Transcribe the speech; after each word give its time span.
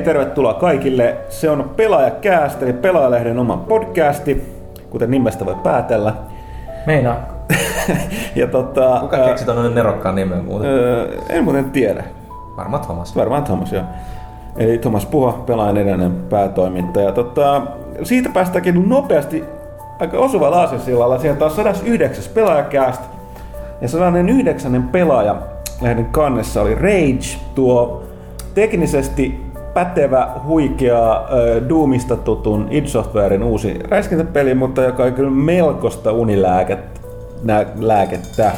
Hei, 0.00 0.04
tervetuloa 0.04 0.54
kaikille. 0.54 1.16
Se 1.28 1.50
on 1.50 1.70
Pelaajakäästä, 1.76 2.64
eli 2.64 2.72
Pelaajalehden 2.72 3.38
oma 3.38 3.56
podcasti, 3.56 4.42
kuten 4.90 5.10
nimestä 5.10 5.46
voi 5.46 5.54
päätellä. 5.54 6.14
Meinaa. 6.86 7.16
ja 8.36 8.46
tota, 8.46 8.98
Kuka 9.00 9.16
keksi 9.16 9.44
tuonne 9.44 9.68
nerokkaan 9.68 10.14
nimen 10.14 10.44
muuten? 10.44 10.70
ää, 10.70 11.06
en 11.28 11.44
muuten 11.44 11.70
tiedä. 11.70 12.04
Varmaan 12.56 12.82
Thomas. 12.82 13.16
Varmaan 13.16 13.44
Thomas, 13.44 13.72
joo. 13.72 13.82
Eli 14.56 14.78
Thomas 14.78 15.06
Puha, 15.06 15.32
pelaajan 15.32 15.76
edellinen 15.76 16.12
päätoimittaja. 16.12 17.12
Tota, 17.12 17.62
siitä 18.02 18.28
päästäänkin 18.34 18.88
nopeasti 18.88 19.44
aika 19.98 20.18
osuvalla 20.18 20.60
aasinsillalla. 20.60 21.18
Sieltä 21.18 21.44
on 21.44 21.50
109. 21.50 22.24
pelaajakäästä. 22.34 23.04
Ja 23.80 23.88
109. 23.88 24.82
pelaaja 24.82 25.36
lehden 25.80 26.04
kannessa 26.06 26.62
oli 26.62 26.74
Rage, 26.74 27.38
tuo 27.54 28.02
teknisesti 28.54 29.49
pätevä, 29.74 30.28
huikea, 30.46 31.22
Doomista 31.68 32.16
tutun 32.16 32.68
id 32.70 32.86
Softwaren 32.86 33.42
uusi 33.42 33.78
räiskintäpeli, 33.88 34.54
mutta 34.54 34.82
joka 34.82 35.02
on 35.02 35.12
kyllä 35.12 35.30
melkoista 35.30 36.12
unilääkettä. 36.12 37.00
Nä, 37.42 37.66
lääkettä. 37.78 38.52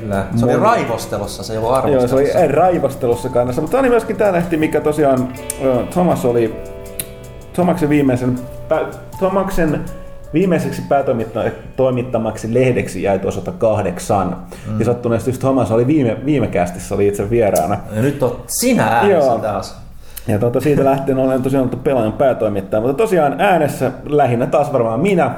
Kyllä. 0.00 0.26
Se 0.36 0.44
oli 0.44 0.56
raivostelussa, 0.56 1.42
se 1.42 1.52
ei 1.52 1.58
ollut 1.58 1.72
arvostelussa. 1.72 2.20
Joo, 2.20 2.32
se 2.32 2.38
oli 2.38 2.48
raivostelussa 2.48 3.28
kannassa. 3.28 3.62
Mutta 3.62 3.70
tämä 3.70 3.80
oli 3.80 3.88
myöskin 3.88 4.16
tämä 4.16 4.32
lehti, 4.32 4.56
mikä 4.56 4.80
tosiaan 4.80 5.28
Thomas 5.90 6.24
oli 6.24 6.54
Thomaksen 7.52 7.88
viimeisen, 7.88 8.38
pä, 8.68 8.80
Thomaksen 9.18 9.80
viimeiseksi 10.34 10.82
päätoimittamaksi 10.88 12.54
lehdeksi 12.54 13.02
jäi 13.02 13.18
tuo 13.18 13.30
108. 13.30 14.36
Mm. 14.66 14.78
Ja 14.78 14.84
sattuneesti 14.84 15.30
just 15.30 15.40
Thomas 15.40 15.70
oli 15.70 15.86
viime, 15.86 16.16
viime 16.24 16.46
kästissä, 16.46 16.94
oli 16.94 17.08
itse 17.08 17.30
vieraana. 17.30 17.78
Ja 17.96 18.02
nyt 18.02 18.22
on 18.22 18.40
sinä 18.46 18.86
äänessä 18.86 19.26
Joo. 19.26 19.38
taas. 19.38 19.83
Ja 20.28 20.38
tuota, 20.38 20.60
siitä 20.60 20.84
lähtien 20.84 21.18
olen 21.18 21.42
tosiaan 21.42 21.66
ollut 21.66 21.84
pelaajan 21.84 22.12
päätoimittaja, 22.12 22.80
mutta 22.80 22.96
tosiaan 23.02 23.34
äänessä 23.38 23.92
lähinnä 24.06 24.46
taas 24.46 24.72
varmaan 24.72 25.00
minä. 25.00 25.30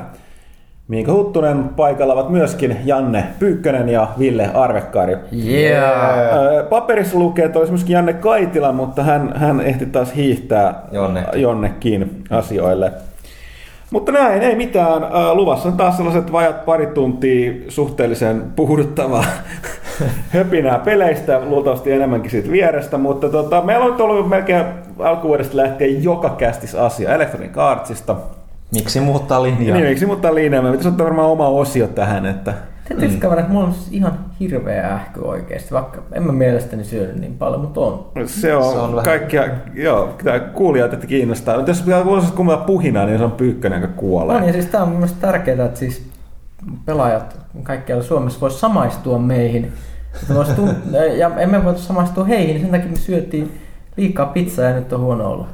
Miika 0.89 1.12
Huttunen 1.12 1.65
paikalla 1.69 2.12
ovat 2.12 2.31
myöskin 2.31 2.77
Janne 2.84 3.25
Pyykkönen 3.39 3.89
ja 3.89 4.09
Ville 4.19 4.51
Arvekkari. 4.55 5.17
Yeah. 5.47 6.69
Paperissa 6.70 7.19
lukee, 7.19 7.45
että 7.45 7.59
olisi 7.59 7.73
myöskin 7.73 7.95
Janne 7.95 8.12
Kaitila, 8.12 8.73
mutta 8.73 9.03
hän, 9.03 9.33
hän 9.37 9.61
ehti 9.61 9.87
taas 9.87 10.14
hiihtää 10.17 10.83
Jonnekin. 10.92 11.41
jonnekin 11.42 12.25
asioille. 12.31 12.92
Mutta 13.91 14.12
näin, 14.12 14.42
ei 14.42 14.56
mitään. 14.56 15.03
Ää, 15.03 15.34
Luvassa 15.34 15.69
on 15.69 15.77
taas 15.77 15.97
sellaiset 15.97 16.33
vajat 16.33 16.65
pari 16.65 16.87
tuntia 16.87 17.53
suhteellisen 17.69 18.42
puhuduttavaa 18.56 19.25
höpinää 20.34 20.79
peleistä, 20.79 21.41
luultavasti 21.45 21.92
enemmänkin 21.92 22.31
siitä 22.31 22.51
vierestä, 22.51 22.98
mutta 22.98 23.29
tota, 23.29 23.62
meillä 23.62 23.84
on 23.84 23.91
nyt 23.91 24.01
ollut 24.01 24.29
melkein 24.29 24.64
alkuvuodesta 24.98 25.57
lähtien 25.57 26.05
joka 26.05 26.31
kästis 26.31 26.75
asia 26.75 27.14
Electronic 27.14 27.58
Artsista. 27.58 28.17
Miksi 28.75 29.01
muuttaa 29.01 29.42
linjaa? 29.42 29.77
Niin, 29.77 29.89
miksi 29.89 30.07
mutta 30.07 30.35
linjaa? 30.35 30.63
Me 30.63 30.70
pitäisi 30.70 30.89
ottaa 30.89 31.05
varmaan 31.05 31.29
oma 31.29 31.48
osio 31.48 31.86
tähän, 31.86 32.27
että 32.27 32.55
Täytyy 32.89 33.08
mm. 33.08 33.39
että 33.39 33.52
mulla 33.52 33.67
on 33.67 33.74
siis 33.74 33.89
ihan 33.92 34.19
hirveä 34.41 34.95
ähky 34.95 35.20
oikeesti, 35.20 35.74
vaikka 35.74 36.02
en 36.13 36.23
mä 36.23 36.33
mielestäni 36.33 36.85
syönyt 36.85 37.17
niin 37.17 37.35
paljon, 37.39 37.61
mutta 37.61 37.80
on. 37.80 38.07
Se 38.27 38.57
on, 38.57 38.73
Se 38.73 38.79
on 38.79 38.91
vähän- 38.91 39.05
kaikkia, 39.05 39.45
joo, 39.74 40.14
tämä 40.24 40.39
kuulijat, 40.41 40.92
että 40.92 41.07
kiinnostaa. 41.07 41.57
Mutta 41.57 41.70
jos 41.70 41.83
pitää 41.83 42.02
kuulostaa 42.02 42.36
kummalla 42.36 42.64
puhinaa, 42.64 43.07
niin 43.07 43.19
se 43.19 43.25
on 43.25 43.33
pyykkönen, 43.33 43.83
joka 43.83 43.92
kuolee. 43.96 44.35
No 44.36 44.41
niin, 44.41 44.52
siis 44.52 44.67
tää 44.67 44.83
on 44.83 44.89
mielestäni 44.89 45.20
tärkeää, 45.20 45.67
että 45.67 45.79
siis 45.79 46.07
pelaajat 46.85 47.36
kaikkialla 47.63 48.02
Suomessa 48.05 48.41
vois 48.41 48.61
samaistua 48.61 49.19
meihin. 49.19 49.73
Tunt- 50.30 50.96
ja 51.20 51.30
emme 51.39 51.64
voi 51.64 51.79
samaistua 51.79 52.25
heihin, 52.25 52.48
niin 52.55 52.61
sen 52.61 52.70
takia 52.70 52.91
me 52.91 52.96
syötiin 52.96 53.52
liikaa 53.96 54.27
pizzaa 54.27 54.64
ja 54.64 54.75
nyt 54.77 54.92
on 54.92 55.01
huono 55.01 55.30
olla. 55.30 55.48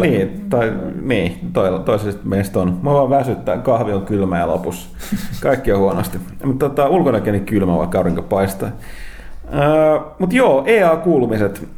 Niin, 0.00 0.46
tai 0.50 0.72
niin, 1.02 1.38
toi, 1.52 1.80
toisesta 1.84 2.20
meistä 2.24 2.60
on. 2.60 2.78
Mä 2.82 2.92
vaan 2.92 3.10
väsyttää, 3.10 3.58
kahvi 3.58 3.92
on 3.92 4.02
kylmä 4.06 4.38
ja 4.38 4.46
lopussa. 4.46 4.88
Kaikki 5.42 5.72
on 5.72 5.78
huonosti. 5.78 6.18
Mutta 6.44 6.68
tota, 6.68 6.88
ulkonakin 6.88 7.32
niin 7.32 7.46
kylmä, 7.46 7.76
vaikka 7.76 7.98
aurinko 7.98 8.22
paistaa. 8.22 8.68
Öö, 9.54 9.98
Mutta 10.18 10.36
joo, 10.36 10.62
EA-kuulumiset. 10.66 11.68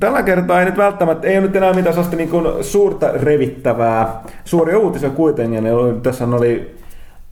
Tällä 0.00 0.22
kertaa 0.22 0.60
ei 0.60 0.64
nyt 0.66 0.76
välttämättä, 0.76 1.28
ei 1.28 1.38
ole 1.38 1.46
nyt 1.46 1.56
enää 1.56 1.72
mitään 1.72 1.94
sellaista 1.94 2.16
niin 2.16 2.28
kuin 2.28 2.64
suurta 2.64 3.10
revittävää. 3.12 4.22
Suuria 4.44 4.78
uutisia 4.78 5.10
kuitenkin. 5.10 5.64
Ne 5.64 5.72
oli, 5.72 6.00
tässä 6.00 6.24
oli 6.24 6.76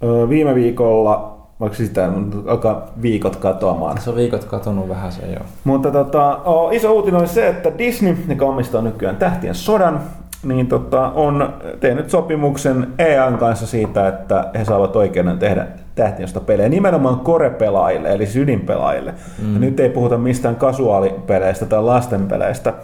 öö, 0.05 0.29
viime 0.29 0.55
viikolla, 0.55 1.42
vaikka 1.63 1.77
sitä 1.77 2.09
alkaa 2.47 2.87
viikot 3.03 3.37
katoamaan. 3.37 4.01
Se 4.01 4.11
on 4.11 4.17
viikot 4.17 4.45
katonut 4.45 4.89
vähän 4.89 5.13
se 5.13 5.27
joo. 5.27 5.45
Mutta 5.65 5.91
tota, 5.91 6.41
iso 6.71 6.93
uutinen 6.93 7.21
oli 7.21 7.29
se, 7.29 7.49
että 7.49 7.79
Disney, 7.79 8.17
joka 8.29 8.45
omistaa 8.45 8.83
nykyään 8.83 9.17
Tähtien 9.17 9.55
sodan, 9.55 10.01
niin 10.43 10.67
tota, 10.67 11.09
on 11.09 11.55
tehnyt 11.81 12.11
sopimuksen 12.11 12.87
EAN 12.99 13.39
kanssa 13.39 13.67
siitä, 13.67 14.09
että 14.09 14.51
he 14.59 14.65
saavat 14.65 14.97
oikeuden 14.97 15.39
tehdä 15.39 15.67
Tähtien 15.95 16.29
sota 16.29 16.41
pelejä 16.41 16.69
nimenomaan 16.69 17.21
korepelaajille, 17.21 18.09
eli 18.09 18.27
siis 18.27 18.37
ydinpelaajille. 18.37 19.15
Mm. 19.43 19.55
Ja 19.55 19.61
nyt 19.61 19.81
ei 19.81 19.91
puhuta 19.91 20.19
mistään 20.19 20.57
kasuaalipeleistä 20.57 21.67
tai 21.67 21.83
lastenpeleistä. 21.83 22.75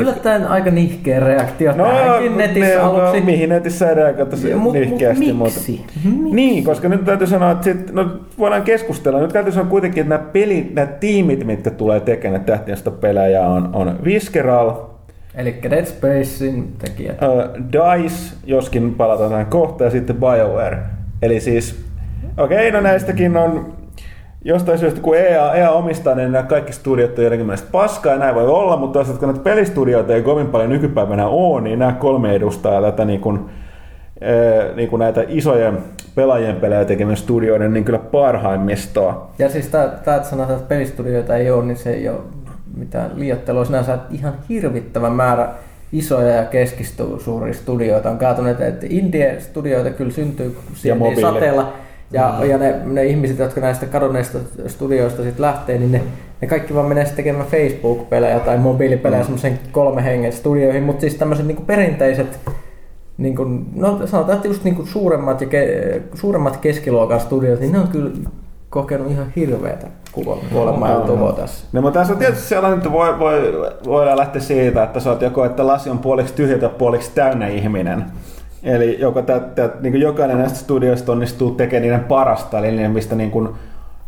Yllättäen 0.00 0.46
aika 0.46 0.70
nihkeä 0.70 1.20
reaktio 1.20 1.72
no, 1.76 1.84
tähänkin 1.84 2.36
netissä 2.36 2.68
ne- 2.74 2.76
aluksi. 2.76 3.20
No, 3.20 3.26
mihin 3.26 3.48
netissä 3.48 3.88
ei 3.88 3.94
reagoita 3.94 4.36
Ja, 4.48 4.56
mut- 4.56 4.62
mut 4.62 4.72
nihkeästi. 4.72 5.32
miksi? 5.32 5.84
Mutta. 6.02 6.34
Niin, 6.34 6.64
koska 6.64 6.88
nyt 6.88 7.04
täytyy 7.04 7.26
sanoa, 7.26 7.50
että 7.50 7.64
sit, 7.64 7.92
no, 7.92 8.06
voidaan 8.38 8.62
keskustella. 8.62 9.20
Nyt 9.20 9.32
täytyy 9.32 9.52
sanoa 9.52 9.70
kuitenkin, 9.70 10.00
että 10.02 10.14
nämä, 10.16 10.28
peli, 10.32 10.70
nämä 10.74 10.86
tiimit, 10.86 11.44
mitkä 11.46 11.70
tulee 11.70 12.00
tekemään 12.00 12.44
tähtien 12.44 12.76
sota 12.76 12.90
pelejä, 12.90 13.46
on, 13.46 13.70
on 13.72 13.98
Visceral, 14.04 14.72
Eli 15.34 15.58
Dead 15.70 15.84
Spacein 15.84 16.72
tekijät. 16.78 17.16
uh, 17.22 17.64
DICE, 17.72 18.34
joskin 18.46 18.94
palataan 18.94 19.30
tähän 19.30 19.46
kohta, 19.46 19.84
ja 19.84 19.90
sitten 19.90 20.16
BioWare. 20.16 20.78
Eli 21.22 21.40
siis, 21.40 21.84
okei, 22.38 22.68
okay, 22.68 22.70
no 22.70 22.80
näistäkin 22.80 23.36
on 23.36 23.72
jostain 24.44 24.78
syystä, 24.78 25.00
kun 25.00 25.16
EA, 25.16 25.54
EA 25.54 25.70
omistaa, 25.70 26.14
niin 26.14 26.32
nämä 26.32 26.42
kaikki 26.42 26.72
studiot 26.72 27.18
on 27.18 27.24
jotenkin 27.24 27.46
mielestä 27.46 27.68
paskaa, 27.72 28.12
ja 28.12 28.18
näin 28.18 28.34
voi 28.34 28.46
olla, 28.46 28.76
mutta 28.76 28.92
toisaalta 28.92 29.20
kun 29.20 29.28
näitä 29.28 29.44
pelistudioita 29.44 30.14
ei 30.14 30.22
kovin 30.22 30.46
paljon 30.46 30.70
nykypäivänä 30.70 31.26
ole, 31.26 31.60
niin 31.60 31.78
nämä 31.78 31.92
kolme 31.92 32.34
edustaa 32.34 32.82
tätä 32.82 33.04
niin 33.04 33.20
kuin, 33.20 33.40
eh, 34.20 34.76
niin 34.76 34.88
kuin 34.88 35.00
näitä 35.00 35.24
isojen 35.28 35.78
pelaajien 36.14 36.56
pelejä 36.56 36.84
tekemien 36.84 37.16
studioiden 37.16 37.72
niin 37.72 37.84
kyllä 37.84 37.98
parhaimmistoa. 37.98 39.30
Ja 39.38 39.48
siis 39.48 39.68
tää 39.68 39.84
että 39.84 40.22
sanotaan, 40.22 40.58
että 40.58 40.68
pelistudioita 40.68 41.36
ei 41.36 41.50
ole, 41.50 41.64
niin 41.64 41.76
se 41.76 41.90
ei 41.90 42.08
ole 42.08 42.18
mitään 42.76 43.10
liioittelua. 43.14 43.64
Sinänsä 43.64 43.98
ihan 44.10 44.34
hirvittävä 44.48 45.10
määrä 45.10 45.48
isoja 45.92 46.34
ja 46.34 46.44
keskisuuria 46.44 47.54
studioita 47.54 48.10
on 48.10 48.18
kaatunut, 48.18 48.60
että 48.60 48.86
indie-studioita 48.90 49.90
kyllä 49.90 50.10
syntyy 50.10 50.56
siellä 50.74 50.98
mobiili. 50.98 51.20
sateella. 51.20 51.72
Ja, 52.12 52.34
mm. 52.40 52.50
ja 52.50 52.58
ne, 52.58 52.74
ne, 52.84 53.04
ihmiset, 53.04 53.38
jotka 53.38 53.60
näistä 53.60 53.86
kadonneista 53.86 54.38
studioista 54.66 55.22
sitten 55.22 55.42
lähtee, 55.42 55.78
niin 55.78 55.92
ne, 55.92 56.02
ne 56.40 56.48
kaikki 56.48 56.74
vaan 56.74 56.86
menee 56.86 57.04
sitten 57.04 57.24
tekemään 57.24 57.46
Facebook-pelejä 57.46 58.40
tai 58.40 58.58
mobiilipelejä 58.58 59.22
mm. 59.22 59.24
semmoisen 59.24 59.58
kolme 59.72 60.04
hengen 60.04 60.32
studioihin, 60.32 60.82
mutta 60.82 61.00
siis 61.00 61.14
tämmöiset 61.14 61.46
niinku 61.46 61.62
perinteiset 61.62 62.40
niin 63.18 63.36
kuin, 63.36 63.66
no 63.74 64.06
sanotaan, 64.06 64.36
että 64.36 64.48
just 64.48 64.64
niin 64.64 64.86
suuremmat, 64.86 65.40
ja 65.40 65.46
ke, 65.46 66.02
suuremmat 66.14 66.56
keskiluokan 66.56 67.20
studiot, 67.20 67.60
niin 67.60 67.72
ne 67.72 67.78
on 67.78 67.88
kyllä 67.88 68.10
kokenut 68.70 69.10
ihan 69.10 69.26
hirveätä 69.36 69.86
kuolemaa 70.52 70.90
ja 70.90 71.00
tuhoa 71.00 71.32
tässä. 71.32 71.66
No, 71.72 71.82
mutta 71.82 71.98
tässä 71.98 72.12
on 72.12 72.18
tietysti 72.18 72.48
sellainen, 72.48 72.78
että 72.78 72.92
voi, 72.92 73.18
voi, 73.18 73.52
voidaan 73.86 74.18
lähteä 74.18 74.42
siitä, 74.42 74.82
että 74.82 75.00
sä 75.00 75.10
oot 75.10 75.22
joko, 75.22 75.44
että 75.44 75.66
lasi 75.66 75.90
on 75.90 75.98
puoliksi 75.98 76.34
tyhjä 76.34 76.58
tai 76.58 76.68
puoliksi 76.68 77.10
täynnä 77.14 77.46
ihminen. 77.46 78.04
Eli 78.64 78.96
joko 79.00 79.22
tä, 79.22 79.40
tä, 79.40 79.70
niin 79.80 80.00
jokainen 80.00 80.38
näistä 80.38 80.58
studioista 80.58 81.12
onnistuu 81.12 81.50
tekemään 81.50 81.82
niiden 81.82 82.04
parasta, 82.04 82.58
eli 82.58 82.70
niiden, 82.70 82.90
mistä 82.90 83.14
niin 83.14 83.30
kuin 83.30 83.48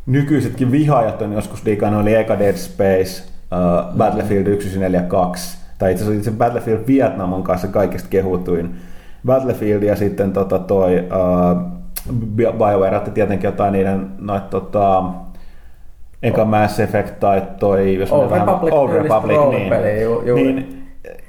nykyisetkin 0.06 0.72
vihaajat 0.72 1.22
on 1.22 1.32
joskus 1.32 1.64
digannut, 1.64 2.02
eli 2.02 2.14
eka 2.14 2.38
Dead 2.38 2.56
Space, 2.56 3.22
uh, 3.52 3.96
Battlefield 3.96 4.44
1942, 4.44 5.58
tai 5.78 5.92
itse 5.92 6.04
asiassa 6.04 6.30
Battlefield 6.30 6.80
Vietnam 6.86 7.32
on 7.32 7.42
kanssa 7.42 7.68
kaikista 7.68 8.08
kehutuin 8.10 8.74
Battlefield 9.26 9.82
ja 9.82 9.96
sitten 9.96 10.32
tota 10.32 10.58
toi 10.58 10.98
uh, 10.98 11.62
BioWare, 12.36 12.96
että 12.96 13.10
tietenkin 13.10 13.48
jotain 13.48 13.72
niiden 13.72 14.06
noit, 14.18 14.50
tota, 14.50 15.04
Eka 16.22 16.44
Mass 16.44 16.80
Effect 16.80 17.20
tai 17.20 17.42
toi, 17.58 17.94
jos 17.94 18.12
Old 18.12 18.24
me 18.24 18.30
vähän- 18.30 18.46
Republic 18.48 18.74
Old 18.74 18.88
tyylistä 18.90 19.14
Republic, 19.14 19.30
niin, 19.38 19.40
roolipeliä 19.40 20.00
ju- 20.02 20.22
juuri. 20.26 20.52
niin 20.52 20.75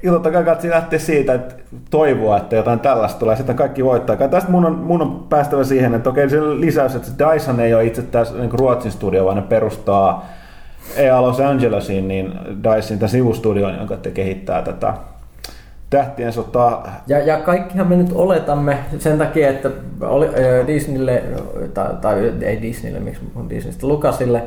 ja 0.02 0.12
totta 0.12 0.30
kai 0.30 0.44
kannattaa 0.44 0.70
lähteä 0.70 0.98
siitä, 0.98 1.34
että 1.34 1.54
toivoa, 1.90 2.36
että 2.36 2.56
jotain 2.56 2.80
tällaista 2.80 3.18
tulee, 3.18 3.36
sitten 3.36 3.56
kaikki 3.56 3.84
voittaa. 3.84 4.16
Kai 4.16 4.28
tästä 4.28 4.50
mun 4.50 4.64
on, 4.64 4.72
mun 4.72 5.02
on 5.02 5.26
päästävä 5.28 5.64
siihen, 5.64 5.94
että 5.94 6.10
okei 6.10 6.30
se 6.30 6.40
lisäys, 6.40 6.94
että 6.94 7.10
Dyson 7.18 7.60
ei 7.60 7.74
ole 7.74 7.84
itse 7.84 8.02
tässä 8.02 8.34
niin 8.34 8.58
Ruotsin 8.58 8.92
studio, 8.92 9.24
vaan 9.24 9.36
ne 9.36 9.42
perustaa 9.42 10.26
EA 10.96 11.22
Los 11.22 11.40
Angelesiin, 11.40 12.08
niin 12.08 12.32
Dyson 12.64 12.98
tämä 12.98 13.08
sivustudio, 13.08 13.68
jonka 13.68 13.96
te 13.96 14.10
kehittää 14.10 14.62
tätä 14.62 14.94
tähtien 15.90 16.32
sotaa. 16.32 17.02
Ja, 17.06 17.18
ja 17.18 17.40
kaikkihan 17.40 17.86
me 17.86 17.96
nyt 17.96 18.12
oletamme 18.14 18.78
sen 18.98 19.18
takia, 19.18 19.48
että 19.48 19.70
oli, 20.00 20.26
ö, 20.26 20.66
Disneylle, 20.66 21.22
tai, 21.74 21.94
tai 22.00 22.32
ei 22.42 22.62
Disneylle, 22.62 23.00
miksi 23.00 23.20
on 23.34 23.50
Disneystä, 23.50 23.86
Lucasille, 23.86 24.42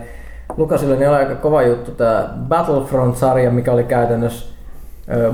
Lucasille 0.57 0.95
niin 0.95 1.09
oli 1.09 1.17
aika 1.17 1.35
kova 1.35 1.61
juttu 1.61 1.91
tämä 1.91 2.29
Battlefront-sarja, 2.47 3.51
mikä 3.51 3.71
oli 3.71 3.83
käytännössä 3.83 4.60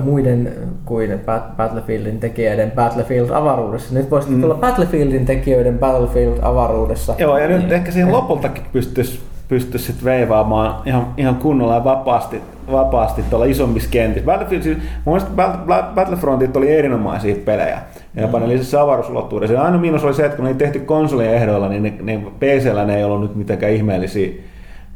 muiden 0.04 0.54
kuin 0.86 1.12
Bat- 1.12 1.56
Battlefieldin 1.58 2.20
tekijöiden 2.20 2.72
Battlefield-avaruudessa. 2.72 3.94
Nyt 3.94 4.12
voisi 4.12 4.30
mm. 4.30 4.42
tulla 4.42 4.56
Battlefieldin 4.56 5.26
tekijöiden 5.26 5.80
Battlefield-avaruudessa. 5.80 7.16
Joo, 7.18 7.38
ja 7.38 7.48
nyt 7.48 7.72
ehkä 7.72 7.92
siihen 7.92 8.12
lopultakin 8.12 8.64
pystyisi 8.72 9.20
pystyisi 9.48 9.86
sitten 9.86 10.06
veivaamaan 10.06 10.76
ihan, 10.86 11.08
ihan 11.18 11.36
kunnolla 11.36 11.74
ja 11.74 11.84
vapaasti, 11.84 12.42
vapaasti 12.72 13.24
tuolla 13.30 13.46
isommissa 13.46 13.90
kentissä. 13.90 14.26
Battlefield, 14.26 14.64
siis, 14.64 14.78
mun 14.78 15.16
mielestä 15.16 15.32
Battlefrontit 15.96 16.58
oli 16.58 16.76
erinomaisia 16.76 17.36
pelejä. 17.46 17.82
Ja 18.16 18.22
jopa 18.22 18.40
ne 18.40 18.48
lisäsi 18.48 18.78
avaruusulottuvuuden. 18.78 19.50
Se 19.50 19.58
ainoa 19.58 19.82
miinus 19.82 20.04
oli 20.04 20.14
se, 20.14 20.26
että 20.26 20.36
kun 20.36 20.46
ne 20.46 20.52
ei 20.52 20.58
tehty 20.58 20.80
konsolien 20.80 21.34
ehdoilla, 21.34 21.70
niin 21.70 21.84
ne, 21.84 21.94
ne 22.02 22.22
PC-llä 22.40 22.86
ne 22.86 22.98
ei 22.98 23.04
ollut 23.04 23.22
nyt 23.22 23.36
mitenkään 23.36 23.72
ihmeellisiä 23.72 24.32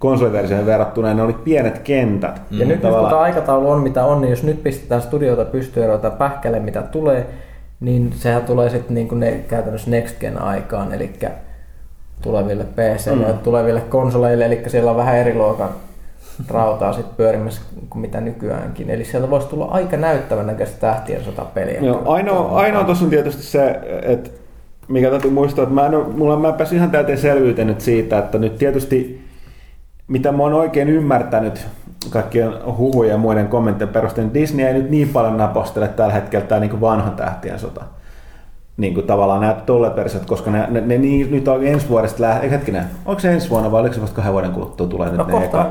konsoliversioihin 0.01 0.65
verrattuna, 0.65 1.13
ne 1.13 1.21
oli 1.21 1.33
pienet 1.33 1.79
kentät. 1.79 2.41
Ja 2.51 2.65
nyt, 2.65 2.67
nyt 2.67 2.81
kun 2.81 3.09
tämä 3.09 3.19
aikataulu 3.19 3.69
on 3.69 3.83
mitä 3.83 4.05
on, 4.05 4.21
niin 4.21 4.29
jos 4.29 4.43
nyt 4.43 4.63
pistetään 4.63 5.01
studiota 5.01 5.45
pystyyn 5.45 5.89
ja 6.03 6.09
pähkälle 6.09 6.59
mitä 6.59 6.81
tulee, 6.81 7.27
niin 7.79 8.13
sehän 8.15 8.41
tulee 8.41 8.69
sitten 8.69 8.95
niin 8.95 9.07
kuin 9.07 9.19
ne 9.19 9.31
käytännössä 9.31 9.91
next 9.91 10.19
gen 10.19 10.41
aikaan, 10.41 10.93
eli 10.93 11.13
tuleville 12.21 12.63
PC 12.63 13.15
mm. 13.15 13.21
ja 13.21 13.33
tuleville 13.33 13.81
konsoleille, 13.81 14.45
eli 14.45 14.63
siellä 14.67 14.91
on 14.91 14.97
vähän 14.97 15.17
eri 15.17 15.35
luokan 15.35 15.69
rautaa 16.49 16.93
sitten 16.93 17.15
pyörimässä 17.17 17.61
kuin 17.89 18.01
mitä 18.01 18.21
nykyäänkin. 18.21 18.89
Eli 18.89 19.05
sieltä 19.05 19.29
voisi 19.29 19.47
tulla 19.47 19.65
aika 19.65 19.97
näyttävän 19.97 20.47
näköistä 20.47 20.77
tähtien 20.79 21.23
sotapeliä. 21.23 21.79
Joo, 21.81 22.01
ainoa, 22.05 22.59
ainoa 22.59 22.83
tuossa 22.83 23.05
on 23.05 23.09
tietysti 23.09 23.43
se, 23.43 23.79
että 24.01 24.29
mikä 24.87 25.09
täytyy 25.09 25.31
muistaa, 25.31 25.63
että 25.63 25.75
mä 25.75 25.85
en, 25.85 25.93
mulla, 26.17 26.37
mä 26.37 26.51
päässyt 26.51 26.77
ihan 26.77 26.91
täyteen 26.91 27.17
selvyyteen 27.17 27.67
nyt 27.67 27.81
siitä, 27.81 28.19
että 28.19 28.37
nyt 28.37 28.57
tietysti 28.57 29.20
mitä 30.11 30.31
mä 30.31 30.43
oon 30.43 30.53
oikein 30.53 30.89
ymmärtänyt 30.89 31.67
kaikkien 32.09 32.53
huhujen 32.77 33.11
ja 33.11 33.17
muiden 33.17 33.47
kommenttien 33.47 33.89
perusteella, 33.89 34.31
niin 34.31 34.41
Disney 34.41 34.65
ei 34.65 34.73
nyt 34.73 34.89
niin 34.89 35.09
paljon 35.09 35.37
napostele 35.37 35.87
tällä 35.87 36.13
hetkellä 36.13 36.45
tämä 36.45 36.59
niin 36.59 36.81
vanha 36.81 37.09
tähtien 37.09 37.59
sota. 37.59 37.81
Niin 38.77 38.93
kuin 38.93 39.07
tavallaan 39.07 39.41
nämä 39.41 39.53
tulleet 39.53 39.95
versiot, 39.95 40.25
koska 40.25 40.51
ne, 40.51 40.67
ne, 40.69 40.81
ne 40.81 40.97
niin, 40.97 41.31
nyt 41.31 41.47
on 41.47 41.67
ensi 41.67 41.89
vuodesta 41.89 42.23
lähtien, 42.23 42.51
hetkinen, 42.51 42.83
onko 43.05 43.19
se 43.19 43.33
ensi 43.33 43.49
vuonna 43.49 43.71
vai 43.71 43.81
oliko 43.81 43.95
se 43.95 44.01
vasta 44.01 44.15
kahden 44.15 44.33
vuoden 44.33 44.51
kuluttua 44.51 44.87
tulee 44.87 45.11
no, 45.11 45.17
nyt 45.17 45.31
kohta, 45.31 45.65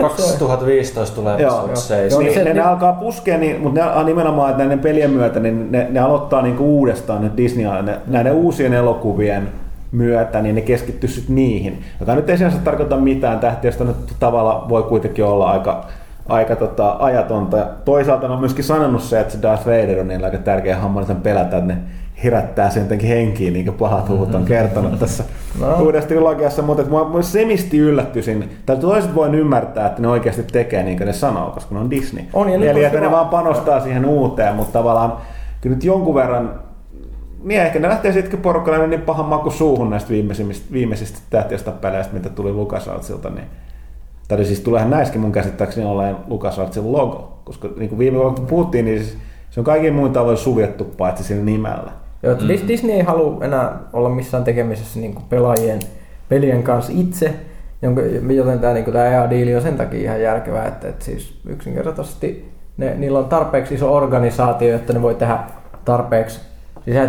2015 0.00 1.16
tulee 1.16 1.40
joo, 1.40 1.52
joo. 1.52 1.66
joo, 2.10 2.20
niin, 2.20 2.34
se, 2.34 2.44
ne, 2.44 2.54
ne, 2.54 2.60
alkaa 2.60 2.92
puskea, 2.92 3.38
niin, 3.38 3.60
mutta 3.60 3.94
ne, 3.94 4.04
nimenomaan 4.04 4.50
että 4.50 4.62
näiden 4.62 4.78
pelien 4.78 5.10
myötä 5.10 5.40
niin 5.40 5.72
ne, 5.72 5.86
ne 5.90 6.00
aloittaa 6.00 6.42
niin 6.42 6.56
kuin 6.56 6.68
uudestaan 6.68 7.22
nyt 7.22 7.36
Disney, 7.36 7.82
ne, 7.82 8.00
näiden 8.06 8.32
uusien 8.32 8.72
elokuvien 8.72 9.48
myötä, 9.94 10.42
niin 10.42 10.54
ne 10.54 10.60
keskittyy 10.60 11.08
sitten 11.08 11.34
niihin. 11.34 11.82
Joka 12.00 12.14
nyt 12.14 12.30
ei 12.30 12.36
sinänsä 12.36 12.58
tarkoita 12.58 12.96
mitään, 12.96 13.40
tähtiöstä 13.40 13.84
nyt 13.84 13.96
tavalla 14.20 14.66
voi 14.68 14.82
kuitenkin 14.82 15.24
olla 15.24 15.50
aika, 15.50 15.84
aika 16.28 16.56
tota, 16.56 16.96
ajatonta. 16.98 17.66
Toisaalta 17.84 18.28
on 18.28 18.40
myöskin 18.40 18.64
sanonut 18.64 19.02
se, 19.02 19.20
että 19.20 19.32
se 19.32 19.42
Darth 19.42 19.66
Vader 19.66 20.00
on 20.00 20.08
niillä 20.08 20.26
aika 20.26 20.38
tärkeä 20.38 20.76
hamma, 20.76 21.04
sen 21.04 21.16
pelätä, 21.16 21.56
että 21.56 21.74
ne 21.74 21.78
herättää 22.24 22.70
sen 22.70 22.82
jotenkin 22.82 23.08
henkiin, 23.08 23.52
niin 23.52 23.64
kuin 23.64 23.76
pahat 23.76 24.08
huhut 24.08 24.34
on 24.34 24.44
kertonut 24.44 24.98
tässä 24.98 25.24
no. 25.60 25.76
uudessa 25.80 26.08
trilogiassa, 26.08 26.62
mutta 26.62 26.82
että 26.82 26.94
mua 26.94 27.22
semisti 27.22 27.78
yllättyisin, 27.78 28.50
tai 28.66 28.76
toiset 28.76 29.14
voin 29.14 29.34
ymmärtää, 29.34 29.86
että 29.86 30.02
ne 30.02 30.08
oikeasti 30.08 30.42
tekee 30.42 30.82
niin 30.82 30.96
kuin 30.96 31.06
ne 31.06 31.12
sanoo, 31.12 31.50
koska 31.50 31.74
ne 31.74 31.80
on 31.80 31.90
Disney. 31.90 32.24
On, 32.32 32.48
ja 32.48 32.70
Eli 32.70 32.84
että 32.84 33.00
ne 33.00 33.10
vaan 33.10 33.28
panostaa 33.28 33.80
siihen 33.80 34.04
uuteen, 34.04 34.54
mutta 34.54 34.72
tavallaan 34.72 35.12
kyllä 35.60 35.74
nyt 35.74 35.84
jonkun 35.84 36.14
verran 36.14 36.60
niin 37.44 37.60
ehkä 37.60 37.78
ne 37.78 37.88
lähtee 37.88 38.12
sitten 38.12 38.40
porukkalle 38.40 38.86
niin 38.86 39.02
pahan 39.02 39.26
maku 39.26 39.50
suuhun 39.50 39.90
näistä 39.90 40.10
viimeisistä, 40.10 40.72
viimeisistä 40.72 41.18
tähtiöstä 41.30 41.70
peleistä, 41.70 42.14
mitä 42.14 42.28
tuli 42.28 42.52
LucasArtsilta, 42.52 43.30
niin 43.30 43.46
tai 44.28 44.44
siis 44.44 44.60
tuleehan 44.60 44.90
näissäkin 44.90 45.20
mun 45.20 45.32
käsittääkseni 45.32 45.86
olleen 45.86 46.16
LucasArtsin 46.28 46.92
logo, 46.92 47.38
koska 47.44 47.68
niin 47.76 47.88
kuin 47.88 47.98
viime 47.98 48.18
vuonna 48.18 48.44
puhuttiin, 48.48 48.84
niin 48.84 48.98
siis 48.98 49.18
se 49.50 49.60
on 49.60 49.64
kaikin 49.64 49.94
muun 49.94 50.12
tavoin 50.12 50.36
suljettu 50.36 50.84
paitsi 50.84 51.24
sillä 51.24 51.44
nimellä. 51.44 51.92
Joo, 52.22 52.34
mm. 52.34 52.68
Disney 52.68 52.96
ei 52.96 53.02
halua 53.02 53.44
enää 53.44 53.78
olla 53.92 54.08
missään 54.08 54.44
tekemisessä 54.44 55.00
niin 55.00 55.14
kuin 55.14 55.24
pelaajien 55.28 55.80
pelien 56.28 56.62
kanssa 56.62 56.92
itse, 56.96 57.34
jonka, 57.82 58.02
joten 58.34 58.58
tämä, 58.58 58.72
niin 58.74 58.84
tämä 58.84 59.06
EA-diili 59.06 59.56
on 59.56 59.62
sen 59.62 59.76
takia 59.76 60.00
ihan 60.00 60.22
järkevää, 60.22 60.68
että, 60.68 60.88
että 60.88 61.04
siis 61.04 61.40
yksinkertaisesti 61.46 62.52
ne, 62.76 62.94
niillä 62.94 63.18
on 63.18 63.24
tarpeeksi 63.24 63.74
iso 63.74 63.94
organisaatio, 63.94 64.76
että 64.76 64.92
ne 64.92 65.02
voi 65.02 65.14
tehdä 65.14 65.38
tarpeeksi 65.84 66.40
Siis 66.84 66.96
ei 66.96 67.08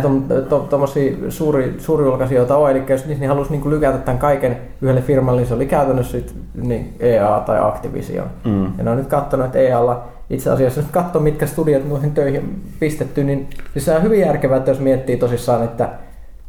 tuommoisia 0.70 1.12
to, 1.12 1.30
suuri, 1.30 1.74
suurjulkaisijoita 1.78 2.56
ole, 2.56 2.70
eli 2.70 2.82
jos 2.88 3.08
Disney 3.08 3.28
halusi 3.28 3.50
niin 3.50 3.70
lykätä 3.70 3.98
tämän 3.98 4.18
kaiken 4.18 4.56
yhdelle 4.82 5.02
firmalle, 5.02 5.40
niin 5.40 5.48
se 5.48 5.54
oli 5.54 5.66
käytännössä 5.66 6.12
sit, 6.12 6.34
niin 6.54 6.94
EA 7.00 7.42
tai 7.46 7.58
Activision. 7.60 8.26
Mm. 8.44 8.64
Ja 8.64 8.84
ne 8.84 8.90
on 8.90 8.96
nyt 8.96 9.06
katsonut, 9.06 9.46
että 9.46 9.58
EAlla 9.58 10.04
itse 10.30 10.50
asiassa, 10.50 10.80
jos 10.80 10.88
katsoo 10.90 11.22
mitkä 11.22 11.46
studiot 11.46 11.88
noihin 11.88 12.14
töihin 12.14 12.62
pistetty, 12.80 13.24
niin 13.24 13.48
siis 13.72 13.84
se 13.84 13.96
on 13.96 14.02
hyvin 14.02 14.20
järkevää, 14.20 14.56
että 14.56 14.70
jos 14.70 14.80
miettii 14.80 15.16
tosissaan, 15.16 15.64
että 15.64 15.88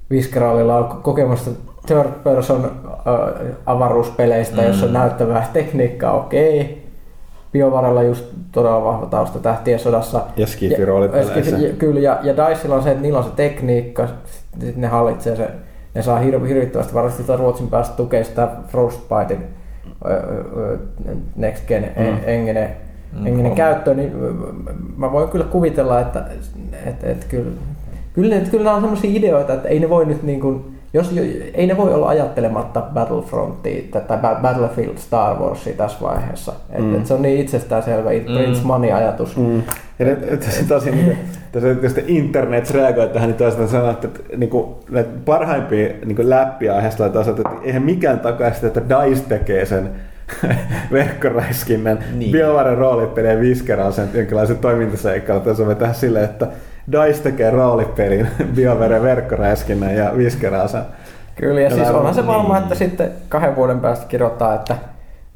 Visceralilla 0.09 0.77
on 0.77 1.01
kokemusta 1.01 1.51
third 1.87 2.09
person 2.23 2.65
uh, 2.65 3.55
avaruuspeleistä, 3.65 4.61
mm. 4.61 4.67
jossa 4.67 4.85
on 4.85 4.93
näyttävää 4.93 5.49
tekniikkaa, 5.53 6.13
okei. 6.13 6.61
Okay. 6.61 6.86
Biovarella 7.57 8.03
just 8.03 8.25
todella 8.51 8.83
vahva 8.83 9.05
tausta 9.05 9.39
tähtien 9.39 9.79
sodassa. 9.79 10.21
Ja 10.37 10.47
skifi 10.47 10.85
roolipeleissä. 10.85 11.57
Kyllä, 11.77 11.99
ja, 11.99 12.19
ja 12.23 12.33
Dicella 12.37 12.75
on 12.75 12.83
se, 12.83 12.91
että 12.91 13.01
niillä 13.01 13.19
on 13.19 13.25
se 13.25 13.31
tekniikka, 13.35 14.07
sitten 14.07 14.81
ne 14.81 14.87
hallitsee 14.87 15.35
se, 15.35 15.49
ne 15.93 16.01
saa 16.01 16.19
hir- 16.19 16.45
hirvittävästi 16.45 16.93
varmasti 16.93 17.23
Ruotsin 17.37 17.67
päästä 17.67 17.95
tukea 17.95 18.23
sitä 18.23 18.47
Frostbitein 18.67 19.43
Next 21.35 21.67
Gen 21.67 21.91
mm. 21.97 22.17
engine 22.25 22.75
henginen 23.23 23.51
mm. 23.51 23.55
käyttö, 23.55 23.93
niin 23.93 24.11
mä 24.97 25.11
voin 25.11 25.29
kyllä 25.29 25.45
kuvitella, 25.45 25.99
että, 26.01 26.25
että, 26.85 27.07
että 27.07 27.25
kyllä, 27.29 27.51
kyllä, 28.13 28.35
kyllä 28.51 28.63
nämä 28.63 28.75
on 28.75 28.81
sellaisia 28.81 29.11
ideoita, 29.13 29.53
että 29.53 29.67
ei 29.67 29.79
ne 29.79 29.89
voi 29.89 30.05
nyt 30.05 30.23
niin 30.23 30.39
kuin, 30.39 30.76
jos, 30.97 31.15
ei 31.53 31.67
ne 31.67 31.77
voi 31.77 31.93
olla 31.93 32.07
ajattelematta 32.07 32.81
Battlefrontia 32.81 33.81
tai 34.07 34.17
Battlefield 34.41 34.97
Star 34.97 35.39
Warsia 35.39 35.73
tässä 35.73 35.97
vaiheessa. 36.01 36.53
Et, 36.69 36.83
mm. 36.83 36.95
et 36.95 37.05
se 37.05 37.13
on 37.13 37.21
niin 37.21 37.39
itsestäänselvä 37.39 38.09
mm. 38.09 38.35
Prince 38.35 38.61
Money-ajatus. 38.63 39.37
Mm. 39.37 39.63
Ja 39.99 40.11
et, 40.11 40.33
et, 40.33 40.43
se 40.43 40.63
tosi, 40.63 40.91
niin, 40.91 41.17
tässä 41.51 42.01
internet 42.07 42.71
reagoi 42.71 43.07
tähän, 43.07 43.29
niin 43.29 43.37
toisaalta 43.37 43.71
sanoo, 43.71 43.91
että, 43.91 44.07
että 44.07 44.37
niin 44.37 44.49
kuin, 44.49 44.75
parhaimpia 45.25 45.89
niin 46.05 46.29
läppiä 46.29 46.75
aiheesta 46.75 47.05
että 47.05 47.23
eihän 47.63 47.83
mikään 47.83 48.19
takaa 48.19 48.53
sitä, 48.53 48.67
että 48.67 48.81
DICE 48.81 49.23
tekee 49.29 49.65
sen 49.65 49.89
verkkoräiskinnän 50.91 51.99
niin. 52.15 52.31
BioWaren 52.31 52.77
roolipelien 52.77 53.41
viskeraan 53.41 53.93
sen 53.93 54.09
jonkinlaisen 54.13 54.57
toimintaseikkailun. 54.57 55.45
Tässä 55.45 55.63
on 55.63 55.75
tähän 55.75 55.95
silleen, 55.95 56.25
että 56.25 56.47
DICE 56.91 57.23
tekee 57.23 57.51
roolipelin 57.51 58.27
BioWaren 58.55 59.03
verkkoräiskinnän 59.03 59.95
ja 59.95 60.11
viskeraan 60.17 60.69
sen. 60.69 60.81
Kyllä, 61.35 61.61
ja, 61.61 61.69
ja 61.69 61.75
siis 61.75 61.89
onhan 61.89 62.15
se 62.15 62.27
varma, 62.27 62.53
niin. 62.53 62.63
että 62.63 62.75
sitten 62.75 63.11
kahden 63.29 63.55
vuoden 63.55 63.79
päästä 63.79 64.05
kirjoittaa, 64.05 64.55
että 64.55 64.75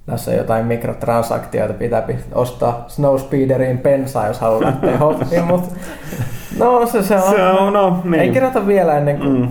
tässä 0.06 0.32
on 0.32 0.38
jotain 0.38 0.66
mikrotransaktioita, 0.66 1.74
pitää 1.74 2.04
ostaa 2.36 2.86
Snowspeederiin 2.88 3.78
pensaa, 3.78 4.28
jos 4.28 4.40
haluaa 4.40 4.62
lähteä 4.62 4.98
hoppiin, 5.08 5.46
mutta 5.46 5.76
no 6.58 6.86
se, 6.86 7.04
se 7.04 7.16
on. 7.16 7.36
Se 7.36 7.44
on 7.44 7.74
no, 7.74 8.02
niin. 8.04 8.22
Ei 8.22 8.30
kirjoita 8.30 8.68
vielä 8.68 8.98
ennen 8.98 9.18
kuin 9.18 9.40
mm 9.40 9.48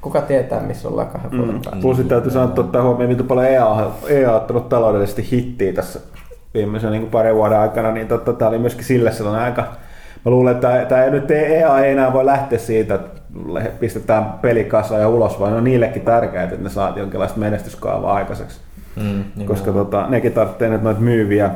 kuka 0.00 0.20
tietää, 0.20 0.60
missä 0.60 0.88
ollaan 0.88 1.08
kahden 1.08 1.30
vuoden 1.30 1.54
mm. 1.54 1.60
päästä. 1.64 1.80
Plus 1.82 1.98
täytyy 2.08 2.30
sanoa, 2.30 2.48
että 2.48 2.60
ottaa 2.60 2.82
huomioon, 2.82 3.10
miten 3.10 3.26
paljon 3.26 3.46
EA, 3.46 3.90
EA 4.08 4.30
on 4.30 4.36
ottanut 4.36 4.68
taloudellisesti 4.68 5.28
hittiä 5.32 5.72
tässä 5.72 6.00
viimeisen 6.54 6.92
niin 6.92 7.06
parin 7.06 7.34
vuoden 7.34 7.58
aikana, 7.58 7.92
niin 7.92 8.08
totta, 8.08 8.32
tämä 8.32 8.48
oli 8.48 8.58
myöskin 8.58 8.84
sille 8.84 9.12
sellainen 9.12 9.44
aika, 9.44 9.64
mä 10.24 10.30
luulen, 10.30 10.54
että 10.54 10.86
tämä 10.88 11.04
ei 11.04 11.10
nyt 11.10 11.30
EA 11.30 11.78
ei 11.78 11.92
enää 11.92 12.12
voi 12.12 12.26
lähteä 12.26 12.58
siitä, 12.58 12.94
että 12.94 13.20
pistetään 13.80 14.24
pelikassa 14.42 14.98
ja 14.98 15.08
ulos, 15.08 15.40
vaan 15.40 15.52
on 15.52 15.64
niillekin 15.64 16.02
tärkeää, 16.02 16.44
että 16.44 16.56
ne 16.56 16.70
saat 16.70 16.96
jonkinlaista 16.96 17.38
menestyskaavaa 17.38 18.14
aikaiseksi. 18.14 18.60
Mm, 18.96 19.24
niin 19.36 19.46
Koska 19.46 19.72
tota, 19.72 20.06
nekin 20.08 20.32
tarvitsee 20.32 20.68
nyt 20.68 20.82
noita 20.82 21.00
myyviä, 21.00 21.50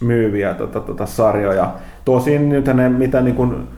myyviä 0.00 0.54
tota, 0.54 0.80
tota, 0.80 1.06
sarjoja. 1.06 1.72
Tosin 2.04 2.48
nyt 2.48 2.66
ne, 2.66 2.88
mitä 2.88 3.20
niin 3.20 3.36
kuin, 3.36 3.68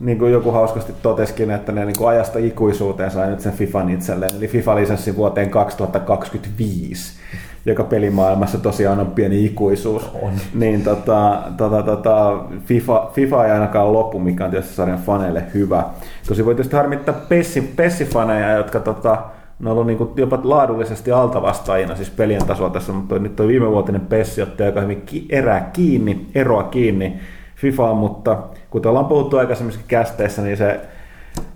niin 0.00 0.18
kuin 0.18 0.32
joku 0.32 0.50
hauskasti 0.50 0.94
toteskin, 1.02 1.50
että 1.50 1.72
ne 1.72 1.84
niin 1.84 1.98
kuin 1.98 2.08
ajasta 2.08 2.38
ikuisuuteen 2.38 3.10
sai 3.10 3.30
nyt 3.30 3.40
sen 3.40 3.52
FIFAn 3.52 3.90
itselleen, 3.90 4.36
eli 4.36 4.48
FIFA-lisenssi 4.48 5.16
vuoteen 5.16 5.50
2025, 5.50 7.20
joka 7.66 7.84
pelimaailmassa 7.84 8.58
tosiaan 8.58 9.00
on 9.00 9.06
pieni 9.06 9.44
ikuisuus. 9.44 10.10
On. 10.22 10.32
Niin 10.54 10.84
tota, 10.84 11.42
tota, 11.56 11.82
tota, 11.82 12.38
FIFA, 12.64 13.10
FIFA 13.14 13.46
ei 13.46 13.52
ainakaan 13.52 13.92
loppu, 13.92 14.18
mikä 14.18 14.44
on 14.44 14.50
tietysti 14.50 14.74
sarjan 14.74 14.98
faneille 14.98 15.42
hyvä. 15.54 15.84
Tosi 16.28 16.44
voi 16.44 16.54
tietysti 16.54 16.76
harmittaa 16.76 17.14
pessi, 17.28 17.60
pessifaneja, 17.76 18.52
jotka 18.52 18.80
tota, 18.80 19.18
ne 19.60 19.70
on 19.70 19.72
ollut 19.72 19.86
niin 19.86 20.12
jopa 20.16 20.40
laadullisesti 20.42 21.12
altavastaajina, 21.12 21.96
siis 21.96 22.10
pelien 22.10 22.46
tasoa 22.46 22.70
tässä, 22.70 22.92
mutta 22.92 23.18
nyt 23.18 23.36
tuo 23.36 23.46
viimevuotinen 23.46 24.00
Pessi 24.00 24.42
otti 24.42 24.62
aika 24.62 24.80
hyvin 24.80 25.04
erää 25.28 25.70
kiinni, 25.72 26.26
eroa 26.34 26.62
kiinni 26.62 27.20
FIFAan, 27.56 27.96
mutta 27.96 28.38
kuten 28.70 28.88
ollaan 28.88 29.06
puhuttu 29.06 29.36
aikaisemmissa 29.36 29.80
kästeissä, 29.88 30.42
niin 30.42 30.56
se 30.56 30.80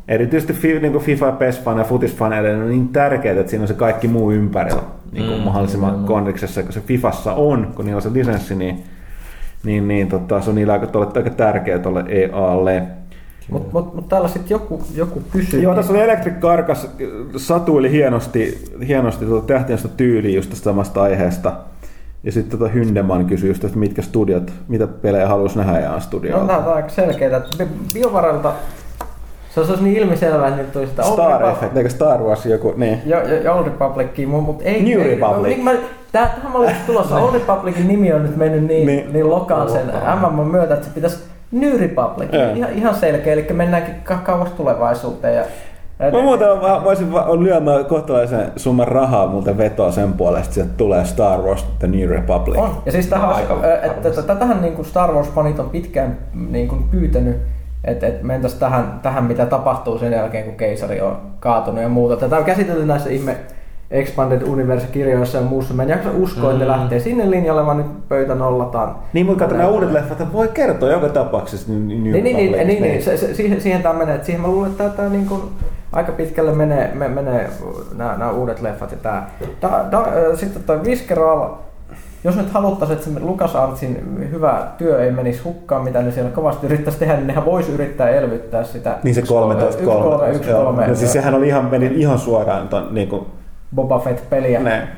erityisesti 0.09 0.81
niin 0.81 0.93
kuin 0.93 1.04
FIFA, 1.04 1.33
PES-fan 1.33 1.78
ja 1.78 1.85
futisfaneille 1.85 2.54
on 2.54 2.69
niin 2.69 2.88
tärkeää, 2.88 3.40
että 3.40 3.50
siinä 3.50 3.62
on 3.62 3.69
se 3.69 3.75
kaikki 3.75 4.09
muu 4.09 4.33
ympärillä 4.33 4.83
niin 5.12 5.26
kuin 5.26 5.38
mm, 5.38 5.45
mahdollisimman 5.45 5.99
mm, 5.99 6.04
kondiksessa, 6.04 6.62
kun 6.62 6.73
se 6.73 6.81
FIFassa 6.81 7.33
on, 7.33 7.73
kun 7.76 7.85
niillä 7.85 7.99
on 7.99 8.02
se 8.02 8.12
lisenssi, 8.12 8.54
niin 8.54 8.85
niin, 9.64 9.88
niin 9.88 10.09
tota, 10.09 10.40
se 10.40 10.50
on 10.50 10.57
niillä 10.57 10.73
aika, 10.73 10.87
aika 11.16 11.31
tärkeä 11.31 11.78
tuolle 11.78 12.04
EAlle. 12.09 12.83
Mutta 13.50 13.69
mut, 13.73 13.95
mut 13.95 14.09
täällä 14.09 14.28
sitten 14.28 14.50
joku, 14.50 14.83
joku 14.95 15.23
kysyy. 15.31 15.62
Joo, 15.62 15.75
tässä 15.75 15.93
oli 15.93 16.00
Electric 16.00 16.40
Karkas, 16.40 16.90
satuili 17.37 17.90
hienosti, 17.90 18.64
hienosti 18.87 19.26
tuota 19.26 19.47
tähtiöstä 19.47 19.88
tyyliä 19.88 20.37
just 20.37 20.50
tästä 20.50 20.64
samasta 20.64 21.02
aiheesta. 21.02 21.52
Ja 22.25 22.33
sitten 22.33 22.59
tota 22.59 22.71
Hyndeman 22.73 23.26
kysyi 23.26 23.50
just, 23.50 23.64
että 23.64 23.78
mitkä 23.78 24.02
studiot, 24.02 24.52
mitä 24.69 24.87
pelejä 24.87 25.28
haluaisi 25.28 25.59
nähdä 25.59 25.78
EA 25.78 26.00
studioilla. 26.00 26.43
No, 26.43 26.49
tämä 26.49 26.69
on 26.69 26.75
aika 26.75 26.88
selkeää. 26.88 27.43
BioVaralta 27.95 28.52
se 29.54 29.70
olisi 29.70 29.84
niin 29.84 29.96
ilmiselvää, 29.96 30.49
että 30.49 30.61
nyt 30.61 30.73
tulisi 30.73 30.90
sitä 30.90 31.02
Star 31.02 31.42
Old 31.42 31.50
Effect, 31.50 31.76
eikö 31.76 31.88
Star 31.88 32.20
Wars 32.20 32.46
joku, 32.46 32.75
niin. 32.76 33.02
Jo, 33.06 33.18
jo, 33.44 33.54
Old 33.54 33.64
Republic, 33.64 34.26
mutta 34.26 34.64
ei... 34.64 34.82
New 34.82 35.00
ei, 35.00 35.14
Republic. 35.14 35.62
Mä, 35.62 35.73
tähän 36.12 36.52
mä 36.52 36.58
olin 36.58 36.76
tulossa. 36.87 37.16
Old 37.16 37.32
Republicin 37.32 37.88
nimi 37.88 38.12
on 38.12 38.23
nyt 38.23 38.37
mennyt 38.37 38.64
niin, 38.64 38.87
niin, 38.87 39.12
niin 39.12 39.30
lokaan 39.30 39.70
sen 39.70 39.87
MM 39.87 40.50
myötä, 40.50 40.75
että 40.75 40.87
se 40.87 40.92
pitäisi 40.94 41.18
New 41.52 41.80
Republic. 41.80 42.28
Ihan, 42.56 42.73
ihan 42.73 42.94
selkeä, 42.94 43.32
eli 43.32 43.46
mennäänkin 43.52 43.94
kauas 44.25 44.49
tulevaisuuteen. 44.50 45.37
Ja, 45.37 45.44
Mä 46.12 46.23
muuten 46.23 46.49
voisin 46.84 47.14
on 47.14 47.44
lyömään 47.44 47.84
kohtalaisen 47.84 48.52
summan 48.56 48.88
rahaa 48.88 49.26
muuten 49.26 49.58
vetoa 49.58 49.92
sen 49.92 50.12
puolesta, 50.12 50.61
että 50.61 50.75
tulee 50.76 51.04
Star 51.04 51.40
Wars 51.40 51.66
The 51.78 51.88
New 51.88 52.08
Republic. 52.08 52.58
On. 52.58 52.82
Ja 52.87 52.92
siis 52.92 53.06
tähän, 53.06 53.28
aika, 53.28 53.54
että, 53.82 54.08
että, 54.08 54.23
tätähän 54.23 54.62
niin 54.62 54.73
kuin 54.73 54.87
Star 54.87 55.11
Wars-fanit 55.11 55.61
on 55.61 55.70
pitkään 55.70 56.18
niin 56.50 56.68
kuin 56.68 56.82
pyytänyt, 56.90 57.37
että 57.85 58.07
et 58.07 58.23
mentäisiin 58.23 58.61
tähän, 58.61 59.00
tähän, 59.03 59.25
mitä 59.25 59.47
tapahtuu 59.47 59.99
sen 59.99 60.12
jälkeen, 60.12 60.45
kun 60.45 60.55
keisari 60.55 61.00
on 61.00 61.17
kaatunut 61.41 61.83
ja 61.83 61.88
muuta. 61.88 62.17
Tätä 62.17 62.37
on 62.37 62.45
käsitelty 62.45 62.87
näissä 62.87 63.11
ihme 63.11 63.37
Expanded 63.91 64.43
Universe-kirjoissa 64.43 65.38
ja 65.38 65.45
muussa. 65.45 65.75
Mä 65.75 65.83
en 65.83 65.88
jaksa 65.88 66.11
uskoa, 66.12 66.50
mm. 66.50 66.53
että 66.53 66.69
lähtee 66.69 67.00
sinne 67.00 67.31
linjalle, 67.31 67.67
vaan 67.67 67.76
nyt 67.76 68.09
pöytä 68.09 68.35
nollataan. 68.35 68.97
Niin, 69.12 69.26
mutta 69.26 69.47
nämä 69.47 69.69
uudet 69.69 69.93
leffat 69.93 70.33
voi 70.33 70.49
kertoa 70.49 70.91
joka 70.91 71.09
tapauksessa. 71.09 71.73
Niin, 71.73 71.88
niin, 71.88 72.03
niin, 72.03 72.25
niin, 72.25 72.37
niin, 72.37 72.67
niin, 72.67 72.83
niin. 72.83 73.03
Se, 73.03 73.17
se, 73.17 73.35
siihen, 73.35 73.61
siihen 73.61 73.83
tämä 73.83 73.99
menee. 73.99 74.25
siihen 74.25 74.43
mä 74.43 74.49
luulen, 74.49 74.71
että 74.71 74.88
tämä 74.88 75.09
niin 75.09 75.26
kuin, 75.26 75.43
aika 75.93 76.12
pitkälle 76.12 76.53
menee, 76.53 76.91
me, 76.95 77.09
menee 77.09 77.50
nämä, 77.97 78.17
nämä 78.17 78.31
uudet 78.31 78.61
leffat. 78.61 78.93
Ja 78.93 78.99
tämä. 79.03 79.26
Da, 79.62 79.85
da, 79.91 80.07
sitten 80.37 80.62
tuo 80.62 80.85
Visceral, 80.85 81.50
jos 82.25 82.37
nyt 82.37 82.50
haluttaisiin, 82.50 82.99
että 82.99 83.11
se 83.11 83.21
Lucas 83.21 83.57
Artsin 83.57 84.28
hyvä 84.31 84.66
työ 84.78 85.04
ei 85.04 85.11
menisi 85.11 85.43
hukkaan, 85.43 85.85
mitä 85.85 86.02
ne 86.02 86.12
siellä 86.12 86.31
kovasti 86.31 86.66
yrittäisi 86.66 86.99
tehdä, 86.99 87.16
niin 87.16 87.26
nehän 87.26 87.45
voisi 87.45 87.73
yrittää 87.73 88.09
elvyttää 88.09 88.64
sitä. 88.64 88.99
Niin 89.02 89.14
se 89.14 89.23
13 89.23 89.83
13 89.85 90.26
1, 90.26 90.50
3, 90.50 90.64
3, 90.64 90.76
3, 90.76 90.87
no 90.87 90.95
siis 90.95 91.12
sehän 91.12 91.35
oli 91.35 91.49
ihan, 91.49 91.64
meni 91.64 91.87
ihan 91.95 92.19
suoraan 92.19 92.69
ton, 92.69 92.88
niin 92.90 93.09
kuin 93.09 93.26
Boba 93.75 93.99
Fett-peliä. 93.99 94.61
Ne. 94.61 94.88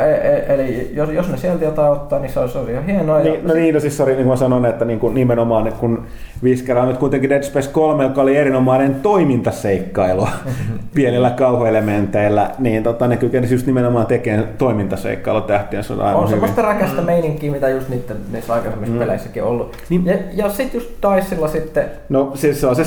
E, 0.00 0.14
e, 0.14 0.54
eli 0.54 0.90
jos, 0.94 1.10
jos 1.10 1.28
ne 1.28 1.36
sieltä 1.36 1.64
jotain 1.64 1.92
ottaa, 1.92 2.18
niin 2.18 2.32
se 2.32 2.40
olisi, 2.40 2.52
se 2.52 2.58
olisi 2.58 2.72
ihan 2.72 2.86
hienoa. 2.86 3.18
Niin, 3.18 3.46
no 3.46 3.54
niin, 3.54 3.74
no 3.74 3.80
siis 3.80 3.96
sorry, 3.96 4.12
niin 4.12 4.24
kuin 4.24 4.32
mä 4.32 4.36
sanon, 4.36 4.66
että 4.66 4.84
niin 4.84 5.00
kuin 5.00 5.14
nimenomaan 5.14 5.72
kun 5.72 6.06
Viskera 6.42 6.82
on 6.82 6.88
nyt 6.88 6.98
kuitenkin 6.98 7.30
Dead 7.30 7.42
Space 7.42 7.70
3, 7.70 8.04
joka 8.04 8.22
oli 8.22 8.36
erinomainen 8.36 8.94
toimintaseikkailu 8.94 10.28
pienillä 10.94 11.30
kauhuelementeillä, 11.30 12.50
niin 12.58 12.82
tota, 12.82 13.08
ne 13.08 13.16
kykenisi 13.16 13.54
just 13.54 13.66
nimenomaan 13.66 14.06
tekemään 14.06 14.48
toimintaseikkailu 14.58 15.40
tähtien 15.40 15.82
on 15.90 16.00
aivan 16.00 16.22
On 16.22 16.28
semmoista 16.28 16.62
räkästä 16.62 17.00
mm. 17.00 17.06
meininkiä, 17.06 17.52
mitä 17.52 17.68
just 17.68 17.88
niiden, 17.88 18.16
niissä 18.32 18.54
aikaisemmissa 18.54 18.94
mm. 18.94 18.98
peleissäkin 18.98 19.42
ollut. 19.42 19.76
Niin. 19.88 20.06
Ja, 20.06 20.14
ja 20.32 20.48
sitten 20.48 20.80
just 20.80 20.90
Dicella 20.90 21.48
sitten... 21.48 21.84
No 22.08 22.32
siis 22.34 22.60
se 22.60 22.66
on 22.66 22.76
se 22.76 22.82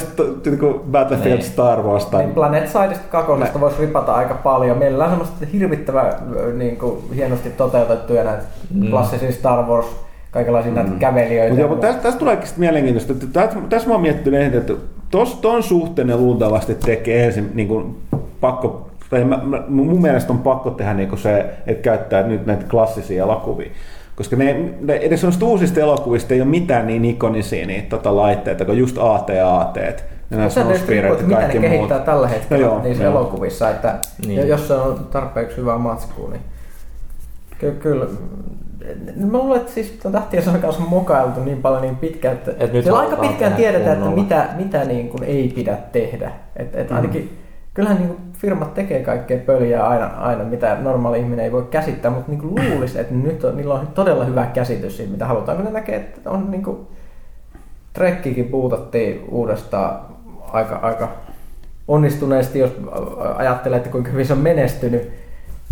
niin 0.46 0.80
Battlefield 0.92 1.38
niin. 1.38 1.44
Star 1.44 1.82
Wars. 1.82 2.06
Tai... 2.06 2.24
Niin 2.24 2.34
Planet 2.34 2.68
Sideista 2.68 3.06
kakosesta 3.10 3.60
voisi 3.60 3.82
ripata 3.82 4.14
aika 4.14 4.34
paljon. 4.34 4.78
Mielellään 4.78 5.12
semmoista 5.26 5.58
hirvittävän 5.58 6.14
niin 6.58 6.78
kuin, 6.78 6.98
hienosti 7.16 7.50
toteutettuja 7.50 8.24
näitä 8.24 8.44
mm. 8.74 8.90
klassisia 8.90 9.32
Star 9.32 9.66
Wars 9.66 9.88
kaikenlaisia 10.32 10.72
mm. 10.72 10.76
näitä 10.76 10.92
kävelijöitä. 11.00 11.56
Mutta 11.56 11.62
joo, 11.62 11.76
tästä, 11.76 12.02
tästä 12.02 12.20
tuleekin 12.20 12.48
mielenkiintoista. 12.58 13.14
Tässä, 13.34 13.60
tässä 13.70 13.88
mä 13.88 13.94
oon 13.94 14.02
miettinyt, 14.02 14.56
että 14.56 14.74
tos, 15.12 15.36
ton 15.36 15.64
suhteen 15.64 16.08
ne 16.08 16.16
luultavasti 16.16 16.76
tekee 16.76 17.26
ensin 17.26 17.52
niin 17.54 17.68
kuin, 17.68 17.98
pakko, 18.42 18.90
tai 19.10 19.24
mä, 19.24 19.38
mä, 19.44 19.64
mun 19.68 20.02
mielestä 20.02 20.34
on 20.34 20.40
pakko 20.40 20.70
tehdä 20.70 20.94
niin 20.94 21.10
kuin 21.10 21.20
se, 21.20 21.46
että 21.68 21.84
käyttää 21.84 22.24
nyt 22.24 22.46
näitä 22.46 22.66
klassisia 22.70 23.24
elokuvia. 23.24 23.70
Koska 24.16 24.36
ne, 24.36 24.74
ne 24.82 24.94
edes 24.94 25.24
noista 25.24 25.46
uusista 25.46 25.80
elokuvista 25.80 26.34
ei 26.34 26.42
ole 26.42 26.50
mitään 26.50 26.88
niin 26.88 27.06
ikonisia 27.06 27.68
niitä 27.68 27.90
tota, 27.90 28.16
laitteita, 28.16 28.66
kuin 28.66 28.78
just 28.78 28.98
AT-AT. 28.98 30.04
Ja 30.32 30.50
Spirit 30.50 31.04
ja 31.04 31.10
kaikki 31.10 31.24
mitä 31.24 31.48
ne 31.48 31.60
kehittää 31.70 31.98
muut. 31.98 32.06
tällä 32.06 32.28
hetkellä 32.28 32.66
no 32.66 32.72
joo, 32.74 32.82
niissä 32.82 33.04
joo. 33.04 33.12
elokuvissa, 33.12 33.70
että 33.70 33.96
niin. 34.28 34.48
jos 34.48 34.68
se 34.68 34.74
on 34.74 35.08
tarpeeksi 35.12 35.58
hyvää 35.58 35.78
matskua, 35.78 36.30
niin 36.30 36.42
ky- 37.60 37.72
kyllä 37.80 38.06
Mä 39.16 39.38
luulen, 39.38 39.62
että 39.62 39.72
siis 39.72 40.00
tähtien 40.12 40.44
kanssa 40.62 40.84
on 40.84 40.90
mokailtu 40.90 41.44
niin 41.44 41.62
paljon 41.62 41.82
niin 41.82 41.96
pitkään, 41.96 42.36
että 42.36 42.52
et 42.60 42.74
nyt 42.74 42.88
aika 42.88 43.16
pitkään 43.16 43.54
tiedetään, 43.54 43.98
että 43.98 44.10
mitä, 44.10 44.50
mitä 44.56 44.86
niin 44.86 45.10
kuin 45.10 45.24
ei 45.24 45.52
pidä 45.56 45.78
tehdä. 45.92 46.32
Et, 46.56 46.76
et 46.76 46.90
mm. 46.90 46.96
ainakin, 46.96 47.38
kyllähän 47.74 47.98
niin 47.98 48.08
kuin 48.08 48.20
firmat 48.34 48.74
tekee 48.74 49.04
kaikkea 49.04 49.40
pöliä 49.46 49.88
aina, 49.88 50.06
aina, 50.06 50.44
mitä 50.44 50.78
normaali 50.82 51.20
ihminen 51.20 51.46
ei 51.46 51.52
voi 51.52 51.68
käsittää, 51.72 52.12
mutta 52.12 52.32
niin 52.32 52.42
kuin 52.42 52.56
luulisi, 52.56 53.00
että 53.00 53.14
nyt 53.14 53.44
on, 53.44 53.58
niillä 53.58 53.74
on 53.74 53.88
todella 53.88 54.26
hyvä 54.26 54.46
käsitys 54.46 54.98
siitä, 54.98 55.12
mitä 55.12 55.26
halutaan. 55.26 55.58
Kun 55.58 55.66
ne 55.66 55.72
näkee, 55.72 55.96
että 55.96 56.30
on 56.30 56.52
niin 56.52 56.64
kuin, 56.64 56.88
Trekkikin 57.94 58.50
puutattiin 58.50 59.26
uudestaan 59.30 60.00
aika, 60.56 60.76
aika 60.76 61.10
onnistuneesti, 61.88 62.60
jos 62.60 62.72
ajattelee, 63.36 63.78
että 63.78 63.90
kuinka 63.90 64.12
hyvin 64.12 64.26
se 64.26 64.34
on 64.34 64.40
menestynyt 64.40 65.12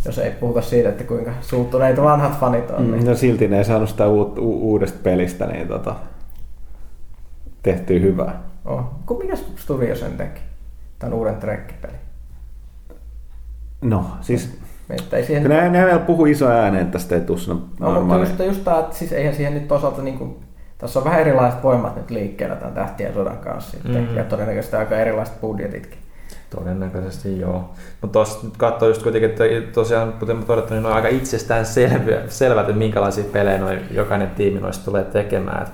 jos 0.05 0.17
ei 0.17 0.31
puhuta 0.31 0.61
siitä, 0.61 0.89
että 0.89 1.03
kuinka 1.03 1.31
suuttuneita 1.41 2.03
vanhat 2.03 2.39
fanit 2.39 2.71
on. 2.71 2.91
Niin. 2.91 3.05
No 3.05 3.15
silti 3.15 3.47
ne 3.47 3.57
ei 3.57 3.65
saanut 3.65 3.89
sitä 3.89 4.07
uut, 4.07 4.37
u- 4.37 4.71
uudesta 4.71 4.99
pelistä 5.03 5.45
niin 5.45 5.67
tota, 5.67 5.95
tehtyä 7.63 7.99
hyvää. 7.99 8.41
Oh. 8.65 8.83
Mikä 9.19 9.35
studio 9.55 9.95
sen 9.95 10.11
teki? 10.17 10.41
Tämän 10.99 11.13
uuden 11.13 11.35
trekkipeli. 11.35 11.93
No, 13.81 14.05
siis 14.21 14.57
ei 15.11 15.25
siihen... 15.25 15.43
Ne, 15.43 15.69
ne 15.69 15.85
vielä 15.85 15.99
puhu 15.99 16.25
iso 16.25 16.47
ääneen, 16.47 16.83
että 16.83 16.91
tästä 16.91 17.15
ei 17.15 17.21
tule 17.21 17.39
no, 17.79 18.01
mutta 18.01 18.17
just, 18.17 18.39
just 18.39 18.63
tämä, 18.63 18.79
että 18.79 18.95
siis 18.95 19.11
eihän 19.11 19.35
siihen 19.35 19.53
nyt 19.53 19.67
toisaalta 19.67 20.01
niin 20.01 20.17
kuin, 20.17 20.35
tässä 20.77 20.99
on 20.99 21.05
vähän 21.05 21.21
erilaiset 21.21 21.63
voimat 21.63 21.95
nyt 21.95 22.09
liikkeellä 22.09 22.55
tämän 22.55 22.73
tähtien 22.73 23.13
sodan 23.13 23.37
kanssa 23.37 23.71
sitten, 23.71 23.95
mm-hmm. 24.01 24.17
ja 24.17 24.23
todennäköisesti 24.23 24.75
aika 24.75 24.97
erilaiset 24.97 25.41
budjetitkin. 25.41 25.99
Todennäköisesti 26.55 27.39
joo. 27.39 27.69
Mutta 28.01 28.13
tuossa 28.13 28.39
nyt 28.43 28.57
katsoo 28.57 28.87
just 28.87 29.03
kuitenkin, 29.03 29.29
että 29.29 29.43
tosiaan, 29.73 30.13
kuten 30.13 30.35
mä 30.37 30.45
todettu, 30.45 30.73
niin 30.73 30.85
on 30.85 30.93
aika 30.93 31.07
itsestään 31.07 31.65
selviä, 31.65 32.21
selvät, 32.27 32.69
että 32.69 32.79
minkälaisia 32.79 33.23
pelejä 33.23 33.57
noi, 33.57 33.79
jokainen 33.91 34.29
tiimi 34.29 34.59
noista 34.59 34.85
tulee 34.85 35.03
tekemään. 35.03 35.61
Et 35.61 35.69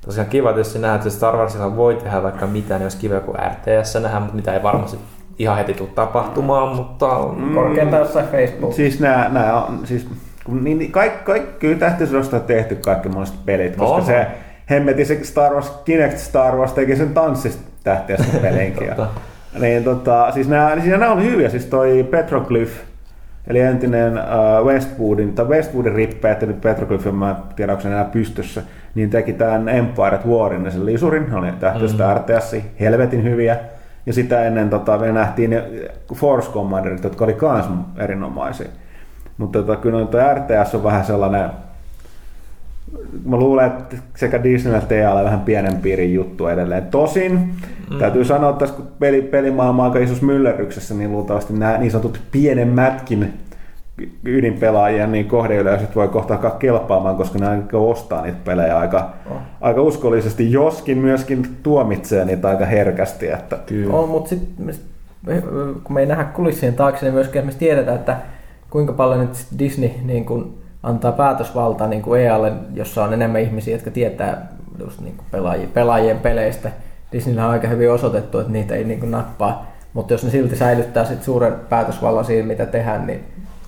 tosiaan 0.00 0.28
kiva 0.28 0.52
tietysti 0.52 0.78
nähdä, 0.78 0.96
että 0.96 1.10
Star 1.10 1.36
Warsilla 1.36 1.76
voi 1.76 1.94
tehdä 1.94 2.22
vaikka 2.22 2.46
mitään, 2.46 2.80
niin 2.80 2.86
jos 2.86 2.96
kiva 2.96 3.14
joku 3.14 3.32
RTS 3.32 3.94
nähdä, 4.02 4.20
mutta 4.20 4.36
mitä 4.36 4.54
ei 4.54 4.62
varmasti 4.62 4.98
ihan 5.38 5.56
heti 5.56 5.74
tule 5.74 5.88
tapahtumaan, 5.94 6.76
mutta... 6.76 7.18
Mm, 7.36 7.54
Korkeintaan 7.54 8.02
jossain 8.02 8.28
Facebook. 8.28 8.72
Siis 8.72 9.00
nämä, 9.00 9.28
nämä 9.28 9.64
on, 9.64 9.80
siis, 9.84 10.08
niin, 10.48 10.78
niin 10.78 10.92
kaikki, 10.92 11.24
kaikki, 11.24 11.52
kyllä 11.58 11.78
tähtisodasta 11.78 12.36
on 12.36 12.42
tehty 12.42 12.74
kaikki 12.74 13.08
mahdolliset 13.08 13.44
pelit, 13.44 13.76
koska 13.76 13.98
no, 13.98 14.04
se 14.04 14.26
hemmetin 14.70 15.06
se 15.06 15.24
Star 15.24 15.52
Wars, 15.52 15.70
Kinect 15.84 16.18
Star 16.18 16.56
Wars 16.56 16.72
teki 16.72 16.96
sen 16.96 17.14
tanssista 17.14 17.62
tähtiöstä 17.84 18.38
pelinkin. 18.42 18.90
Niin, 19.60 19.84
tota, 19.84 20.30
siis 20.32 20.48
nämä, 20.48 20.76
siis 20.80 20.98
nämä 20.98 21.12
on 21.12 21.22
hyviä, 21.22 21.48
siis 21.48 21.66
toi 21.66 22.06
Petroglyph, 22.10 22.72
eli 23.46 23.60
entinen 23.60 24.12
uh, 24.12 24.66
Westwoodin, 24.66 25.32
tai 25.32 25.44
Westwoodin 25.44 25.92
rippeä, 25.92 26.36
nyt 26.40 26.60
Petroglyph, 26.60 27.12
mä 27.12 27.30
en 27.30 27.36
tiedä, 27.56 27.72
onko 27.72 27.82
se 27.82 27.88
enää 27.88 28.04
pystyssä, 28.04 28.62
niin 28.94 29.10
teki 29.10 29.32
tämän 29.32 29.68
Empire 29.68 30.14
at 30.14 30.26
Warin, 30.26 30.72
sen 30.72 30.86
lisurin, 30.86 31.34
oli 31.34 31.52
tähtöistä 31.60 32.04
mm. 32.06 32.14
RTS, 32.14 32.56
helvetin 32.80 33.22
hyviä. 33.24 33.56
Ja 34.06 34.12
sitä 34.12 34.44
ennen 34.44 34.70
tota, 34.70 34.98
me 34.98 35.12
nähtiin 35.12 35.50
ne 35.50 35.64
Force 36.14 36.50
Commanderit, 36.50 37.04
jotka 37.04 37.24
oli 37.24 37.34
kans 37.34 37.66
erinomaisia. 37.96 38.68
Mutta 39.38 39.58
tota, 39.58 39.76
kyllä 39.76 40.06
tuo 40.06 40.20
RTS 40.34 40.74
on 40.74 40.84
vähän 40.84 41.04
sellainen, 41.04 41.50
mä 43.24 43.36
luulen, 43.36 43.66
että 43.66 43.96
sekä 44.16 44.42
Disneyllä 44.42 44.78
että 44.78 44.94
EAlla 44.94 45.24
vähän 45.24 45.40
pienen 45.40 45.76
piirin 45.76 46.14
juttu 46.14 46.46
edelleen. 46.46 46.86
Tosin 46.86 47.54
mm. 47.90 47.98
täytyy 47.98 48.24
sanoa, 48.24 48.50
että 48.50 48.60
tässä 48.60 48.76
kun 48.76 48.88
peli, 48.98 49.22
pelimaailma 49.22 49.82
on 49.82 49.88
aika 49.88 50.04
isossa 50.04 50.26
myllerryksessä, 50.26 50.94
niin 50.94 51.12
luultavasti 51.12 51.52
nämä 51.52 51.78
niin 51.78 51.90
sanotut 51.90 52.20
pienemmätkin 52.32 53.34
ydinpelaajien 54.24 55.12
niin 55.12 55.28
kohdeyleisöt 55.28 55.96
voi 55.96 56.08
kohta 56.08 56.34
alkaa 56.34 56.50
kelpaamaan, 56.50 57.16
koska 57.16 57.38
ne 57.38 57.46
ostaa 57.72 58.22
niitä 58.22 58.38
pelejä 58.44 58.78
aika, 58.78 59.10
oh. 59.30 59.36
aika 59.60 59.82
uskollisesti, 59.82 60.52
joskin 60.52 60.98
myöskin 60.98 61.56
tuomitsee 61.62 62.24
niitä 62.24 62.48
aika 62.48 62.64
herkästi. 62.64 63.28
Että... 63.28 63.58
Kyllä. 63.66 63.94
On, 63.94 64.08
mutta 64.08 64.28
sitten 64.28 64.74
kun 65.84 65.94
me 65.94 66.00
ei 66.00 66.06
nähdä 66.06 66.24
kulissien 66.24 66.74
taakse, 66.74 67.06
niin 67.06 67.14
myöskin 67.14 67.46
me 67.46 67.52
tiedetään, 67.58 67.98
että 67.98 68.16
kuinka 68.70 68.92
paljon 68.92 69.20
nyt 69.20 69.46
Disney 69.58 69.90
niin 70.04 70.24
kun 70.24 70.58
antaa 70.82 71.12
päätösvaltaa 71.12 71.86
niin 71.86 72.02
kuin 72.02 72.20
EAlle, 72.20 72.52
jossa 72.74 73.04
on 73.04 73.12
enemmän 73.12 73.40
ihmisiä, 73.40 73.74
jotka 73.74 73.90
tietää 73.90 74.52
just 74.78 75.00
niin 75.00 75.16
kuin 75.16 75.26
pelaajien, 75.30 75.68
pelaajien 75.68 76.18
peleistä. 76.18 76.70
Disneyllä 77.12 77.44
on 77.44 77.50
aika 77.50 77.68
hyvin 77.68 77.90
osoitettu, 77.90 78.38
että 78.38 78.52
niitä 78.52 78.74
ei 78.74 78.84
niin 78.84 79.00
kuin 79.00 79.10
nappaa. 79.10 79.66
Mutta 79.92 80.14
jos 80.14 80.24
ne 80.24 80.30
silti 80.30 80.56
säilyttää 80.56 81.04
sit 81.04 81.22
suuren 81.22 81.54
päätösvallan 81.68 82.24
siinä, 82.24 82.48
mitä 82.48 82.66
tehdään, 82.66 83.06
niin, 83.06 83.24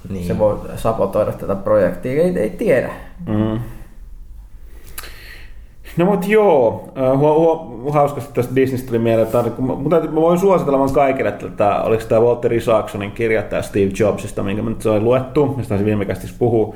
niin. 0.09 0.27
se 0.27 0.39
voi 0.39 0.59
sapotoida 0.77 1.33
tätä 1.33 1.55
projektia. 1.55 2.23
Ei, 2.23 2.39
ei 2.39 2.51
tiedä. 2.51 2.91
Mm. 3.27 3.61
No 5.97 6.05
mut 6.05 6.29
joo, 6.29 6.85
äh, 6.99 7.21
hu- 7.21 7.87
hu- 7.87 7.93
hauskasti 7.93 8.35
tästä 8.35 8.57
Disneystä 8.57 8.87
tuli 8.89 8.99
mieleen, 8.99 9.27
että 9.27 9.45
mutta 9.59 10.01
mä 10.01 10.21
voin 10.21 10.39
suositella 10.39 10.79
vaan 10.79 10.93
kaikille, 10.93 11.29
että 11.29 11.49
tämä, 11.49 11.81
oliko 11.83 12.05
tämä 12.09 12.21
Walter 12.21 12.53
Isaacsonin 12.53 13.13
kirja 13.13 13.43
tämä 13.43 13.63
Steve 13.63 13.91
Jobsista, 13.99 14.43
minkä 14.43 14.63
mä 14.63 14.71
nyt 14.71 14.83
sain 14.83 15.05
luettu, 15.05 15.55
mistä 15.57 15.79
se 15.79 15.85
viime 15.85 16.05
kästissä 16.05 16.37
puhuu, 16.39 16.75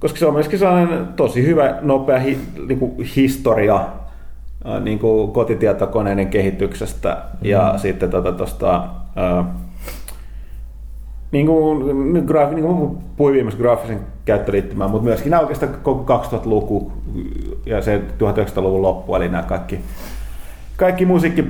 koska 0.00 0.18
se 0.18 0.26
on 0.26 0.34
myöskin 0.34 0.58
sellainen 0.58 1.06
tosi 1.06 1.46
hyvä, 1.46 1.78
nopea 1.80 2.18
hi, 2.18 2.38
niinku 2.68 2.94
historia 3.16 3.76
äh, 3.76 4.82
niinku 4.82 5.28
kotitietokoneiden 5.28 6.28
kehityksestä 6.28 7.22
ja 7.42 7.74
sitten 7.76 8.10
tota, 8.10 8.32
tosta, 8.32 8.84
äh, 9.18 9.46
niin 11.32 11.46
kuin, 11.46 12.26
graafi, 12.26 12.54
niin 12.54 12.66
kuin 12.66 12.98
puhuin 13.16 13.34
viimeksi 13.34 13.58
graafisen 13.58 14.00
käyttöliittymään, 14.28 14.90
mutta 14.90 15.04
myöskin 15.04 15.30
nämä 15.30 15.40
oikeastaan 15.40 15.76
koko 15.82 16.18
2000-luku 16.18 16.92
ja 17.66 17.82
se 17.82 17.98
1900-luvun 17.98 18.82
loppu, 18.82 19.14
eli 19.14 19.28
nämä 19.28 19.42
kaikki, 19.42 19.80
kaikki 20.76 21.06
musiikki, 21.06 21.44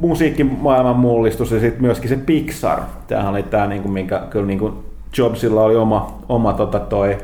musiikkimaailman 0.00 0.96
mullistus 0.96 1.50
ja 1.50 1.60
sitten 1.60 1.82
myöskin 1.82 2.08
se 2.08 2.16
Pixar. 2.16 2.80
Tämähän 3.06 3.32
oli 3.32 3.42
tämä, 3.42 3.66
niin 3.66 3.82
kuin, 3.82 3.92
minkä 3.92 4.22
kyllä 4.30 4.46
niin 4.46 4.58
kuin 4.58 4.72
Jobsilla 5.18 5.62
oli 5.62 5.76
oma, 5.76 6.18
oma 6.28 6.52
tota 6.52 6.80
toi, 6.80 7.18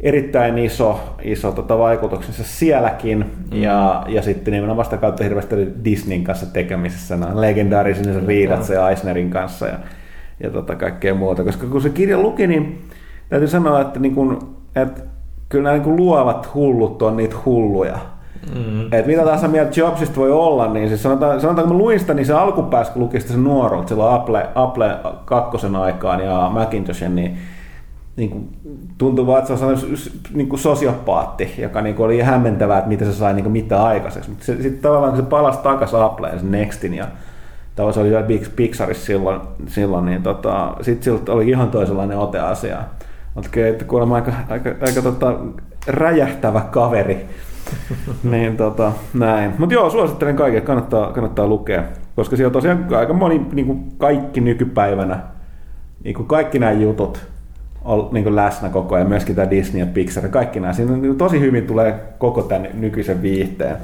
erittäin 0.00 0.58
iso, 0.58 1.00
iso 1.22 1.52
tota, 1.52 1.78
vaikutuksensa 1.78 2.44
sielläkin. 2.44 3.18
Mm. 3.18 3.62
Ja, 3.62 4.04
ja 4.08 4.22
sitten 4.22 4.52
nimenomaan 4.52 4.76
vasta 4.76 4.96
kautta 4.96 5.24
hirveästi 5.24 5.54
oli 5.54 5.68
Disneyn 5.84 6.24
kanssa 6.24 6.46
tekemisessä, 6.46 7.16
nämä 7.16 7.40
legendaarisen 7.40 8.26
riidat 8.26 8.64
se 8.64 8.88
Eisnerin 8.88 9.30
kanssa 9.30 9.66
ja, 9.66 9.78
ja 10.40 10.50
tota, 10.50 10.74
kaikkea 10.74 11.14
muuta. 11.14 11.44
Koska 11.44 11.66
kun 11.66 11.82
se 11.82 11.90
kirja 11.90 12.18
luki, 12.18 12.46
niin 12.46 12.88
täytyy 13.28 13.48
sanoa, 13.48 13.80
että, 13.80 14.00
niin 14.00 14.14
kun, 14.14 14.56
että 14.76 15.00
kyllä 15.48 15.62
nämä 15.62 15.74
niin 15.74 15.84
kun 15.84 15.96
luovat 15.96 16.54
hullut 16.54 17.02
on 17.02 17.16
niitä 17.16 17.36
hulluja. 17.44 17.98
Mm. 18.54 18.92
Et 18.92 19.06
mitä 19.06 19.24
tahansa 19.24 19.48
mieltä 19.48 19.80
Jobsista 19.80 20.16
voi 20.16 20.32
olla, 20.32 20.72
niin 20.72 20.88
siis 20.88 21.02
sanotaan, 21.02 21.40
sanotaan 21.40 21.68
kun 21.68 21.76
mä 21.76 21.82
luin 21.82 22.00
sitä, 22.00 22.14
niin 22.14 22.26
se 22.26 22.32
alkupäässä, 22.32 22.92
kun 22.92 23.02
luki 23.02 23.20
sitä 23.20 23.32
sen 23.32 23.44
nuoruutta, 23.44 23.88
silloin 23.88 24.14
Apple, 24.14 24.46
Apple 24.54 24.96
kakkosen 25.24 25.76
aikaan 25.76 26.24
ja 26.24 26.50
Macintoshin, 26.52 27.14
niin 27.14 27.38
niin 28.18 28.30
kuin, 28.30 28.48
tuntuu 28.98 29.26
vaan, 29.26 29.38
että 29.38 29.56
se 29.56 29.64
on 29.64 29.78
niin 30.34 30.48
kuin 30.48 30.58
sosiopaatti, 30.58 31.54
joka 31.58 31.82
niin 31.82 31.94
kuin 31.94 32.06
oli 32.06 32.20
hämmentävää, 32.20 32.78
että 32.78 32.88
miten 32.88 33.12
se 33.12 33.18
sai 33.18 33.34
niin 33.34 33.44
kuin 33.44 33.52
mitä 33.52 33.84
aikaiseksi. 33.84 34.30
Mutta 34.30 34.44
sitten 34.46 34.78
tavallaan 34.78 35.12
kun 35.12 35.22
se 35.22 35.28
palasi 35.28 35.58
takaisin 35.58 35.98
Appleen, 35.98 36.38
sen 36.38 36.50
Nextin, 36.50 36.94
ja 36.94 37.06
tavallaan 37.76 37.94
se 37.94 38.00
oli 38.00 38.10
vielä 38.10 38.22
Big 38.22 38.46
Pixarissa 38.56 39.06
silloin, 39.06 39.40
silloin 39.66 40.04
niin 40.04 40.22
tota, 40.22 40.74
sitten 40.80 41.04
siltä 41.04 41.32
oli 41.32 41.48
ihan 41.48 41.70
toisenlainen 41.70 42.18
ote 42.18 42.38
asiaa. 42.40 42.84
Mutta 43.38 43.50
kyllä, 43.50 43.68
että 43.68 43.84
kuulemma 43.84 44.14
aika, 44.14 44.32
aika, 44.48 44.70
aika 44.80 45.02
tota, 45.02 45.36
räjähtävä 45.86 46.60
kaveri. 46.60 47.26
niin 48.30 48.56
tota, 48.56 48.92
näin. 49.14 49.54
Mutta 49.58 49.74
joo, 49.74 49.90
suosittelen 49.90 50.36
kaikille, 50.36 50.60
kannattaa, 50.60 51.12
kannattaa 51.12 51.46
lukea. 51.46 51.84
Koska 52.16 52.36
siellä 52.36 52.48
on 52.48 52.52
tosiaan 52.52 52.94
aika 52.96 53.12
moni, 53.12 53.46
niin 53.52 53.66
kuin 53.66 53.92
kaikki 53.98 54.40
nykypäivänä, 54.40 55.20
niin 56.04 56.14
kuin 56.14 56.26
kaikki 56.26 56.58
nämä 56.58 56.72
jutut, 56.72 57.26
on 57.84 58.08
niin 58.12 58.24
kuin 58.24 58.36
läsnä 58.36 58.68
koko 58.68 58.94
ajan, 58.94 59.08
myöskin 59.08 59.36
tämä 59.36 59.50
Disney 59.50 59.80
ja 59.80 59.86
Pixar 59.86 60.24
ja 60.24 60.30
kaikki 60.30 60.60
nämä. 60.60 60.72
Siinä 60.72 60.92
on- 60.92 61.16
tosi 61.16 61.40
hyvin 61.40 61.66
tulee 61.66 62.00
koko 62.18 62.42
tämän 62.42 62.68
nykyisen 62.74 63.22
viihteen 63.22 63.76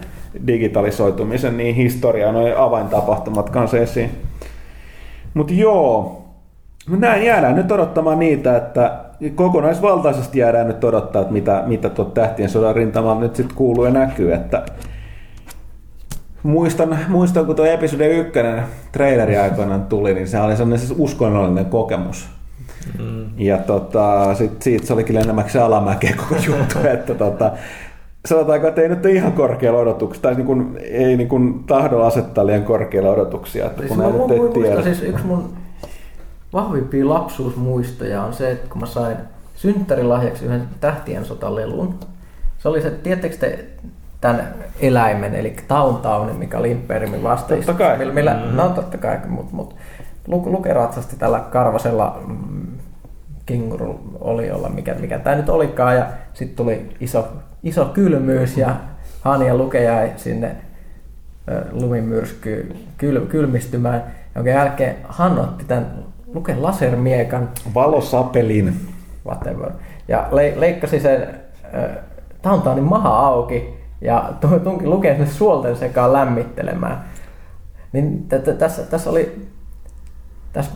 digitalisoitumisen 0.46 1.56
niin 1.56 1.74
historiaa, 1.74 2.32
noin 2.32 2.56
avaintapahtumat 2.56 3.50
kanssa 3.50 3.78
esiin. 3.78 4.10
Mutta 5.34 5.52
joo, 5.52 6.22
näin 6.88 7.24
jäädään 7.24 7.54
nyt 7.56 7.72
odottamaan 7.72 8.18
niitä, 8.18 8.56
että 8.56 9.03
kokonaisvaltaisesti 9.30 10.38
jäädään 10.38 10.68
nyt 10.68 10.84
odottaa, 10.84 11.22
että 11.22 11.32
mitä, 11.32 11.62
mitä 11.66 11.90
tuot 11.90 12.14
tähtien 12.14 12.48
sodan 12.48 12.76
rintamalla 12.76 13.20
nyt 13.20 13.36
sitten 13.36 13.56
kuuluu 13.56 13.84
ja 13.84 13.90
näkyy. 13.90 14.32
Että 14.32 14.62
muistan, 16.42 16.98
muistan, 17.08 17.46
kun 17.46 17.56
tuo 17.56 17.64
episode 17.64 18.08
1 18.08 18.32
traileri 18.92 19.36
aikoinaan 19.36 19.84
tuli, 19.84 20.14
niin 20.14 20.28
se 20.28 20.40
oli 20.40 20.56
sellainen 20.56 20.78
siis 20.78 20.94
uskonnollinen 20.98 21.66
kokemus. 21.66 22.28
Mm. 22.98 23.24
Ja 23.36 23.58
tota, 23.58 24.34
sit, 24.34 24.62
siitä 24.62 24.86
se 24.86 24.92
olikin 24.92 25.16
enemmänkin 25.16 25.62
alamäkeä 25.62 26.14
koko 26.16 26.36
juttu, 26.46 26.78
että 26.94 27.14
tota, 27.14 27.52
sanotaanko, 28.26 28.68
että 28.68 28.82
ei 28.82 28.88
nyt 28.88 29.06
ihan 29.06 29.32
korkealla 29.32 29.78
odotuksia, 29.78 30.22
tai 30.22 30.34
niin 30.34 30.46
kuin, 30.46 30.78
ei 30.82 31.16
niin 31.16 31.28
kuin 31.28 31.64
tahdo 31.64 32.00
asettaa 32.00 32.46
liian 32.46 32.64
korkealla 32.64 33.10
odotuksia, 33.10 33.66
että 33.66 33.82
Siis 33.82 33.88
kun 33.88 33.98
mä, 33.98 34.52
tiedä. 34.54 34.82
siis 34.82 35.02
yksi 35.02 35.26
mun 35.26 35.63
vahvimpia 36.54 37.08
lapsuusmuistoja 37.08 38.22
on 38.22 38.34
se, 38.34 38.50
että 38.50 38.68
kun 38.68 38.80
mä 38.80 38.86
sain 38.86 39.16
synttärilahjaksi 39.54 40.44
yhden 40.44 40.68
tähtien 40.80 41.24
sotalelun. 41.24 41.98
Se 42.58 42.68
oli 42.68 42.82
se, 42.82 42.90
tiedättekö 42.90 43.36
te 43.36 43.64
tämän 44.20 44.54
eläimen, 44.80 45.34
eli 45.34 45.56
Tauntaunin, 45.68 46.36
mikä 46.36 46.58
oli 46.58 46.70
Imperiumin 46.70 47.22
vasteissa. 47.22 47.72
Totta 47.72 47.84
kai. 47.84 47.98
Millä, 47.98 48.12
millä, 48.12 48.34
mm-hmm. 48.34 48.56
No 48.56 48.68
totta 48.68 48.98
kai, 48.98 49.18
mutta 49.28 49.56
mut, 49.56 49.76
Luke, 50.26 50.50
Luke 50.50 50.72
ratsasti 50.72 51.16
tällä 51.16 51.40
karvasella 51.40 52.22
mm, 52.26 52.66
kenguru 53.46 54.00
oli 54.20 54.50
olla, 54.50 54.68
mikä, 54.68 54.94
mikä 54.94 55.18
tämä 55.18 55.36
nyt 55.36 55.48
olikaan, 55.48 55.96
ja 55.96 56.06
sitten 56.34 56.56
tuli 56.56 56.96
iso, 57.00 57.28
iso 57.62 57.84
kylmyys, 57.84 58.56
ja 58.56 58.76
Hani 59.20 59.46
ja 59.46 59.56
Luke 59.56 59.82
jäi 59.82 60.12
sinne 60.16 60.56
lumimyrskyyn 61.72 62.76
kyl, 62.98 63.26
kylmistymään, 63.26 64.02
jonka 64.34 64.50
jälkeen 64.50 64.96
Han 65.04 65.38
otti 65.38 65.64
tämän 65.64 66.04
Luken 66.34 66.62
lasermiekan, 66.62 67.48
Valosapelin. 67.74 68.74
whatever, 69.26 69.70
ja 70.08 70.28
le, 70.32 70.52
leikkasi 70.56 71.00
sen 71.00 71.22
äh, 71.74 71.96
Tauntaunin 72.42 72.84
maha 72.84 73.26
auki 73.26 73.74
ja 74.00 74.32
tu- 74.40 74.60
tunki 74.60 74.86
Luken 74.86 75.16
sinne 75.16 75.30
suolten 75.30 75.76
sekaan 75.76 76.12
lämmittelemään. 76.12 77.04
Niin 77.92 78.22
t- 78.28 78.44
t- 78.44 78.58
tässä, 78.58 78.82
tässä 78.82 79.10
oli 79.10 79.46
tässä 80.52 80.72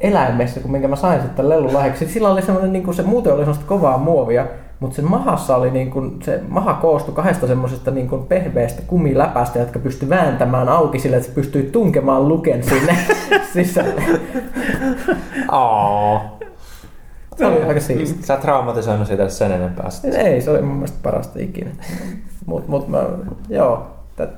eläimessä, 0.00 0.60
kun 0.60 0.70
minkä 0.72 0.88
mä 0.88 0.96
sain 0.96 1.22
sitten 1.22 1.48
lellun 1.48 1.74
lahjaksi, 1.74 2.08
sillä 2.08 2.28
oli 2.28 2.42
semmoinen, 2.42 2.72
niin 2.72 2.84
kuin 2.84 2.94
se 2.94 3.02
muuten 3.02 3.32
oli 3.32 3.40
semmoista 3.40 3.64
kovaa 3.66 3.98
muovia, 3.98 4.46
mutta 4.80 4.96
sen 4.96 5.04
mahassa 5.04 5.56
oli 5.56 5.70
niin 5.70 5.90
kuin, 5.90 6.22
se 6.22 6.40
maha 6.48 6.74
koostui 6.74 7.14
kahdesta 7.14 7.46
semmoisesta 7.46 7.90
niin 7.90 8.08
kuin 8.08 8.26
pehmeästä 8.26 8.82
kumiläpästä, 8.86 9.58
jotka 9.58 9.78
pystyi 9.78 10.08
vääntämään 10.08 10.68
auki 10.68 10.98
sille, 10.98 11.16
että 11.16 11.28
se 11.28 11.34
pystyi 11.34 11.62
tunkemaan 11.62 12.28
luken 12.28 12.62
sinne 12.62 12.96
sisälle. 13.52 14.02
Aa. 15.48 16.38
Se 17.36 17.46
oli 17.46 17.62
aika 17.62 17.80
siistiä. 17.80 18.26
Sä 18.26 18.36
traumatisoinut 18.36 19.06
siitä 19.06 19.28
sen 19.28 19.52
enempää. 19.52 19.88
Ei, 20.16 20.40
se 20.40 20.50
oli 20.50 20.62
mun 20.62 20.74
mielestä 20.74 20.98
parasta 21.02 21.38
ikinä. 21.38 21.70
Mut, 22.46 22.68
mut 22.68 22.88
mä, 22.88 23.02
joo, 23.48 23.86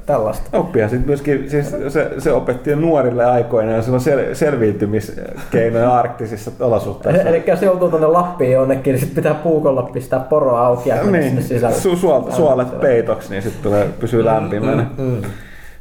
tällaista. 0.07 0.59
Oppia 0.59 0.89
sitten 0.89 1.07
myöskin, 1.09 1.51
siis 1.51 1.77
se, 1.89 2.11
se 2.19 2.33
opetti 2.33 2.71
jo 2.71 2.77
nuorille 2.77 3.25
aikoina 3.25 3.73
ja 3.73 3.83
sillä 3.83 3.95
on 3.95 4.01
sel, 4.01 4.35
selviytymiskeinoja 4.35 5.95
arktisissa 5.99 6.51
olosuhteissa. 6.61 7.23
Eli 7.23 7.45
jos 7.47 7.63
joutuu 7.63 7.89
tuonne 7.89 8.07
Lappiin 8.07 8.53
jonnekin, 8.53 8.93
niin 8.93 9.01
sit 9.01 9.15
pitää 9.15 9.35
puukolla 9.35 9.83
pistää 9.83 10.21
poro 10.21 10.57
auki 10.57 10.89
ja 10.89 10.95
mennä 10.97 11.11
sinne 11.21 11.35
Niin, 11.35 11.43
sisälle. 11.43 11.75
su, 11.75 11.97
suolet, 11.97 12.35
suolet 12.35 12.81
peitoksi, 12.81 13.31
niin 13.31 13.43
sitten 13.43 13.63
tulee, 13.63 13.89
pysyy 14.01 14.25
lämpimänä. 14.25 14.87
Mm. 14.99 15.23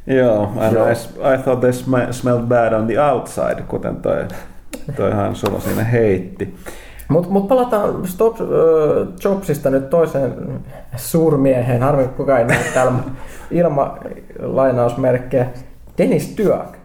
Joo, 0.06 0.42
I, 0.66 0.70
know, 0.74 0.88
I, 0.88 1.34
I 1.34 1.38
thought 1.42 1.60
they 1.60 1.72
sm- 1.72 2.10
smelled 2.12 2.42
bad 2.46 2.72
on 2.72 2.86
the 2.86 3.00
outside, 3.00 3.62
kuten 3.68 3.96
toi, 3.96 4.24
toi 4.96 5.10
Han 5.12 5.36
Solo 5.36 5.60
siinä 5.60 5.84
heitti. 5.84 6.54
Mutta 7.12 7.30
mut 7.30 7.48
palataan 7.48 8.06
Stop, 8.06 8.40
uh, 8.40 8.46
Jobsista 9.24 9.70
nyt 9.70 9.90
toiseen 9.90 10.34
suurmieheen. 10.96 11.82
Harmi, 11.82 12.08
kukaan 12.08 12.38
ei 12.40 12.44
näe 12.46 12.58
täällä 12.74 12.92
ilma 13.50 13.98
lainausmerkkejä. 14.42 15.46
Dennis 15.98 16.34
Duak. 16.38 16.76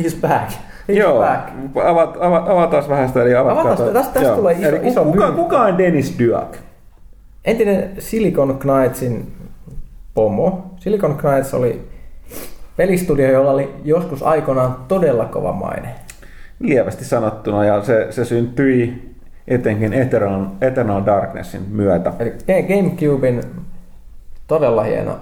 He's 0.00 0.16
back. 0.20 0.50
He's 0.88 0.92
Joo, 0.98 1.18
back. 1.20 1.48
avat, 1.84 2.16
avat, 2.20 2.48
avataan 2.48 2.88
vähän 2.88 3.08
sitä. 3.08 3.22
Eli 3.22 3.34
Avataan 3.36 3.76
sitä. 3.76 3.90
Tästä- 3.92 4.12
tästä 4.20 4.36
tulee 4.36 4.54
iso- 4.54 4.66
Eli 4.66 4.88
iso 4.88 5.04
kuka, 5.04 5.18
myynti. 5.18 5.36
kuka 5.42 5.62
on 5.62 5.78
Dennis 5.78 6.16
Duak? 6.18 6.56
Entinen 7.44 7.90
Silicon 7.98 8.58
Knightsin 8.58 9.32
pomo. 10.14 10.70
Silicon 10.76 11.16
Knights 11.16 11.54
oli 11.54 11.88
pelistudio, 12.76 13.30
jolla 13.30 13.50
oli 13.50 13.74
joskus 13.84 14.22
aikoinaan 14.22 14.76
todella 14.88 15.24
kova 15.24 15.52
maine. 15.52 15.88
Lievästi 16.60 17.04
sanottuna, 17.04 17.64
ja 17.64 17.82
se, 17.82 18.06
se 18.10 18.24
syntyi 18.24 19.13
etenkin 19.48 19.92
Eternal, 19.92 20.44
Eternal 20.60 21.02
Darknessin 21.06 21.62
myötä. 21.70 22.12
Eli 22.18 22.30
Ga- 22.30 22.68
Gamecubein 22.76 23.40
todella 24.46 24.82
hieno 24.82 25.12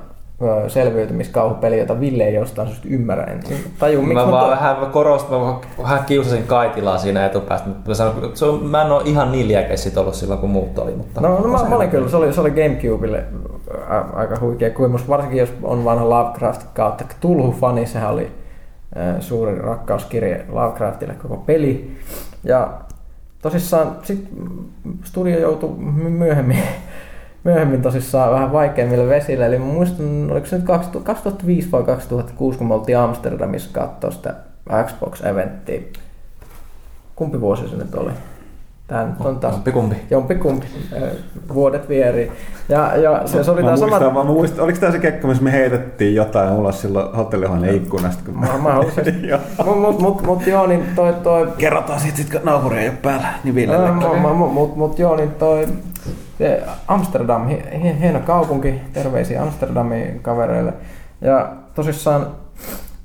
selviytymiskauhupeli, 0.69 1.79
jota 1.79 2.01
Ville 2.01 2.25
ei 2.25 2.35
jostain 2.35 2.69
syystä 2.69 2.89
ymmärrä. 2.91 3.25
En 3.25 3.41
taju, 3.79 4.03
miksi 4.03 4.15
Mä 4.15 4.31
vaan 4.33 4.45
to- 4.45 4.51
vähän 4.51 4.81
mä 4.81 4.87
korostin, 4.87 5.39
mä 5.39 5.55
vähän 5.83 6.05
kiusasin 6.05 6.43
Kaitilaa 6.47 6.99
siinä 6.99 7.27
etupäästä, 7.27 7.69
mutta 7.69 7.89
mä, 7.91 7.95
sanon, 7.95 8.25
että 8.25 8.39
se 8.39 8.45
on, 8.45 8.65
mä 8.65 8.83
en 8.83 8.93
ole 8.93 9.03
ihan 9.05 9.33
niin 9.33 9.49
liekeis 9.49 9.83
sit 9.83 9.97
ollut 9.99 10.15
silloin, 10.15 10.41
kun 10.41 10.51
muut 10.51 10.79
oli. 10.79 10.95
Mutta 10.95 11.21
No, 11.21 11.29
no 11.39 11.49
mä, 11.49 11.69
mä 11.69 11.77
olin 11.77 11.91
kyllä, 11.91 12.09
se 12.09 12.17
oli, 12.17 12.33
se 12.33 12.41
oli 12.41 12.51
Gamecubelle 12.51 13.25
aika 14.15 14.37
huikea 14.41 14.71
kokemus, 14.71 15.09
varsinkin 15.09 15.39
jos 15.39 15.53
on 15.63 15.85
vanha 15.85 16.09
Lovecraft 16.09 16.63
kautta 16.75 17.05
Tulhu-fani, 17.21 17.87
sehän 17.87 18.11
oli 18.11 18.31
suuri 19.21 19.59
rakkauskirje 19.59 20.45
Lovecraftille 20.49 21.15
koko 21.15 21.37
peli. 21.37 21.97
Ja 22.45 22.71
tosissaan 23.43 23.97
sit 24.03 24.29
studio 25.05 25.39
joutui 25.39 25.71
my- 25.77 26.11
myöhemmin 26.11 26.59
myöhemmin 27.45 27.83
tosissaan 27.83 28.33
vähän 28.33 28.53
vaikeammille 28.53 29.09
vesille. 29.09 29.47
Eli 29.47 29.59
muistan, 29.59 30.31
oliko 30.31 30.47
se 30.47 30.57
nyt 30.57 30.67
2005 31.05 31.73
vai 31.73 31.83
2006, 31.83 32.59
kun 32.59 32.67
me 32.67 32.75
oltiin 32.75 32.99
Amsterdamissa 32.99 33.71
katsoa 33.73 34.11
sitä 34.11 34.35
Xbox-eventtiä. 34.87 35.99
Kumpi 37.17 37.41
vuosi 37.41 37.69
se 37.69 37.77
nyt 37.77 37.95
oli? 37.95 38.13
Tämä 38.87 39.05
nyt 39.05 39.21
on 39.21 39.39
taas 39.39 39.55
Jompikumpi. 39.55 39.97
jompikumpi. 40.11 40.67
Vuodet 41.55 41.89
vieri. 41.89 42.33
Ja, 42.69 42.97
ja 42.97 43.23
se, 43.27 43.45
se 43.45 43.51
oli 43.51 43.63
mä 43.63 43.75
tämä 43.75 43.99
sama... 43.99 44.11
mä 44.15 44.25
muistan, 44.25 44.65
oliko 44.65 44.79
tämä 44.81 44.93
se 44.93 44.99
kekko, 44.99 45.29
missä 45.29 45.43
me 45.43 45.53
heitettiin 45.53 46.15
jotain 46.15 46.53
ulos 46.53 46.81
silloin 46.81 47.17
hotellihuoneen 47.17 47.75
ikkunasta? 47.75 48.23
Kun 48.25 48.35
Ma- 48.39 48.59
mahdollisesti. 48.59 49.13
Mut, 49.65 49.81
mut, 49.81 50.01
mut, 50.01 50.23
mut 50.23 50.47
joo, 50.47 50.67
niin 50.67 50.85
toi, 50.97 51.15
toi 51.15 51.49
Kerrotaan 51.59 52.01
siitä, 52.01 52.17
sit, 52.17 52.31
kun 52.31 52.41
naapuri 52.45 52.79
ei 52.79 52.89
ole 52.89 52.97
päällä, 53.03 53.29
niin 53.45 53.55
Villelle. 53.55 53.89
Ää, 53.89 53.99
mu- 53.99 54.03
mu- 54.03 54.43
mu- 54.43 54.53
Mut, 54.53 54.77
mut 54.77 54.99
joo, 54.99 55.17
niin 55.17 55.31
toi 55.31 55.69
Amsterdam, 56.89 57.47
hi- 57.49 57.63
hi- 57.83 58.01
hieno 58.01 58.21
kaupunki, 58.21 58.81
terveisiä 58.93 59.43
Amsterdamin 59.43 60.21
kavereille. 60.23 60.73
Ja 61.21 61.53
tosissaan 61.75 62.27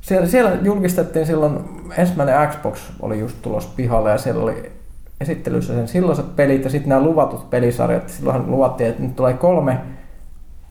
siellä, 0.02 0.28
siellä 0.28 0.52
julkistettiin 0.62 1.26
silloin, 1.26 1.60
ensimmäinen 1.98 2.50
Xbox 2.50 2.80
oli 3.02 3.20
just 3.20 3.38
tulos 3.42 3.68
pihalle 3.68 4.12
ja 4.12 4.18
siellä 4.18 4.44
oli 4.44 4.72
esittelyssä 5.22 5.74
sen 5.74 5.88
silloiset 5.88 6.36
pelit 6.36 6.64
ja 6.64 6.70
sitten 6.70 6.90
nämä 6.90 7.02
luvatut 7.02 7.50
pelisarjat. 7.50 8.10
Silloinhan 8.10 8.52
luvattiin, 8.52 8.90
että 8.90 9.04
nyt 9.04 9.16
tulee 9.16 9.34
kolme, 9.34 9.78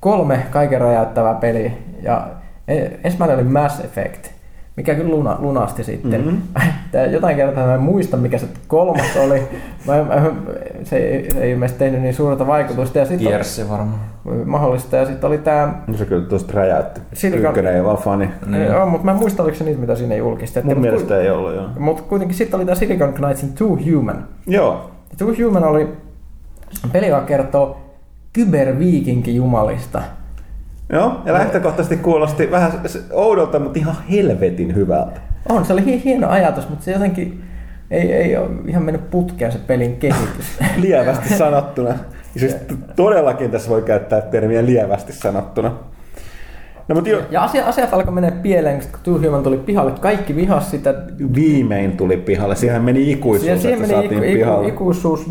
kolme 0.01 0.47
kaiken 0.51 0.81
räjäyttävää 0.81 1.35
peliä. 1.35 1.73
Ja 2.03 2.29
e- 2.69 2.91
ensimmäinen 3.05 3.37
oli 3.37 3.45
Mass 3.45 3.81
Effect, 3.81 4.36
mikä 4.77 4.95
kyllä 4.95 5.11
luna, 5.11 5.37
lunasti 5.41 5.85
sitten. 5.85 6.21
Mhm. 6.21 6.29
Mm-hmm. 6.97 7.13
Jotain 7.13 7.37
kertaa 7.37 7.67
mä 7.67 7.75
en 7.75 7.81
muista, 7.81 8.17
mikä 8.17 8.39
se 8.39 8.47
kolmas 8.69 9.17
oli. 9.25 9.43
Mä, 9.87 10.03
mä, 10.05 10.31
se, 10.85 10.97
ei, 10.97 11.31
se 11.31 11.41
ei 11.41 11.51
ilmeisesti 11.53 11.79
tehnyt 11.79 12.01
niin 12.03 12.15
suurta 12.15 12.47
vaikutusta. 12.47 12.99
Ja 12.99 13.05
sitten 13.05 13.27
Kiersi 13.27 13.69
varmaan. 13.71 14.01
mahdollista. 14.45 14.97
Ja 14.97 15.07
sitten 15.07 15.29
oli 15.29 15.39
tämä 15.39 15.75
No 15.87 15.95
se 15.97 16.05
kyllä 16.05 16.27
tuosta 16.29 16.53
räjäytti. 16.53 17.01
Silicon- 17.15 17.49
Ykkönen 17.49 17.75
ei 17.77 17.85
vaan 17.85 17.97
fani. 17.97 18.31
Niin. 18.47 18.65
Joo, 18.65 18.87
mutta 18.87 19.05
mä 19.05 19.11
en 19.11 19.17
muista, 19.17 19.43
oliko 19.43 19.57
se 19.57 19.65
niitä, 19.65 19.81
mitä 19.81 19.95
siinä 19.97 20.15
julkistettiin. 20.15 20.77
Mun 20.77 20.77
Mut 20.77 20.91
mielestä 20.91 21.21
ei 21.21 21.31
ollut, 21.31 21.55
joo. 21.55 21.67
Mutta 21.79 22.03
kuitenkin 22.03 22.37
sitten 22.37 22.57
oli 22.57 22.65
tämä 22.65 22.75
Silicon 22.75 23.13
Knightsin 23.13 23.53
Two 23.53 23.79
Human. 23.95 24.25
Joo. 24.47 24.91
Two 25.19 25.35
Human 25.45 25.65
oli 25.65 25.89
peli, 26.93 27.07
joka 27.09 27.27
kertoo 27.27 27.77
kyberviikinkijumalista. 28.33 30.03
Joo, 30.93 31.21
ja 31.25 31.33
lähtökohtaisesti 31.33 31.97
kuulosti 31.97 32.51
vähän 32.51 32.73
oudolta, 33.13 33.59
mutta 33.59 33.79
ihan 33.79 33.97
helvetin 34.11 34.75
hyvältä. 34.75 35.21
On, 35.49 35.65
se 35.65 35.73
oli 35.73 35.85
hi- 35.85 36.05
hieno 36.05 36.29
ajatus, 36.29 36.69
mutta 36.69 36.85
se 36.85 36.93
jotenkin 36.93 37.43
ei, 37.91 38.13
ei 38.13 38.37
ole 38.37 38.51
ihan 38.67 38.83
mennyt 38.83 39.11
putkeen 39.11 39.53
se 39.53 39.59
pelin 39.67 39.97
kehitys. 39.97 40.59
Lievästi 40.77 41.29
sanottuna. 41.39 41.89
Ja 42.35 42.41
siis 42.41 42.57
todellakin 42.97 43.51
tässä 43.51 43.71
voi 43.71 43.83
käyttää 43.83 44.21
termiä 44.21 44.67
lievästi 44.67 45.13
sanottuna. 45.13 45.73
No 46.89 46.95
mutta 46.95 47.11
jo, 47.11 47.23
Ja 47.31 47.43
asia, 47.45 47.67
asiat 47.67 47.95
alkoi 47.95 48.15
mennä 48.15 48.31
pieleen, 48.31 48.81
kun 48.81 49.01
Two 49.03 49.19
Human 49.19 49.43
tuli 49.43 49.59
pihalle. 49.59 49.93
Kaikki 50.01 50.37
vihas 50.37 50.71
sitä. 50.71 50.95
viimein 51.35 51.97
tuli 51.97 52.17
pihalle. 52.17 52.57
Siihen 52.57 52.83
meni 52.83 53.13
ikuisuus, 53.13 53.63
Siihen, 53.63 53.87
siihen 53.89 54.01
meni 54.01 54.07
iku, 54.07 54.43
iku, 54.51 54.69
ikuisuus. 54.69 55.27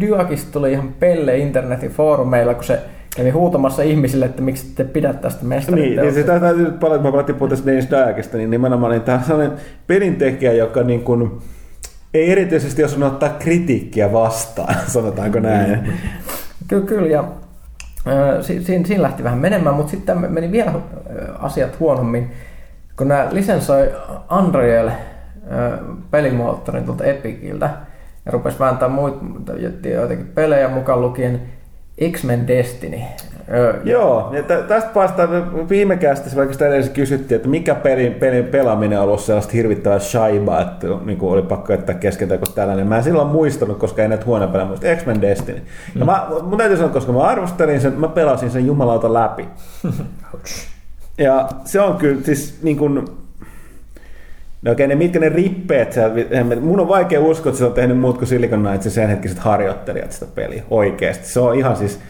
Dyakista 0.00 0.52
tuli 0.52 0.72
ihan 0.72 0.94
pelle 1.00 1.38
internetin 1.38 1.90
foorumeilla, 1.90 2.54
kun 2.54 2.64
se 2.64 2.78
kävi 3.16 3.30
huutamassa 3.30 3.82
ihmisille, 3.82 4.24
että 4.24 4.42
miksi 4.42 4.72
te 4.74 4.84
pidät 4.84 5.20
tästä 5.20 5.44
mestarin 5.44 5.84
Niin, 5.84 6.00
niin 6.00 6.14
sitä 6.14 6.40
täytyy 6.40 6.70
paljon, 6.70 7.02
kun 7.02 7.12
palattiin 7.12 7.36
puhua 7.36 7.50
tästä 7.50 7.66
Dennis 7.66 7.90
Diakista, 7.90 8.36
niin 8.36 8.50
nimenomaan 8.50 8.92
niin 8.92 9.02
tämä 9.02 9.18
on 9.18 9.24
sellainen 9.24 9.58
pelintekijä, 9.86 10.52
joka 10.52 10.82
niin 10.82 11.02
kuin, 11.02 11.38
ei 12.14 12.32
erityisesti 12.32 12.84
osannut 12.84 13.12
ottaa 13.12 13.28
kritiikkiä 13.28 14.12
vastaan, 14.12 14.74
sanotaanko 14.86 15.40
näin. 15.40 15.92
Kyllä, 16.68 16.86
kyllä. 16.86 17.08
Ja, 17.08 17.24
siinä, 18.40 18.86
siinä 18.86 19.02
lähti 19.02 19.24
vähän 19.24 19.38
menemään, 19.38 19.76
mutta 19.76 19.90
sitten 19.90 20.32
meni 20.32 20.52
vielä 20.52 20.72
asiat 21.38 21.80
huonommin, 21.80 22.30
kun 22.96 23.08
nämä 23.08 23.28
lisensoi 23.30 23.92
Unreal 24.38 24.90
pelimoottorin 26.10 26.84
tuolta 26.84 27.04
Epiciltä 27.04 27.70
ja 28.26 28.32
rupesi 28.32 28.58
vääntää 28.58 28.88
muita 28.88 29.52
joitakin 29.84 30.26
pelejä 30.34 30.68
mukaan 30.68 31.00
lukien 31.00 31.42
X-Men 32.12 32.46
Destiny. 32.48 32.96
Joo, 33.84 34.28
ja 34.32 34.42
tä- 34.42 34.62
tästä 34.62 34.90
päästään 34.94 35.68
viime 35.68 35.96
kästissä, 35.96 36.36
vaikka 36.36 36.52
sitä 36.52 36.66
edes 36.68 36.88
kysyttiin, 36.90 37.36
että 37.36 37.48
mikä 37.48 37.74
pelin, 37.74 38.14
pelin 38.14 38.44
pelaaminen 38.44 38.98
on 38.98 39.04
ollut 39.04 39.20
sellaista 39.20 39.52
hirvittävää 39.52 39.98
shaibaa, 39.98 40.60
että 40.60 40.86
niin 41.04 41.18
kuin 41.18 41.32
oli 41.32 41.42
pakko 41.42 41.72
jättää 41.72 41.94
keskeltä, 41.94 42.38
koska 42.38 42.54
tällainen. 42.54 42.86
Mä 42.86 42.96
en 42.96 43.02
silloin 43.04 43.28
muistanut, 43.28 43.78
koska 43.78 44.02
ei 44.02 44.08
näitä 44.08 44.24
huonoja 44.24 44.48
pelejä 44.50 44.68
muista. 44.68 44.86
X-Men 44.96 45.20
Destiny. 45.20 45.58
Ja 45.58 46.00
Mm. 46.00 46.06
mä, 46.06 46.26
mun 46.42 46.58
täytyy 46.58 46.76
sanoa, 46.76 46.92
koska 46.92 47.12
mä 47.12 47.22
arvostelin 47.22 47.80
sen, 47.80 47.92
mä 48.00 48.08
pelasin 48.08 48.50
sen 48.50 48.66
jumalauta 48.66 49.12
läpi. 49.14 49.48
Ja 51.18 51.48
se 51.64 51.80
on 51.80 51.96
kyllä 51.96 52.20
siis 52.22 52.58
niin 52.62 52.76
kuin, 52.76 53.04
No 54.64 54.72
okei, 54.72 54.86
ne 54.88 54.94
mitkä 54.94 55.18
ne 55.20 55.28
rippeet 55.28 55.92
sieltä, 55.92 56.14
mun 56.60 56.80
on 56.80 56.88
vaikea 56.88 57.20
uskoa, 57.20 57.50
että 57.50 57.58
se 57.58 57.64
on 57.64 57.72
tehnyt 57.72 57.98
muut 57.98 58.18
kuin 58.18 58.28
Silicon 58.28 58.60
Knights 58.60 58.84
ja 58.84 58.90
sen 58.90 59.08
hetkiset 59.08 59.38
harjoittelijat 59.38 60.12
sitä 60.12 60.26
peliä, 60.34 60.62
oikeasti. 60.70 61.26
Se 61.28 61.40
on 61.40 61.54
ihan 61.54 61.76
siis, 61.76 62.00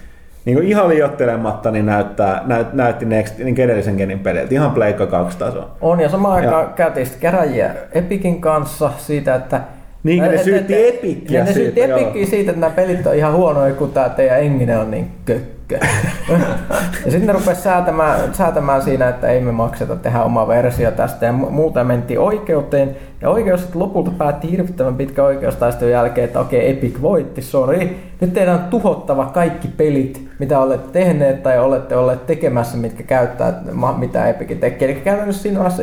niin 0.44 0.56
kuin 0.56 0.68
ihan 0.68 0.88
liioittelematta, 0.88 1.70
niin 1.70 1.86
näyttää, 1.86 2.42
näyt, 2.46 2.72
näytti 2.72 3.04
next, 3.04 3.38
niin 3.38 3.60
edellisen 3.60 3.94
genin 3.96 4.18
peliltä, 4.18 4.54
ihan 4.54 4.70
Pleikka 4.70 5.06
2 5.06 5.38
taso. 5.38 5.70
On 5.80 6.00
ja 6.00 6.08
samaan 6.08 6.44
Ja- 6.44 6.48
aikaan 6.56 6.74
käytiin 6.74 7.06
sitten 7.06 7.22
käräjiä 7.22 7.74
Epicin 7.92 8.40
kanssa 8.40 8.90
siitä, 8.98 9.34
että 9.34 9.60
Niin, 10.04 10.22
ne 10.22 10.28
et- 10.28 10.34
et- 10.34 10.42
syytti 10.44 10.74
et- 10.74 10.94
Epicia 10.94 11.38
ja 11.38 11.44
ne 11.44 11.52
syytti 11.52 11.80
siitä. 11.80 11.96
Epicia 11.96 12.26
siitä, 12.30 12.50
että 12.50 12.60
nämä 12.60 12.72
pelit 12.76 13.06
on 13.06 13.14
ihan 13.14 13.32
huonoja, 13.32 13.74
kun 13.74 13.92
tämä 13.92 14.08
teidän 14.08 14.40
engine 14.40 14.78
on 14.78 14.90
niin 14.90 15.10
kökkö. 15.24 15.78
ja 17.04 17.10
sitten 17.10 17.26
ne 17.26 17.32
rupesi 17.32 17.62
säätämään, 17.62 18.34
säätämään 18.34 18.82
siinä, 18.82 19.08
että 19.08 19.28
ei 19.28 19.40
me 19.40 19.52
makseta 19.52 19.96
tehdä 19.96 20.22
oma 20.22 20.48
versio 20.48 20.90
tästä 20.90 21.26
ja 21.26 21.32
mu- 21.32 21.50
muuta 21.50 21.84
mentiin 21.84 22.20
oikeuteen. 22.20 22.96
Ja 23.20 23.30
oikeus 23.30 23.60
sitten 23.60 23.82
lopulta 23.82 24.10
päätti 24.18 24.50
hirvittävän 24.50 24.94
pitkä 24.96 25.24
oikeustaistelun 25.24 25.92
jälkeen, 25.92 26.24
että 26.24 26.40
okei, 26.40 26.70
Epic 26.70 27.02
voitti, 27.02 27.42
sori. 27.42 27.96
Nyt 28.20 28.32
teidän 28.34 28.54
on 28.54 28.64
tuhottava 28.70 29.26
kaikki 29.26 29.68
pelit, 29.68 30.28
mitä 30.38 30.60
olette 30.60 30.92
tehneet 30.92 31.42
tai 31.42 31.58
olette 31.58 31.96
olleet 31.96 32.26
tekemässä, 32.26 32.76
mitkä 32.76 33.02
käyttää, 33.02 33.62
mitä 33.98 34.28
Epic 34.28 34.60
tekee. 34.60 34.90
Eli 34.90 35.00
käytännössä 35.00 35.42
siinä 35.42 35.58
vaiheessa 35.58 35.82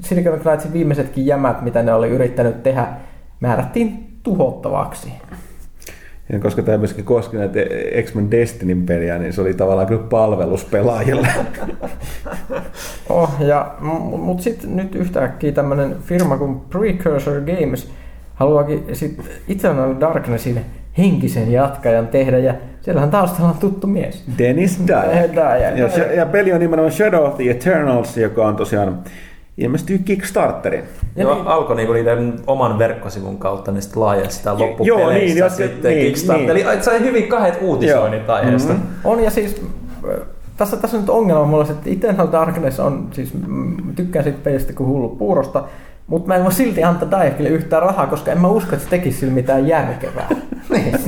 Silicon 0.00 0.40
Knightsin 0.40 0.72
viimeisetkin 0.72 1.26
jämät, 1.26 1.62
mitä 1.62 1.82
ne 1.82 1.94
oli 1.94 2.08
yrittänyt 2.08 2.62
tehdä, 2.62 2.86
määrättiin 3.40 4.18
tuhottavaksi. 4.22 5.12
Ja 6.32 6.38
koska 6.38 6.62
tämä 6.62 6.78
myöskin 6.78 7.04
koski 7.04 7.36
näitä 7.36 7.60
X-Men 8.02 8.30
Destinyn 8.30 8.86
peliä, 8.86 9.18
niin 9.18 9.32
se 9.32 9.40
oli 9.40 9.54
tavallaan 9.54 9.86
kyllä 9.86 10.02
palvelus 10.10 10.64
pelaajille. 10.64 11.28
Oh, 13.08 13.30
ja, 13.40 13.74
mutta 14.18 14.42
sitten 14.42 14.76
nyt 14.76 14.94
yhtäkkiä 14.94 15.52
tämmöinen 15.52 15.96
firma 16.02 16.36
kuin 16.36 16.60
Precursor 16.60 17.40
Games 17.40 17.90
haluaakin 18.34 18.84
sit 18.92 19.20
Eternal 19.48 19.94
Darknessin 20.00 20.60
henkisen 20.98 21.52
jatkajan 21.52 22.08
tehdä, 22.08 22.38
ja 22.38 22.54
siellähän 22.80 23.10
taustalla 23.10 23.50
on 23.50 23.58
tuttu 23.58 23.86
mies. 23.86 24.24
Dennis 24.38 24.80
Dyack. 24.86 25.32
Dyack. 25.34 25.96
Ja, 25.96 26.12
ja 26.12 26.26
peli 26.26 26.52
on 26.52 26.60
nimenomaan 26.60 26.92
Shadow 26.92 27.24
of 27.24 27.36
the 27.36 27.50
Eternals, 27.50 28.16
joka 28.16 28.46
on 28.46 28.56
tosiaan 28.56 29.04
ilmestyy 29.58 29.98
Kickstarterin. 29.98 30.84
Ja 31.16 31.22
Joo, 31.22 31.34
niin- 31.34 31.46
alkoi 31.46 31.76
niinku 31.76 31.92
niiden 31.92 32.34
oman 32.46 32.78
verkkosivun 32.78 33.38
kautta, 33.38 33.72
niin 33.72 33.82
sitten 33.82 34.00
laajensi 34.02 34.36
sitä 34.36 34.50
joo, 34.50 34.58
loppupeleissä. 34.68 35.12
niin, 35.14 35.36
jos- 35.36 35.56
sitten 35.56 35.92
niin, 35.92 36.06
Kickstarter. 36.06 36.54
niin. 36.54 36.66
Eli 36.66 36.82
sai 36.82 37.00
hyvin 37.00 37.28
kahdet 37.28 37.58
uutisoinnit 37.62 38.26
Joo. 38.28 38.36
aiheesta. 38.36 38.72
Mhm. 38.72 38.82
On 39.04 39.22
ja 39.24 39.30
siis 39.30 39.62
äh, 40.10 40.18
tässä, 40.56 40.76
tässä 40.76 40.96
on 40.96 41.00
nyt 41.02 41.10
ongelma 41.10 41.44
mulla, 41.44 41.64
se, 41.64 41.72
että 41.72 41.90
Eternal 41.90 42.28
Darkness 42.32 42.80
on, 42.80 43.08
siis 43.12 43.34
mm, 43.46 43.76
tykkään 43.96 44.22
siitä 44.22 44.38
pelistä 44.44 44.72
kuin 44.72 44.88
hullu 44.88 45.08
puurosta, 45.08 45.64
mutta 46.06 46.28
mä 46.28 46.36
en 46.36 46.42
voi 46.42 46.52
silti 46.52 46.84
antaa 46.84 47.10
Daekille 47.10 47.48
yhtään 47.48 47.82
rahaa, 47.82 48.06
koska 48.06 48.32
en 48.32 48.40
mä 48.40 48.48
usko, 48.48 48.72
että 48.72 48.84
se 48.84 48.90
tekisi 48.90 49.18
sillä 49.18 49.32
mitään 49.32 49.68
järkevää. 49.68 50.28
niin. 50.70 50.98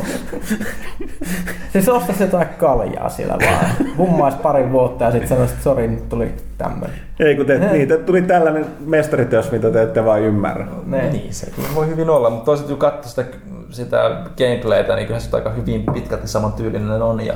siis 1.73 1.89
ostaisi 1.89 2.23
jotain 2.23 2.49
kaljaa 2.49 3.09
siellä 3.09 3.37
vaan. 3.47 3.67
Vummaisi 3.99 4.39
pari 4.39 4.73
vuotta 4.73 5.05
ja 5.05 5.11
sitten 5.11 5.29
sanoisi, 5.29 5.53
että 5.53 5.65
sori, 5.65 5.89
nyt 5.89 6.09
tuli 6.09 6.35
tämmöinen. 6.59 6.97
Ei 7.21 7.37
kun 7.37 7.47
te, 7.47 7.55
Eh. 7.55 7.73
niin, 7.73 7.89
te 7.89 7.97
tuli 7.99 8.23
tällainen 8.23 8.67
mestaritös, 8.87 9.53
mitä 9.53 9.71
te 9.71 9.83
ette 9.83 10.05
vaan 10.05 10.21
ymmärrä. 10.21 10.67
Ne. 10.87 11.11
Niin, 11.11 11.35
se 11.35 11.51
kyllä 11.51 11.69
voi 11.75 11.87
hyvin 11.87 12.11
olla, 12.11 12.31
mutta 12.31 12.45
toisaalta 12.45 12.71
kun 12.71 12.79
katsoo 12.79 13.11
sitä, 13.11 13.25
sitä 13.71 14.11
gameplaytä, 14.39 14.97
niin 14.97 15.07
kyllä 15.07 15.21
se 15.21 15.29
aika 15.37 15.51
hyvin 15.51 15.85
pitkälti 15.95 16.29
saman 16.29 16.53
tyylinen 16.53 17.03
on 17.03 17.27
ja 17.27 17.35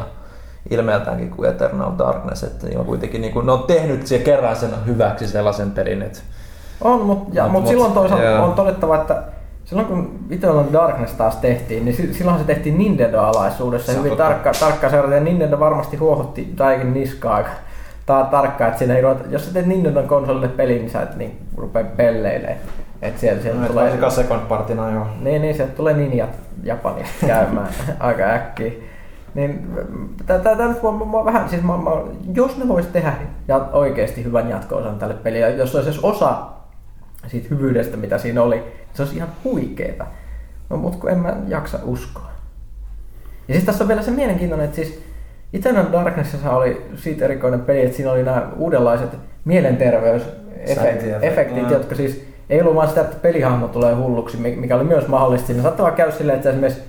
ilmeeltäänkin 0.70 1.30
kuin 1.30 1.50
Eternal 1.50 1.92
Darkness, 1.98 2.42
että 2.42 2.66
niin 2.66 2.78
on 2.78 2.86
kuitenkin 2.86 3.20
niin 3.20 3.32
kuin, 3.32 3.46
ne 3.46 3.52
on 3.52 3.62
tehnyt 3.62 4.06
se 4.06 4.18
kerran 4.18 4.56
sen 4.56 4.70
hyväksi 4.86 5.28
sellaisen 5.28 5.70
pelin, 5.70 6.02
että 6.02 6.18
On, 6.80 7.00
mutta 7.00 7.42
Mut- 7.42 7.50
mut 7.52 7.66
silloin 7.66 7.92
toisaalta 7.92 8.24
joo. 8.24 8.44
on 8.44 8.52
todettava, 8.52 8.96
että 8.96 9.22
silloin 9.64 9.88
kun 9.88 10.18
Eternal 10.30 10.64
Darkness 10.72 11.12
taas 11.14 11.36
tehtiin, 11.36 11.84
niin 11.84 11.96
si- 11.96 12.14
silloin 12.14 12.38
se 12.38 12.44
tehtiin 12.44 12.78
Nintendo-alaisuudessa 12.78 13.92
Se 13.92 13.98
hyvin 13.98 14.16
tarkka, 14.16 14.52
tarkka 14.60 14.90
seurata. 14.90 15.14
Ja 15.14 15.20
Nintendo 15.20 15.60
varmasti 15.60 15.96
huohotti 15.96 16.54
Daikin 16.58 16.92
niskaa 16.94 17.34
aika 17.34 17.50
ta- 18.06 18.28
tarkkaan, 18.30 18.68
että 18.68 18.78
siinä 18.78 18.94
ei 18.96 19.02
ruveta, 19.02 19.24
jos 19.28 19.46
sä 19.46 19.52
teet 19.52 19.66
Nintendo 19.66 20.02
konsolille 20.02 20.48
peli, 20.48 20.74
niin 20.78 20.90
sä 20.90 21.02
et 21.02 21.16
niin 21.16 21.38
rupea 21.56 21.84
pelleilemään. 21.96 22.56
Että 23.02 23.20
sieltä, 23.20 23.42
sieltä 23.42 23.66
tulee... 23.66 24.10
second 24.10 24.40
partina 24.48 24.90
joo. 24.90 25.06
Niin, 25.20 25.42
niin, 25.42 25.54
sieltä 25.54 25.72
tulee 25.72 25.94
ninjat 25.94 26.30
Japanista 26.62 27.26
käymään 27.26 27.68
aika 28.00 28.22
äkkiä. 28.22 28.72
Niin 29.34 29.70
tämä 30.26 30.68
nyt 30.68 30.82
mä, 30.82 31.18
mä, 31.18 31.24
vähän, 31.24 31.48
siis 31.48 31.62
mä, 31.62 31.76
mä, 31.76 31.90
jos 32.34 32.58
ne 32.58 32.68
vois 32.68 32.86
tehdä 32.86 33.12
ja 33.48 33.60
oikeasti 33.72 34.24
hyvän 34.24 34.50
jatko-osan 34.50 34.98
tälle 34.98 35.14
pelille, 35.14 35.50
jos 35.50 35.74
olisi 35.74 35.90
edes 35.90 36.00
osa 36.04 36.36
siitä 37.28 37.48
hyvyydestä, 37.50 37.96
mitä 37.96 38.18
siinä 38.18 38.42
oli, 38.42 38.62
se 38.94 39.02
olisi 39.02 39.16
ihan 39.16 39.28
huikeeta. 39.44 40.06
No, 40.70 40.76
mutta 40.76 40.98
kun 40.98 41.10
en 41.10 41.18
mä 41.18 41.36
jaksa 41.48 41.78
uskoa. 41.84 42.30
Ja 43.48 43.54
siis 43.54 43.64
tässä 43.64 43.84
on 43.84 43.88
vielä 43.88 44.02
se 44.02 44.10
mielenkiintoinen, 44.10 44.64
että 44.64 44.76
siis 44.76 45.02
Eternal 45.52 45.92
Darknessissa 45.92 46.50
oli 46.50 46.86
siitä 46.96 47.24
erikoinen 47.24 47.60
peli, 47.60 47.80
että 47.80 47.96
siinä 47.96 48.12
oli 48.12 48.22
nämä 48.22 48.48
uudenlaiset 48.56 49.10
mielenterveysefektit, 49.44 51.62
mm. 51.62 51.70
jotka 51.70 51.94
siis 51.94 52.30
ei 52.50 52.60
ollut 52.60 52.74
vaan 52.74 52.88
sitä, 52.88 53.00
että 53.00 53.16
pelihahmo 53.22 53.68
tulee 53.68 53.94
hulluksi, 53.94 54.36
mikä 54.36 54.76
oli 54.76 54.84
myös 54.84 55.08
mahdollista. 55.08 55.46
Siinä 55.46 55.62
saattaa 55.62 55.84
vaan 55.84 55.96
käydä 55.96 56.12
silleen, 56.12 56.36
että 56.36 56.50
esimerkiksi 56.50 56.82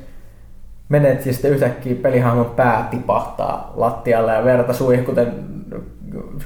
menet 0.89 1.25
ja 1.25 1.33
sitten 1.33 1.51
yhtäkkiä 1.51 1.95
pelihahmon 1.95 2.45
pää 2.45 2.87
tipahtaa 2.91 3.73
lattialle 3.75 4.33
ja 4.33 4.43
verta 4.43 4.73
suihin, 4.73 5.05
kuten 5.05 5.33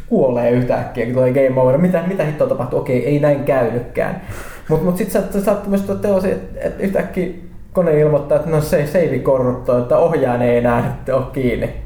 kuolee 0.07 0.49
yhtäkkiä, 0.49 1.05
kun 1.05 1.13
tulee 1.13 1.31
game 1.31 1.61
over. 1.61 1.77
Mitä, 1.77 2.03
mitä 2.07 2.23
hittoa 2.23 2.47
tapahtuu? 2.47 2.79
Okei, 2.79 3.05
ei 3.05 3.19
näin 3.19 3.43
käynytkään. 3.43 4.21
Mutta 4.69 4.85
mut, 4.85 4.97
sitten 4.97 5.23
sä, 5.33 5.41
saattaa 5.41 5.69
myös 5.69 5.81
teosi, 6.01 6.31
että 6.31 6.59
et 6.61 6.79
yhtäkkiä 6.79 7.27
kone 7.73 7.99
ilmoittaa, 7.99 8.37
että 8.37 8.49
no 8.49 8.61
se 8.61 8.87
save 8.87 9.19
korruptoi, 9.19 9.81
että 9.81 9.97
ohjaan 9.97 10.41
ei 10.41 10.57
enää 10.57 10.97
ole 11.13 11.25
kiinni. 11.33 11.85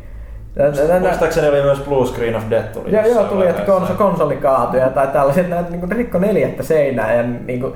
Muistaakseni 1.02 1.48
oli 1.48 1.62
myös 1.62 1.80
Blue 1.80 2.06
Screen 2.06 2.36
of 2.36 2.44
Death 2.50 2.72
tuli. 2.72 2.92
Joo, 2.92 3.06
joo 3.06 3.24
tuli, 3.24 3.48
että 3.48 3.64
kons- 3.64 3.94
konsoli 3.94 4.36
kaatui 4.36 4.80
tai 4.94 5.08
tällaiset, 5.08 5.50
näitä 5.50 5.70
niin 5.70 5.92
rikko 5.92 6.20
neljättä 6.20 6.64
seinää 6.64 7.14
ja 7.14 7.24
niin 7.24 7.60
kuin, 7.60 7.74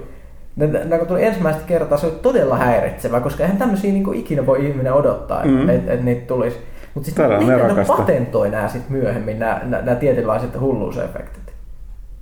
ne, 0.56 0.68
ne, 0.86 0.98
kun 0.98 1.08
tuli 1.08 1.26
ensimmäistä 1.26 1.62
kertaa, 1.68 1.98
se 1.98 2.06
oli 2.06 2.16
todella 2.22 2.58
häiritsevä, 2.58 3.20
koska 3.20 3.44
eihän 3.44 3.58
tämmöisiä 3.58 3.92
niin 3.92 4.13
ikinä 4.13 4.46
voi 4.46 4.66
ihminen 4.68 4.94
odottaa, 4.94 5.46
mm. 5.46 5.70
että 5.70 5.94
et 5.94 6.04
niitä 6.04 6.28
tulisi. 6.28 6.58
Mutta 6.93 7.06
sitten 7.06 7.29
miten 7.29 7.75
ne 7.75 7.86
patentoi 7.86 8.49
nämä 8.49 8.67
sit 8.67 8.89
myöhemmin, 8.89 9.39
nämä, 9.39 9.62
nämä 9.63 9.95
tietynlaiset 9.95 10.60
hulluusefektit? 10.60 11.53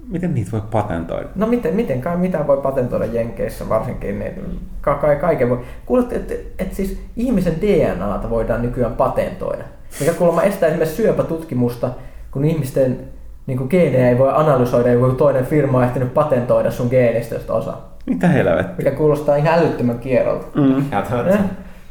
Miten 0.08 0.34
niitä 0.34 0.52
voi 0.52 0.62
patentoida? 0.72 1.28
No 1.36 1.48
miten, 1.48 1.76
miten 1.76 2.02
kai 2.02 2.18
mitä 2.18 2.48
voi 2.48 2.58
patentoida 2.58 3.06
Jenkeissä 3.06 3.70
varsinkin, 3.70 4.20
niin 4.20 4.60
ka, 4.82 4.96
ka, 4.96 5.16
kaiken 5.16 5.50
voi. 5.50 5.60
Kuulette, 5.86 6.16
että 6.16 6.34
et, 6.34 6.54
et 6.60 6.74
siis 6.74 7.02
ihmisen 7.16 7.56
DNAta 7.62 8.30
voidaan 8.30 8.62
nykyään 8.62 8.94
patentoida, 8.94 9.64
mikä 10.00 10.14
kuulemma 10.14 10.44
estää 10.44 10.70
esimerkiksi 10.70 10.96
syöpätutkimusta, 10.96 11.90
kun 12.32 12.46
ihmisten 12.46 13.00
niin 13.48 13.58
kuin 13.58 13.70
geenejä 13.70 14.10
ei 14.10 14.18
voi 14.18 14.32
analysoida, 14.34 14.90
ei 14.90 15.02
voi 15.02 15.16
toinen 15.16 15.46
firma 15.46 15.78
on 15.78 15.84
ehtinyt 15.84 16.14
patentoida 16.14 16.72
sun 16.72 16.88
geenistöstä 16.90 17.54
osa. 17.54 17.74
Mitä 18.06 18.28
helvettiä? 18.28 18.76
Mikä 18.78 18.92
kuulostaa 18.92 19.36
ihan 19.36 19.60
älyttömän 19.60 20.00
kierrolta. 20.00 20.46
Mm. 20.56 20.80
Eh? 21.28 21.40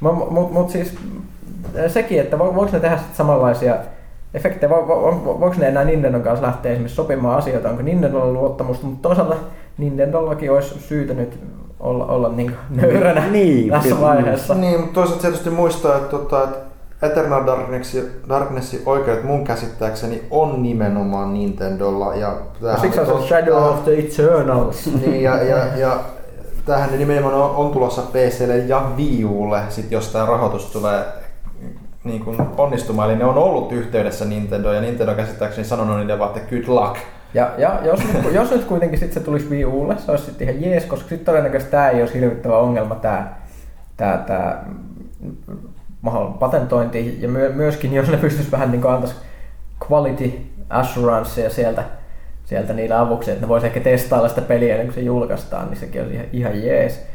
Mutta 0.00 0.30
mut, 0.30 0.52
mut 0.52 0.70
siis 0.70 0.98
sekin, 1.88 2.20
että 2.20 2.38
vo, 2.38 2.54
voiko 2.54 2.72
ne 2.72 2.80
tehdä 2.80 2.98
samanlaisia 3.12 3.74
efektejä, 4.34 4.70
vo, 4.70 4.88
vo, 4.88 5.40
voiko 5.40 5.56
ne 5.58 5.68
enää 5.68 5.84
Nintendon 5.84 6.22
kanssa 6.22 6.46
lähteä 6.46 6.72
esimerkiksi 6.72 6.96
sopimaan 6.96 7.38
asioita, 7.38 7.68
onko 7.68 7.82
Nintendolla 7.82 8.32
luottamusta, 8.32 8.86
mutta 8.86 9.08
toisaalta 9.08 9.36
Nintendollakin 9.78 10.52
olisi 10.52 10.80
syytä 10.80 11.14
nyt 11.14 11.40
olla, 11.80 12.06
olla 12.06 12.28
niin 12.28 12.54
nöyränä 12.70 13.26
niin, 13.30 13.70
tässä 13.70 14.00
vaiheessa. 14.00 14.54
Niin, 14.54 14.80
mutta 14.80 14.94
toisaalta 14.94 15.22
tietysti 15.22 15.50
muistaa, 15.50 15.96
että, 15.96 16.10
tota, 16.10 16.44
että 16.44 16.58
Eternal 17.02 17.46
Darknessin 18.28 18.82
oikeudet 18.86 19.24
mun 19.24 19.44
käsittääkseni 19.44 20.22
on 20.30 20.62
nimenomaan 20.62 21.34
Nintendolla. 21.34 22.14
Ja 22.14 22.34
no, 22.60 22.78
siksi 22.80 23.00
on 23.00 23.06
se 23.06 23.28
Shadow 23.28 23.64
of 23.64 23.84
the 23.84 23.98
Eternals. 23.98 24.90
Niin, 25.00 25.22
ja, 25.22 25.42
ja, 25.42 25.76
ja 25.76 26.00
tähän 26.66 26.98
nimenomaan 26.98 27.34
on, 27.34 27.56
on 27.56 27.72
tulossa 27.72 28.02
PClle 28.02 28.56
ja 28.56 28.82
Wii 28.96 29.24
Ulle, 29.24 29.60
sit 29.68 29.90
jos 29.90 30.08
tämä 30.08 30.26
rahoitus 30.26 30.66
tulee 30.66 31.04
niin 32.04 32.24
kuin 32.24 32.36
onnistumaan. 32.56 33.10
Eli 33.10 33.18
ne 33.18 33.24
on 33.24 33.38
ollut 33.38 33.72
yhteydessä 33.72 34.24
Nintendo 34.24 34.72
ja 34.72 34.80
Nintendo 34.80 35.14
käsittääkseni 35.14 35.64
sanonut 35.64 35.96
niille 35.96 36.18
vaan, 36.18 36.36
että 36.36 36.50
good 36.50 36.64
luck. 36.66 36.96
Ja, 37.34 37.50
ja 37.58 37.80
jos, 37.84 38.00
nyt, 38.00 38.32
jos 38.34 38.50
nyt 38.50 38.64
kuitenkin 38.64 38.98
sit 38.98 39.12
se 39.12 39.20
tulisi 39.20 39.50
Wii 39.50 39.64
Ulle, 39.64 39.98
se 39.98 40.10
olisi 40.10 40.24
sitten 40.24 40.48
ihan 40.48 40.62
jees, 40.62 40.84
koska 40.84 41.08
sitten 41.08 41.24
todennäköisesti 41.24 41.70
tämä 41.70 41.88
ei 41.88 42.00
olisi 42.00 42.20
hirvittävä 42.20 42.58
ongelma 42.58 42.94
tämä, 42.94 43.34
tämä, 43.96 44.24
tämä 44.26 44.64
patentointi 46.38 47.18
ja 47.20 47.28
my, 47.28 47.52
myöskin 47.54 47.92
jos 47.92 48.08
ne 48.08 48.16
pystyisi 48.16 48.52
vähän 48.52 48.72
niin 48.72 48.86
antaisi 48.86 49.14
quality 49.90 50.32
assurancea 50.70 51.50
sieltä, 51.50 51.84
sieltä 52.44 52.72
niillä 52.72 53.00
avuksi, 53.00 53.30
että 53.30 53.42
ne 53.42 53.48
voisi 53.48 53.66
ehkä 53.66 53.80
testailla 53.80 54.28
sitä 54.28 54.40
peliä 54.40 54.72
ennen 54.72 54.86
kuin 54.86 54.94
se 54.94 55.00
julkaistaan, 55.00 55.68
niin 55.68 55.80
sekin 55.80 56.02
olisi 56.02 56.14
ihan, 56.14 56.26
ihan 56.32 56.62
jees. 56.62 57.06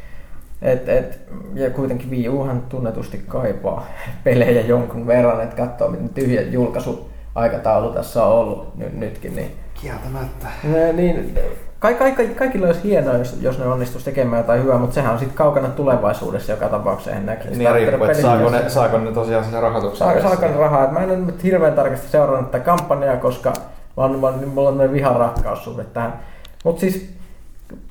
Et, 0.62 0.90
et, 0.90 1.20
ja 1.54 1.70
kuitenkin 1.70 2.12
Wii 2.12 2.30
Uhan 2.30 2.62
tunnetusti 2.70 3.24
kaipaa 3.28 3.88
pelejä 4.24 4.62
jonkun 4.62 5.08
verran, 5.08 5.42
että 5.42 5.56
katsoo 5.56 5.90
miten 5.90 6.10
tyhjä 6.10 6.42
julkaisuaikataulu 6.42 7.94
tässä 7.94 8.26
on 8.26 8.32
ollut 8.32 8.78
ny, 8.78 8.90
nytkin. 8.94 9.36
Niin, 9.36 9.52
Kieltämättä. 9.82 10.48
Niin, 10.94 11.40
Kaik, 11.80 11.98
kaik, 11.98 12.36
kaikilla 12.36 12.68
olisi 12.68 12.84
hienoa, 12.84 13.18
jos, 13.18 13.38
jos 13.42 13.60
ne 13.60 13.66
onnistuisi 13.66 14.06
tekemään 14.06 14.40
jotain 14.40 14.64
hyvää, 14.64 14.78
mutta 14.78 14.94
sehän 14.94 15.14
on 15.14 15.20
sitten 15.20 15.38
kaukana 15.38 15.68
tulevaisuudessa 15.68 16.52
joka 16.52 16.70
tapauksessa. 16.70 17.12
En 17.12 17.26
näkö. 17.26 17.50
Niin 17.50 17.74
riippuu, 17.74 18.06
että 18.06 18.22
saako 18.22 18.50
ne, 18.50 18.70
saako 18.70 18.98
ne 18.98 19.12
tosiaan 19.12 19.46
sen 19.46 19.62
rahoituksen. 19.62 20.08
Saako, 20.08 20.22
saako 20.22 20.48
ne 20.48 20.58
rahaa. 20.58 20.92
mä 20.92 21.00
en 21.00 21.10
ole 21.10 21.18
nyt 21.18 21.44
hirveän 21.44 21.74
tarkasti 21.74 22.08
seurannut 22.08 22.52
tätä 22.52 22.64
kampanjaa, 22.64 23.18
koska 23.18 23.54
vaan, 23.98 24.22
vaan, 24.22 24.48
mulla 24.48 24.70
on 24.70 24.92
vihan 24.94 25.16
rakkaussuhde 25.16 25.84
tähän. 25.84 26.20
Mutta 26.64 26.80
siis 26.80 27.10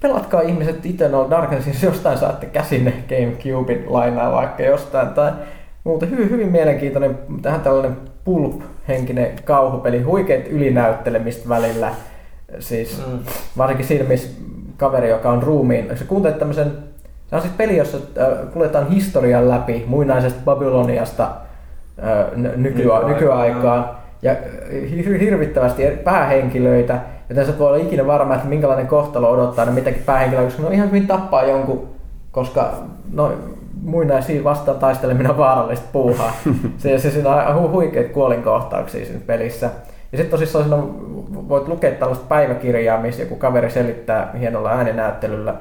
pelatkaa 0.03 0.41
ihmiset 0.41 0.87
Eternal 0.87 1.31
Darkness, 1.31 1.67
jos 1.67 1.83
jostain 1.83 2.19
saatte 2.19 2.47
käsinne 2.47 2.93
Gamecubein 3.09 3.85
lainaa 3.87 4.33
vaikka 4.33 4.63
jostain. 4.63 5.09
Tai 5.09 5.33
muuten 5.85 6.11
hyvin, 6.11 6.31
hyvin 6.31 6.49
mielenkiintoinen, 6.49 7.19
tähän 7.43 7.61
tällainen 7.61 7.97
pulp-henkinen 8.25 9.31
kauhupeli, 9.45 10.03
huikeet 10.03 10.49
ylinäyttelemistä 10.49 11.49
välillä 11.49 11.95
Siis 12.59 13.07
mm. 13.07 13.19
varsinkin 13.59 13.87
siinä, 13.87 14.05
missä 14.05 14.29
kaveri, 14.77 15.09
joka 15.09 15.31
on 15.31 15.43
ruumiin, 15.43 15.91
se 15.95 16.05
kuuntelee 16.05 16.39
tämmöisen, 16.39 16.73
se 17.27 17.37
on 17.37 17.43
siis 17.43 17.55
peli, 17.55 17.77
jossa 17.77 17.99
äh, 17.99 18.53
kuljetaan 18.53 18.89
historian 18.89 19.49
läpi 19.49 19.85
muinaisesta 19.87 20.41
Babyloniasta 20.45 21.25
äh, 21.25 22.37
nykyä, 22.57 23.09
nykyaikaan 23.09 23.91
ja 24.23 24.33
äh, 24.33 25.21
hirvittävästi 25.21 25.83
päähenkilöitä, 26.05 27.01
joten 27.29 27.47
sä 27.47 27.59
voi 27.59 27.67
olla 27.67 27.77
ikinä 27.77 28.07
varma, 28.07 28.35
että 28.35 28.49
minkälainen 28.49 28.87
kohtalo 28.87 29.31
odottaa 29.31 29.65
ne 29.65 29.71
mitäkin 29.71 30.03
päähenkilöä, 30.03 30.45
koska 30.45 30.63
ne 30.63 30.69
on 30.69 30.75
ihan 30.75 30.89
hyvin 30.89 31.07
tappaa 31.07 31.45
jonkun, 31.45 31.89
koska 32.33 32.75
no, 33.13 33.33
muinaisia 33.83 34.45
vastaan 34.45 34.79
taisteleminen 34.79 35.31
on 35.31 35.39
vaarallista 35.39 35.87
puuhaa. 35.93 36.33
se, 36.79 36.99
se, 36.99 37.11
siinä 37.11 37.31
on 37.31 37.63
hu, 37.63 37.69
huikeat 37.69 38.09
kuolinkohtauksia 38.09 39.07
siinä 39.07 39.21
pelissä. 39.27 39.71
Ja 40.13 40.19
sitten 40.19 40.31
tosissaan 40.31 40.65
siinä 40.65 40.83
voit 41.49 41.69
lukea 41.69 41.91
tällaista 41.91 42.25
päiväkirjaa, 42.29 43.01
missä 43.01 43.23
joku 43.23 43.37
kaveri 43.37 43.71
selittää 43.71 44.33
hienolla 44.39 44.71
ääninäyttelyllä, 44.71 45.55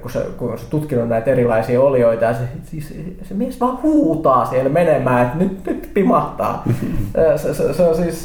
kun 0.00 0.10
se, 0.10 0.26
kun 0.36 0.58
se 0.58 0.70
tutkinut 0.70 1.08
näitä 1.08 1.30
erilaisia 1.30 1.80
olioita, 1.80 2.24
ja 2.24 2.34
se, 2.34 2.40
siis, 2.64 2.94
se 3.22 3.34
mies 3.34 3.60
vaan 3.60 3.82
huutaa 3.82 4.44
siellä 4.44 4.70
menemään, 4.70 5.26
että 5.26 5.38
nyt, 5.38 5.66
nyt 5.66 5.90
pimahtaa. 5.94 6.64
se, 7.36 7.54
se, 7.54 7.74
se, 7.74 7.82
on 7.82 7.96
siis, 7.96 8.24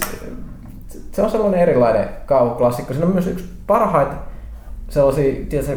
se 1.13 1.21
on 1.21 1.29
sellainen 1.31 1.59
erilainen 1.59 2.09
kauhuklassikko. 2.25 2.93
Siinä 2.93 3.05
on 3.07 3.13
myös 3.13 3.27
yksi 3.27 3.45
parhaita 3.67 4.15
sellaisia, 4.89 5.33
tiedätkö, 5.49 5.75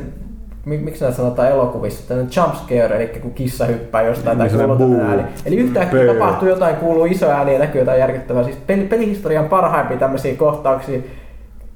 miksi 0.64 1.04
näitä 1.04 1.16
sanotaan 1.16 1.48
elokuvissa, 1.48 2.08
tämmöinen 2.08 2.32
jump 2.36 2.54
scare, 2.54 2.96
eli 2.96 3.06
kun 3.06 3.34
kissa 3.34 3.64
hyppää 3.64 4.02
jostain 4.02 4.38
tai 4.38 4.48
kuuluu 4.48 5.00
ääni. 5.00 5.22
Eli 5.44 5.56
yhtäkkiä 5.56 6.06
tapahtuu 6.14 6.48
jotain, 6.48 6.76
kuuluu 6.76 7.04
iso 7.04 7.30
ääni 7.30 7.52
ja 7.52 7.58
näkyy 7.58 7.80
jotain 7.80 8.00
järkyttävää. 8.00 8.44
Siis 8.44 8.56
peli, 8.66 8.84
pelihistorian 8.84 9.48
parhaimpia 9.48 9.96
tämmöisiä 9.96 10.34
kohtauksia. 10.34 11.00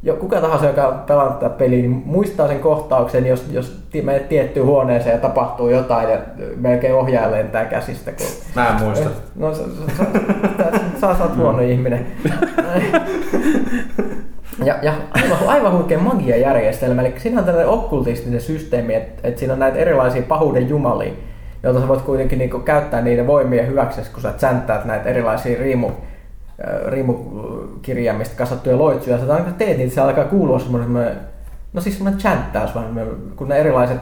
Jo, 0.03 0.17
kuka 0.17 0.41
tahansa, 0.41 0.67
joka 0.67 0.89
on 0.89 0.99
pelannut 0.99 1.39
tätä 1.39 1.55
peliä, 1.55 1.79
niin 1.79 2.03
muistaa 2.05 2.49
sen 2.49 2.61
kohtauksen, 2.61 3.27
jos, 3.27 3.47
jos 3.51 3.83
menet 4.03 4.29
tiettyyn 4.29 4.67
huoneeseen 4.67 5.15
ja 5.15 5.21
tapahtuu 5.21 5.69
jotain 5.69 6.11
ja 6.11 6.19
melkein 6.57 6.95
ohjaaja 6.95 7.31
lentää 7.31 7.65
käsistä. 7.65 8.13
Kun... 8.13 8.27
Mä 8.55 8.69
en 8.69 8.83
muista. 8.83 9.11
No, 9.37 9.55
sä, 9.55 9.63
sä, 9.63 9.97
sä, 9.97 10.05
sä, 11.01 11.15
sä 11.15 11.25
oot 11.25 11.37
huono 11.37 11.61
ihminen. 11.61 12.07
Ja, 14.65 14.79
ja 14.83 14.93
aivan, 15.11 15.39
aivan 15.47 15.73
huikea 15.73 15.99
magiajärjestelmä, 15.99 17.03
eli 17.03 17.15
siinä 17.17 17.39
on 17.39 17.45
tällainen 17.45 17.73
okkultistinen 17.73 18.41
systeemi, 18.41 18.95
että, 18.95 19.29
että 19.29 19.39
siinä 19.39 19.53
on 19.53 19.59
näitä 19.59 19.79
erilaisia 19.79 20.23
pahuuden 20.23 20.69
jumalia, 20.69 21.13
joita 21.63 21.81
sä 21.81 21.89
voit 21.89 22.03
kuitenkin 22.03 22.39
niinku 22.39 22.59
käyttää 22.59 23.03
niiden 23.03 23.27
voimia 23.27 23.63
hyväksi, 23.63 24.01
kun 24.13 24.23
sä 24.23 24.33
tsänttäät 24.33 24.85
näitä 24.85 25.09
erilaisia 25.09 25.59
riimu, 25.59 25.91
riimukirjaimista 26.89 28.37
kasattuja 28.37 28.79
loitsuja. 28.79 29.19
Sä 29.19 29.25
teet 29.59 29.79
niitä, 29.79 29.95
se 29.95 30.01
alkaa 30.01 30.25
kuulua 30.25 30.59
semmoinen, 30.59 31.17
no 31.73 31.81
siis 31.81 31.97
semmoinen 31.97 32.21
chanttaus, 32.21 32.71
kun 33.37 33.49
ne 33.49 33.59
erilaiset 33.59 34.01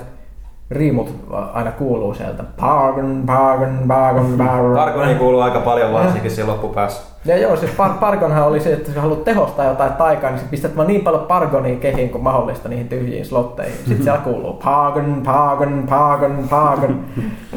riimut 0.71 1.15
aina 1.53 1.73
kuuluu 1.73 2.15
sieltä. 2.15 2.45
Pargon, 2.61 3.23
pargon, 3.27 3.79
pargon, 3.89 4.35
pargon. 4.39 4.77
Pargoni 4.77 5.15
kuuluu 5.15 5.41
aika 5.41 5.61
paljon 5.61 5.93
varsinkin 5.93 6.31
siinä 6.31 6.51
loppupäässä. 6.51 7.03
Ja 7.25 7.37
joo, 7.37 7.57
siis 7.57 7.71
par- 7.71 7.99
Pargonhan 8.01 8.47
oli 8.47 8.61
se, 8.61 8.73
että 8.73 8.91
jos 8.91 9.03
haluat 9.03 9.25
tehostaa 9.25 9.65
jotain 9.65 9.93
taikaa, 9.93 10.31
niin 10.31 10.49
pistät 10.51 10.77
vaan 10.77 10.89
niin 10.89 11.01
paljon 11.01 11.27
Pargonia 11.27 11.77
kehiin 11.77 12.11
kuin 12.11 12.25
mahdollista 12.25 12.69
niihin 12.69 12.89
tyhjiin 12.89 13.27
slotteihin. 13.27 13.77
Sitten 13.77 14.03
siellä 14.03 14.21
kuuluu 14.21 14.53
Pargon, 14.53 15.23
Pargon, 15.25 15.85
Pargon, 15.89 16.49
Pargon. 16.51 17.05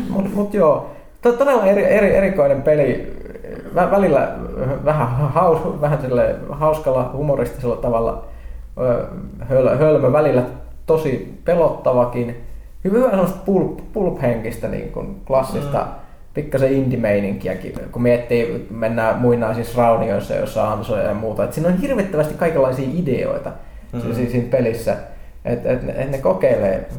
Mut, 0.09 0.33
mut 0.33 0.53
joo, 0.53 0.89
todella 1.21 1.65
eri, 1.65 1.83
eri, 1.83 2.15
erikoinen 2.15 2.61
peli 2.61 3.20
välillä 3.75 4.31
vähän, 4.85 5.07
haus, 5.07 5.81
vähän 5.81 6.01
sille 6.01 6.35
hauskalla 6.49 7.11
humoristisella 7.13 7.75
tavalla 7.75 8.25
höl, 9.49 9.77
hölmö, 9.77 10.11
välillä 10.11 10.43
tosi 10.85 11.39
pelottavakin. 11.45 12.43
Hyvä 12.83 13.09
semmoista 13.09 13.39
pulp, 13.45 13.79
pulp-henkistä 13.93 14.67
niin 14.67 14.91
kuin 14.91 15.21
klassista, 15.27 15.77
mm. 15.77 15.91
pikkasen 16.33 16.73
indie-meininkiäkin, 16.73 17.73
kun 17.91 18.01
miettii, 18.01 18.67
mennään 18.69 19.19
muinaisissa 19.19 19.81
raunioissa, 19.81 20.35
joissa 20.35 20.63
on 20.63 20.73
ansoja 20.73 21.03
ja 21.03 21.13
muuta. 21.13 21.43
Et 21.43 21.53
siinä 21.53 21.69
on 21.69 21.77
hirvittävästi 21.77 22.33
kaikenlaisia 22.33 22.89
ideoita 22.93 23.51
mm. 23.93 24.01
siinä, 24.01 24.29
siinä 24.29 24.47
pelissä, 24.51 24.95
että 25.45 25.71
et, 25.71 25.83
et 25.95 26.11
ne 26.11 26.17
kokeilee 26.17 26.89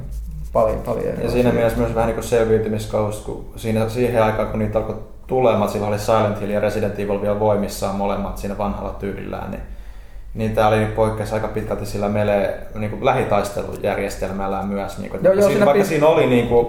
paljon, 0.52 0.78
paljon 0.86 1.04
Ja 1.22 1.30
siinä 1.30 1.52
mielessä 1.52 1.78
myös 1.78 1.94
vähän 1.94 2.06
niin 2.06 2.14
kuin 2.14 2.24
selviytymiskausta, 2.24 3.26
kun 3.26 3.44
siinä, 3.56 3.88
siihen 3.88 4.22
aikaan 4.22 4.48
kun 4.48 4.58
niitä 4.58 4.78
alkoi 4.78 5.11
tulemaan, 5.26 5.70
silloin 5.70 5.92
oli 5.92 5.98
Silent 5.98 6.40
Hill 6.40 6.50
ja 6.50 6.60
Resident 6.60 6.98
Evil 6.98 7.22
vielä 7.22 7.40
voimissaan 7.40 7.94
molemmat 7.94 8.38
siinä 8.38 8.58
vanhalla 8.58 8.90
tyylillään, 8.98 9.50
niin, 9.50 9.62
niin 10.34 10.54
tämä 10.54 10.68
oli 10.68 10.86
poikkeus 10.86 11.32
aika 11.32 11.48
pitkälti 11.48 11.86
sillä 11.86 12.08
meille 12.08 12.54
niin 12.74 12.90
kuin 12.90 13.04
lähitaistelujärjestelmällä 13.04 14.62
myös. 14.62 14.98
Niin 14.98 15.10
kuin, 15.10 15.24
Joo, 15.24 15.32
joo, 15.32 15.40
siinä, 15.42 15.52
siinä 15.52 15.66
vaikka 15.66 15.82
pist- 15.82 15.86
siinä 15.88 16.06
oli 16.06 16.26
niin 16.26 16.48
kuin, 16.48 16.66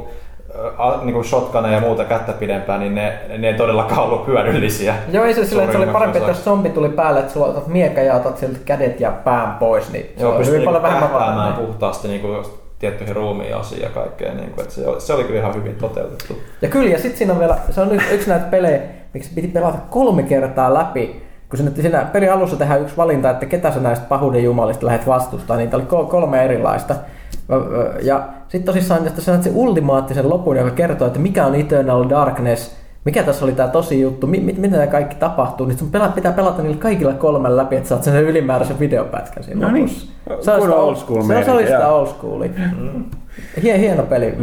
a, 0.77 0.97
niin 1.03 1.13
kuin 1.13 1.25
shotguneja 1.25 1.73
ja 1.73 1.81
muuta 1.81 2.05
kättä 2.05 2.33
pidempään, 2.33 2.79
niin 2.79 2.95
ne, 2.95 3.19
ne 3.37 3.47
ei 3.47 3.53
todellakaan 3.53 4.03
ollut 4.03 4.27
hyödyllisiä. 4.27 4.95
Joo, 5.11 5.25
ei 5.25 5.33
se 5.33 5.45
sillä, 5.45 5.63
että 5.63 5.77
se 5.77 5.83
oli 5.83 5.91
parempi, 5.93 6.17
että 6.17 6.31
jos 6.31 6.43
zombi 6.43 6.69
tuli 6.69 6.89
päälle, 6.89 7.19
että 7.19 7.33
sulla 7.33 7.45
otat 7.45 7.67
miekka 7.67 8.01
ja 8.01 8.15
otat 8.15 8.37
sieltä 8.37 8.59
kädet 8.65 8.99
ja 8.99 9.11
pään 9.11 9.55
pois, 9.59 9.91
niin 9.91 10.05
se 10.17 10.23
Joo, 10.23 10.35
on 10.35 10.45
hyvin 10.45 10.61
paljon 10.61 10.83
niinku 10.83 10.93
vähemmän 10.93 11.09
tähtäämään 11.09 11.35
vaarallinen. 11.37 11.67
puhtaasti 11.67 12.07
niin 12.07 12.21
kuin 12.21 12.45
tiettyihin 12.84 13.15
ruumiin 13.15 13.56
osiin 13.56 13.82
ja 13.82 13.89
kaikkea. 13.89 14.34
Niin 14.34 14.52
kuin, 14.52 14.62
että 14.62 14.74
se, 14.74 14.88
oli, 14.88 15.02
se 15.02 15.13
oli 15.13 15.24
kyllä 15.24 15.39
ihan 15.39 15.56
hyvin 15.56 15.76
toteutettu. 15.76 16.38
Ja 16.62 16.69
kyllä, 16.69 16.89
ja 16.89 17.00
sitten 17.00 17.17
siinä 17.17 17.34
on 17.34 17.39
vielä, 17.39 17.58
se 17.69 17.82
on 17.82 17.91
yksi, 18.12 18.30
näitä 18.30 18.46
pelejä, 18.46 18.82
miksi 19.13 19.32
piti 19.36 19.48
pelata 19.48 19.78
kolme 19.89 20.24
kertaa 20.24 20.74
läpi, 20.74 21.24
kun 21.50 21.58
siinä, 21.58 21.72
siinä 21.82 22.10
pelin 22.13 22.32
alussa 22.32 22.56
tehdään 22.56 22.82
yksi 22.82 22.98
valinta, 22.98 23.30
että 23.30 23.46
ketä 23.46 23.72
sä 23.72 23.80
näistä 23.80 24.06
pahuuden 24.06 24.43
jumalista 24.43 24.86
lähdet 24.86 25.08
vastustaa, 25.08 25.58
niitä 25.58 25.78
oli 25.78 25.86
kol- 25.86 26.06
kolme 26.06 26.46
erilaista. 26.46 26.96
Ja 28.02 28.28
sitten 28.48 28.74
tosissaan, 28.74 29.08
että 29.08 29.22
sä 29.22 29.32
näet 29.32 29.43
sen 29.43 29.56
ultimaattisen 29.56 30.30
lopun, 30.30 30.58
joka 30.58 30.72
kertoo, 30.72 31.08
että 31.08 31.19
mikä 31.19 31.46
on 31.46 31.56
Eternal 31.56 32.10
Darkness, 32.10 32.76
mikä 33.05 33.23
tässä 33.23 33.45
oli 33.45 33.51
tämä 33.51 33.69
tosi 33.69 34.01
juttu, 34.01 34.27
mi- 34.27 34.39
mit, 34.39 34.57
mitä 34.57 34.75
tämä 34.75 34.87
kaikki 34.87 35.15
tapahtuu, 35.15 35.65
niin 35.67 35.77
sun 35.77 35.89
pela- 35.95 36.11
pitää 36.15 36.31
pelata 36.31 36.61
niillä 36.61 36.81
kaikilla 36.81 37.13
kolmella 37.13 37.57
läpi, 37.57 37.75
että 37.75 37.89
saat 37.89 38.03
sen 38.03 38.23
ylimääräisen 38.23 38.79
videopätkän 38.79 39.43
siinä 39.43 39.65
No 39.67 39.73
niin. 39.73 39.83
lopussa. 39.85 40.07
Good 40.27 40.39
sitä 40.39 40.75
old 40.75 40.95
school 40.95 41.21
se, 41.21 41.27
se 41.27 41.33
oli 41.33 41.45
meininki, 41.45 41.71
sitä 41.71 41.87
old 41.87 42.07
schoolia. 42.07 42.49
Hien, 43.63 43.79
hieno 43.79 44.03
peli, 44.03 44.33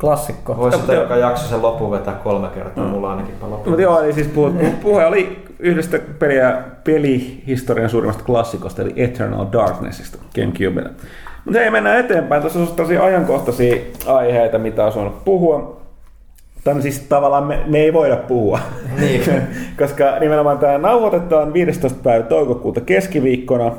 klassikko. 0.00 0.56
Voisi 0.56 0.80
sitä 0.80 0.92
joka 0.94 1.16
jakso 1.16 1.48
sen 1.48 1.62
lopun 1.62 1.90
vetää 1.90 2.14
kolme 2.14 2.48
kertaa, 2.48 2.84
mulla 2.84 3.10
ainakin 3.10 3.34
paljon. 3.40 3.60
Mutta 3.66 3.82
joo, 3.82 4.00
eli 4.02 4.12
siis 4.12 4.26
puhe, 4.28 4.50
puhe 4.82 5.06
oli 5.06 5.44
yhdestä 5.58 5.98
peliä, 6.18 6.58
pelihistorian 6.84 7.90
suurimmasta 7.90 8.24
klassikosta, 8.24 8.82
eli 8.82 8.92
Eternal 8.96 9.46
Darknessista 9.52 10.18
Gamecubella. 10.34 10.90
Mutta 11.44 11.60
ei 11.60 11.70
mennä 11.70 11.98
eteenpäin. 11.98 12.42
Tässä 12.42 12.58
on 12.58 12.68
tosi 12.76 12.98
ajankohtaisia 12.98 13.76
aiheita, 14.06 14.58
mitä 14.58 14.84
on 14.84 14.92
saanut 14.92 15.24
puhua. 15.24 15.83
Tämä 16.64 16.80
siis 16.80 17.00
tavallaan 17.00 17.44
me, 17.44 17.60
me 17.66 17.78
ei 17.78 17.92
voida 17.92 18.16
puhua, 18.16 18.58
Niin. 19.00 19.22
koska 19.78 20.18
nimenomaan 20.20 20.58
tämä 20.58 20.78
nauhoitetaan 20.78 21.52
15. 21.52 21.98
päivä 22.02 22.24
toukokuuta 22.24 22.80
keskiviikkona, 22.80 23.72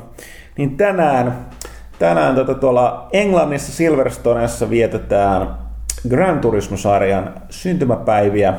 niin 0.58 0.78
tänään, 0.78 1.46
tänään 2.00 2.36
tota, 2.36 2.54
tuolla 2.54 3.08
Englannissa 3.14 3.72
Silverstoneessa 3.72 4.70
vietetään 4.70 5.48
Gran 6.10 6.40
Turismo-sarjan 6.40 7.34
syntymäpäiviä. 7.50 8.54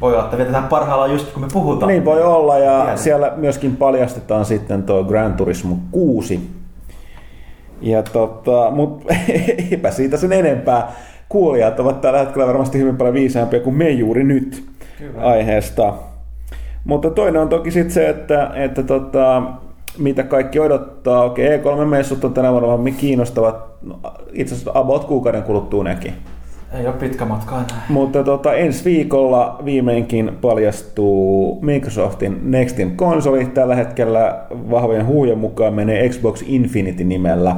Voi 0.00 0.12
olla, 0.12 0.24
että 0.24 0.36
vietetään 0.36 0.64
parhaillaan 0.64 1.12
just 1.12 1.32
kun 1.32 1.42
me 1.42 1.48
puhutaan. 1.52 1.88
Niin 1.88 2.04
voi 2.04 2.22
olla 2.22 2.58
ja 2.58 2.80
Tiedän. 2.80 2.98
siellä 2.98 3.32
myöskin 3.36 3.76
paljastetaan 3.76 4.44
sitten 4.44 4.82
tuo 4.82 5.04
Gran 5.04 5.34
Turismo 5.34 5.76
6. 5.90 6.50
Ja 7.80 8.02
tota, 8.02 8.70
mut 8.70 9.04
eipä 9.70 9.90
siitä 9.90 10.16
sen 10.16 10.32
enempää. 10.32 10.92
Kuulijat 11.28 11.80
ovat 11.80 12.00
tällä 12.00 12.18
hetkellä 12.18 12.46
varmasti 12.46 12.78
hyvin 12.78 12.96
paljon 12.96 13.14
viisaampia 13.14 13.60
kuin 13.60 13.76
me 13.76 13.90
juuri 13.90 14.24
nyt 14.24 14.64
Kyllä. 14.98 15.22
aiheesta. 15.22 15.94
Mutta 16.84 17.10
toinen 17.10 17.42
on 17.42 17.48
toki 17.48 17.70
sitten 17.70 17.94
se, 17.94 18.08
että, 18.08 18.50
että 18.54 18.82
tota, 18.82 19.42
mitä 19.98 20.22
kaikki 20.22 20.60
odottaa. 20.60 21.24
Okei, 21.24 21.58
E3-messut 21.58 22.24
on 22.24 22.34
tänä 22.34 22.52
vuonna 22.52 22.76
me 22.76 22.90
kiinnostavat 22.90 23.56
no, 23.82 24.00
itse 24.32 24.54
asiassa 24.54 24.70
about 24.74 25.04
kuukauden 25.04 25.42
kuluttua 25.42 25.84
nekin. 25.84 26.12
Ei 26.72 26.86
ole 26.86 26.94
pitkä 26.94 27.24
matka 27.24 27.54
enää. 27.54 27.86
Mutta 27.88 28.24
tota, 28.24 28.54
ensi 28.54 28.84
viikolla 28.84 29.60
viimeinkin 29.64 30.32
paljastuu 30.40 31.58
Microsoftin 31.62 32.50
Nextin 32.50 32.96
konsoli. 32.96 33.46
Tällä 33.46 33.74
hetkellä 33.74 34.42
vahvojen 34.50 35.06
huujen 35.06 35.38
mukaan 35.38 35.74
menee 35.74 36.08
Xbox 36.08 36.42
Infinity 36.46 37.04
nimellä. 37.04 37.56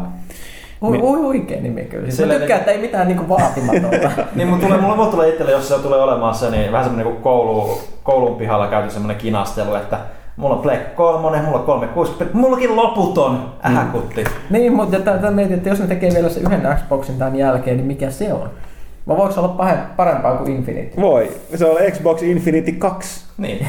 Oi, 0.80 0.98
oi, 1.02 1.26
oikein 1.26 1.62
nimi 1.62 1.84
kyllä. 1.84 2.04
Siis 2.04 2.16
Sillä 2.16 2.32
mä 2.32 2.38
tykkään, 2.38 2.60
että 2.60 2.72
ei 2.72 2.78
mitään 2.78 3.08
niinku 3.08 3.28
vaatimatonta. 3.28 4.10
niin 4.34 4.48
mun 4.48 4.60
tulee, 4.60 4.78
mulla, 4.78 4.96
mulla 4.96 5.10
tulee 5.10 5.28
itselle, 5.28 5.52
jos 5.52 5.68
se 5.68 5.78
tulee 5.78 6.02
olemaan 6.02 6.34
se, 6.34 6.50
niin 6.50 6.72
vähän 6.72 6.84
semmonen 6.84 7.12
kuin 7.12 7.22
koulu, 7.22 7.78
koulun 8.02 8.36
pihalla 8.36 8.66
käyty 8.66 8.90
semmonen 8.90 9.16
kinastelu, 9.16 9.74
että 9.74 9.98
mulla 10.36 10.54
on 10.54 10.62
Black 10.62 10.94
3, 10.94 11.40
mulla 11.42 11.58
on 11.58 11.64
360, 11.64 12.38
mullakin 12.38 12.76
loputon 12.76 13.52
ähäkutti. 13.64 14.24
niin, 14.50 14.72
mutta 14.72 15.00
tätä 15.00 15.30
mietin, 15.30 15.56
että 15.56 15.68
jos 15.68 15.80
ne 15.80 15.86
tekee 15.86 16.10
vielä 16.14 16.28
se 16.28 16.40
yhden 16.40 16.76
Xboxin 16.76 17.18
tämän 17.18 17.36
jälkeen, 17.36 17.76
niin 17.76 17.86
mikä 17.86 18.10
se 18.10 18.32
on? 18.32 18.50
Vai 19.08 19.16
voiko 19.16 19.32
se 19.32 19.40
olla 19.40 19.56
parempaa 19.96 20.36
kuin 20.36 20.50
Infinity? 20.50 21.00
Voi, 21.00 21.30
se 21.54 21.64
on 21.64 21.76
Xbox 21.92 22.22
Infinity 22.22 22.72
2. 22.72 23.24
Niin. 23.38 23.66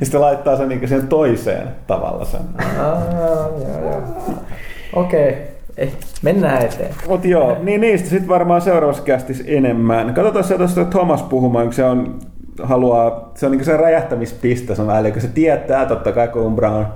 Ja 0.00 0.06
sitten 0.06 0.20
laittaa 0.20 0.56
sen 0.56 0.68
niin 0.68 0.88
sen 0.88 1.08
toiseen 1.08 1.68
tavalla 1.86 2.24
sen. 2.24 2.40
Aa, 2.80 3.02
joo, 3.60 3.90
joo. 3.90 4.02
Okei, 4.92 5.28
okay. 5.28 5.49
Mennään 6.22 6.62
eteen. 6.62 6.94
Mutta 7.08 7.28
joo, 7.28 7.56
niin 7.62 7.80
niistä 7.80 8.08
sitten 8.08 8.28
varmaan 8.28 8.60
seuraavassa 8.60 9.02
kästissä 9.02 9.44
enemmän. 9.46 10.14
Katsotaan 10.14 10.44
se 10.44 10.56
tuosta 10.58 10.84
Thomas 10.84 11.22
puhumaan, 11.22 11.66
kun 11.66 11.72
se 11.72 11.84
on, 11.84 12.18
haluaa, 12.62 13.32
se 13.34 13.46
on 13.46 13.52
niin 13.52 13.64
se 13.64 13.76
räjähtämispiste, 13.76 14.74
se 14.74 14.82
on, 14.82 14.96
eli 14.96 15.12
kun 15.12 15.22
se 15.22 15.28
tietää 15.28 15.86
totta 15.86 16.12
kai, 16.12 16.28
kun 16.28 16.42
Umbra 16.42 16.70
on 16.70 16.86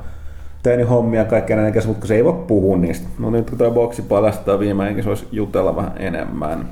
tehnyt 0.63 0.89
hommia 0.89 1.25
kaikkea 1.25 1.57
näin, 1.57 1.75
mutta 1.87 2.01
kun 2.01 2.09
se 2.09 2.15
ei 2.15 2.25
voi 2.25 2.45
puhua 2.47 2.77
niistä. 2.77 3.09
No 3.19 3.31
nyt 3.31 3.51
kun 3.51 3.59
tuo 3.59 3.71
boksi 3.71 4.03
paljastaa 4.03 4.59
viimeinkin, 4.59 5.05
se 5.05 5.09
olisi 5.09 5.29
jutella 5.33 5.77
vähän 5.77 5.93
enemmän. 5.97 6.69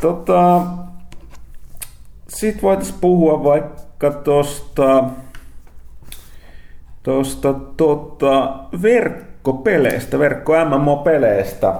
Tota, 0.00 0.62
sitten 2.28 2.62
voitaisiin 2.62 2.98
puhua 3.00 3.44
vaikka 3.44 4.10
tuosta 4.10 5.04
tuosta 7.02 7.54
tota, 7.76 8.54
verkkopeleistä, 9.40 10.18
verkko 10.18 10.52
MMO-peleistä. 10.64 11.74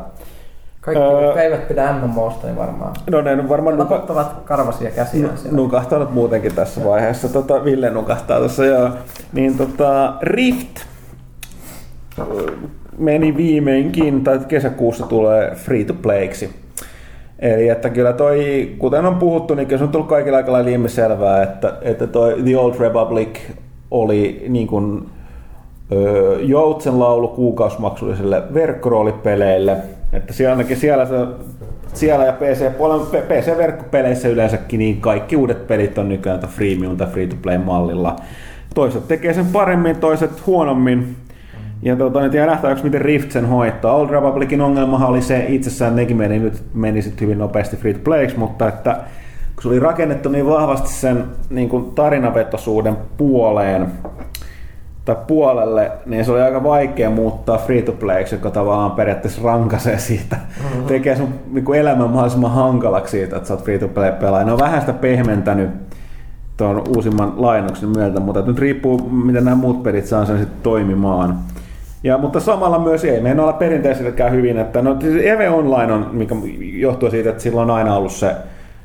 Kaikki, 0.81 1.03
Öö. 1.03 1.21
jotka 1.25 1.43
eivät 1.43 1.69
pidä 1.69 1.93
MMOsta, 1.93 2.47
niin 2.47 2.57
varmaan 2.57 2.95
No 3.11 3.21
ne 3.21 3.33
on 3.33 3.49
varmaan 3.49 3.79
nuka, 3.79 3.99
karvasia 4.45 4.91
käsiä 4.91 5.29
siellä. 5.37 5.57
nukahtanut 5.57 6.15
muutenkin 6.15 6.55
tässä 6.55 6.85
vaiheessa. 6.85 7.29
Tota, 7.29 7.65
Ville 7.65 7.91
nukahtaa 7.91 8.41
tässä 8.41 8.67
joo. 8.67 8.91
Niin 9.33 9.59
tota, 9.59 10.15
Rift 10.23 10.81
meni 12.99 13.37
viimeinkin, 13.37 14.25
tai 14.25 14.39
kesäkuussa 14.49 15.07
tulee 15.07 15.51
free 15.55 15.85
to 15.85 15.95
playksi. 15.95 16.51
Eli 17.39 17.69
että 17.69 17.91
kyllä 17.91 18.13
toi, 18.13 18.71
kuten 18.79 19.07
on 19.07 19.17
puhuttu, 19.17 19.55
niin 19.55 19.67
kyllä 19.67 19.79
se 19.79 19.85
on 19.85 19.91
tullut 19.91 20.09
kaikilla 20.09 20.37
aika 20.37 20.53
lailla 20.53 20.71
ilmiselvää, 20.71 21.43
että, 21.43 21.73
että 21.83 22.07
toi 22.07 22.43
The 22.45 22.57
Old 22.59 22.75
Republic 22.79 23.39
oli 23.91 24.45
niin 24.49 24.67
kuin, 24.67 25.09
joutsen 26.41 26.99
laulu 26.99 27.29
kuukausimaksullisille 27.29 28.43
verkkoroolipeleille. 28.55 29.77
Että 30.13 30.33
siellä 30.33 30.53
ainakin 30.53 30.77
siellä, 30.77 31.07
se, 31.07 31.15
siellä 31.95 32.25
ja 32.25 32.33
PC, 32.33 32.71
PC-verkkopeleissä 33.29 34.29
yleensäkin 34.29 34.79
niin 34.79 35.01
kaikki 35.01 35.37
uudet 35.37 35.67
pelit 35.67 35.99
on 35.99 36.09
nykyään 36.09 36.41
freemium 36.41 36.97
tai 36.97 37.07
free-to-play-mallilla. 37.07 38.17
Toiset 38.75 39.09
tekee 39.09 39.35
sen 39.35 39.47
paremmin, 39.47 39.97
toiset 39.97 40.47
huonommin. 40.47 41.17
Ja 41.83 41.97
tuota, 41.97 42.21
nyt 42.21 42.35
jää 42.35 42.47
nähtäväksi, 42.47 42.85
miten 42.85 43.01
Rift 43.01 43.31
sen 43.31 43.47
hoitaa. 43.47 43.95
Old 43.95 44.11
Republicin 44.11 44.61
ongelmahan 44.61 45.09
oli 45.09 45.23
se, 45.23 45.45
itsessään 45.49 45.97
nekin 45.97 46.17
meni, 46.17 46.39
nyt 46.39 46.63
meni 46.75 47.03
sit 47.03 47.21
hyvin 47.21 47.39
nopeasti 47.39 47.77
free 47.77 47.95
to 47.95 48.01
playksi, 48.05 48.39
mutta 48.39 48.69
että 48.69 48.97
kun 49.55 49.63
se 49.63 49.69
oli 49.69 49.79
rakennettu 49.79 50.29
niin 50.29 50.47
vahvasti 50.47 50.89
sen 50.89 51.25
niin 51.51 51.69
kuin 51.69 51.85
tarinavetoisuuden 51.85 52.97
puoleen, 53.17 53.87
tai 55.15 55.25
puolelle, 55.27 55.93
niin 56.07 56.25
se 56.25 56.33
oli 56.33 56.41
aika 56.41 56.63
vaikea 56.63 57.11
muuttaa 57.11 57.59
free 57.59 57.83
to 57.83 57.93
playksi, 57.93 58.35
joka 58.35 58.51
tavallaan 58.51 58.91
periaatteessa 58.91 59.43
rankaisee 59.45 59.99
siitä, 59.99 60.37
mm-hmm. 60.37 60.85
tekee 60.87 61.17
sun 61.17 61.29
niin 61.53 61.65
kuin 61.65 61.81
elämän 61.81 62.11
mahdollisimman 62.11 62.51
hankalaksi 62.51 63.11
siitä, 63.11 63.37
että 63.37 63.49
sä 63.49 63.55
oot 63.55 63.65
free 63.65 63.79
to 63.79 63.89
play 63.89 64.13
pelaaja. 64.13 64.45
Ne 64.45 64.53
on 64.53 64.59
vähän 64.59 64.81
sitä 64.81 64.93
pehmentänyt 64.93 65.71
tuon 66.57 66.83
uusimman 66.97 67.33
lainoksen 67.37 67.89
myötä, 67.89 68.21
mutta 68.21 68.43
nyt 68.43 68.59
riippuu, 68.59 68.99
miten 68.99 69.45
nämä 69.45 69.57
muut 69.57 69.83
pelit 69.83 70.07
saa 70.07 70.25
sen 70.25 70.39
sitten 70.39 70.63
toimimaan. 70.63 71.39
Ja, 72.05 72.19
mutta 72.19 72.41
samalla 72.41 72.79
myös 72.79 73.05
ei 73.05 73.21
meidän 73.21 73.41
olla 73.41 73.53
perinteiselläkään 73.53 74.33
hyvin, 74.33 74.59
että 74.59 74.83
no, 74.83 74.97
siis 75.01 75.25
Eve 75.25 75.51
Online 75.51 75.93
on, 75.93 76.11
mikä 76.13 76.35
johtuu 76.61 77.11
siitä, 77.11 77.31
että 77.31 77.43
sillä 77.43 77.61
on 77.61 77.71
aina 77.71 77.97
ollut 77.97 78.13
se 78.13 78.37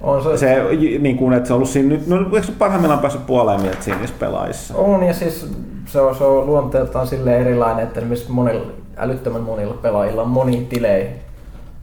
On 0.02 0.24
se, 0.24 0.38
Se, 0.38 0.64
niin 1.00 1.18
kuin, 1.18 1.34
että 1.34 1.48
se 1.48 1.54
on 1.54 1.58
ollut 1.58 1.70
siinä 1.70 1.90
nyt, 1.90 2.08
no 2.08 2.18
eikö 2.18 2.44
se 2.44 2.52
parhaimmillaan 2.60 3.00
päässyt 3.00 3.28
puoleen 3.28 3.62
mieltä 3.62 3.82
siinä 3.82 4.00
niissä 4.00 4.16
pelaajissa? 4.20 4.76
On 4.78 5.04
ja 5.04 5.14
siis 5.14 5.52
se 5.86 6.02
on, 6.02 6.16
se 6.16 6.24
on 6.24 6.46
luonteeltaan 6.46 7.08
sille 7.08 7.38
erilainen, 7.38 7.84
että 7.84 8.00
esimerkiksi 8.00 8.32
monilla, 8.32 8.66
älyttömän 8.98 9.42
monilla 9.42 9.74
pelaajilla 9.74 10.22
on 10.22 10.28
moni 10.28 10.68
tilei, 10.70 11.10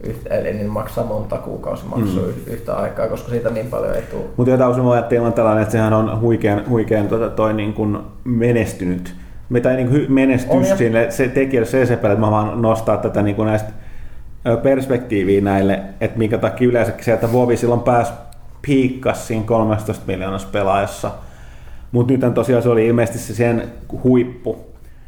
yhtä, 0.03 0.35
eli 0.35 0.53
niin 0.53 0.69
maksaa 0.69 1.05
monta 1.05 1.37
kuukausimaksua 1.37 2.23
mm. 2.23 2.53
yhtä 2.53 2.75
aikaa, 2.75 3.07
koska 3.07 3.29
siitä 3.29 3.49
niin 3.49 3.67
paljon 3.67 3.95
ei 3.95 4.01
tule. 4.01 4.23
Mutta 4.37 4.51
jotain 4.51 4.71
usein 4.71 4.85
voi 4.85 4.97
ajatella 4.97 5.31
tällainen, 5.31 5.61
että 5.61 5.71
sehän 5.71 5.93
on 5.93 6.21
huikean, 6.21 6.69
huikean 6.69 7.07
tota, 7.07 7.29
toi 7.29 7.53
niin 7.53 7.73
kuin 7.73 7.97
menestynyt. 8.23 9.15
Mitä 9.49 9.73
niin 9.73 9.89
kuin 9.89 10.05
menestys 10.13 10.71
On, 10.71 10.77
sille 10.77 11.11
se 11.11 11.27
tekijälle 11.27 11.69
se 11.69 11.85
se 11.85 11.93
että 11.93 12.15
mä 12.15 12.31
vaan 12.31 12.61
nostaa 12.61 12.97
tätä 12.97 13.21
niin 13.21 13.35
kuin 13.35 13.45
näistä 13.45 13.69
perspektiiviä 14.63 15.41
näille, 15.41 15.79
että 16.01 16.17
minkä 16.17 16.37
takia 16.37 16.67
yleensäkin 16.67 17.03
se, 17.05 17.13
että 17.13 17.31
Vovi 17.31 17.57
silloin 17.57 17.81
pääsi 17.81 18.13
piikkas 18.61 19.27
siinä 19.27 19.43
13 19.45 20.03
miljoonassa 20.07 20.47
pelaajassa. 20.51 21.11
Mutta 21.91 22.13
nythän 22.13 22.33
tosiaan 22.33 22.63
se 22.63 22.69
oli 22.69 22.87
ilmeisesti 22.87 23.19
se 23.19 23.33
sen 23.33 23.63
huippu. 24.03 24.57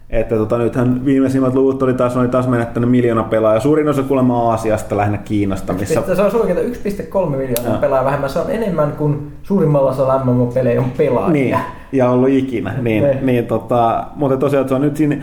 Että 0.10 0.36
tota, 0.36 0.58
nythän 0.58 1.06
viimeisimmät 1.06 1.54
luvut 1.54 1.84
oli 1.84 1.94
taas, 1.94 2.18
oli 2.18 2.28
taas 2.28 2.48
menettänyt 2.48 2.90
miljoona 2.92 3.24
pelaajaa. 3.24 3.60
Suurin 3.60 3.88
osa 3.88 4.04
kuulemma 4.04 4.50
Aasiasta, 4.52 4.98
lähinnä 4.98 5.18
Kiinasta, 5.18 5.74
missä. 5.74 6.02
Se 6.16 6.22
on 6.22 6.42
oikein 6.42 6.58
1,3 6.58 7.30
miljoonaa 7.30 7.72
Joo. 7.72 7.78
pelaa 7.82 8.06
vähemmän. 8.06 8.30
Se 8.30 8.40
on 8.40 8.52
enemmän 8.52 8.92
kuin 8.92 9.32
suurimmalla 9.44 9.92
osalla 9.92 10.24
MMO-pelejä 10.24 10.82
on 10.82 10.92
pelaajia. 10.98 11.32
Niin, 11.34 11.58
ja 11.92 12.10
ollut 12.10 12.30
ikinä. 12.30 12.74
Niin, 12.82 13.04
Ne. 13.04 13.20
niin, 13.22 13.46
tota, 13.48 14.04
mutta 14.16 14.38
tosiaan 14.38 14.70
se 14.70 14.76
on 14.76 14.82
nyt 14.82 14.98
siinä 14.98 15.18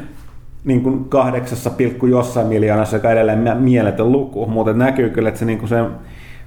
niin 0.65 0.83
kuin 0.83 1.05
kahdeksassa 1.05 1.71
pilkku 1.71 2.07
jossain 2.07 2.47
miljoonassa, 2.47 2.97
joka 2.97 3.11
edelleen 3.11 3.39
mie- 3.39 3.55
mieletön 3.55 4.13
luku, 4.13 4.47
mutta 4.47 4.73
näkyy 4.73 5.11
kyllä, 5.11 5.29
että 5.29 5.39
se, 5.39 5.45
niin 5.45 5.59
kuin 5.59 5.69
se 5.69 5.85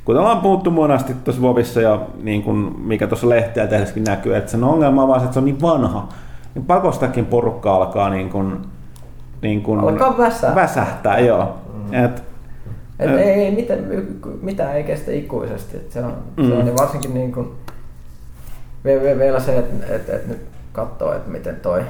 kuten 0.05 0.19
ollaan 0.21 0.41
puhuttu 0.41 0.71
monasti 0.71 1.13
tuossa 1.23 1.41
Vovissa 1.41 1.81
ja 1.81 1.99
niin 2.23 2.43
kuin, 2.43 2.57
mikä 2.79 3.07
tuossa 3.07 3.29
lehteä 3.29 3.67
tehdessäkin 3.67 4.03
näkyy, 4.03 4.35
että 4.35 4.51
sen 4.51 4.63
ongelma 4.63 5.01
on 5.01 5.07
vaan 5.07 5.19
se, 5.19 5.23
että 5.23 5.33
se 5.33 5.39
on 5.39 5.45
niin 5.45 5.61
vanha, 5.61 6.09
niin 6.55 6.65
pakostakin 6.65 7.25
porukka 7.25 7.75
alkaa 7.75 8.09
niin 8.09 8.29
kuin, 8.29 8.57
niin 9.41 9.63
kuin 9.63 9.79
Alkaa 9.79 10.17
väsää. 10.17 10.55
väsähtää. 10.55 11.19
Joo. 11.19 11.55
Et, 11.91 12.23
Et 12.99 13.09
Ö. 13.09 13.19
ei, 13.21 13.29
ei 13.41 13.51
mitään, 13.55 13.79
mitään 14.41 14.75
ei 14.75 14.83
kestä 14.83 15.11
ikuisesti. 15.11 15.77
Et 15.77 15.91
se 15.91 15.99
on, 15.99 16.13
mm. 16.37 16.43
se 16.47 16.53
Mm. 16.53 16.59
on 16.59 16.65
niin 16.65 16.77
varsinkin 16.77 17.13
niin 17.13 17.31
kuin, 17.31 17.47
vielä, 19.17 19.39
se, 19.39 19.57
että 19.57 19.95
et, 19.95 20.09
et 20.09 20.27
nyt 20.27 20.41
katsoo, 20.73 21.13
että 21.13 21.29
miten 21.31 21.55
toi... 21.55 21.81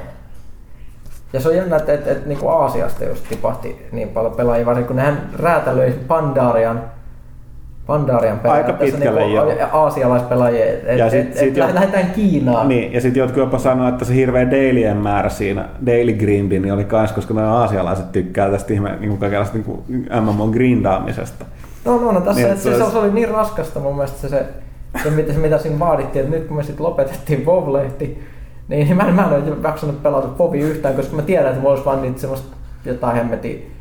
Ja 1.36 1.42
se 1.42 1.50
on 1.50 1.56
jännä, 1.56 1.76
että 1.76 1.94
et, 1.94 2.08
et, 2.08 2.26
niin 2.26 2.38
kuin 2.38 2.52
Aasiasta 2.52 3.06
just 3.06 3.24
tipahti 3.30 3.88
niin 3.92 4.08
paljon 4.10 4.34
pelaajia, 4.36 4.66
varsinkin 4.66 4.88
kun 4.88 4.96
nehän 4.96 5.30
räätälöi 5.40 5.94
Pandarian 6.08 6.82
Pandarian 7.88 8.40
Aika 8.44 8.74
pitkälle, 8.74 9.20
niin 9.22 9.34
joo. 9.36 9.54
aasialaispelaajia, 9.72 10.66
että 10.66 10.92
Ja 10.92 11.06
et, 11.06 11.12
sit- 11.12 11.22
et, 11.22 11.38
sit 11.38 11.48
et, 11.48 11.58
jo- 11.58 11.74
lähdetään 11.76 12.12
Kiinaan. 12.12 12.68
Niin, 12.68 12.94
ja 12.94 13.02
sitten 13.02 13.20
jotkut 13.22 13.38
jopa 13.40 13.58
sanoo, 13.58 13.90
että 13.90 14.06
se 14.06 14.16
hirveä 14.16 14.52
dailyen 14.52 14.98
määrä 14.98 15.30
siinä, 15.30 15.66
daily 15.86 16.14
grindi, 16.14 16.60
niin 16.60 16.74
oli 16.74 16.84
kans, 16.86 17.12
koska 17.12 17.34
nämä 17.34 17.54
aasialaiset 17.54 18.12
tykkää 18.12 18.50
tästä 18.52 18.74
ihme, 18.74 18.96
niin 19.00 19.10
kuin 19.10 19.20
kaikenlaista 19.20 19.58
niin 19.58 19.66
kuin 19.66 19.82
MMO 20.22 20.48
grindaamisesta. 20.48 21.46
No, 21.86 21.98
no, 21.98 22.12
no 22.12 22.22
tässä 22.22 22.42
Niin, 22.42 22.50
niin, 22.50 22.58
se, 22.62 22.70
olisi- 22.76 22.92
se, 22.92 22.98
oli 22.98 23.12
niin 23.12 23.30
raskasta 23.30 23.80
mun 23.80 23.96
mielestä 23.96 24.18
se, 24.22 24.30
se, 24.30 24.46
se 25.04 25.10
mitä, 25.10 25.34
se, 25.34 25.40
mitä 25.40 25.58
siinä 25.58 25.80
vaadittiin, 25.80 26.26
että 26.26 26.38
nyt 26.38 26.48
kun 26.48 26.58
me 26.58 26.64
sitten 26.64 26.86
lopetettiin 26.86 27.46
WoW-lehti, 27.46 28.20
niin, 28.68 28.88
niin 28.88 28.98
mä, 28.98 29.04
en- 29.04 29.14
mä 29.16 29.22
en 29.22 29.30
ole 29.34 29.58
jaksanut 29.64 30.04
pelata 30.04 30.28
WoWia 30.40 30.66
yhtään, 30.66 30.96
koska 30.96 31.16
mä 31.16 31.22
tiedän, 31.22 31.48
että 31.48 31.60
mulla 31.60 31.72
olisi 31.74 31.86
vaan 31.86 32.02
niitä 32.02 32.22
semmoista 32.22 32.56
jotain 32.86 33.16
hemmetin 33.16 33.72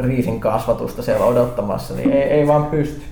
riisin 0.00 0.40
kasvatusta 0.40 1.02
siellä 1.02 1.26
odottamassa, 1.26 1.94
niin 1.94 2.12
ei, 2.12 2.22
ei 2.22 2.46
vaan 2.46 2.64
pysty. 2.64 3.02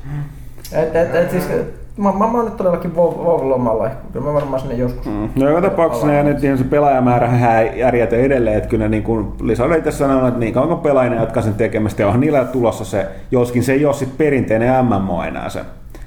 Et, 0.73 0.97
et, 0.97 1.15
et, 1.15 1.31
siis, 1.31 1.49
mä, 1.97 2.13
mä, 2.13 2.19
mä 2.19 2.33
oon 2.39 2.45
nyt 2.45 2.57
todellakin 2.57 2.91
WoW- 2.97 3.19
WoW-lomalla, 3.25 3.91
kyllä 4.13 4.27
mä 4.27 4.35
varmaan 4.35 4.61
sinne 4.61 4.75
joskus. 4.75 5.07
Mm. 5.07 5.29
No 5.37 5.49
joka 5.49 5.69
tapauksessa 5.71 6.07
ne, 6.07 6.23
nyt 6.23 6.39
se 6.41 6.65
pelaajamäärä 6.71 7.31
järjetön 7.77 8.21
edelleen, 8.21 8.57
että 8.57 8.69
kyllä 8.69 8.89
niin 8.89 9.03
kuin 9.03 9.33
Lisa 9.43 9.65
oli 9.65 9.79
itse 9.79 9.91
sanonut, 9.91 10.29
että 10.29 10.41
niin 10.41 10.55
kauan 10.55 10.69
kuin 10.69 10.81
pelaajia 10.81 11.15
jatkaa 11.21 11.43
sen 11.43 11.55
tekemistä, 11.55 12.03
ja 12.03 12.07
onhan 12.07 12.21
niillä 12.21 12.45
tulossa 12.45 12.85
se, 12.85 13.07
joskin 13.31 13.63
se 13.63 13.73
ei 13.73 13.85
ole 13.85 13.95
sit 13.95 14.19
perinteinen 14.19 14.85
MMO 14.85 15.23
enää 15.25 15.49
se, 15.49 15.61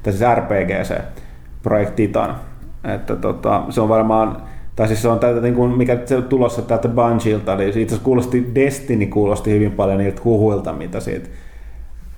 tai 0.03 0.13
siis 0.13 0.31
RPG 0.35 0.83
se 0.83 0.97
projekti 1.63 2.07
Titan. 2.07 2.35
Että 2.95 3.15
tota, 3.15 3.63
se 3.69 3.81
on 3.81 3.89
varmaan, 3.89 4.41
tai 4.75 4.87
siis 4.87 5.01
se 5.01 5.07
on 5.07 5.19
täältä, 5.19 5.41
niin 5.41 5.55
kuin, 5.55 5.71
mikä 5.71 5.97
se 6.05 6.15
on 6.15 6.23
tulossa 6.23 6.61
täältä 6.61 6.87
Bungilta, 6.87 7.53
eli 7.53 7.67
itse 7.67 7.79
asiassa 7.79 8.03
kuulosti, 8.03 8.51
Destiny 8.55 9.05
kuulosti 9.05 9.51
hyvin 9.51 9.71
paljon 9.71 9.97
niiltä 9.97 10.21
huhuilta, 10.23 10.73
mitä 10.73 10.99
siitä 10.99 11.29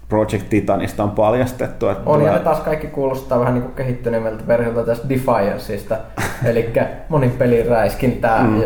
Project 0.10 0.50
Titanista 0.50 1.04
on 1.04 1.12
paljastettu. 1.12 1.88
Että 1.88 2.10
On 2.10 2.14
ja 2.14 2.20
tulee- 2.20 2.34
ne 2.34 2.44
taas 2.44 2.60
kaikki 2.60 2.88
kuulostaa 2.88 3.40
vähän 3.40 3.54
niin 3.54 3.64
kuin 3.64 3.74
kehittyneemmältä 3.76 4.48
versiolta 4.48 4.84
tästä 4.84 5.10
Defianceista, 5.10 5.98
eli 6.50 6.70
monin 7.10 7.32
pelin 7.32 7.66
räiskintää. 7.66 8.44
Mm. 8.44 8.50
Mm. 8.50 8.62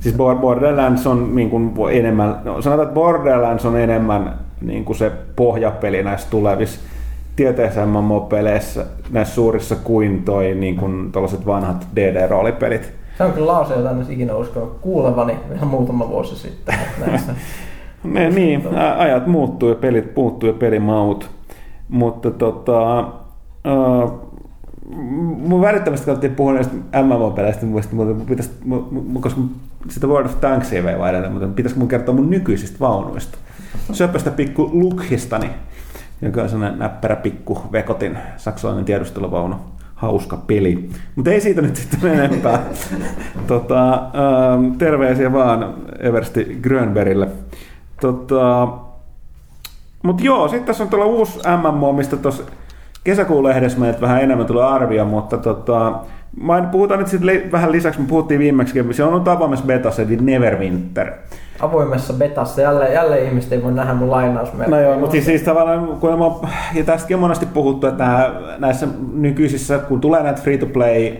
Siis 0.00 0.14
Bor- 0.14 0.40
Borderlands 0.40 1.06
on 1.06 1.36
niin 1.36 1.50
kuin 1.50 1.72
enemmän, 1.90 2.36
no 2.44 2.62
sanotaan, 2.62 2.88
että 2.88 2.94
Borderlands 2.94 3.64
on 3.64 3.80
enemmän 3.80 4.38
niin 4.60 4.84
kuin 4.84 4.96
se 4.96 5.12
pohjapeli 5.36 6.02
näissä 6.02 6.30
tulevissa 6.30 6.80
tieteessä 7.36 7.86
MMO-peleissä, 7.86 8.84
näissä 9.10 9.34
suurissa 9.34 9.76
kuin 9.76 10.22
toi 10.22 10.54
niin 10.54 10.76
kuin 10.76 11.12
vanhat 11.46 11.86
DD-roolipelit. 11.96 12.92
Se 13.18 13.24
on 13.24 13.32
kyllä 13.32 13.46
lause, 13.46 13.74
jota 13.74 13.90
en 13.90 13.96
olisi 13.96 14.12
ikinä 14.12 14.34
uskonut 14.34 14.78
kuulevani 14.80 15.36
vielä 15.50 15.64
muutama 15.64 16.08
vuosi 16.08 16.36
sitten 16.36 16.74
näissä. 17.06 17.34
Ne, 18.04 18.30
niin, 18.30 18.68
ajat 18.98 19.26
muuttuu 19.26 19.68
ja 19.68 19.74
pelit 19.74 20.16
muuttuu 20.16 20.48
ja 20.48 20.52
pelimaut. 20.52 21.30
Mutta 21.88 22.30
tota, 22.30 22.98
äh, 22.98 24.10
mun 25.36 25.60
välittömästi 25.60 26.06
katsottiin 26.06 26.34
puhua 26.34 26.52
näistä 26.52 26.72
MMO-peleistä, 27.02 27.66
mutta 27.66 28.24
pitäisi, 28.28 28.50
koska 29.20 29.40
sitä 29.88 30.06
World 30.06 30.26
of 30.26 30.40
Tanksia 30.40 30.84
vei 30.84 30.98
vaan 30.98 31.10
edelleen, 31.10 31.32
mutta 31.32 31.48
pitäisikö 31.48 31.80
mun 31.80 31.88
kertoa 31.88 32.14
mun 32.14 32.30
nykyisistä 32.30 32.80
vaunuista. 32.80 33.38
Söpöstä 33.92 34.30
pikku 34.30 34.70
Lukhistani, 34.72 35.50
joka 36.22 36.42
on 36.42 36.48
sellainen 36.48 36.78
näppärä 36.78 37.16
pikku 37.16 37.62
vekotin 37.72 38.18
saksalainen 38.36 38.84
tiedusteluvaunu. 38.84 39.56
Hauska 39.94 40.36
peli. 40.36 40.88
Mutta 41.16 41.30
ei 41.30 41.40
siitä 41.40 41.62
nyt 41.62 41.76
sitten 41.76 42.14
enempää. 42.14 42.62
tota, 43.46 43.92
ähm, 43.92 44.72
terveisiä 44.78 45.32
vaan 45.32 45.74
Eversti 45.98 46.58
Grönbergille. 46.62 47.28
Tota, 48.00 48.68
mutta 50.02 50.24
joo, 50.24 50.48
sitten 50.48 50.66
tässä 50.66 50.84
on 50.84 50.90
tuolla 50.90 51.06
uusi 51.06 51.38
MMO, 51.62 51.92
mistä 51.92 52.16
tuossa 52.16 52.42
kesäkuun 53.04 53.44
lehdessä 53.44 53.78
meiltä 53.78 54.00
vähän 54.00 54.22
enemmän 54.22 54.46
tulee 54.46 54.64
arvio, 54.64 55.04
mutta 55.04 55.36
tota, 55.36 55.92
main, 56.40 56.66
puhutaan 56.66 57.00
nyt 57.00 57.08
sitten 57.08 57.26
li- 57.26 57.48
vähän 57.52 57.72
lisäksi, 57.72 58.00
me 58.00 58.06
puhuttiin 58.06 58.40
viimeksi, 58.40 58.84
se 58.90 59.04
on 59.04 59.18
nyt 59.18 59.28
avoimessa 59.28 59.66
betassa, 59.66 60.02
eli 60.02 60.16
Neverwinter. 60.16 61.12
Avoimessa 61.60 62.12
betassa 62.12 62.60
jälleen, 62.60 62.92
jälleen 62.92 63.26
ihmiset 63.26 63.52
ei 63.52 63.62
voi 63.62 63.72
nähdä 63.72 63.94
mun 63.94 64.10
lainausmerkkejä. 64.10 64.80
No 64.80 64.88
joo, 64.88 64.98
mutta 64.98 65.12
siis, 65.12 65.24
siis 65.24 65.42
tavallaan, 65.42 65.86
kun 65.86 66.18
mä, 66.18 66.48
ja 66.74 66.84
tästäkin 66.84 67.16
on 67.16 67.20
monesti 67.20 67.46
puhuttu, 67.46 67.86
että 67.86 68.04
nää, 68.04 68.30
näissä 68.58 68.86
nykyisissä, 69.12 69.78
kun 69.78 70.00
tulee 70.00 70.22
näitä 70.22 70.42
free-to-play 70.42 71.12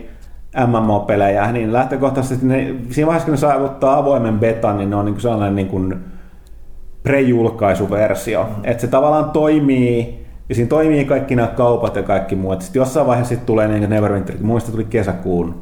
MMO-pelejä, 0.67 1.51
niin 1.51 1.73
lähtökohtaisesti 1.73 2.45
ne, 2.45 2.75
siinä 2.89 3.07
vaiheessa, 3.07 3.25
kun 3.25 3.33
ne 3.33 3.37
saavuttaa 3.37 3.97
avoimen 3.97 4.39
betan, 4.39 4.77
niin 4.77 4.89
ne 4.89 4.95
on 4.95 5.05
niin 5.05 5.13
kuin 5.13 5.21
sellainen 5.21 5.55
niin 5.55 5.67
kuin 5.67 5.95
pre-julkaisuversio. 7.03 8.43
Mm. 8.43 8.61
Että 8.63 8.81
se 8.81 8.87
tavallaan 8.87 9.31
toimii, 9.31 10.24
ja 10.49 10.55
siinä 10.55 10.69
toimii 10.69 11.05
kaikki 11.05 11.35
nämä 11.35 11.47
kaupat 11.47 11.95
ja 11.95 12.03
kaikki 12.03 12.35
muut. 12.35 12.61
Sitten 12.61 12.79
jossain 12.79 13.07
vaiheessa 13.07 13.29
sitten 13.29 13.45
tulee 13.47 13.67
niin 13.67 13.89
Neverwinter, 13.89 14.35
muista 14.41 14.71
tuli 14.71 14.83
kesäkuun. 14.85 15.55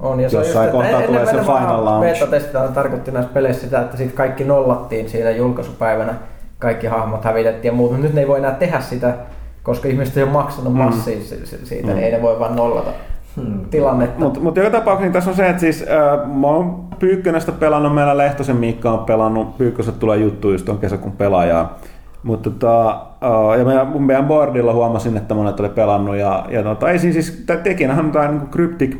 On, 0.00 0.20
ja 0.20 0.28
se 0.30 0.36
on 0.38 0.42
Jossain 0.44 0.66
just, 0.68 0.80
että 0.84 0.90
kohtaa 0.92 1.06
tulee 1.08 1.26
se 1.26 1.32
final 1.42 1.84
launch. 1.84 2.12
Beta-testillä 2.12 2.68
tarkoitti 2.68 3.10
näissä 3.10 3.32
peleissä 3.34 3.62
sitä, 3.62 3.80
että 3.80 3.96
sit 3.96 4.12
kaikki 4.12 4.44
nollattiin 4.44 5.08
siinä 5.08 5.30
julkaisupäivänä, 5.30 6.14
kaikki 6.58 6.86
hahmot 6.86 7.24
hävitettiin 7.24 7.70
ja 7.70 7.76
muut, 7.76 7.90
mutta 7.90 8.06
nyt 8.06 8.14
ne 8.14 8.20
ei 8.20 8.28
voi 8.28 8.38
enää 8.38 8.54
tehdä 8.54 8.80
sitä, 8.80 9.14
koska 9.62 9.88
ihmiset 9.88 10.16
ei 10.16 10.22
ole 10.22 10.32
maksanut 10.32 10.72
Mm. 10.72 10.78
massia 10.78 11.18
si- 11.20 11.46
si- 11.46 11.66
siitä, 11.66 11.86
Mm. 11.88 11.94
niin 11.94 12.04
ei 12.04 12.12
ne 12.12 12.22
voi 12.22 12.38
vaan 12.38 12.56
nollata 12.56 12.90
Hmm. 13.36 13.60
tilannetta. 13.70 14.20
Mutta 14.24 14.40
mut 14.40 14.56
joka 14.56 14.70
tapauksessa 14.70 15.02
niin 15.04 15.12
tässä 15.12 15.30
on 15.30 15.36
se, 15.36 15.48
että 15.48 15.60
siis 15.60 15.82
äh, 15.82 16.30
mä 16.40 16.46
oon 16.46 16.84
Pyykkönästä 16.98 17.52
pelannut, 17.52 17.94
meillä 17.94 18.16
Lehtosen 18.16 18.56
Miikka 18.56 18.90
on 18.92 18.98
pelannut, 18.98 19.58
Pyykköset 19.58 19.98
tulee 19.98 20.16
juttu 20.18 20.50
just 20.52 20.68
on 20.68 20.78
kesäkuun 20.78 21.12
pelaajaa. 21.12 21.78
Mutta 22.22 22.50
tota, 22.50 23.00
ja 23.58 23.64
meidän, 23.64 24.02
meidän 24.02 24.24
boardilla 24.24 24.72
huomasin, 24.72 25.16
että 25.16 25.34
monet 25.34 25.60
oli 25.60 25.68
pelannut 25.68 26.16
ja, 26.16 26.46
ja 26.50 26.62
tota, 26.62 26.90
ei 26.90 26.98
siis, 26.98 27.42
tää 27.46 27.56
tekijänähän 27.56 28.04
on 28.04 28.12
tämä 28.12 28.28
niin 28.28 28.50
Cryptic, 28.50 28.96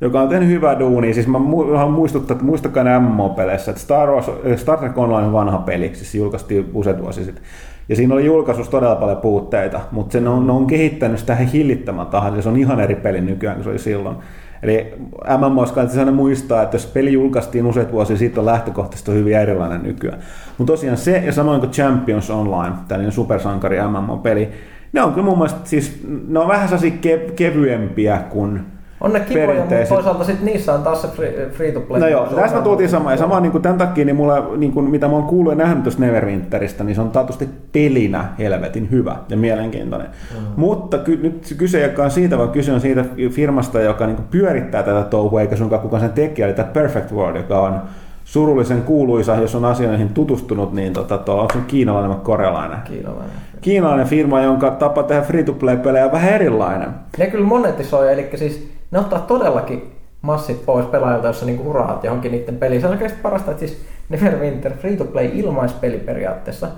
joka 0.00 0.20
on 0.20 0.28
tehnyt 0.28 0.48
hyvää 0.48 0.78
duunia. 0.78 1.14
Siis 1.14 1.26
mä 1.26 1.38
haluan 1.38 1.90
muistuttaa, 1.90 2.34
että 2.34 2.44
muistakaa 2.44 2.84
ne 2.84 2.98
MMO-peleissä, 2.98 3.70
että 3.70 3.82
Star, 3.82 4.08
Wars, 4.08 4.30
Star 4.56 4.78
Trek 4.78 4.98
Online 4.98 5.26
on 5.26 5.32
vanha 5.32 5.58
peli, 5.58 5.90
siis 5.94 6.12
se 6.12 6.18
julkaistiin 6.18 6.70
useat 6.74 7.02
vuosi 7.02 7.24
sitten. 7.24 7.44
Ja 7.88 7.96
siinä 7.96 8.14
oli 8.14 8.24
julkaisussa 8.24 8.70
todella 8.70 8.96
paljon 8.96 9.16
puutteita, 9.16 9.80
mutta 9.92 10.12
se 10.12 10.28
on, 10.28 10.50
on 10.50 10.66
kehittänyt 10.66 11.18
sitä 11.18 11.34
hillittämän 11.34 12.06
tahan, 12.06 12.36
ja 12.36 12.42
se 12.42 12.48
on 12.48 12.56
ihan 12.56 12.80
eri 12.80 12.94
peli 12.94 13.20
nykyään 13.20 13.56
kuin 13.56 13.64
se 13.64 13.70
oli 13.70 13.78
silloin. 13.78 14.16
Eli 14.62 14.94
MMOs 15.38 15.72
kannattaa 15.72 16.00
aina 16.00 16.12
muistaa, 16.12 16.62
että 16.62 16.74
jos 16.74 16.86
peli 16.86 17.12
julkaistiin 17.12 17.66
useat 17.66 17.92
vuosia 17.92 18.16
sitten, 18.16 18.40
on 18.40 18.46
lähtökohtaisesti 18.46 19.12
hyvin 19.12 19.36
erilainen 19.36 19.82
nykyään. 19.82 20.18
Mutta 20.58 20.72
tosiaan 20.72 20.96
se, 20.96 21.22
ja 21.26 21.32
samoin 21.32 21.60
kuin 21.60 21.72
Champions 21.72 22.30
Online, 22.30 22.76
tällainen 22.88 23.12
supersankari 23.12 23.78
MMO-peli, 23.82 24.48
ne 24.92 25.02
on 25.02 25.12
kyllä 25.12 25.26
mun 25.26 25.38
mielestä, 25.38 25.60
siis 25.64 26.02
ne 26.28 26.38
on 26.38 26.48
vähän 26.48 26.68
sellaisia 26.68 26.98
ke- 27.00 27.32
kevyempiä 27.32 28.18
kuin 28.30 28.60
On 29.00 29.12
ne 29.12 29.20
kivoja, 29.20 29.60
mutta 29.60 29.74
toisaalta 29.88 30.24
sit 30.24 30.42
niissä 30.42 30.74
on 30.74 30.82
taas 30.82 31.02
se 31.02 31.08
free, 31.50 31.72
to 31.72 31.80
play. 31.80 32.00
No 32.00 32.08
joo, 32.08 32.26
tässä 32.26 32.56
me 32.56 32.62
tultiin 32.62 32.88
samaan. 32.88 33.12
Ja 33.12 33.18
sama 33.18 33.40
niin 33.40 33.52
kuin 33.52 33.62
tämän 33.62 33.78
takia, 33.78 34.04
niin 34.04 34.16
mulla, 34.16 34.50
niin 34.56 34.72
kuin, 34.72 34.90
mitä 34.90 35.08
mä 35.08 35.14
oon 35.14 35.22
kuullut 35.22 35.52
ja 35.52 35.56
nähnyt 35.56 35.82
tuosta 35.82 36.02
Neverwinteristä, 36.02 36.84
niin 36.84 36.94
se 36.94 37.00
on 37.00 37.10
taatusti 37.10 37.48
pelinä 37.72 38.24
helvetin 38.38 38.90
hyvä 38.90 39.16
ja 39.28 39.36
mielenkiintoinen. 39.36 40.08
Mm. 40.08 40.46
Mutta 40.56 40.98
ky, 40.98 41.18
nyt 41.22 41.54
kyse 41.58 41.78
ei 41.78 41.84
olekaan 41.84 42.10
siitä, 42.10 42.38
vaan 42.38 42.50
kyse 42.50 42.72
on 42.72 42.80
siitä 42.80 43.04
firmasta, 43.30 43.80
joka 43.80 44.06
niin 44.06 44.16
kuin 44.16 44.28
pyörittää 44.30 44.82
tätä 44.82 45.02
touhua, 45.02 45.40
eikä 45.40 45.56
sunkaan 45.56 45.82
kukaan 45.82 46.00
sen 46.00 46.12
tekijä, 46.12 46.46
eli 46.46 46.54
tämä 46.54 46.68
Perfect 46.72 47.12
World, 47.12 47.36
joka 47.36 47.60
on 47.60 47.80
surullisen 48.24 48.82
kuuluisa, 48.82 49.36
jos 49.36 49.54
on 49.54 49.64
asioihin 49.64 50.08
tutustunut, 50.08 50.72
niin 50.72 50.92
tota, 50.92 51.18
tuo, 51.18 51.34
onko 51.34 51.52
se 51.52 51.58
kiinalainen 51.66 52.10
vai 52.10 52.18
korealainen? 52.22 52.78
Kiinalainen. 52.84 53.30
Kiinalainen 53.60 54.06
firma, 54.06 54.40
jonka 54.40 54.70
tapa 54.70 55.02
tehdä 55.02 55.22
free-to-play-pelejä 55.22 56.04
on 56.04 56.12
vähän 56.12 56.32
erilainen. 56.32 56.88
Ne 57.18 57.26
kyllä 57.26 57.46
monetisoi, 57.46 58.12
eli 58.12 58.30
siis 58.34 58.77
ne 58.90 58.98
ottaa 58.98 59.20
todellakin 59.20 59.92
massit 60.22 60.66
pois 60.66 60.86
pelaajilta, 60.86 61.26
jos 61.26 61.40
sä 61.40 61.46
niinku 61.46 61.70
uraat 61.70 62.04
johonkin 62.04 62.32
niiden 62.32 62.56
peliin. 62.56 62.80
Se 62.80 62.86
on 62.86 62.92
oikeasti 62.92 63.18
parasta, 63.22 63.50
että 63.50 63.66
siis 63.66 63.84
Neverwinter 64.08 64.76
free 64.76 64.96
to 64.96 65.04
play 65.04 65.30
ilmaispeli 65.32 65.98
periaatteessa. 65.98 66.68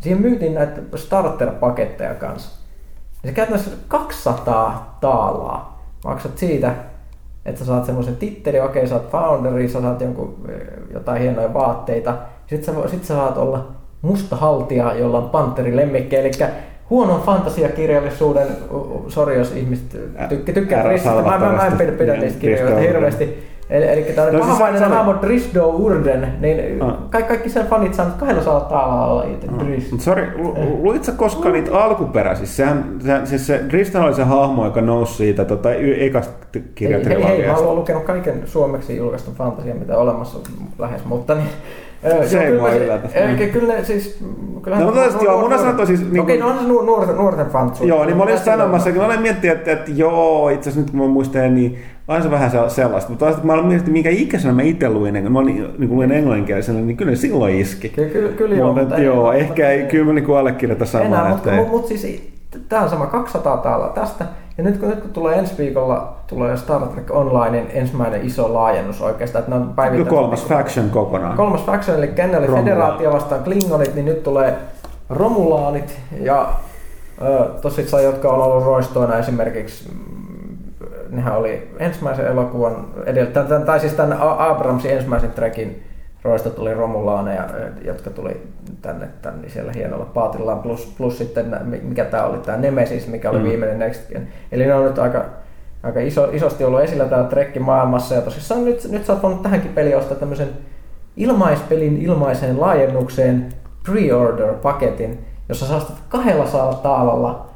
Siihen 0.00 0.20
myytiin 0.20 0.54
näitä 0.54 0.80
starter-paketteja 0.96 2.14
kanssa. 2.14 2.60
Ja 3.22 3.28
se 3.28 3.34
käytännössä 3.34 3.70
200 3.88 4.98
taalaa. 5.00 5.82
Maksat 6.04 6.38
siitä, 6.38 6.74
että 7.44 7.60
sä 7.60 7.66
saat 7.66 7.84
semmoisen 7.84 8.16
tittelin, 8.16 8.64
okei 8.64 8.86
sä 8.86 8.94
oot 8.94 9.10
founderi, 9.10 9.68
sä 9.68 9.80
saat 9.80 10.00
jonkun, 10.00 10.36
eh, 10.48 10.66
jotain 10.92 11.22
hienoja 11.22 11.54
vaatteita. 11.54 12.14
Sitten 12.46 12.74
sä, 12.74 12.88
sit 12.88 13.04
sä 13.04 13.14
saat 13.14 13.36
olla 13.36 13.68
musta 14.02 14.36
haltija, 14.36 14.94
jolla 14.94 15.18
on 15.18 15.30
panteri 15.30 15.76
lemmikki, 15.76 16.16
eli 16.16 16.30
huonon 16.90 17.20
fantasiakirjallisuuden, 17.22 18.46
sori 19.08 19.38
jos 19.38 19.52
ihmiset 19.56 19.96
tykkä, 20.28 20.52
tykkää 20.52 20.80
Älä 20.80 20.88
Trististä, 20.88 21.22
mä, 21.22 21.38
mä, 21.38 21.52
mä 21.52 21.66
en 21.66 21.72
pidä, 21.78 21.92
pidä 21.92 22.16
niistä 22.16 22.40
kirjoista 22.40 22.66
Drisdo 22.76 22.88
hirveästi. 22.88 23.50
Eli, 23.70 23.88
eli 23.88 24.02
tämmöinen 24.02 24.32
No 24.32 24.38
no, 24.38 24.44
siis 24.44 24.58
pahamainen 24.58 24.80
sano- 24.82 24.94
hahmo 24.94 25.14
Drisdo 25.22 25.66
Urden, 25.66 26.28
niin 26.40 26.82
Ah. 26.82 26.92
kaikki, 27.10 27.28
kaikki 27.28 27.48
sen 27.50 27.66
fanit 27.66 27.94
saavat 27.94 28.14
200 28.14 28.60
taalaa 28.60 29.24
itse 29.24 29.46
Drisdo. 29.58 29.90
Mutta 29.90 30.04
sori, 30.04 30.28
lu- 30.36 30.54
luit 30.82 31.04
sä 31.04 31.12
koskaan 31.12 31.52
niitä 31.52 31.78
alkuperäisiä? 31.84 32.46
Sehän, 32.46 32.84
sehän 33.00 33.26
siis 33.26 33.46
se 33.46 33.58
Tristan 33.68 34.02
oli 34.04 34.14
se 34.14 34.22
hahmo, 34.24 34.64
joka 34.64 34.80
nousi 34.80 35.14
siitä 35.14 35.44
tota, 35.44 35.70
ekasta 35.74 36.32
Hei, 36.54 36.62
hei, 36.62 36.62
hei, 36.62 36.62
mä 36.62 36.72
kirjatrilogiasta. 36.74 37.64
olen 37.64 37.76
lukenut 37.78 38.02
kaiken 38.04 38.42
suomeksi 38.44 38.96
julkaistun 38.96 39.34
fantasian, 39.34 39.76
mitä 39.78 39.96
olemassa 39.98 40.38
lähes, 40.78 41.04
mutta 41.04 41.34
niin, 41.34 41.48
Se 42.26 42.40
ei 42.40 42.46
kyllä 42.46 42.60
mua 42.60 42.72
yllätä. 42.72 43.08
Eli 43.14 43.46
kyllä 43.46 43.84
siis... 43.84 44.18
Kyllähän 44.62 44.86
No, 44.86 44.92
mutta 44.92 45.06
tästä 45.08 45.24
joo, 45.24 45.40
mun 45.40 45.52
on 45.52 45.58
sanottu 45.58 45.86
siis 45.86 46.00
niinku- 46.00 46.20
Okei, 46.20 46.38
no 46.38 46.46
on 46.48 46.58
se 46.58 46.64
nu- 46.68 46.82
nuorten, 46.82 47.16
nuorten 47.16 47.46
fantsu. 47.46 47.84
Joo, 47.86 48.04
niin 48.04 48.16
mä 48.16 48.22
olin 48.22 48.38
sanomassa, 48.38 48.90
kun 48.90 49.00
mä 49.00 49.06
olin 49.06 49.20
miettinyt, 49.22 49.56
että, 49.58 49.72
että 49.72 49.90
joo, 49.94 50.48
itse 50.48 50.70
asiassa 50.70 50.80
nyt 50.80 50.90
kun 50.90 51.00
mä 51.00 51.06
muistelen, 51.12 51.54
niin 51.54 51.78
on 52.08 52.22
se 52.22 52.30
vähän 52.30 52.50
sel- 52.50 52.70
sellaista. 52.70 53.10
Mutta 53.10 53.24
toisaalta 53.24 53.40
kun 53.40 53.46
mä 53.46 53.52
olin 53.54 53.66
miettinyt, 53.66 53.92
minkä 53.92 54.10
ikäisenä 54.10 54.54
mä 54.54 54.62
itse 54.62 54.88
luin, 54.88 55.22
kun 55.22 55.32
mä 55.32 55.38
olin, 55.38 55.56
niin 55.56 55.88
kuin 55.88 55.96
luin 55.96 56.12
englanninkielisenä, 56.12 56.80
niin 56.80 56.96
kyllä 56.96 57.14
silloin 57.14 57.54
iski. 57.60 57.88
Kyllä, 57.88 58.08
kyllä, 58.08 58.32
kyllä 58.32 58.54
joo. 58.56 58.72
Mutta, 58.72 58.98
joo, 58.98 59.32
ehkä 59.32 59.70
ei, 59.70 59.82
kyllä 59.82 60.04
mä 60.06 60.12
niin 60.12 60.36
allekirjoita 60.38 60.84
Enää, 61.00 61.04
samaa. 61.04 61.26
ei- 61.26 61.30
mutta, 61.56 61.70
mutta 61.70 61.88
siis 61.88 62.28
tämä 62.68 62.82
on 62.82 62.90
sama 62.90 63.06
200 63.06 63.56
taalaa 63.56 63.88
tästä. 63.88 64.24
Ja 64.58 64.64
nyt 64.64 64.78
kun, 64.78 64.88
nyt 64.88 65.00
kun 65.00 65.10
tulee 65.10 65.38
ensi 65.38 65.58
viikolla 65.58 66.16
tulee 66.26 66.56
Star 66.56 66.86
Trek 66.86 67.10
Onlinein 67.10 67.66
ensimmäinen 67.72 68.26
iso 68.26 68.54
laajennus 68.54 69.00
oikeastaan, 69.00 69.42
että 69.42 69.56
ne 69.56 69.62
on 69.62 69.74
päivittänyt... 69.74 70.08
kolmas 70.08 70.46
faction 70.46 70.90
kokonaan. 70.90 71.36
Kolmas 71.36 71.64
faction, 71.64 71.98
eli 71.98 72.10
ennen 72.16 72.38
oli 72.38 72.60
federaatio 72.60 73.12
vastaan 73.12 73.44
Klingonit, 73.44 73.94
niin 73.94 74.04
nyt 74.04 74.22
tulee 74.22 74.58
Romulaanit 75.10 75.98
ja 76.20 76.48
tosissaan, 77.62 78.04
jotka 78.04 78.28
on 78.30 78.42
ollut 78.42 78.64
roistoina 78.64 79.18
esimerkiksi, 79.18 79.88
mm, 79.88 80.56
nehän 81.08 81.36
oli 81.36 81.70
ensimmäisen 81.78 82.26
elokuvan 82.26 82.86
edeltä, 83.06 83.44
tai, 83.66 83.80
siis 83.80 83.92
tämän 83.92 84.18
Abramsin 84.20 84.90
ensimmäisen 84.90 85.30
trekin 85.30 85.82
roista 86.22 86.50
tuli 86.50 86.74
Romulaaneja, 86.74 87.44
jotka 87.84 88.10
tuli 88.10 88.42
tänne, 88.82 89.08
tänne 89.22 89.48
siellä 89.48 89.72
hienolla 89.72 90.04
paatillaan, 90.04 90.58
plus, 90.58 90.94
plus 90.98 91.18
sitten 91.18 91.56
mikä 91.82 92.04
tämä 92.04 92.24
oli, 92.24 92.38
tämä 92.38 92.58
Nemesis, 92.58 93.08
mikä 93.08 93.30
oli 93.30 93.38
Mm. 93.38 93.44
viimeinen 93.44 93.78
Next 93.78 94.08
Gen. 94.08 94.28
Eli 94.52 94.66
ne 94.66 94.74
on 94.74 94.84
nyt 94.84 94.98
aika, 94.98 95.24
aika 95.82 96.00
iso, 96.00 96.28
isosti 96.32 96.64
ollut 96.64 96.80
esillä 96.80 97.04
täällä 97.04 97.28
Trekkin 97.28 97.62
maailmassa, 97.62 98.14
ja 98.14 98.20
tosissaan 98.20 98.64
nyt, 98.64 98.88
nyt 98.90 99.04
sä 99.04 99.12
oot 99.12 99.22
voinut 99.22 99.42
tähänkin 99.42 99.72
peliin 99.72 99.96
ostaa 99.96 100.16
tämmöisen 100.16 100.48
ilmaispelin 101.16 102.02
ilmaiseen 102.02 102.60
laajennukseen 102.60 103.48
pre-order-paketin, 103.84 105.18
jossa 105.48 105.66
sä 105.66 105.76
ostat 105.76 105.96
200 106.08 106.74
taalalla 106.74 107.46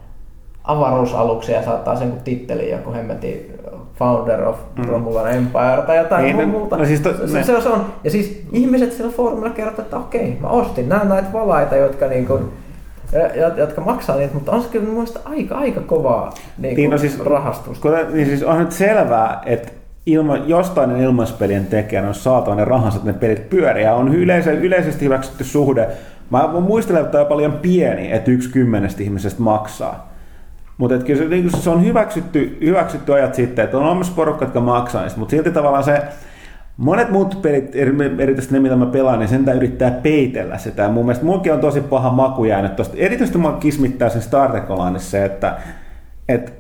avaruusaluksia 0.65 1.57
ja 1.57 1.65
saattaa 1.65 1.97
sen 1.97 2.11
kuin 2.11 2.23
titteli 2.23 2.71
joku 2.71 2.93
hemmetin 2.93 3.54
Founder 3.97 4.45
of 4.49 4.57
Mm. 4.79 4.85
Romulan 4.85 5.33
Empire 5.33 5.83
tai 5.87 5.97
jotain 5.99 6.37
no- 6.37 6.47
muuta. 6.47 6.77
no 6.77 6.85
siis 6.85 7.01
to- 7.01 7.27
se, 7.27 7.39
ne- 7.39 7.45
se, 7.45 7.61
se, 7.61 7.69
on. 7.69 7.87
Ja 8.05 8.11
siis 8.11 8.43
ihmiset 8.53 8.93
siellä 8.93 9.13
foorumilla 9.13 9.51
kertovat, 9.51 9.81
että 9.81 9.97
okei, 9.97 10.37
mä 10.41 10.49
ostin. 10.49 10.89
Nämä 10.89 11.05
näitä 11.05 11.29
valaita, 11.33 11.77
jotka 11.77 12.07
niinku, 12.07 12.41
ja- 13.13 13.49
jotka 13.57 13.81
maksaa 13.81 14.17
niitä, 14.17 14.35
mutta 14.35 14.53
on 14.53 14.63
se 14.63 14.69
kyllä 14.69 14.89
mun 14.89 15.07
aika, 15.25 15.55
aika 15.55 15.81
kovaa 15.81 16.33
niin 16.59 16.77
Niin, 16.77 16.91
no 16.91 16.99
siis- 16.99 17.21
rahastusta. 17.25 17.83
Kuten, 17.83 18.07
niin 18.13 18.27
siis 18.27 18.43
on 18.43 18.59
nyt 18.59 18.73
selvää, 18.73 19.43
että 19.47 19.69
ilma, 20.07 20.37
jostain 20.37 20.97
ilmaispelien 20.97 21.67
tekijän 21.67 22.05
on 22.09 22.15
saatava 22.15 22.55
ne 22.57 22.65
rahansa, 22.65 22.97
että 22.99 23.13
ne 23.13 23.19
pelit 23.19 23.51
pyörii. 23.51 23.85
Ja 23.85 23.95
on 23.95 24.15
yleise, 24.15 24.53
yleisesti 24.53 25.05
hyväksytty 25.05 25.45
suhde. 25.45 25.89
Mä 26.31 26.49
muistelen, 26.61 27.01
että 27.01 27.13
tämä 27.13 27.23
on 27.23 27.29
paljon 27.29 27.53
pieni, 27.53 28.13
että 28.13 28.31
yksi 28.31 28.51
kymmenestä 28.51 29.03
ihmisestä 29.03 29.43
maksaa. 29.43 30.14
Mutta 30.79 30.99
kyllä 30.99 31.23
se, 31.23 31.29
niin 31.29 31.51
se 31.51 31.71
on 31.71 31.85
hyväksytty, 31.85 32.59
hyväksytty 32.61 33.15
ajat 33.15 33.35
sitten, 33.35 33.65
että 33.65 33.79
on 33.79 33.85
olemassa 33.85 34.13
porukka, 34.17 34.45
jotka 34.45 34.61
maksaa 34.61 35.03
niistä, 35.03 35.19
mutta 35.19 35.31
silti 35.31 35.51
tavallaan 35.51 35.85
se, 35.85 36.03
monet 36.77 37.11
muut 37.11 37.43
pelit, 37.43 37.77
eri- 37.77 38.15
erityisesti 38.19 38.55
ne 38.55 38.61
mitä 38.61 38.77
mä 38.77 38.87
pelaan, 38.87 39.19
niin 39.19 39.29
sen 39.29 39.49
yrittää 39.57 39.91
peitellä 39.91 40.59
sitä. 40.59 40.89
Mun 40.89 41.05
mielestä 41.05 41.25
munkin 41.25 41.53
on 41.53 41.61
tosi 41.61 41.81
paha 41.81 42.11
maku 42.11 42.45
jäänyt 42.45 42.77
tosta. 42.77 42.97
Erityisesti 42.97 43.39
mua 43.39 43.53
kismittää 43.53 44.09
sen 44.09 44.23
Star 44.23 44.51
se, 44.99 45.25
että, 45.25 45.57
että 46.29 46.53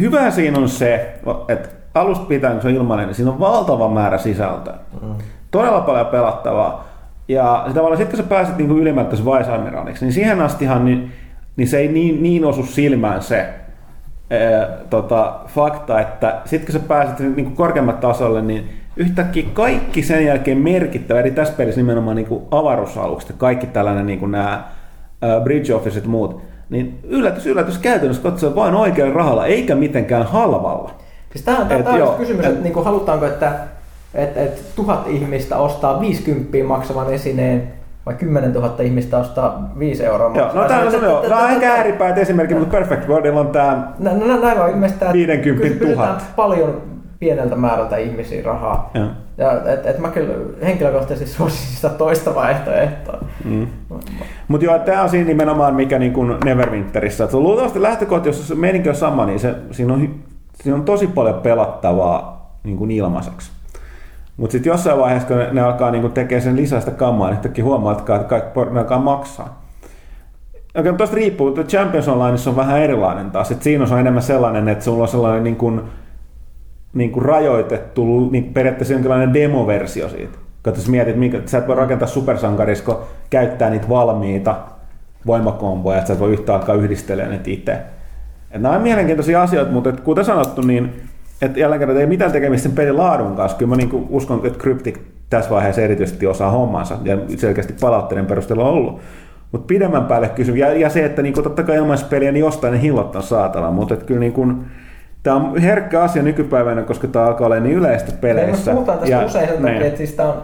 hyvä 0.00 0.30
siinä 0.30 0.58
on 0.58 0.68
se, 0.68 1.14
että 1.48 1.68
alusta 1.94 2.24
pitäen, 2.24 2.52
kun 2.52 2.62
se 2.62 2.68
on 2.68 2.74
ilmainen, 2.74 3.06
niin 3.06 3.14
siinä 3.14 3.30
on 3.30 3.40
valtava 3.40 3.88
määrä 3.88 4.18
sisältöä. 4.18 4.74
Mm. 5.02 5.14
Todella 5.50 5.80
paljon 5.80 6.06
pelattavaa. 6.06 6.84
Ja 7.28 7.66
tavallaan 7.74 7.96
sitten 7.96 8.16
kun 8.16 8.24
sä 8.24 8.28
pääset 8.28 8.58
niin 8.58 8.70
ylimmättäisen 8.70 9.26
Vice-amiraaliksi, 9.26 10.04
niin 10.04 10.12
siihen 10.12 10.40
astihan 10.40 10.84
niin, 10.84 11.12
niin 11.56 11.68
se 11.68 11.78
ei 11.78 11.88
niin, 11.88 12.22
niin 12.22 12.44
osu 12.44 12.66
silmään 12.66 13.22
se 13.22 13.48
ää, 14.30 14.68
tota, 14.90 15.40
fakta, 15.46 16.00
että 16.00 16.40
sitten 16.44 16.72
kun 16.72 16.80
sä 16.80 16.88
pääset 16.88 17.18
niin 17.18 17.44
kuin 17.44 17.56
korkeammat 17.56 18.00
tasolle, 18.00 18.42
niin 18.42 18.70
yhtäkkiä 18.96 19.44
kaikki 19.52 20.02
sen 20.02 20.26
jälkeen 20.26 20.58
merkittävä, 20.58 21.20
eli 21.20 21.30
tässä 21.30 21.54
pelissä 21.56 21.80
nimenomaan 21.80 22.16
niin 22.16 22.26
kuin 22.26 22.42
avaruusalukset 22.50 23.30
ja 23.30 23.36
kaikki 23.38 23.66
tällainen 23.66 24.06
niin 24.06 24.18
kuin 24.18 24.30
nämä 24.30 24.64
ää, 25.22 25.40
bridge 25.40 25.74
officet 25.74 26.06
muut, 26.06 26.42
niin 26.70 26.98
yllätys, 27.02 27.46
yllätys 27.46 27.78
käytännössä 27.78 28.22
katsoen 28.22 28.54
vain 28.54 28.74
oikealla 28.74 29.14
rahalla, 29.14 29.46
eikä 29.46 29.74
mitenkään 29.74 30.26
halvalla. 30.26 30.94
Siis 31.32 31.44
tämä 31.44 31.58
on, 31.58 31.66
tää 31.66 31.78
on 32.08 32.16
kysymys, 32.18 32.44
et- 32.44 32.50
että 32.50 32.62
niinku, 32.62 32.82
halutaanko, 32.82 33.26
että 33.26 33.52
et, 34.14 34.36
et, 34.36 34.64
tuhat 34.76 35.06
ihmistä 35.08 35.56
ostaa 35.56 36.00
50 36.00 36.58
maksavan 36.66 37.12
esineen 37.12 37.72
vai 38.06 38.14
10 38.14 38.52
000 38.52 38.74
ihmistä 38.82 39.18
ostaa 39.18 39.72
5 39.78 40.04
euroa 40.04 40.36
Joo, 40.36 40.50
no 40.54 40.68
tämä 40.68 40.80
on, 40.80 40.92
Tä- 40.92 41.28
tämä 41.28 41.44
on 41.44 41.50
ehkä 41.50 41.72
ääripäät 41.72 42.18
esimerkki, 42.18 42.54
mutta 42.54 42.76
Perfect 42.76 43.08
Worldilla 43.08 43.40
on 43.40 43.48
tämä 43.48 43.92
Nä, 43.98 44.12
nä, 44.12 44.36
näin 44.36 44.60
on 44.60 44.70
ilmeisesti, 44.70 45.04
että 45.04 45.12
50 45.12 45.44
kyllä 45.44 45.78
pyydetään 45.78 46.08
000. 46.08 46.20
paljon 46.36 46.82
pieneltä 47.18 47.56
määrältä 47.56 47.96
ihmisiä 47.96 48.42
rahaa. 48.44 48.90
Joo. 48.94 49.06
Ja, 49.38 49.72
et, 49.72 49.86
et 49.86 49.98
mä 49.98 50.08
kyllä 50.08 50.34
henkilökohtaisesti 50.62 51.36
suosisin 51.36 51.76
sitä 51.76 51.88
toista 51.88 52.34
vaihtoehtoa. 52.34 53.18
Mm. 53.44 53.66
Mutta 54.48 54.64
joo, 54.64 54.78
tämä 54.78 55.02
on 55.02 55.08
siinä 55.08 55.26
nimenomaan 55.26 55.74
mikä 55.74 55.98
niin 55.98 56.12
kuin 56.12 56.36
Neverwinterissä. 56.44 57.28
Luultavasti 57.32 57.82
lähtökohta, 57.82 58.28
jos 58.28 58.48
se 58.48 58.54
meininki 58.54 58.88
on 58.88 58.94
sama, 58.94 59.26
niin 59.26 59.38
se, 59.38 59.54
siinä, 59.70 59.94
on, 59.94 60.14
siinä 60.54 60.76
on 60.76 60.84
tosi 60.84 61.06
paljon 61.06 61.40
pelattavaa 61.42 62.50
niin 62.64 62.76
kuin 62.76 62.90
ilmaiseksi. 62.90 63.53
Mutta 64.36 64.52
sitten 64.52 64.70
jossain 64.70 64.98
vaiheessa, 64.98 65.28
kun 65.28 65.38
ne, 65.38 65.48
ne 65.52 65.60
alkaa 65.60 65.90
niin 65.90 66.12
tekemään 66.12 66.42
sen 66.42 66.56
lisästä 66.56 66.90
kammaa, 66.90 67.28
niin 67.28 67.36
yhtäkkiä 67.36 67.64
huomaa, 67.64 67.92
että 67.92 68.04
kaikki 68.28 68.60
ne 68.70 68.80
alkaa 68.80 68.98
maksaa. 68.98 69.64
Okei, 70.74 70.92
mutta 70.92 70.96
tuosta 70.96 71.16
riippuu, 71.16 71.48
että 71.48 71.62
Champions 71.64 72.08
Onlineissa 72.08 72.50
on 72.50 72.56
vähän 72.56 72.80
erilainen 72.80 73.30
taas. 73.30 73.50
Et 73.50 73.62
siinä 73.62 73.84
on 73.90 74.00
enemmän 74.00 74.22
sellainen, 74.22 74.68
että 74.68 74.84
sulla 74.84 75.02
on 75.02 75.08
sellainen 75.08 75.44
niin 75.44 75.56
kuin, 75.56 75.80
niin 76.94 77.12
kuin 77.12 77.24
rajoitettu, 77.24 78.30
niin 78.30 78.44
periaatteessa 78.44 78.94
jonkinlainen 78.94 79.34
demoversio 79.34 80.08
siitä. 80.08 80.38
Kun 80.62 80.72
jos 80.76 80.88
mietit, 80.88 81.16
mikä, 81.16 81.40
sä 81.46 81.58
et 81.58 81.68
voi 81.68 81.76
rakentaa 81.76 82.08
supersankarissa, 82.08 82.84
kun 82.84 82.98
käyttää 83.30 83.70
niitä 83.70 83.88
valmiita 83.88 84.56
voimakomboja, 85.26 85.98
että 85.98 86.08
sä 86.08 86.12
et 86.12 86.20
voi 86.20 86.32
yhtä 86.32 86.54
alkaa 86.54 86.74
yhdistelemään 86.74 87.30
niitä 87.30 87.50
itse. 87.50 87.78
Et 88.50 88.62
nämä 88.62 88.76
on 88.76 88.82
mielenkiintoisia 88.82 89.42
asioita, 89.42 89.72
mutta 89.72 89.90
et 89.90 90.00
kuten 90.00 90.24
sanottu, 90.24 90.62
niin 90.62 91.02
et 91.44 91.56
jälleen 91.56 91.78
kerran 91.78 91.98
ei 91.98 92.06
mitään 92.06 92.32
tekemistä 92.32 92.68
sen 92.68 92.76
pelin 92.76 92.96
laadun 92.96 93.36
kanssa. 93.36 93.58
Kyllä 93.58 93.70
mä 93.70 93.76
niin 93.76 94.06
uskon, 94.08 94.40
että 94.44 94.58
Cryptic 94.58 94.98
tässä 95.30 95.50
vaiheessa 95.50 95.82
erityisesti 95.82 96.26
osaa 96.26 96.50
hommansa, 96.50 96.98
ja 97.04 97.18
selkeästi 97.36 97.74
palautteiden 97.80 98.26
perusteella 98.26 98.64
on 98.64 98.70
ollut. 98.70 99.00
Mutta 99.52 99.66
pidemmän 99.66 100.04
päälle 100.04 100.28
kysymys, 100.28 100.60
ja, 100.60 100.72
ja 100.72 100.90
se, 100.90 101.04
että 101.04 101.22
niinku, 101.22 101.42
totta 101.42 101.62
kai 101.62 101.76
ilmaispeliä, 101.76 102.32
niin 102.32 102.40
jostain 102.40 102.72
ne 102.72 102.82
hillot 102.82 103.16
on 103.16 103.22
saatava, 103.22 103.70
mutta 103.70 103.96
kyllä 103.96 104.20
niinku, 104.20 104.46
Tämä 105.24 105.36
on 105.36 105.58
herkkä 105.58 106.02
asia 106.02 106.22
nykypäivänä, 106.22 106.82
koska 106.82 107.08
tämä 107.08 107.24
alkaa 107.24 107.46
olla 107.46 107.60
niin 107.60 107.76
yleistä 107.76 108.12
peleissä. 108.20 108.70
Me 108.70 108.74
puhutaan 108.74 108.98
tästä 108.98 109.14
ja, 109.14 109.26
usein 109.26 109.48
sen 109.48 109.56
takia, 109.56 109.72
niin. 109.72 109.82
että 109.82 109.98
siis 109.98 110.12
tämä 110.12 110.28
on 110.28 110.42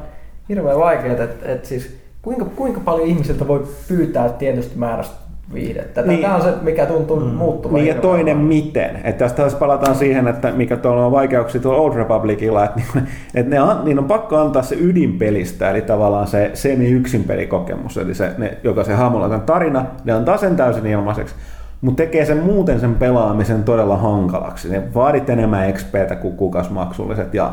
hirveän 0.48 0.78
vaikeaa, 0.78 1.12
että, 1.12 1.52
että 1.52 1.68
siis 1.68 1.96
kuinka, 2.22 2.44
kuinka 2.44 2.80
paljon 2.80 3.08
ihmisiltä 3.08 3.48
voi 3.48 3.66
pyytää 3.88 4.28
tietystä 4.28 4.78
määrästä 4.78 5.14
viihdettä. 5.54 6.02
Niin. 6.02 6.20
Tämä 6.20 6.34
on 6.34 6.42
se, 6.42 6.54
mikä 6.62 6.86
tuntuu 6.86 7.20
mm. 7.20 7.26
muuttuvan. 7.26 7.74
Niin 7.74 7.86
ja 7.86 7.94
hirveän 7.94 8.02
toinen 8.02 8.36
paljon. 8.36 8.48
miten. 8.48 8.96
Että 9.04 9.24
tästä 9.24 9.36
taas 9.36 9.54
palataan 9.54 9.94
siihen, 9.94 10.28
että 10.28 10.50
mikä 10.50 10.76
tuolla 10.76 11.06
on 11.06 11.12
vaikeuksia 11.12 11.60
tuolla 11.60 11.80
Old 11.80 11.94
Republicilla, 11.94 12.64
että, 12.64 12.80
niin, 12.80 13.08
että 13.34 13.50
ne 13.50 13.62
on, 13.62 13.84
niin 13.84 13.98
on 13.98 14.04
pakko 14.04 14.36
antaa 14.36 14.62
se 14.62 14.76
ydinpelistä, 14.80 15.70
eli 15.70 15.82
tavallaan 15.82 16.26
se 16.26 16.50
semi-yksin 16.54 17.24
pelikokemus, 17.24 17.96
eli 17.96 18.14
se, 18.14 18.32
ne, 18.38 18.58
joka 18.64 18.84
se 18.84 18.94
hahmolla 18.94 19.38
tarina, 19.38 19.86
ne 20.04 20.12
antaa 20.12 20.36
sen 20.36 20.56
täysin 20.56 20.86
ilmaiseksi, 20.86 21.34
mutta 21.80 22.02
tekee 22.02 22.24
sen 22.24 22.38
muuten 22.38 22.80
sen 22.80 22.94
pelaamisen 22.94 23.64
todella 23.64 23.96
hankalaksi. 23.96 24.68
Ne 24.68 24.82
vaadit 24.94 25.30
enemmän 25.30 25.72
XPtä 25.72 26.16
kuin 26.16 26.36
kuukausimaksulliset 26.36 27.34
ja 27.34 27.52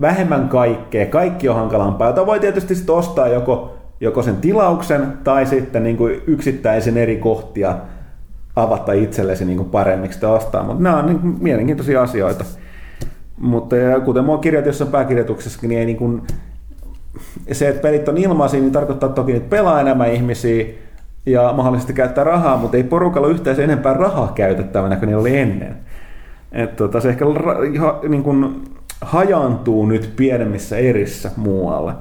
vähemmän 0.00 0.48
kaikkea, 0.48 1.06
kaikki 1.06 1.48
on 1.48 1.56
hankalampaa, 1.56 2.06
jota 2.06 2.26
voi 2.26 2.40
tietysti 2.40 2.74
sitten 2.74 2.94
ostaa 2.94 3.28
joko, 3.28 3.79
joko 4.00 4.22
sen 4.22 4.36
tilauksen 4.36 5.12
tai 5.24 5.46
sitten 5.46 5.82
niin 5.82 5.96
kuin 5.96 6.22
yksittäisen 6.26 6.96
eri 6.96 7.16
kohtia 7.16 7.76
avata 8.56 8.92
itsellesi 8.92 9.44
niin 9.44 9.56
kuin 9.56 9.70
paremmiksi 9.70 10.14
sitä 10.14 10.28
ostaa, 10.28 10.62
mutta 10.62 10.82
nämä 10.82 10.96
on 10.96 11.06
niin 11.06 11.18
kuin 11.18 11.36
mielenkiintoisia 11.40 12.02
asioita. 12.02 12.44
Mutta 13.36 13.76
kuten 14.04 14.24
mua 14.24 14.38
kirjoitin 14.38 14.68
jossain 14.68 14.90
pääkirjoituksessakin, 14.90 15.68
niin 15.68 15.78
ei 15.80 15.86
niin 15.86 15.96
kuin, 15.96 16.22
se, 17.52 17.68
että 17.68 17.82
pelit 17.82 18.08
on 18.08 18.18
ilmaisia, 18.18 18.60
niin 18.60 18.72
tarkoittaa 18.72 19.08
toki, 19.08 19.36
että 19.36 19.50
pelaa 19.50 19.80
enemmän 19.80 20.12
ihmisiä 20.12 20.64
ja 21.26 21.52
mahdollisesti 21.56 21.92
käyttää 21.92 22.24
rahaa, 22.24 22.56
mutta 22.56 22.76
ei 22.76 22.84
porukalla 22.84 23.28
yhtään 23.28 23.60
enempää 23.60 23.94
rahaa 23.94 24.32
käytettävänä 24.34 24.96
kuin 24.96 25.06
niillä 25.06 25.20
oli 25.20 25.38
ennen. 25.38 25.76
Et 26.52 26.76
tota, 26.76 27.00
se 27.00 27.08
ehkä 27.08 27.24
ra- 27.24 27.78
ha, 27.78 28.00
niin 28.08 28.22
kuin 28.22 28.64
hajaantuu 29.00 29.86
nyt 29.86 30.12
pienemmissä 30.16 30.76
erissä 30.76 31.30
muualle. 31.36 31.92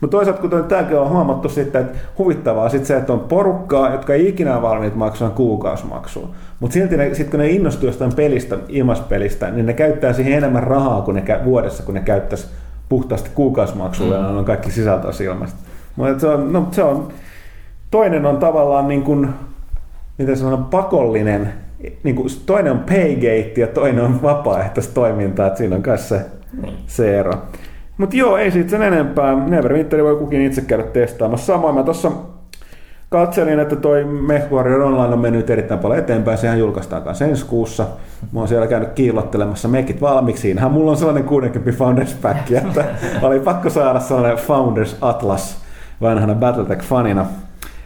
Mutta 0.00 0.16
toisaalta, 0.16 0.40
kuten 0.40 0.64
tämäkin 0.64 0.98
on 0.98 1.08
huomattu 1.08 1.48
sitten, 1.48 1.80
että 1.80 1.98
huvittavaa 2.18 2.68
sit 2.68 2.84
se, 2.84 2.96
että 2.96 3.12
on 3.12 3.20
porukkaa, 3.20 3.92
jotka 3.92 4.14
ei 4.14 4.28
ikinä 4.28 4.54
ole 4.54 4.62
valmiit 4.62 4.94
maksamaan 4.94 5.36
kuukausimaksua. 5.36 6.28
Mutta 6.60 6.74
silti 6.74 6.96
ne, 6.96 7.14
sit 7.14 7.30
kun 7.30 7.40
ne 7.40 7.48
innostuu 7.48 7.88
jostain 7.88 8.14
pelistä, 8.14 8.58
ilmaspelistä, 8.68 9.50
niin 9.50 9.66
ne 9.66 9.72
käyttää 9.72 10.12
siihen 10.12 10.32
enemmän 10.32 10.62
rahaa 10.62 11.02
kuin 11.02 11.14
ne 11.14 11.24
kä- 11.26 11.44
vuodessa, 11.44 11.82
kun 11.82 11.94
ne 11.94 12.00
käyttäisi 12.00 12.46
puhtaasti 12.88 13.30
kuukausimaksulla, 13.34 14.16
mm. 14.16 14.22
ja 14.22 14.28
on 14.28 14.44
kaikki 14.44 14.70
sisältöä 14.70 15.10
ilmasta. 15.24 15.58
Mutta 15.96 16.18
se 16.18 16.28
on, 16.28 16.52
no, 16.52 16.68
se 16.70 16.82
on, 16.82 17.08
toinen 17.90 18.26
on 18.26 18.36
tavallaan 18.36 18.88
niin 18.88 19.02
kuin, 19.02 19.28
miten 20.18 20.36
sanon, 20.36 20.64
pakollinen, 20.64 21.52
niin 22.02 22.16
kuin, 22.16 22.28
toinen 22.46 22.72
on 22.72 22.78
paygate 22.78 23.52
ja 23.56 23.66
toinen 23.66 24.04
on 24.04 24.22
vapaaehtoista 24.22 24.94
toimintaa, 24.94 25.46
että 25.46 25.58
siinä 25.58 25.76
on 25.76 25.82
myös 25.86 26.08
se, 26.08 26.26
se 26.86 27.18
ero. 27.18 27.32
Mutta 27.98 28.16
joo, 28.16 28.36
ei 28.36 28.50
siitä 28.50 28.70
sen 28.70 28.82
enempää. 28.82 29.34
Neverwinteri 29.34 30.04
voi 30.04 30.16
kukin 30.16 30.42
itse 30.42 30.60
käydä 30.60 30.82
testaamassa. 30.82 31.46
Samoin 31.46 31.74
mä 31.74 31.82
tuossa 31.82 32.12
katselin, 33.08 33.58
että 33.58 33.76
toi 33.76 34.04
MechWarrior 34.04 34.80
Online 34.80 35.14
on 35.14 35.18
mennyt 35.18 35.50
erittäin 35.50 35.80
paljon 35.80 35.98
eteenpäin. 35.98 36.38
Sehän 36.38 36.58
julkaistaan 36.58 37.02
kanssa 37.02 37.24
ensi 37.24 37.46
kuussa. 37.46 37.86
Mä 38.32 38.38
oon 38.38 38.48
siellä 38.48 38.66
käynyt 38.66 38.92
kiillottelemassa 38.92 39.68
mekit 39.68 40.00
valmiiksi. 40.00 40.42
Siinähän 40.42 40.72
mulla 40.72 40.90
on 40.90 40.96
sellainen 40.96 41.24
60 41.24 41.78
Founders 41.78 42.14
Pack, 42.14 42.50
että 42.52 42.84
oli 43.22 43.40
pakko 43.40 43.70
saada 43.70 44.00
sellainen 44.00 44.36
Founders 44.36 44.96
Atlas 45.00 45.58
vanhana 46.00 46.34
Battletech-fanina. 46.34 47.24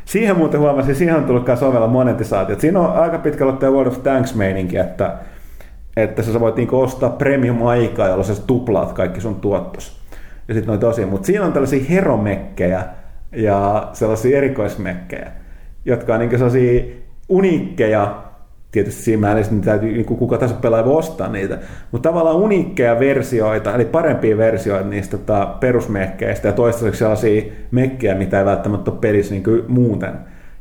Siihen 0.05 0.37
muuten 0.37 0.61
huomasin, 0.61 0.95
siihen 0.95 1.17
on 1.17 1.25
tullut 1.25 1.47
myös 1.47 1.63
ovella 1.63 1.87
monetisaatiot. 1.87 2.61
Siinä 2.61 2.81
on 2.81 2.93
aika 2.93 3.19
pitkällä 3.19 3.53
tämä 3.53 3.73
World 3.73 3.93
of 3.93 4.03
Tanks 4.03 4.35
meininki, 4.35 4.77
että, 4.77 5.15
että 5.97 6.23
sä 6.23 6.41
voit 6.41 6.57
niinku 6.57 6.81
ostaa 6.81 7.11
premium-aikaa, 7.11 8.09
jolloin 8.09 8.27
sä 8.27 8.43
tuplaat 8.47 8.93
kaikki 8.93 9.21
sun 9.21 9.35
tuottos. 9.35 10.02
Ja 10.49 10.55
sitten 10.55 10.69
noita 10.69 10.89
osia. 10.89 11.07
Mutta 11.07 11.27
siinä 11.27 11.45
on 11.45 11.53
tällaisia 11.53 11.85
heromekkejä 11.91 12.85
ja 13.37 13.89
sellaisia 13.93 14.39
erikoismekkejä, 14.39 15.33
jotka 15.85 16.15
on 16.15 16.21
niinku 16.21 16.39
sellaisia 16.39 16.85
uniikkeja, 17.29 18.23
tietysti 18.73 19.03
siinä 19.03 19.21
määrin, 19.21 19.45
niin 19.51 19.61
täytyy, 19.61 19.93
niin 19.93 20.05
kuka 20.05 20.39
tahansa 20.39 20.61
pelaaja 20.61 20.85
voi 20.85 20.97
ostaa 20.97 21.29
niitä, 21.29 21.59
mutta 21.93 22.09
tavallaan 22.09 22.37
uniikkeja 22.37 22.99
versioita, 23.01 23.75
eli 23.75 23.85
parempia 23.85 24.37
versioita 24.37 24.89
niistä 24.89 25.19
tota, 25.19 25.47
perusmekkeistä 25.61 26.49
ja 26.49 26.53
toistaiseksi 26.53 26.99
sellaisia 26.99 27.43
mekkejä, 27.71 28.15
mitä 28.15 28.39
ei 28.39 28.45
välttämättä 28.45 28.91
ole 28.91 28.99
pelissä 29.01 29.35
niin 29.35 29.45
kuin 29.45 29.65
muuten, 29.69 30.13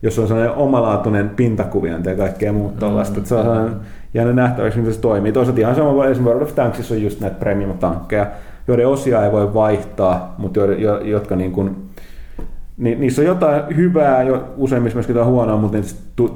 jos 0.01 0.19
on 0.19 0.27
sellainen 0.27 0.55
omalaatuinen 0.55 1.29
pintakuviointi 1.29 2.09
ja 2.09 2.15
kaikkea 2.15 2.53
muuta 2.53 2.79
tuollaista, 2.79 3.17
että 3.17 3.29
se 3.29 3.35
on 3.35 3.43
sellainen 3.43 3.75
jäänyt 4.13 4.35
nähtäväksi, 4.35 4.79
miten 4.79 4.93
se 4.93 5.01
toimii. 5.01 5.31
Toisaalta 5.31 5.61
ihan 5.61 5.75
sama, 5.75 5.89
esimerkiksi 5.89 6.23
World 6.23 6.41
of 6.41 6.55
Tanksissa 6.55 6.93
on 6.93 7.01
just 7.01 7.19
näitä 7.19 7.39
premium-tankkeja, 7.39 8.27
joiden 8.67 8.87
osia 8.87 9.25
ei 9.25 9.31
voi 9.31 9.53
vaihtaa, 9.53 10.35
mutta 10.37 10.59
joiden, 10.59 10.81
jo- 10.81 10.99
jotka 10.99 11.35
niin 11.35 11.51
kuin, 11.51 11.89
niin 12.77 12.99
niissä 12.99 13.21
on 13.21 13.25
jotain 13.25 13.75
hyvää, 13.75 14.23
jo 14.23 14.53
useimmissa 14.57 14.95
myöskin 14.95 15.15
jotain 15.15 15.33
huonoa, 15.33 15.57
mutta 15.57 15.77
ne 15.77 15.83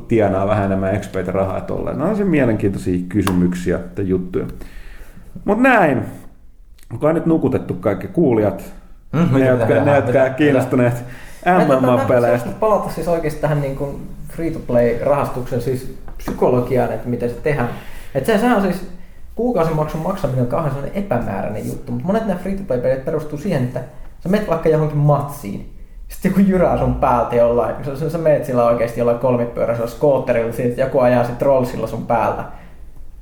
tienaa 0.07 0.47
vähän 0.47 0.65
enemmän 0.65 0.99
XPtä 0.99 1.32
rahaa 1.32 1.61
tolleen. 1.61 1.97
No 1.97 2.09
on 2.09 2.15
se 2.15 2.23
mielenkiintoisia 2.23 2.99
kysymyksiä 3.09 3.80
tai 3.95 4.07
juttuja. 4.07 4.45
Mutta 5.45 5.63
näin. 5.63 6.01
Onko 6.93 7.11
nyt 7.11 7.26
nukutettu 7.26 7.73
kaikki 7.73 8.07
kuulijat? 8.07 8.73
Mm, 9.13 9.39
ne, 9.39 9.47
jotka, 9.47 9.73
ne, 9.84 9.95
jotka 9.95 10.30
kiinnostuneet 10.30 11.03
MMA-peleistä. 11.45 12.49
Palata 12.59 12.89
siis 12.89 13.07
oikeasti 13.07 13.41
tähän 13.41 13.61
niin 13.61 13.76
kuin 13.76 14.07
free-to-play-rahastuksen 14.30 15.61
siis 15.61 15.97
psykologiaan, 16.17 16.91
että 16.91 17.09
miten 17.09 17.30
se 17.30 17.36
tehdään. 17.36 17.69
Että 18.15 18.32
se, 18.34 18.38
sehän 18.38 18.57
on 18.57 18.63
siis 18.63 18.88
kuukausimaksun 19.36 20.01
maksaminen 20.01 20.41
on 20.41 20.47
kauhean 20.47 20.73
sellainen 20.73 21.03
epämääräinen 21.03 21.67
juttu, 21.67 21.91
mutta 21.91 22.07
monet 22.07 22.25
nämä 22.27 22.39
free-to-play-pelit 22.39 23.05
perustuu 23.05 23.38
siihen, 23.38 23.63
että 23.63 23.79
sä 24.19 24.29
menet 24.29 24.49
vaikka 24.49 24.69
johonkin 24.69 24.97
matsiin, 24.97 25.73
sitten 26.07 26.29
joku 26.29 26.41
jyrää 26.41 26.77
sun 26.77 26.95
päältä 26.95 27.36
jollain, 27.36 27.75
sä, 27.95 28.09
sä 28.09 28.17
menet 28.17 28.45
sillä 28.45 28.65
oikeasti 28.65 28.99
jollain 28.99 29.19
kolmipyöräisellä 29.19 29.89
skootterilla, 29.89 30.53
siitä 30.53 30.81
joku 30.81 30.99
ajaa 30.99 31.23
sitten 31.23 31.45
rollsilla 31.45 31.88
sun 31.88 32.05
päältä, 32.05 32.43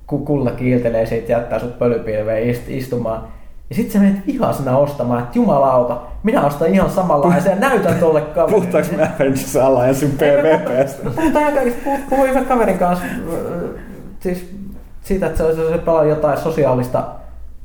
kun 0.07 0.25
kulla 0.25 0.51
kiiltelee 0.51 1.05
siitä 1.05 1.31
ja 1.31 1.37
jättää 1.37 1.59
sut 1.59 1.79
pölypilveen 1.79 2.49
ist, 2.49 2.69
istumaan. 2.69 3.27
Ja 3.69 3.75
sit 3.75 3.91
sä 3.91 3.99
menet 3.99 4.27
vihasena 4.27 4.77
ostamaan, 4.77 5.23
että 5.23 5.37
jumalauta, 5.37 6.01
minä 6.23 6.45
ostan 6.45 6.73
ihan 6.73 6.89
samanlaisen 6.89 7.49
ja 7.49 7.59
näytän 7.59 7.95
tolle 7.99 8.21
kaverille. 8.21 8.59
Puhutaanko 8.59 8.95
me 8.97 9.11
Avengers 9.15 9.55
Alliancein 9.55 10.11
PvPstä? 10.11 11.09
Puhutaan 11.15 11.41
ihan 11.41 11.53
kaikista. 11.53 11.81
Puh- 11.85 12.09
Puhuin 12.09 12.45
kaverin 12.45 12.77
kanssa 12.77 13.05
äh, 13.05 13.81
siis 14.19 14.62
siitä, 15.03 15.25
että 15.25 15.37
se, 15.37 15.55
se, 15.55 15.69
se 15.69 15.77
pelaa 15.77 16.03
jotain 16.03 16.37
sosiaalista 16.37 17.03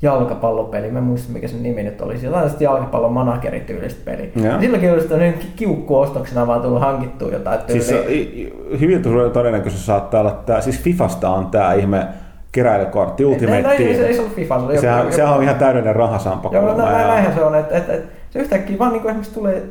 jalkapallopeliä. 0.03 0.93
Mä 0.93 0.99
en 0.99 1.05
muista 1.05 1.33
mikä 1.33 1.49
sen 1.49 1.63
nimi 1.63 1.83
nyt 1.83 2.01
olisi. 2.01 2.27
Jotain 2.27 2.45
tästä 2.45 2.65
jalkapallon 2.65 3.13
managerityylistä 3.13 4.01
peliä. 4.05 4.29
Ja 4.37 4.61
silläkin 4.61 4.93
olisi 4.93 5.09
tämmöinen 5.09 5.35
kiukkuostoksena 5.57 6.47
vaan 6.47 6.61
tullut 6.61 6.81
hankittua 6.81 7.31
jotain 7.31 7.59
tyyliä. 7.59 7.83
Siis 7.83 8.51
hyvin 8.81 9.03
todennäköisesti 9.33 9.87
saattaa 9.87 10.21
olla 10.21 10.43
tämä, 10.47 10.61
siis 10.61 10.81
Fifasta 10.81 11.31
on 11.31 11.47
tämä 11.47 11.73
ihme 11.73 12.07
keräilykortti 12.53 13.25
Ultimate 13.25 13.63
no, 13.63 13.71
ei, 13.71 13.79
se, 13.79 13.85
ei 13.85 13.97
Team. 13.97 14.15
se 14.15 14.21
ollut 14.21 14.35
FIFA, 14.35 14.59
se 14.59 14.65
oli 14.65 14.79
Sehän, 14.79 14.99
joku, 14.99 15.13
sehän 15.13 15.35
on 15.35 15.43
ihan 15.43 15.57
täydellinen 15.57 15.97
rahasampo. 15.97 16.51
Joo, 16.53 16.77
no, 16.77 16.91
ja- 16.91 17.07
näinhän 17.07 17.35
se 17.35 17.45
on, 17.45 17.55
että 17.55 17.77
et, 17.77 17.91
et, 17.91 18.05
se 18.31 18.39
yhtäkkiä 18.39 18.79
vaan 18.79 18.93
niin 18.93 19.03
esimerkiksi 19.03 19.35
tulee 19.35 19.63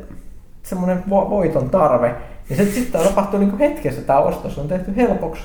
semmoinen 0.64 1.04
vo, 1.10 1.30
voiton 1.30 1.70
tarve, 1.70 2.16
niin 2.50 2.58
se 2.58 2.66
sitten 2.66 3.02
tapahtuu 3.02 3.40
niin 3.40 3.58
hetkessä 3.58 4.02
tämä 4.02 4.20
ostos, 4.20 4.58
on 4.58 4.68
tehty 4.68 4.96
helpoksi. 4.96 5.44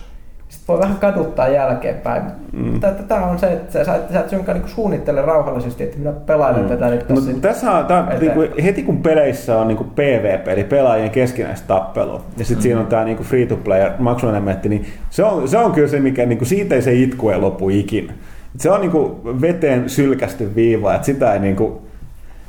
Sitten 0.53 0.67
voi 0.69 0.81
vähän 0.81 0.97
kaduttaa 0.97 1.49
jälkeenpäin. 1.49 2.23
Mm. 2.53 2.81
Tämä 3.09 3.27
on 3.27 3.39
se, 3.39 3.53
että 3.53 3.73
sä, 3.73 3.85
sä, 3.85 3.95
et- 3.95 4.13
sä 4.13 4.21
et 4.21 4.31
suinkaan 4.31 4.61
niin 4.61 4.69
suunnittele 4.69 5.23
rauhallisesti, 5.23 5.85
että 5.85 5.99
minä 5.99 6.13
pelailen 6.13 6.63
mm. 6.63 6.69
tätä 6.69 6.89
nyt 6.89 7.09
No, 7.09 7.15
tässä. 7.17 7.33
tässä 7.41 7.71
on, 7.71 7.87
tää, 7.87 8.17
niinku, 8.21 8.41
heti 8.65 8.83
kun 8.83 9.03
peleissä 9.03 9.59
on 9.59 9.69
niinku 9.69 9.85
PvP, 9.85 10.49
eli 10.49 10.65
pelaajien 10.65 11.11
keskinäistä 11.11 11.67
tappelua, 11.69 12.21
ja 12.37 12.45
sitten 12.45 12.59
mm. 12.59 12.63
siinä 12.63 12.81
on 12.81 12.87
tämä 12.87 13.05
niinku 13.05 13.23
free-to-play 13.23 13.91
maksuelementti, 13.99 14.69
niin 14.69 14.87
se 15.11 15.25
on, 15.25 15.49
se 15.49 15.59
on 15.59 15.73
kyllä 15.73 15.89
se, 15.89 16.01
mikä 16.01 16.27
niinku, 16.27 16.45
siitä 16.45 16.75
ei 16.75 16.83
se 16.83 16.93
itku 16.93 17.31
ei 17.31 17.39
lopu 17.39 17.69
ikinä. 17.71 18.13
Se 18.57 18.71
on 18.71 18.81
niinku 18.81 19.21
veteen 19.41 19.91
sylkästy 19.91 20.55
viiva, 20.55 20.95
että 20.95 21.07
sitä 21.07 21.33
ei 21.33 21.41
niinku, 21.41 21.83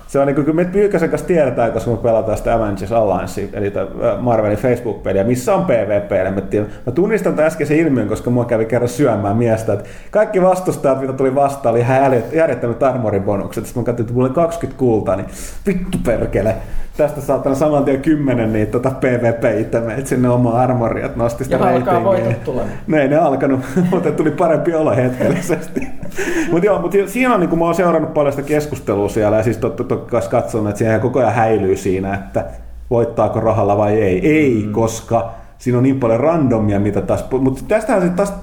se 0.07 0.19
on 0.19 0.27
niinku, 0.27 0.41
kyllä 0.41 0.55
me 0.55 0.65
Pyykkäsen 0.65 1.09
kanssa 1.09 1.27
tiedetään, 1.27 1.71
koska 1.71 1.91
me 1.91 1.97
pelataan 1.97 2.37
sitä 2.37 2.53
Avengers 2.53 2.91
Alliance, 2.91 3.49
eli 3.53 3.73
Marvelin 4.19 4.57
Facebook-peliä, 4.57 5.23
missä 5.23 5.55
on 5.55 5.65
PvP-elementti. 5.65 6.59
Mä 6.59 6.91
tunnistan 6.95 7.33
tämän 7.35 7.47
äskeisen 7.47 7.77
ilmiön, 7.77 8.07
koska 8.07 8.29
mua 8.29 8.45
kävi 8.45 8.65
kerran 8.65 8.89
syömään 8.89 9.37
miestä, 9.37 9.73
että 9.73 9.89
kaikki 10.11 10.41
vastustajat, 10.41 11.01
mitä 11.01 11.13
tuli 11.13 11.35
vastaan, 11.35 11.73
oli 11.73 11.79
ihan 11.79 11.97
järjet- 11.97 12.35
järjettömät 12.35 12.83
armoribonukset. 12.83 13.65
Sitten 13.65 13.83
mä 13.83 13.85
katsoin, 13.85 14.03
että 14.03 14.13
mulla 14.13 14.27
oli 14.27 14.35
20 14.35 14.79
kultaa, 14.79 15.15
niin 15.15 15.27
vittu 15.67 15.97
perkele. 16.05 16.55
Tästä 16.97 17.21
saattaa 17.21 17.55
saman 17.55 17.85
tien 17.85 18.01
10 18.01 18.53
niitä 18.53 18.71
tota 18.71 18.91
PvP-itemeitä 18.91 20.09
sinne 20.09 20.29
omaan 20.29 20.55
armoriin, 20.55 21.05
että 21.05 21.17
nosti 21.17 21.43
sitä 21.43 21.57
alkaa 21.57 22.03
voitot 22.03 22.43
tulemaan. 22.43 22.77
Ne 22.87 23.01
ei 23.01 23.07
ne 23.07 23.17
alkanut, 23.17 23.59
mutta 23.91 24.11
tuli 24.11 24.31
parempi 24.31 24.73
olo 24.73 24.95
hetkellisesti. 24.95 25.87
mutta 26.51 26.65
joo, 26.65 26.81
mutta 26.81 26.97
siinä 27.05 27.33
on, 27.33 27.39
niin 27.39 27.49
kuin 27.49 27.59
mä 27.59 27.65
oon 27.65 27.75
seurannut 27.75 28.13
paljon 28.13 28.33
sitä 28.33 28.47
keskustelua 28.47 29.09
siellä 29.09 29.37
ja 29.37 29.43
siis 29.43 29.57
totta 29.57 29.83
totta 29.83 30.02
kai 30.11 30.21
katsonut, 30.29 30.69
että 30.69 30.77
siinä 30.77 30.99
koko 30.99 31.19
ajan 31.19 31.33
häilyy 31.33 31.75
siinä, 31.75 32.13
että 32.13 32.45
voittaako 32.89 33.39
rahalla 33.39 33.77
vai 33.77 34.01
ei. 34.01 34.29
Ei, 34.29 34.63
mm. 34.65 34.71
koska 34.71 35.29
siinä 35.57 35.77
on 35.77 35.83
niin 35.83 35.99
paljon 35.99 36.19
randomia, 36.19 36.79
mitä 36.79 37.01
taas... 37.01 37.25
Mutta 37.31 37.63
tästähän 37.67 38.01
sitten 38.01 38.25
taas... 38.25 38.33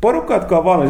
Porukka, 0.00 0.34
jotka 0.34 0.58
on 0.58 0.88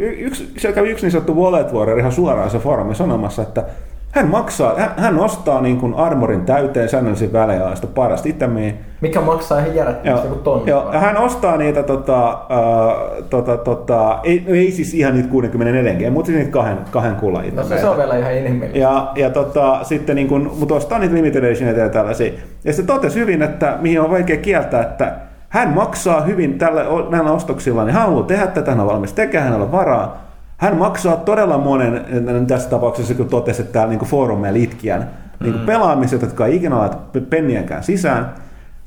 yksi, 0.00 0.52
siellä 0.56 0.74
kävi 0.74 0.90
yksi 0.90 1.04
niin 1.04 1.12
sanottu 1.12 1.42
wallet 1.42 1.72
warrior 1.72 1.98
ihan 1.98 2.12
suoraan 2.12 2.50
se 2.50 2.58
foorumi 2.58 2.94
sanomassa, 2.94 3.42
että 3.42 3.64
hän 4.10 4.28
maksaa, 4.28 4.74
hän, 4.78 4.90
hän 4.96 5.18
ostaa 5.18 5.60
niin 5.60 5.76
kuin 5.76 5.94
armorin 5.94 6.46
täyteen 6.46 6.88
säännöllisin 6.88 7.32
välein 7.32 7.62
sitä 7.74 7.86
parasta 7.86 8.28
itemiä. 8.28 8.72
Mikä 9.00 9.20
maksaa 9.20 9.58
ihan 9.58 9.74
järjettömästi 9.74 10.28
kuin 10.28 10.40
tonni. 10.40 10.70
Joo, 10.70 10.92
hän 10.92 11.16
ostaa 11.16 11.56
niitä, 11.56 11.82
tota, 11.82 12.32
uh, 12.32 13.24
tota, 13.30 13.56
tota, 13.56 14.18
ei, 14.22 14.44
ei 14.46 14.70
siis 14.70 14.94
ihan 14.94 15.14
niitä 15.14 15.28
64 15.28 15.94
G, 15.94 16.12
mutta 16.12 16.26
siis 16.26 16.38
niitä 16.38 16.52
kahden, 16.52 16.78
kahden 16.90 17.16
kullan 17.16 17.44
No 17.54 17.64
se, 17.64 17.78
se 17.78 17.88
on 17.88 17.96
vielä 17.96 18.16
ihan 18.16 18.32
inhimillistä. 18.32 18.78
Ja, 18.78 19.12
ja 19.16 19.30
tota, 19.30 19.78
sitten 19.82 20.16
niin 20.16 20.28
kuin, 20.28 20.50
mutta 20.58 20.74
ostaa 20.74 20.98
niitä 20.98 21.14
limited 21.14 21.44
editioneita 21.44 21.80
ja 21.80 21.88
tällaisia. 21.88 22.32
Ja 22.64 22.72
se 22.72 22.82
totesi 22.82 23.20
hyvin, 23.20 23.42
että 23.42 23.78
mihin 23.80 24.00
on 24.00 24.10
vaikea 24.10 24.36
kieltää, 24.36 24.82
että 24.82 25.12
hän 25.48 25.68
maksaa 25.68 26.20
hyvin 26.20 26.58
tällä, 26.58 26.84
näillä 27.10 27.32
ostoksilla, 27.32 27.84
niin 27.84 27.94
hän 27.94 28.02
haluaa 28.02 28.22
tehdä 28.22 28.46
tätä, 28.46 28.70
hän 28.70 28.80
on 28.80 28.86
valmis 28.86 29.12
tekemään, 29.12 29.44
hänellä 29.44 29.64
on 29.64 29.72
varaa. 29.72 30.27
Hän 30.58 30.76
maksaa 30.76 31.16
todella 31.16 31.58
monen, 31.58 32.04
tässä 32.46 32.70
tapauksessa 32.70 33.14
kun 33.14 33.28
totesi, 33.28 33.62
että 33.62 33.72
täällä 33.72 33.94
niin 33.94 34.08
foorumeilla 34.08 34.58
itkijän, 34.58 35.10
niin 35.40 35.54
mm. 35.54 35.60
pelaamiset, 35.60 36.22
jotka 36.22 36.46
ei 36.46 36.56
ikinä 36.56 36.78
laita 36.78 36.96
penniäkään 37.30 37.82
sisään. 37.82 38.34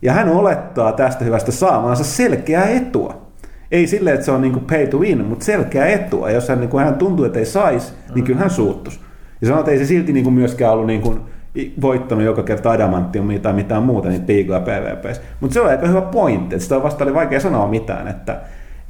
Ja 0.01 0.13
hän 0.13 0.30
olettaa 0.30 0.91
tästä 0.91 1.26
hyvästä 1.26 1.51
saamaansa 1.51 2.03
selkeää 2.03 2.65
etua. 2.65 3.22
Ei 3.72 3.88
silleen, 3.88 4.13
että 4.13 4.26
se 4.26 4.32
on 4.32 4.41
niin 4.41 4.53
kuin 4.53 4.65
pay 4.65 4.88
to 4.88 4.97
win, 4.97 5.26
mutta 5.26 5.45
selkeää 5.45 5.88
etua. 5.88 6.30
Ja 6.30 6.36
jos 6.36 6.49
hän, 6.49 6.59
niin 6.59 6.69
kuin 6.69 6.84
hän 6.84 6.95
tuntuu, 6.95 7.26
että 7.26 7.39
ei 7.39 7.45
saisi, 7.45 7.93
niin 8.15 8.26
kyllä 8.26 8.39
hän 8.39 8.49
suuttuisi. 8.49 8.99
Ja 9.41 9.47
sanoo, 9.47 9.59
että 9.59 9.72
ei 9.72 9.78
se 9.78 9.86
silti 9.86 10.13
niin 10.13 10.24
kuin 10.24 10.34
myöskään 10.34 10.74
ollut 10.74 10.88
niin 10.88 11.01
kuin 11.01 11.19
voittanut 11.82 12.26
joka 12.26 12.43
kerta 12.43 12.72
adamantiumia 12.72 13.39
tai 13.39 13.53
mitään 13.53 13.84
muuta 13.84 14.09
niin 14.09 14.22
piikoja 14.22 14.59
PvPs. 14.59 15.22
Mutta 15.39 15.53
se 15.53 15.61
on 15.61 15.69
aika 15.69 15.88
hyvä 15.88 16.01
pointti, 16.01 16.55
että 16.55 16.63
sitä 16.63 16.84
vasta 16.84 17.03
oli 17.03 17.13
vaikea 17.13 17.39
sanoa 17.39 17.67
mitään, 17.67 18.07
että 18.07 18.41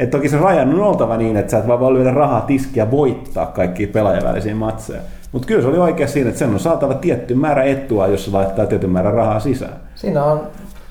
et 0.02 0.10
toki 0.10 0.30
se 0.30 0.38
rajan 0.38 0.74
on 0.74 0.82
oltava 0.82 1.18
niin, 1.18 1.38
että 1.38 1.52
sä 1.52 1.58
et 1.58 1.68
vaan 1.68 1.80
voi 1.80 1.94
lyödä 1.94 2.12
rahaa 2.12 2.42
tiskiä 2.42 2.92
voittaa 2.92 3.46
kaikki 3.46 3.88
pelaajien 3.88 4.24
välisiä 4.24 4.56
matseja. 4.56 5.02
Mutta 5.32 5.48
kyllä 5.48 5.62
se 5.62 5.68
oli 5.68 5.78
oikein 5.78 6.10
siinä, 6.10 6.30
että 6.30 6.40
sen 6.40 6.50
on 6.50 6.60
saatava 6.60 6.94
tietty 6.94 7.36
määrä 7.36 7.64
etua, 7.64 8.08
jos 8.08 8.26
se 8.26 8.32
laittaa 8.32 8.66
tietyn 8.66 8.90
määrän 8.90 9.14
rahaa 9.14 9.40
sisään. 9.40 9.74
Siinä 9.96 10.24
on 10.24 10.42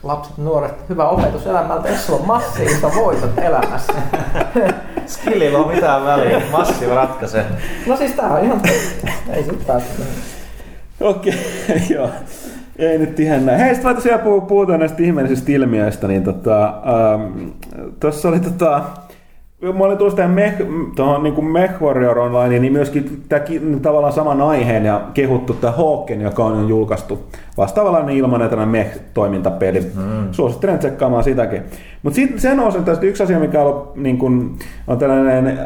lapset, 0.03 0.39
nuoret, 0.39 0.75
hyvä 0.89 1.09
opetus 1.09 1.47
elämältä, 1.47 1.89
jos 1.89 2.07
sulla 2.07 2.21
on 2.21 2.27
massiivista 2.27 2.91
voitot 2.95 3.39
elämässä. 3.39 3.93
Skillillä 5.07 5.59
on 5.59 5.75
mitään 5.75 6.05
väliä, 6.05 6.43
massiiva 6.53 6.95
ratkaisee. 6.95 7.45
No 7.87 7.97
siis 7.97 8.13
tää 8.13 8.33
on 8.33 8.45
ihan 8.45 8.61
ei 9.33 9.45
sit 9.45 9.67
päästä. 9.67 10.03
Okei, 11.01 11.35
okay, 11.69 11.81
joo. 11.97 12.11
Ei 12.81 12.99
nyt 12.99 13.20
ihan 13.20 13.47
näin. 13.47 13.59
Hei, 13.59 13.74
sitten 13.74 13.95
tosiaan 13.95 14.20
puh- 14.20 14.47
puhutaan 14.47 14.81
näistä 14.81 15.03
ihmeellisistä 15.03 15.53
ilmiöistä, 15.53 16.09
niin 16.09 16.24
tota, 16.24 16.66
ähm, 16.66 17.49
tuossa 18.01 18.28
oli 18.28 18.41
tota, 18.41 18.83
Mä 19.61 19.85
olin 19.85 19.99
tuossa 19.99 20.16
tähän 20.16 20.31
Mech, 20.31 20.62
tuohon 20.97 21.22
niin 21.22 21.45
Mech 21.45 21.83
Warrior 21.83 22.18
Online, 22.18 22.59
niin 22.59 22.72
myöskin 22.72 23.24
tämä 23.28 23.45
tavallaan 23.83 24.12
saman 24.12 24.41
aiheen 24.41 24.85
ja 24.85 25.01
kehuttu 25.14 25.55
tämä 25.55 25.72
Hawken, 25.72 26.20
joka 26.20 26.45
on 26.45 26.68
julkaistu 26.68 27.18
vastaavalla 27.57 28.03
niin 28.03 28.18
ilmanen 28.18 28.51
tämä 28.51 28.66
Mech-toimintapeli. 28.66 29.81
Mm. 29.81 30.33
Suosittelen 30.33 30.78
tsekkaamaan 30.78 31.24
sitäkin. 31.24 31.62
Mutta 32.03 32.20
sen 32.37 32.61
osin 32.61 32.85
tästä 32.85 33.07
yksi 33.07 33.22
asia, 33.22 33.39
mikä 33.39 33.62
on, 33.62 33.93
niin 33.97 34.18
kuin, 34.18 34.59
on 34.87 34.99
tällainen 34.99 35.47
äh, 35.47 35.57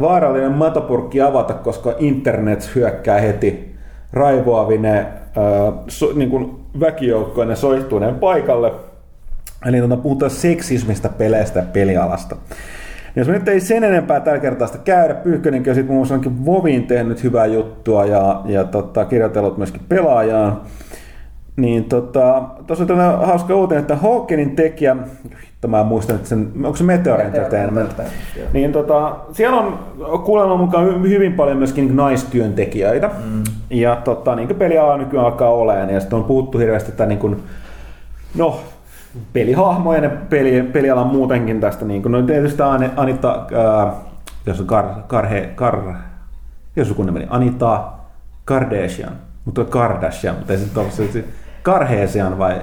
vaarallinen 0.00 0.52
matopurkki 0.52 1.20
avata, 1.20 1.54
koska 1.54 1.94
internet 1.98 2.70
hyökkää 2.74 3.20
heti 3.20 3.74
raivoavine 4.12 5.06
so, 5.88 6.12
niin 6.14 6.30
kuin 6.30 6.56
väkijoukkoinen 6.80 7.56
soihtuineen 7.56 8.14
paikalle. 8.14 8.72
Eli 9.66 9.78
tuota, 9.78 9.96
puhutaan 9.96 10.30
seksismistä, 10.30 11.08
peleistä 11.08 11.58
ja 11.58 11.64
pelialasta. 11.72 12.36
Ja 13.16 13.20
jos 13.20 13.28
me 13.28 13.34
nyt 13.34 13.48
ei 13.48 13.60
sen 13.60 13.84
enempää 13.84 14.20
tällä 14.20 14.38
kertaa 14.38 14.66
sitä 14.66 14.78
käydä, 14.78 15.14
Pyykkönenkin 15.14 15.70
on 15.70 15.74
sitten 15.74 15.94
muun 15.94 16.06
muassa 16.08 16.30
Vovin 16.46 16.86
tehnyt 16.86 17.22
hyvää 17.22 17.46
juttua 17.46 18.06
ja, 18.06 18.42
ja 18.46 18.64
tota, 18.64 19.04
kirjoitellut 19.04 19.58
myöskin 19.58 19.80
pelaajaan. 19.88 20.60
Niin 21.58 21.84
tota, 21.84 22.42
tuossa 22.66 22.82
on 22.82 22.88
tämmöinen 22.88 23.18
hauska 23.18 23.54
uutinen, 23.54 23.80
että 23.80 23.96
Hawkenin 23.96 24.56
tekijä, 24.56 24.96
hitto 25.46 25.68
mä 25.68 25.84
muistan, 25.84 26.16
että 26.16 26.28
sen, 26.28 26.50
onko 26.56 26.76
se 26.76 26.84
Meteor 26.84 27.20
Entertainment, 27.20 27.90
niin 28.52 28.72
tota, 28.72 29.16
siellä 29.32 29.56
on 29.56 29.78
kuulemma 30.24 30.56
mukaan 30.56 31.02
hyvin 31.02 31.32
paljon 31.32 31.56
myöskin 31.56 31.96
naistyöntekijöitä, 31.96 33.10
mm. 33.24 33.42
ja 33.70 33.96
tota, 33.96 34.34
niin 34.34 34.48
kuin 34.48 34.58
peliala 34.58 34.96
nykyään 34.96 35.26
alkaa 35.26 35.50
olemaan, 35.50 35.90
ja 35.90 36.00
sitten 36.00 36.18
on 36.18 36.24
puhuttu 36.24 36.58
hirveästi, 36.58 36.90
että 36.90 37.06
niin 37.06 37.18
kuin, 37.18 37.42
no, 38.34 38.60
pelihahmojen 39.32 40.04
ja 40.04 40.10
peli, 40.30 40.62
pelialan 40.62 41.06
muutenkin 41.06 41.60
tästä. 41.60 41.84
Niin 41.84 42.02
kuin, 42.02 42.12
no 42.12 42.22
tietysti 42.22 42.62
Anita, 42.96 43.46
ää, 43.56 43.92
jos 44.46 44.60
on 44.60 44.66
Kar, 44.66 44.84
Karhe, 45.06 45.48
Kar, 45.54 45.78
jos 46.76 46.92
kun 46.92 47.12
meni, 47.12 47.26
Anita 47.30 47.84
Kardashian, 48.44 49.12
mutta 49.44 49.64
Kardashian, 49.64 50.34
mutta 50.34 50.52
ei 50.52 50.58
se 50.58 50.80
ole 50.80 51.24
Karheesian 51.68 52.38
vai 52.38 52.62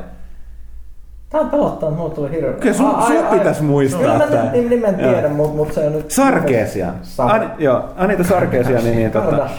Tämä 1.30 1.44
on 1.44 1.50
pelottanut, 1.50 1.98
mulla 1.98 2.10
tuli 2.10 2.32
hirveä. 2.32 2.54
Kyllä 2.54 2.76
sun, 2.76 2.96
sun 3.08 3.26
pitäisi 3.32 3.64
muistaa. 3.64 4.20
Kyllä 4.20 4.44
mä 4.44 4.52
nyt 4.52 4.70
nimen 4.70 4.98
niin 4.98 5.10
tiedän, 5.10 5.32
mutta 5.32 5.56
mut 5.56 5.74
se 5.74 5.88
on 5.88 5.94
nyt... 5.94 6.12
Sarkeesian. 6.12 6.96
Ani, 7.18 7.46
joo, 7.58 7.84
Anita 7.98 8.24
Sarkeesian. 8.24 8.84
niin, 8.84 8.98
niin, 8.98 9.12
tota, 9.12 9.50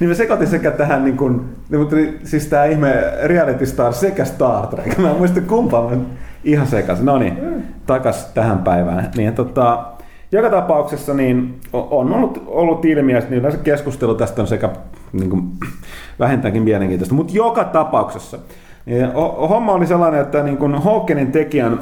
niin 0.00 0.08
me 0.08 0.14
sekoitin 0.14 0.46
sekä 0.46 0.70
tähän, 0.70 1.04
niin 1.04 1.16
kuin, 1.16 1.56
niin, 1.70 1.80
mutta 1.80 1.96
siis 2.24 2.46
tämä 2.46 2.64
ihme 2.64 2.94
reality 3.22 3.66
star 3.66 3.92
sekä 3.92 4.24
Star 4.24 4.66
Trek. 4.66 4.98
Mä 4.98 5.10
en 5.10 5.16
muista 5.16 5.40
kumpaan, 5.40 6.06
ihan 6.44 6.66
sekas. 6.66 7.02
No 7.02 7.18
niin, 7.18 7.38
mm. 7.42 7.62
takas 7.86 8.24
tähän 8.34 8.58
päivään. 8.58 9.10
Niin, 9.16 9.34
tota, 9.34 9.84
joka 10.32 10.50
tapauksessa 10.50 11.14
niin 11.14 11.60
on 11.72 12.14
ollut, 12.14 12.42
ollut 12.46 12.84
ilmiö, 12.84 13.18
että 13.18 13.30
niin 13.30 13.42
keskustelu 13.64 14.14
tästä 14.14 14.42
on 14.42 14.48
sekä 14.48 14.68
niin 15.12 15.30
kuin, 15.30 15.42
vähintäänkin 16.18 16.62
mielenkiintoista, 16.62 17.14
mutta 17.14 17.32
joka 17.36 17.64
tapauksessa 17.64 18.38
niin 18.86 19.12
homma 19.48 19.72
oli 19.72 19.86
sellainen, 19.86 20.20
että 20.20 20.42
niin 20.42 20.56
kun 20.56 20.82
Hawkenin 20.82 21.32
tekijän, 21.32 21.80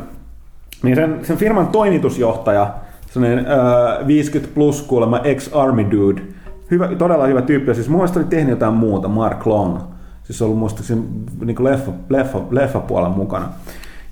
niin 0.83 0.97
sen, 0.97 1.21
sen 1.23 1.37
firman 1.37 1.69
toimitusjohtaja, 1.69 2.75
sellainen 3.11 3.39
äh, 3.39 4.07
50 4.07 4.55
plus 4.55 4.83
kuulemma 4.83 5.19
ex-army 5.19 5.91
dude, 5.91 6.23
hyvä, 6.71 6.89
todella 6.89 7.27
hyvä 7.27 7.43
tyyppi, 7.43 7.71
ja 7.71 7.75
siis 7.75 7.89
mun 7.89 8.01
oli 8.01 8.25
tehnyt 8.25 8.51
jotain 8.51 8.75
muuta, 8.75 9.09
Mark 9.09 9.47
Long, 9.47 9.79
siis 10.23 10.43
ollut 10.43 10.59
muistaakseni 10.59 11.03
niin 11.45 11.65
leffa, 11.65 11.93
leffa, 12.09 12.41
leffapuolen 12.51 13.13
mukana. 13.13 13.49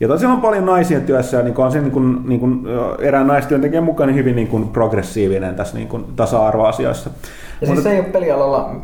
Ja 0.00 0.08
tosiaan 0.08 0.34
on 0.34 0.40
paljon 0.40 0.66
naisia 0.66 1.00
työssä 1.00 1.36
ja 1.36 1.42
niin 1.42 1.60
on 1.60 1.72
se 1.72 1.80
niin 1.80 1.92
kuin, 1.92 2.20
niin 2.24 2.40
kuin 2.40 2.66
erään 2.98 3.26
naistyöntekijän 3.26 3.84
mukaan 3.84 4.06
niin 4.06 4.16
hyvin 4.16 4.36
niin 4.36 4.48
kuin 4.48 4.68
progressiivinen 4.68 5.54
tässä 5.54 5.76
niin 5.76 5.88
kuin 5.88 6.04
tasa-arvoasioissa. 6.16 7.10
Ja 7.60 7.66
siis 7.66 7.82
se 7.82 7.90
ei 7.90 8.00
ole 8.00 8.08
pelialalla 8.08 8.74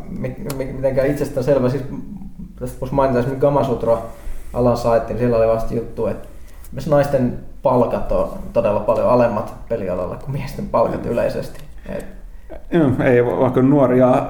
mitenkään 0.73 1.07
itsestään 1.07 1.43
selvä. 1.43 1.69
Siis 1.69 1.83
tästä 2.59 2.79
voisi 2.81 2.95
mainita 2.95 3.19
esimerkiksi 3.19 3.41
Gamasutra 3.41 3.97
alan 4.53 4.77
saitti, 4.77 5.13
niin 5.13 5.19
siellä 5.19 5.37
oli 5.37 5.47
vasta 5.47 5.73
juttu, 5.73 6.07
että 6.07 6.27
myös 6.71 6.87
naisten 6.87 7.39
palkat 7.63 8.11
on 8.11 8.29
todella 8.53 8.79
paljon 8.79 9.09
alemmat 9.09 9.53
pelialalla 9.69 10.15
kuin 10.15 10.31
miesten 10.31 10.67
palkat 10.67 11.05
yleisesti. 11.05 11.59
Et 11.89 12.05
ei, 13.03 13.25
vaikka 13.25 13.61
nuoria 13.61 14.27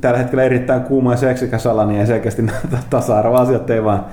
tällä 0.00 0.18
hetkellä 0.18 0.42
erittäin 0.42 0.82
kuuma 0.82 1.10
ja 1.10 1.16
seksikäs 1.16 1.66
ala, 1.66 1.84
niin 1.84 2.00
ei 2.00 2.06
selkeästi 2.06 2.42
tasa-arvoasiat 2.90 3.70
ei 3.70 3.84
vaan 3.84 4.04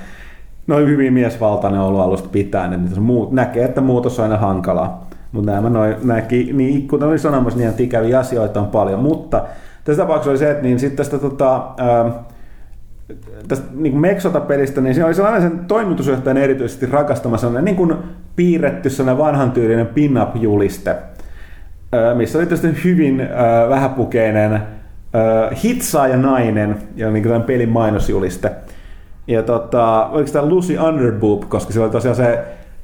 noin 0.68 0.88
hyvin 0.88 1.14
miesvaltainen 1.14 1.82
ollut 1.82 2.02
alusta 2.02 2.30
pitäen, 2.30 2.74
että 2.74 3.00
muut, 3.00 3.32
näkee, 3.32 3.66
että 3.66 3.82
muutos 3.82 4.20
on 4.20 4.24
aina 4.24 4.38
hankalaa. 4.38 5.08
Mutta 5.32 5.52
nämä 5.52 5.70
noin, 5.70 5.96
näki, 6.04 6.50
niin 6.54 6.88
kuten 6.88 7.08
olin 7.08 7.20
sanomassa, 7.20 7.60
niin 7.60 7.74
ikäviä 7.78 8.20
asioita 8.20 8.62
on 8.62 8.68
paljon. 8.68 9.00
Mutta 9.00 9.46
tässä 9.90 10.04
tapauksessa 10.04 10.30
oli 10.30 10.38
se, 10.38 10.52
että 10.52 10.64
niin 10.64 10.80
sitten 10.80 10.98
tästä 10.98 11.18
tota, 11.18 11.72
ää, 11.78 12.24
tästä 13.48 13.66
niin 13.76 13.92
kuin 13.92 14.02
Mexota-pelistä, 14.02 14.82
niin 14.82 14.94
siinä 14.94 15.06
oli 15.06 15.14
sellainen 15.14 15.42
sen 15.42 15.60
toimitusjohtajan 15.60 16.38
erityisesti 16.38 16.86
rakastama 16.86 17.38
sellainen 17.38 17.66
niin 17.66 17.76
kuin 17.76 17.96
piirretty 18.36 18.90
sellainen 18.90 19.18
vanhan 19.18 19.52
tyylinen 19.52 19.88
pin-up-juliste, 19.88 20.96
missä 22.16 22.38
oli 22.38 22.46
tietysti 22.46 22.84
hyvin 22.84 23.22
äh, 23.22 23.70
vähäpukeinen 23.70 24.54
äh, 24.54 24.62
hitsaaja 25.64 26.18
nainen 26.18 26.78
ja 26.96 27.12
niin 27.12 27.24
kuin 27.24 27.44
pelin 27.44 27.70
mainosjuliste. 27.70 28.52
Ja 29.28 29.44
tota, 29.44 30.06
oliko 30.06 30.32
tämä 30.32 30.46
Lucy 30.46 30.78
Underboob, 30.78 31.44
koska 31.50 31.74
se 31.74 31.80
oli 31.80 31.90
tosiaan 31.90 32.16
se 32.16 32.40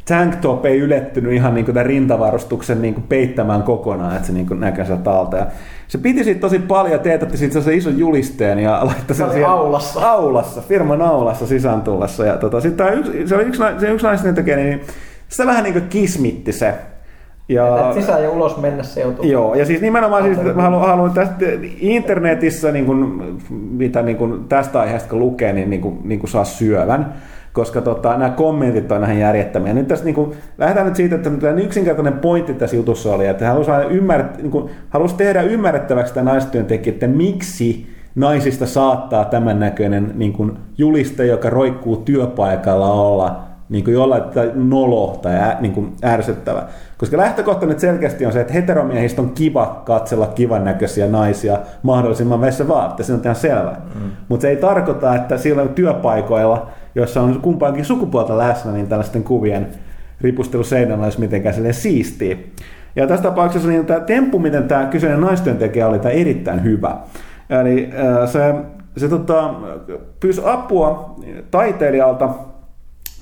tank 0.08 0.36
top 0.36 0.66
ei 0.66 0.80
ylettynyt 0.80 1.34
ihan 1.34 1.54
niin 1.54 1.66
kuin 1.66 1.74
tämän 1.74 1.86
rintavarustuksen 1.86 2.82
niin 2.82 2.94
kuin 2.94 3.04
peittämään 3.10 3.64
kokonaan, 3.64 4.16
että 4.16 4.28
se 4.28 4.34
niin 4.34 4.60
näkee 4.60 4.86
sieltä 4.86 5.12
alta. 5.12 5.38
Ja 5.38 5.46
se 5.88 5.98
piti 5.98 6.24
siitä 6.24 6.40
tosi 6.40 6.60
paljon, 6.60 7.00
teetätti 7.00 7.38
siitä 7.38 7.62
se 7.62 7.74
ison 7.74 8.00
julisteen 8.00 8.60
ja 8.60 8.80
laittoi 8.86 9.16
sen 9.16 9.30
siihen 9.30 9.50
aulassa. 9.50 10.12
aulassa, 10.12 10.62
firman 10.62 11.02
aulassa 11.02 11.48
sisään 11.48 11.82
tullessa. 11.82 12.26
Ja 12.26 12.38
tota, 12.38 12.62
sitten 12.62 12.94
yksi, 12.94 13.28
se 13.28 13.36
oli 13.36 13.44
yksi, 13.44 13.62
se 13.80 13.90
yksi 13.90 14.06
naisten 14.06 14.36
tekijä, 14.36 14.56
niin 14.56 14.82
sitä 15.30 15.46
vähän 15.46 15.64
niin 15.64 15.74
kuin 15.74 15.88
kismitti 15.90 16.52
se, 16.52 16.74
Ja, 17.50 17.94
sisään 17.94 18.24
ja 18.24 18.30
ulos 18.30 18.58
mennä 18.58 18.84
se 18.84 19.02
joutuu. 19.02 19.26
Joo, 19.26 19.56
ja 19.56 19.66
siis 19.66 19.82
nimenomaan 19.82 20.24
siis, 20.24 20.56
mä 20.56 20.62
haluan, 20.62 20.88
haluan 20.88 21.12
tästä 21.12 21.46
internetissä, 21.80 22.72
niin 22.72 22.86
kuin, 22.86 23.22
mitä 23.50 24.02
niin 24.02 24.18
kuin 24.18 24.46
tästä 24.50 24.80
aiheesta 24.80 25.10
kun 25.10 25.20
lukee, 25.20 25.54
niin, 25.54 25.70
niin, 25.70 25.82
kuin, 25.82 26.00
niin 26.04 26.20
kuin 26.20 26.30
saa 26.30 26.46
syövän 26.46 27.14
koska 27.56 27.82
tota, 27.82 28.18
nämä 28.18 28.30
kommentit 28.30 28.92
on 28.92 29.02
näihin 29.02 29.20
järjettämiä. 29.20 29.74
Nyt 29.74 29.88
tässä 29.88 30.06
niin 30.06 30.16
kuin, 30.16 30.32
lähdetään 30.58 30.86
nyt 30.86 30.96
siitä, 30.96 31.16
että 31.16 31.30
tämä 31.30 31.60
yksinkertainen 31.60 32.14
pointti 32.14 32.54
tässä 32.54 32.76
jutussa 32.76 33.14
oli, 33.14 33.28
että 33.28 33.48
halusi, 33.48 33.72
ymmärrät, 33.90 34.38
niin 34.38 34.52
kuin, 34.52 34.70
halusi 34.90 35.16
tehdä 35.16 35.42
ymmärrettäväksi 35.42 36.14
tämä 36.14 36.32
naistyöntekijä, 36.32 36.94
että 36.94 37.08
miksi 37.08 37.88
naisista 38.16 38.66
saattaa 38.66 39.26
tämän 39.26 39.60
näköinen 39.60 40.12
niin 40.16 40.34
kuin, 40.34 40.58
juliste, 40.78 41.26
joka 41.26 41.50
roikkuu 41.50 41.98
työpaikalla 41.98 42.92
olla 42.92 43.40
niin 43.70 43.84
kuin 43.84 43.94
jollain 43.94 44.24
tai 44.24 44.52
nolo 44.56 45.20
tai 45.22 45.36
ä, 45.36 45.58
niin 45.60 45.74
kuin 45.74 45.94
ärsyttävä. 46.04 46.64
Koska 46.98 47.18
lähtökohta 47.18 47.66
nyt 47.66 47.80
selkeästi 47.80 48.26
on 48.26 48.34
se, 48.34 48.42
että 48.42 48.54
heteromiehistä 48.54 49.22
on 49.22 49.30
kiva 49.30 49.82
katsella 49.86 50.28
kivan 50.28 50.64
näköisiä 50.64 51.08
naisia 51.08 51.60
mahdollisimman 51.84 52.42
vessa 52.42 52.68
vaatteessa, 52.68 53.14
se 53.14 53.18
on 53.18 53.24
ihan 53.24 53.36
selvä. 53.36 53.76
Mm. 53.96 54.12
Mutta 54.30 54.42
se 54.42 54.50
ei 54.50 54.56
tarkoita, 54.56 55.16
että 55.16 55.38
silloin 55.38 55.70
työpaikoilla, 55.70 56.70
joissa 56.96 57.22
on 57.22 57.42
kumpaankin 57.42 57.86
sukupuolta 57.86 58.38
läsnä, 58.38 58.72
niin 58.72 58.88
tällaisten 58.88 59.24
kuvien 59.24 59.68
ripustelu 60.22 60.64
seinällä 60.64 61.04
olisi 61.04 61.20
mitenkään 61.20 61.74
siistiä. 61.74 62.38
Ja 62.96 63.08
tässä 63.08 63.24
tapauksessa 63.24 63.70
niin 63.70 63.86
tämä 63.86 64.00
temppu, 64.00 64.40
miten 64.40 64.68
tämä 64.68 64.86
kyseinen 64.86 65.22
naistyöntekijä 65.22 65.88
oli, 65.88 66.00
tämä 66.00 66.12
erittäin 66.12 66.64
hyvä. 66.64 66.98
Eli 67.50 67.90
se, 68.32 68.56
se 68.98 69.10
tota, 69.10 69.54
pyysi 70.20 70.42
apua 70.46 71.16
taiteilijalta, 71.52 72.30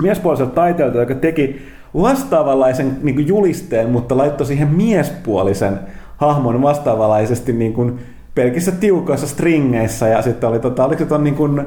miespuoliselta 0.02 0.56
taiteilijalta, 0.56 1.00
joka 1.00 1.16
teki 1.16 1.62
vastaavanlaisen 1.94 2.98
niin 3.04 3.28
julisteen, 3.28 3.90
mutta 3.90 4.18
laittoi 4.18 4.48
siihen 4.48 4.68
miespuolisen 4.68 5.80
hahmon 6.18 6.62
vastaavanlaisesti 6.62 7.54
niin 7.54 7.74
kuin 7.74 8.00
pelkissä 8.36 8.72
tiukoissa 8.72 9.28
stringeissä 9.28 10.08
ja 10.08 10.22
sitten 10.22 10.50
oli, 10.50 10.60
tota, 10.60 10.86
oliko 10.86 11.00
se 11.00 11.06
ton 11.06 11.24
niin 11.24 11.36
kuin, 11.36 11.66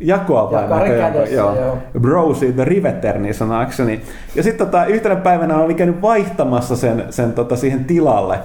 jakoa 0.00 0.50
vai 0.68 0.88
kädessä, 0.88 1.34
joo. 1.34 1.56
joo. 1.56 1.78
Brosi 2.00 2.52
the 2.52 2.64
Riveter, 2.64 3.18
niin 3.18 3.34
sanakseni. 3.34 4.00
Ja 4.34 4.42
sitten 4.42 4.66
tota, 4.66 4.84
yhtenä 4.84 5.16
päivänä 5.16 5.58
oli 5.58 5.74
käynyt 5.74 6.02
vaihtamassa 6.02 6.76
sen, 6.76 7.04
sen 7.10 7.32
tota, 7.32 7.56
siihen 7.56 7.84
tilalle, 7.84 8.38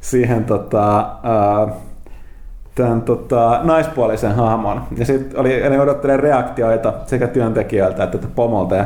siihen 0.00 0.44
tota, 0.44 1.10
tämän 2.74 3.02
tota, 3.02 3.60
naispuolisen 3.62 4.34
hahmon. 4.34 4.82
Ja 4.96 5.06
sitten 5.06 5.40
oli, 5.40 5.60
ne 5.70 5.80
odottelee 5.80 6.16
reaktioita 6.16 6.92
sekä 7.06 7.26
työntekijöiltä 7.26 8.04
että 8.04 8.18
pomolta. 8.34 8.76
Ja 8.76 8.84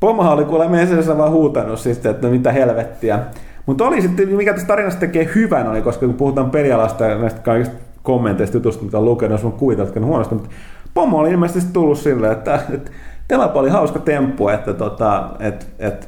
Pomohan 0.00 0.32
oli 0.32 0.44
kuule 0.44 0.68
mesessä 0.68 1.18
vaan 1.18 1.30
huutanut 1.30 1.78
siis, 1.80 2.06
että 2.06 2.28
mitä 2.28 2.52
helvettiä. 2.52 3.18
Mutta 3.66 3.84
oli 3.84 4.02
sitten, 4.02 4.28
mikä 4.28 4.52
tässä 4.52 4.66
tarinassa 4.66 5.00
tekee 5.00 5.30
hyvän 5.34 5.68
oli, 5.68 5.82
koska 5.82 6.06
kun 6.06 6.14
puhutaan 6.14 6.50
pelialasta 6.50 7.04
ja 7.04 7.18
näistä 7.18 7.40
kaikista 7.40 7.76
kommenteista 8.02 8.56
jutusta, 8.56 8.84
mitä 8.84 8.98
on 8.98 9.04
lukenut, 9.04 9.32
jos 9.32 9.44
on 9.44 9.52
kuviteltu 9.52 10.00
huonosti, 10.00 10.34
mutta 10.34 10.48
Pomo 10.96 11.18
oli 11.18 11.30
ilmeisesti 11.30 11.72
tullut 11.72 11.98
silleen, 11.98 12.32
että, 12.32 12.60
että 12.74 12.90
Telapa 13.28 13.60
oli 13.60 13.70
hauska 13.70 13.98
temppu, 13.98 14.48
että, 14.48 14.74
tota, 14.74 15.30
että, 15.40 15.66
että 15.78 16.06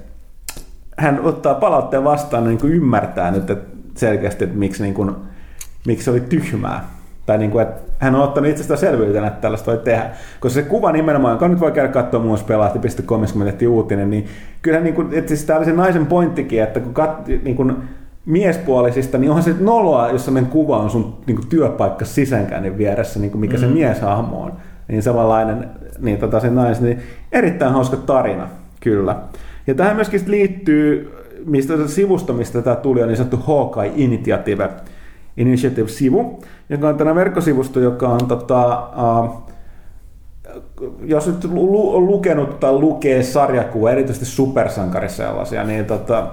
hän 0.97 1.21
ottaa 1.23 1.55
palautteen 1.55 2.05
vastaan 2.05 2.45
niin 2.45 2.59
kuin 2.59 2.73
ymmärtää 2.73 3.31
nyt 3.31 3.51
että 3.51 3.77
selkeästi, 3.95 4.45
että 4.45 4.57
miksi, 4.57 4.83
niin 4.83 4.95
kuin, 4.95 5.15
miksi 5.87 6.05
se 6.05 6.11
oli 6.11 6.21
tyhmää. 6.21 6.85
Tai 7.27 7.39
niin 7.39 7.51
kuin, 7.51 7.63
että 7.63 7.93
hän 7.99 8.15
on 8.15 8.23
ottanut 8.23 8.51
itsestään 8.51 8.79
selvyytenä, 8.79 9.27
että 9.27 9.41
tällaista 9.41 9.71
voi 9.71 9.79
tehdä. 9.79 10.11
Koska 10.41 10.55
se 10.55 10.69
kuva 10.69 10.93
nimenomaan, 10.93 11.35
joka 11.35 11.49
nyt 11.49 11.61
voi 11.61 11.73
käydä 11.73 11.93
katsoa 11.93 12.21
muun 12.21 12.39
pelaahti.comissa, 12.47 13.33
kun 13.33 13.43
me 13.43 13.51
tehtiin 13.51 13.69
uutinen, 13.69 14.11
niin 14.11 14.27
kyllähän 14.63 14.85
niin 14.85 14.95
kuin, 14.95 15.09
että 15.13 15.29
siis 15.29 15.45
tämä 15.45 15.57
oli 15.57 15.65
se 15.65 15.73
naisen 15.73 16.07
pointtikin, 16.07 16.63
että 16.63 16.81
kun, 16.81 16.95
kat, 16.95 17.27
niin 17.27 17.57
kuin 17.57 17.77
miespuolisista, 18.27 19.19
niin 19.19 19.31
onhan 19.31 19.45
se 19.45 19.55
noloa, 19.61 20.11
jos 20.11 20.25
sellainen 20.25 20.51
kuva 20.51 20.79
on 20.79 20.91
sun 20.91 21.19
niin 21.27 21.37
kuin 21.37 21.49
työpaikka 21.49 22.05
sisäänkäynnin 22.05 22.79
vieressä, 22.79 23.21
niin 23.21 23.31
kuin 23.31 23.41
mikä 23.41 23.57
mm. 23.57 23.61
se 23.61 23.67
mieshahmo 23.67 24.43
on. 24.43 24.53
Niin 24.89 25.03
samanlainen, 25.03 25.71
niin 25.99 26.19
tota 26.19 26.41
se 26.41 26.51
naisen, 26.51 26.85
niin 26.85 27.03
erittäin 27.33 27.73
hauska 27.73 27.97
tarina, 27.97 28.49
kyllä. 28.81 29.17
Ja 29.67 29.75
tähän 29.75 29.97
myöskin 29.97 30.21
liittyy, 30.27 31.15
mistä 31.47 31.77
se 31.77 31.89
sivusto, 31.89 32.33
mistä 32.33 32.63
tämä 32.63 32.77
tuli, 32.77 33.03
on 33.03 33.09
niin 33.09 33.17
sanottu 33.17 33.37
Hawkeye 33.37 33.93
Initiative, 33.97 34.71
Initiative-sivu, 35.37 36.41
joka 36.69 36.89
on 36.89 36.97
tämä 36.97 37.15
verkkosivusto, 37.15 37.81
joka 37.81 38.09
on 38.09 38.29
tota, 38.29 38.89
uh, 39.23 39.49
jos 41.05 41.27
nyt 41.27 41.45
on 41.45 42.07
lukenut 42.07 42.61
tai 42.61 42.73
lukee 42.73 43.23
sarjakuvia, 43.23 43.93
erityisesti 43.93 44.27
supersankari 44.27 45.09
sellaisia, 45.09 45.65
niin 45.65 45.85
tota, 45.85 46.27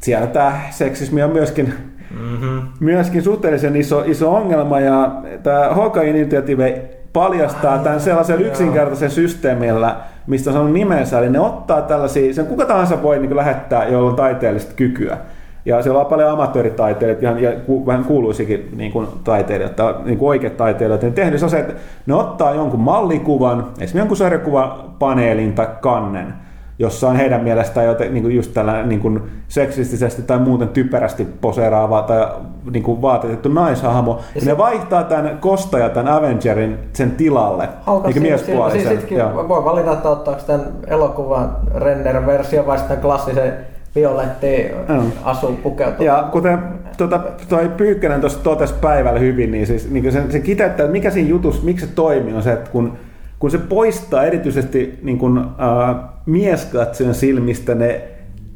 siellä 0.00 0.26
tämä 0.26 0.60
seksismi 0.70 1.22
on 1.22 1.30
myöskin, 1.30 1.74
mm-hmm. 2.10 2.62
myöskin 2.80 3.22
suhteellisen 3.22 3.76
iso, 3.76 4.02
iso 4.06 4.34
ongelma, 4.34 4.80
ja 4.80 5.22
tämä 5.42 5.68
Hawkeye 5.70 6.10
Initiative 6.10 6.82
paljastaa 7.12 7.78
tämän 7.78 8.00
sellaisen 8.00 8.42
yksinkertaisen 8.42 9.10
systeemillä, 9.10 9.96
mistä 10.26 10.60
on 10.60 10.74
nimensä, 10.74 11.18
eli 11.18 11.30
ne 11.30 11.40
ottaa 11.40 11.82
tällaisia, 11.82 12.34
sen 12.34 12.46
kuka 12.46 12.64
tahansa 12.64 13.02
voi 13.02 13.18
niin 13.18 13.36
lähettää, 13.36 13.88
jolla 13.88 14.10
on 14.10 14.16
taiteellista 14.16 14.72
kykyä. 14.76 15.18
Ja 15.64 15.82
siellä 15.82 16.00
on 16.00 16.06
paljon 16.06 16.30
amatööritaiteilijoita 16.30 17.24
ja, 17.24 17.50
ja 17.50 17.60
ku, 17.60 17.86
vähän 17.86 18.04
kuuluisikin 18.04 18.68
niin 18.76 18.92
kuin 18.92 19.06
taiteilijoita, 19.24 19.94
niin 20.04 20.18
kuin 20.18 20.28
oikeat 20.28 20.56
taiteilijoita. 20.56 21.06
Ne 21.06 21.12
tehnyt 21.12 21.40
se, 21.40 21.58
että 21.58 21.74
ne 22.06 22.14
ottaa 22.14 22.54
jonkun 22.54 22.80
mallikuvan, 22.80 23.58
esimerkiksi 23.60 23.98
jonkun 23.98 24.16
sarjakuvapaneelin 24.16 25.52
tai 25.52 25.66
kannen, 25.80 26.34
jossa 26.78 27.08
on 27.08 27.16
heidän 27.16 27.44
mielestään 27.44 27.86
joten, 27.86 28.14
niin 28.14 28.22
kuin 28.22 28.36
just 28.36 28.54
tällä 28.54 28.82
niin 28.82 29.00
kuin 29.00 29.22
seksistisesti 29.48 30.22
tai 30.22 30.38
muuten 30.38 30.68
typerästi 30.68 31.26
poseeraava 31.40 32.02
tai 32.02 32.28
niin 32.70 32.82
kuin 32.82 33.02
vaatetettu 33.02 33.48
naishahmo. 33.48 34.20
Ja, 34.34 34.40
ja 34.40 34.46
ne 34.46 34.58
vaihtaa 34.58 35.04
tämän 35.04 35.38
Kosta 35.38 35.88
tämän 35.88 36.12
Avengerin 36.12 36.78
sen 36.92 37.10
tilalle, 37.10 37.68
eikä 38.06 38.20
miespuolisen. 38.20 39.00
Siis 39.00 39.10
voi 39.48 39.64
valita, 39.64 39.92
että 39.92 40.08
ottaako 40.08 40.42
tämän 40.46 40.66
elokuvan 40.86 41.56
render-versio 41.74 42.66
vai 42.66 42.78
sitten 42.78 43.00
klassisen 43.00 43.52
violetti 43.96 44.70
mm. 44.88 45.12
asu 45.24 45.58
pukeutunut. 45.62 46.06
Ja 46.06 46.28
kuten 46.32 46.58
tuota, 46.96 47.20
toi 47.48 47.68
Pyykkönen 47.76 48.20
tuossa 48.20 48.38
totesi 48.38 48.74
päivällä 48.80 49.20
hyvin, 49.20 49.50
niin, 49.50 49.66
siis, 49.66 49.90
niin 49.90 50.12
se, 50.12 50.22
se 50.30 50.40
kiteyttää, 50.40 50.84
että 50.84 50.92
mikä 50.92 51.10
siinä 51.10 51.28
jutussa, 51.28 51.64
miksi 51.64 51.86
se 51.86 51.92
toimii, 51.92 52.34
on 52.34 52.42
se, 52.42 52.52
että 52.52 52.70
kun, 52.70 52.98
kun 53.38 53.50
se 53.50 53.58
poistaa 53.58 54.24
erityisesti 54.24 54.98
niin 55.02 55.18
kun, 55.18 55.38
äh, 55.38 55.96
mieskatsojen 56.26 57.14
silmistä 57.14 57.74
ne 57.74 58.00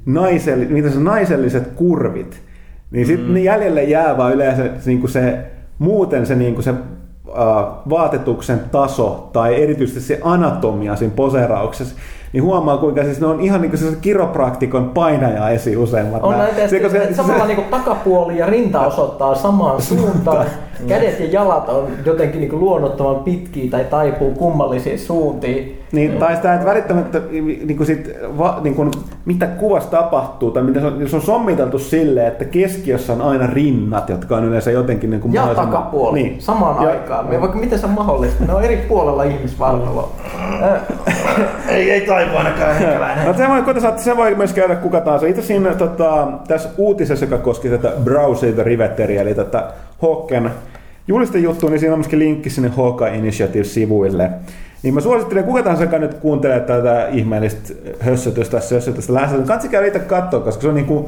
naisell, 0.07 0.65
mitä 0.69 0.91
se 0.91 1.01
naiselliset 1.01 1.67
kurvit, 1.67 2.41
niin 2.91 3.07
sitten 3.07 3.31
mm. 3.31 3.37
jäljelle 3.37 3.83
jää 3.83 4.17
vaan 4.17 4.35
yleensä 4.35 4.63
niin 4.87 5.01
kuin 5.01 5.11
se, 5.11 5.39
muuten 5.79 6.27
se, 6.27 6.35
niin 6.35 6.55
kuin 6.55 6.65
se 6.65 6.75
vaatetuksen 7.91 8.61
taso 8.73 9.31
tai 9.33 9.63
erityisesti 9.63 10.01
se 10.01 10.21
anatomia 10.23 10.97
siinä 10.97 11.15
poseerauksessa, 11.17 11.95
niin 12.33 12.43
huomaa 12.43 12.79
kuinka 12.79 13.05
siis 13.05 13.21
ne 13.21 13.27
on 13.27 13.41
ihan 13.41 13.61
niin 13.61 13.71
kuin 13.71 13.97
kiropraktikon 14.01 14.89
painaja 14.89 15.49
esi 15.49 15.77
useimmat. 15.77 16.23
On 16.23 16.39
näin, 16.39 16.55
se, 16.55 16.69
se, 16.69 16.89
se, 16.89 17.15
samalla 17.15 17.41
se, 17.41 17.47
niin 17.47 17.57
kuin 17.57 17.69
takapuoli 17.69 18.39
ja 18.39 18.47
rinta 18.47 18.81
osoittaa 18.81 19.35
samaan 19.35 19.83
suuntaan. 19.83 20.47
Kädet 20.89 21.21
ja 21.21 21.27
jalat 21.27 21.69
on 21.69 21.89
jotenkin 22.05 22.41
niin 22.41 22.61
luonnottoman 22.61 23.25
pitkiä 23.25 23.71
tai 23.71 23.85
taipuu 23.85 24.31
kummallisiin 24.31 24.99
suuntiin. 24.99 25.81
Niin, 25.93 26.19
tai 26.19 26.37
sitä, 26.37 26.55
että 26.55 26.67
välittämättä 26.67 27.21
niin 27.31 27.77
kuin 27.77 27.87
sit, 27.87 28.11
va, 28.39 28.61
niin 28.63 28.75
kuin, 28.75 28.91
mitä 29.25 29.47
kuvassa 29.47 29.91
tapahtuu, 29.91 30.51
tai 30.51 30.63
mitä 30.63 30.81
se 30.81 30.87
on, 30.87 31.09
se 31.09 31.17
on 31.17 31.23
sommiteltu 31.23 31.79
silleen, 31.79 32.27
että 32.27 32.45
keskiössä 32.45 33.13
on 33.13 33.23
aina 33.23 33.47
rinnat, 33.47 34.09
jotka 34.09 34.37
on 34.37 34.45
yleensä 34.45 34.71
jotenkin... 34.71 35.11
Niin 35.11 35.21
kuin 35.21 35.35
ja 35.35 35.55
takapuoli, 35.55 36.23
niin. 36.23 36.41
samaan 36.41 36.83
ja, 36.83 36.91
aikaan. 36.91 37.33
Ja, 37.33 37.41
vaikka 37.41 37.59
miten 37.59 37.79
se 37.79 37.87
on 37.87 37.93
mahdollista, 37.93 38.45
ne 38.45 38.55
on 38.55 38.65
eri 38.65 38.77
puolella 38.77 39.23
ihmisvartaloa. 39.23 40.13
ei, 41.69 41.91
ei 41.91 42.01
taivu 42.01 42.37
ainakaan 42.37 42.77
no, 43.27 43.35
se, 43.35 43.49
voi, 43.49 43.65
se 43.97 44.17
voi 44.17 44.35
myös 44.35 44.53
käydä 44.53 44.77
kuka 44.77 45.01
tahansa. 45.01 45.27
Itse 45.27 45.43
siinä 45.43 45.75
tota, 45.75 46.29
tässä 46.49 46.69
uutisessa, 46.77 47.25
joka 47.25 47.39
koski 47.39 47.69
tätä 47.69 47.93
Browser 48.05 48.53
the 48.53 48.63
Rivetteria, 48.63 49.23
eli 49.23 49.35
tätä 49.35 49.71
Hawken 50.03 50.51
julistejuttua, 51.11 51.71
niin 51.71 51.81
siinä 51.81 51.93
on 51.93 51.99
myöskin 51.99 52.19
linkki 52.19 52.51
sinne 52.51 52.69
Hawkeye 52.69 53.17
Initiative-sivuille. 53.17 54.31
Niin 54.83 54.95
mä 54.95 55.01
suosittelen, 55.01 55.45
kuka 55.45 55.63
tahansa 55.63 55.85
joka 55.85 55.99
nyt 55.99 56.15
kuuntelee 56.15 56.61
tätä 56.61 57.09
ihmeellistä 57.09 57.75
hössötystä, 58.01 58.61
hössötystä 58.75 59.15
lähdöstä, 59.15 59.37
niin 59.37 59.47
kannattaa 59.47 59.85
itse 59.85 59.99
katsoa, 59.99 60.41
koska 60.41 60.63
se 60.63 60.69
on 60.69 60.75
niin 60.75 60.87
kuin, 60.87 61.07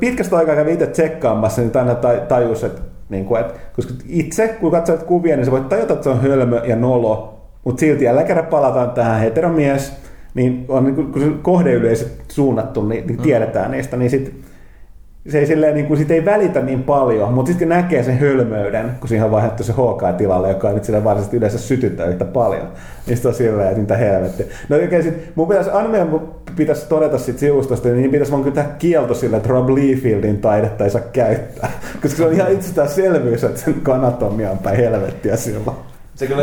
pitkästä 0.00 0.36
aikaa 0.36 0.54
kävi 0.54 0.72
itse 0.72 0.86
tsekkaamassa, 0.86 1.60
niin 1.60 1.70
tänne 1.70 1.96
tajus, 2.28 2.64
että, 2.64 2.80
niin 3.08 3.24
kuin, 3.24 3.40
että 3.40 3.54
koska 3.76 3.94
itse, 4.08 4.48
kun 4.48 4.70
katsot 4.70 5.02
kuvia, 5.02 5.36
niin 5.36 5.44
sä 5.44 5.50
voit 5.50 5.68
tajuta, 5.68 5.92
että 5.92 6.04
se 6.04 6.10
on 6.10 6.22
hölmö 6.22 6.62
ja 6.64 6.76
nolo, 6.76 7.40
mutta 7.64 7.80
silti 7.80 8.04
jälleen 8.04 8.26
kerran 8.26 8.46
palataan 8.46 8.90
tähän 8.90 9.20
heteromies, 9.20 9.92
niin 10.34 10.64
on, 10.68 10.84
niin 10.84 10.94
kun 11.12 11.20
se 11.20 11.28
kohdeyleisö 11.42 12.06
suunnattu, 12.28 12.86
niin, 12.86 13.06
niin 13.06 13.18
tiedetään 13.18 13.70
niistä, 13.70 13.96
niin 13.96 14.10
sitten 14.10 14.34
se 15.28 15.38
ei, 15.38 15.46
silleen, 15.46 15.74
niin 15.74 15.86
kuin, 15.86 15.96
siitä 15.96 16.14
ei 16.14 16.24
välitä 16.24 16.60
niin 16.60 16.82
paljon, 16.82 17.32
mutta 17.32 17.48
sitten 17.48 17.68
näkee 17.68 18.02
sen 18.02 18.18
hölmöyden, 18.18 18.90
kun 19.00 19.08
siihen 19.08 19.24
on 19.24 19.30
vaihdettu 19.30 19.64
se 19.64 19.72
HK-tilalle, 19.72 20.48
joka 20.48 20.68
on 20.68 20.84
sille 20.84 21.04
varsinaisesti 21.04 21.36
yleensä 21.36 21.58
sytyttää 21.58 22.06
yhtä 22.06 22.24
paljon. 22.24 22.68
Niin 23.06 23.16
sitten 23.16 23.28
on 23.28 23.34
silleen, 23.34 23.68
että 23.68 23.80
mitä 23.80 23.96
helvettiä. 23.96 24.46
No 24.68 24.76
oikein 24.76 25.02
sit, 25.02 25.14
mun 25.34 25.48
pitäisi, 25.48 25.70
meidän 25.88 26.20
pitäisi 26.56 26.88
todeta 26.88 27.18
sit 27.18 27.38
sivustosta, 27.38 27.88
niin 27.88 28.10
pitäisi 28.10 28.32
vaan 28.32 28.44
kyllä 28.44 28.64
kielto 28.78 29.14
sille, 29.14 29.36
että 29.36 29.48
Rob 29.48 29.68
Liefieldin 29.68 30.38
taidetta 30.38 30.84
ei 30.84 30.90
saa 30.90 31.02
käyttää. 31.12 31.70
Koska 32.02 32.16
se 32.16 32.26
on 32.26 32.32
ihan 32.32 32.52
itsestäänselvyys, 32.52 33.44
että 33.44 33.60
sen 33.60 33.74
anatomia 33.92 34.50
on 34.50 34.58
päin 34.58 34.76
helvettiä 34.76 35.36
silloin. 35.36 35.76
Se 36.14 36.26
kyllä, 36.26 36.42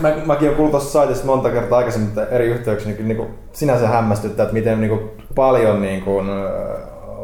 mä, 0.00 0.16
mäkin 0.26 0.48
olen 0.48 0.56
kuullut 0.56 0.70
tuossa 0.70 1.24
monta 1.24 1.50
kertaa 1.50 1.78
aikaisemmin 1.78 2.10
eri 2.30 2.46
yhteyksissä, 2.46 2.94
niin, 2.96 3.08
niin 3.08 3.16
kuin, 3.16 3.28
sinänsä 3.52 3.88
hämmästyttää, 3.88 4.44
että 4.44 4.54
miten 4.54 4.80
niin 4.80 4.88
kuin, 4.88 5.00
paljon 5.34 5.82
niin 5.82 6.02
kuin, 6.02 6.26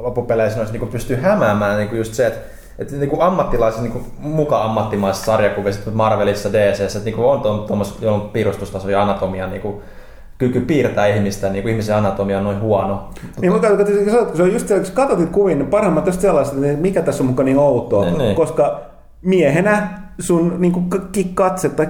loppupeleissä 0.02 0.58
noissa 0.58 0.78
niin 0.78 0.88
pystyy 0.88 1.16
hämäämään 1.16 1.78
niin 1.78 1.96
just 1.96 2.14
se, 2.14 2.26
että 2.26 2.60
että 2.78 2.96
niin 2.96 3.10
kuin 3.10 3.22
ammattilaisen, 3.22 3.82
niin 3.82 3.92
kuin 3.92 4.04
muka 4.18 4.64
ammattimaisessa 4.64 5.26
sarjakuvissa, 5.26 5.90
Marvelissa, 5.90 6.52
DCssä, 6.52 6.84
että 6.84 7.04
niin 7.04 7.14
kuin 7.14 7.26
on 7.26 7.40
tuommoista, 7.40 8.04
jolla 8.04 8.22
on 8.22 8.30
piirustustaso 8.30 8.90
ja 8.90 9.02
anatomia 9.02 9.46
niin 9.46 9.62
kuin, 9.62 9.82
kyky 10.40 10.60
piirtää 10.60 11.06
ihmistä, 11.06 11.48
niin 11.48 11.62
kuin 11.62 11.70
ihmisen 11.70 11.96
anatomia 11.96 12.38
on 12.38 12.44
noin 12.44 12.60
huono. 12.60 13.08
Niin, 13.40 13.52
mutta 13.52 13.68
kun 13.68 14.36
se 14.36 14.42
on 14.42 14.52
just 14.52 14.68
se, 14.68 14.80
kun 14.80 14.92
katsot 14.94 15.30
kuvin, 15.30 15.58
niin 15.58 15.70
parhaimmat 15.70 16.04
tästä 16.04 16.22
sellaiset, 16.22 16.64
että 16.64 16.82
mikä 16.82 17.02
tässä 17.02 17.22
on 17.22 17.26
mukaan 17.26 17.46
niin 17.46 17.58
outoa, 17.58 18.04
niin, 18.04 18.18
niin. 18.18 18.36
koska 18.36 18.80
miehenä 19.22 19.88
sun 20.18 20.54
niin 20.58 20.72
kuin, 20.72 20.90
katse 21.34 21.68
tai 21.68 21.88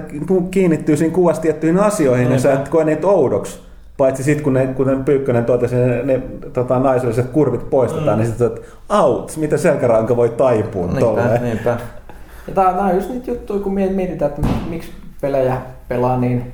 kiinnittyy 0.51 0.97
siinä 0.97 1.13
kuvassa 1.13 1.41
tiettyihin 1.41 1.79
asioihin, 1.79 2.23
niin, 2.23 2.33
ja 2.33 2.39
sä 2.39 2.53
et 2.53 2.69
koe 2.69 2.83
niitä 2.83 3.07
oudoksi. 3.07 3.59
Paitsi 4.01 4.23
sitten, 4.23 4.43
kun 4.43 4.53
ne, 4.53 4.67
kuten 4.67 5.03
Pyykkönen 5.03 5.45
totesi, 5.45 5.75
ne, 5.75 6.03
ne 6.03 6.21
tota, 6.53 6.79
naiselliset 6.79 7.29
kurvit 7.29 7.69
poistetaan, 7.69 8.17
mm. 8.17 8.23
niin 8.23 8.27
sitten 8.27 8.47
että 8.47 8.61
out, 8.89 9.37
miten 9.37 9.59
selkäranka 9.59 10.15
voi 10.15 10.29
taipua 10.29 10.85
niinpä, 10.85 10.99
tolleen. 10.99 11.43
Niinpä. 11.43 11.77
Ja 12.47 12.53
tää 12.53 12.69
on 12.69 12.95
just 12.95 13.09
niitä 13.09 13.31
juttuja, 13.31 13.59
kun 13.59 13.73
mietitään, 13.73 14.31
että 14.31 14.47
miksi 14.69 14.91
pelejä 15.21 15.57
pelaa 15.87 16.17
niin 16.17 16.51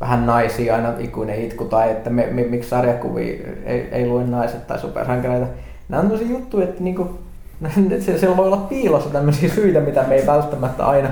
vähän 0.00 0.26
naisia 0.26 0.74
aina 0.74 0.92
ikuinen 0.98 1.42
itku, 1.44 1.64
tai 1.64 1.90
että 1.90 2.10
me, 2.10 2.28
me, 2.30 2.42
miksi 2.42 2.70
sarjakuvia 2.70 3.34
ei, 3.64 3.88
ei 3.92 4.06
lue 4.06 4.24
naiset 4.24 4.66
tai 4.66 4.78
supersankareita. 4.78 5.46
Nämä 5.88 6.02
on 6.02 6.08
sellaisia 6.08 6.38
juttuja, 6.38 6.64
että 6.64 6.82
niinku, 6.82 7.18
se, 8.00 8.18
siellä 8.18 8.36
voi 8.36 8.46
olla 8.46 8.66
piilossa 8.68 9.10
tämmöisiä 9.10 9.48
syitä, 9.48 9.80
mitä 9.80 10.04
me 10.08 10.14
ei 10.14 10.26
välttämättä 10.26 10.86
aina, 10.86 11.08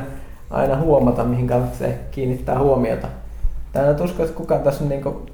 aina 0.50 0.76
huomata, 0.76 1.24
mihin 1.24 1.46
kannattaa 1.46 1.88
kiinnittää 2.10 2.58
huomiota. 2.58 3.08
Tänään 3.72 4.02
usko, 4.02 4.22
että 4.22 4.36
kukaan 4.36 4.62
tässä 4.62 4.84
niinku 4.84 5.26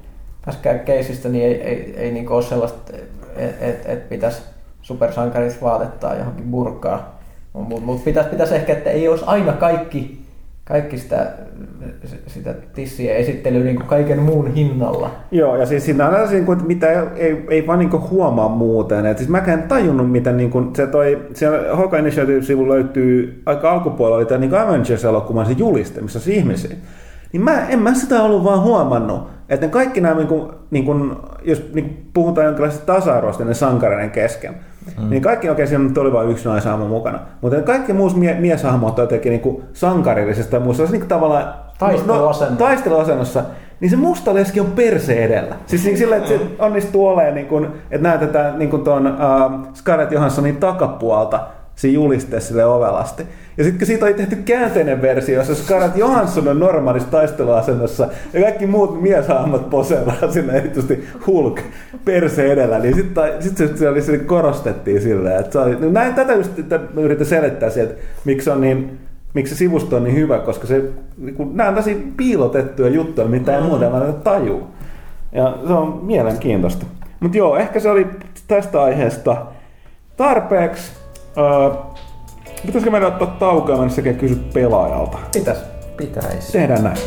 käy 0.61 0.79
keisistä, 0.79 1.29
niin 1.29 1.45
ei, 1.45 1.61
ei, 1.61 1.93
ei 1.97 2.11
niin 2.11 2.29
ole 2.29 2.43
sellaista, 2.43 2.97
että 3.37 3.65
et, 3.65 3.81
et 3.85 4.09
pitäisi 4.09 4.41
supersankarit 4.81 5.61
vaatettaa 5.61 6.15
johonkin 6.15 6.45
burkaa. 6.45 7.19
Mutta 7.53 7.85
mut 7.85 8.03
pitäisi, 8.03 8.29
pitäisi 8.29 8.55
ehkä, 8.55 8.73
että 8.73 8.89
ei 8.89 9.07
olisi 9.07 9.23
aina 9.27 9.53
kaikki, 9.53 10.21
kaikki 10.63 10.97
sitä, 10.97 11.31
sitä 12.27 12.53
tissiä 12.73 13.15
esittelyä 13.15 13.63
niin 13.63 13.77
kaiken 13.77 14.19
muun 14.19 14.53
hinnalla. 14.53 15.11
Joo, 15.31 15.55
ja 15.55 15.65
siis 15.65 15.85
siinä 15.85 16.09
on 16.09 16.29
niin 16.29 16.45
kuin, 16.45 16.67
mitä 16.67 16.91
ei, 16.91 17.07
ei, 17.15 17.45
ei 17.49 17.67
vaan 17.67 17.79
niin 17.79 18.09
huomaa 18.09 18.49
muuten. 18.49 19.05
Et 19.05 19.17
siis 19.17 19.29
mäkään 19.29 19.59
en 19.59 19.67
tajunnut, 19.67 20.11
mitä 20.11 20.31
niin 20.31 20.51
kuin, 20.51 20.75
se 20.75 20.87
toi, 20.87 21.21
siellä 21.33 21.75
Hawkeye 21.75 22.01
Initiative-sivu 22.01 22.67
löytyy, 22.67 23.41
aika 23.45 23.71
alkupuolella 23.71 24.17
oli 24.17 24.25
tämä 24.25 24.39
niin 24.39 24.55
Avengers-elokuvan 24.55 25.45
se 25.45 25.53
juliste, 25.57 26.01
missä 26.01 26.19
on 26.19 26.33
ihmisiä. 26.33 26.75
Niin 27.35 27.43
mä, 27.43 27.67
en 27.69 27.79
mä 27.79 27.93
sitä 27.93 28.23
ollut 28.23 28.43
vaan 28.43 28.61
huomannut, 28.61 29.27
että 29.49 29.65
ne 29.65 29.71
kaikki 29.71 30.01
nämä, 30.01 30.15
niin 30.15 30.27
kuin, 30.27 30.51
niin 30.71 30.85
kuin, 30.85 31.15
jos 31.43 31.63
niin 31.73 32.09
puhutaan 32.13 32.45
jonkinlaisesta 32.45 32.93
tasa-arvosta 32.93 33.45
ne 33.45 33.53
sankareiden 33.53 34.11
kesken, 34.11 34.55
mm. 34.99 35.09
niin 35.09 35.21
kaikki 35.21 35.49
oikein 35.49 35.67
siinä 35.67 36.01
oli 36.01 36.13
vain 36.13 36.29
yksi 36.29 36.47
naisahmo 36.47 36.87
mukana. 36.87 37.19
Mutta 37.41 37.61
kaikki 37.61 37.93
muut 37.93 38.15
mie- 38.15 38.39
mieshahmot 38.39 38.99
on 38.99 39.03
jotenkin 39.03 39.29
niin 39.29 39.41
kuin 39.41 39.63
sankarillisesta 39.73 40.51
tai 40.51 40.59
muusta. 40.59 40.85
Se 40.85 40.91
niin 40.91 41.07
tavallaan 41.07 41.53
taisteluasennossa. 41.79 42.45
No, 42.49 42.55
taisteluasennossa. 42.55 43.43
Niin 43.79 43.89
se 43.89 43.95
musta 43.95 44.33
leski 44.33 44.59
on 44.59 44.71
perse 44.71 45.25
edellä. 45.25 45.55
Siis 45.65 45.85
niin 45.85 45.97
sillä, 45.97 46.15
että 46.15 46.29
se 46.29 46.39
onnistuu 46.59 47.07
olemaan, 47.07 47.35
niin 47.35 47.47
kuin, 47.47 47.65
että 47.65 48.09
näytetään 48.09 48.59
niin 48.59 48.69
kuin 48.69 48.83
tuon 48.83 49.07
uh, 49.07 49.67
Scarlett 49.73 50.11
Johanssonin 50.11 50.57
takapuolta 50.57 51.39
siinä 51.75 51.93
julisteessa 51.95 52.47
sille 52.47 52.65
ovelasti. 52.65 53.27
Ja 53.57 53.63
sitten 53.63 53.79
kun 53.79 53.87
siitä 53.87 54.05
oli 54.05 54.13
tehty 54.13 54.35
käänteinen 54.35 55.01
versio, 55.01 55.35
jossa 55.35 55.55
Scarlett 55.55 55.97
Johansson 55.97 56.47
on 56.47 56.59
normaalissa 56.59 57.11
taisteluasennossa 57.11 58.07
ja 58.33 58.41
kaikki 58.41 58.67
muut 58.67 59.01
mieshahmot 59.01 59.69
poseeraa 59.69 60.31
sinne 60.31 60.53
erityisesti 60.53 61.07
Hulk 61.27 61.61
perse 62.05 62.51
edellä, 62.51 62.79
niin 62.79 62.95
sitten 62.95 63.23
sit 63.39 63.57
se, 63.57 63.77
se, 63.77 63.89
oli, 63.89 64.01
se 64.01 64.17
korostettiin 64.17 65.01
silleen, 65.01 65.39
että 65.39 65.51
se 65.51 65.59
oli, 65.59 65.75
no 65.75 65.89
näin 65.89 66.13
tätä 66.13 66.33
just 66.33 66.59
että 66.59 66.79
mä 66.93 67.01
yritän 67.01 67.25
selittää 67.25 67.69
sieltä, 67.69 67.93
että 67.93 68.05
miksi 68.25 68.49
on 68.49 68.61
niin 68.61 68.99
miksi 69.35 69.55
se 69.55 69.57
sivusto 69.57 69.95
on 69.95 70.03
niin 70.03 70.15
hyvä, 70.15 70.39
koska 70.39 70.67
se, 70.67 70.83
kun 71.37 71.57
nämä 71.57 71.69
on 71.69 71.75
tosi 71.75 72.13
piilotettuja 72.17 72.89
juttuja, 72.89 73.27
mitä 73.27 73.55
ei 73.55 73.63
muuten 73.63 73.91
vaan 73.91 74.13
tajuu. 74.13 74.67
Ja 75.31 75.57
se 75.67 75.73
on 75.73 75.99
mielenkiintoista. 76.03 76.85
Mutta 77.19 77.37
joo, 77.37 77.57
ehkä 77.57 77.79
se 77.79 77.89
oli 77.89 78.07
tästä 78.47 78.83
aiheesta 78.83 79.45
tarpeeksi. 80.17 80.91
Öö, 81.37 81.69
Pitäisikö 82.65 82.91
meidän 82.91 83.07
ottaa 83.07 83.35
taukoa 83.39 83.77
mennä 83.77 83.93
sekä 83.93 84.13
kysyä 84.13 84.37
pelaajalta? 84.53 85.17
Pitäis. 85.33 85.59
Pitäisi. 85.97 86.51
Tehdään 86.51 86.83
näin. 86.83 86.97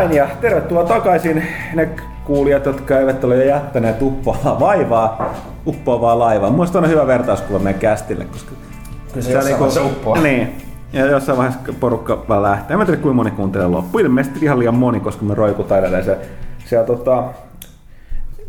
Näin 0.00 0.16
ja 0.16 0.28
tervetuloa 0.40 0.84
takaisin 0.84 1.42
ne 1.74 1.88
kuulijat, 2.24 2.66
jotka 2.66 2.98
eivät 2.98 3.24
ole 3.24 3.36
jo 3.36 3.42
jättäneet 3.42 4.02
uppoavaa 4.02 4.60
vaivaa, 4.60 5.34
uppoavaa 5.66 6.18
laivaa. 6.18 6.50
Muista 6.50 6.78
on 6.78 6.88
hyvä 6.88 7.06
vertauskuva 7.06 7.58
meidän 7.58 7.80
kästille, 7.80 8.24
koska 8.24 8.50
Kyllä 9.12 9.26
se, 9.26 9.42
se 9.42 9.48
niinku, 9.48 9.64
uppoa. 9.86 10.16
Niin, 10.16 10.56
ja 10.92 11.06
jossain 11.06 11.38
vaiheessa 11.38 11.72
porukka 11.80 12.24
vaan 12.28 12.42
lähtee. 12.42 12.74
En 12.74 12.78
mä 12.78 12.84
tiedä 12.84 13.00
kuinka 13.00 13.14
moni 13.14 13.30
kuuntelee 13.30 13.66
loppu. 13.66 13.98
Ilmeisesti 13.98 14.38
ihan 14.42 14.58
liian 14.58 14.74
moni, 14.74 15.00
koska 15.00 15.24
me 15.24 15.34
roikutaan 15.34 15.80
edelleen 15.80 16.04
se, 16.04 16.18
siellä 16.64 16.86
tota, 16.86 17.24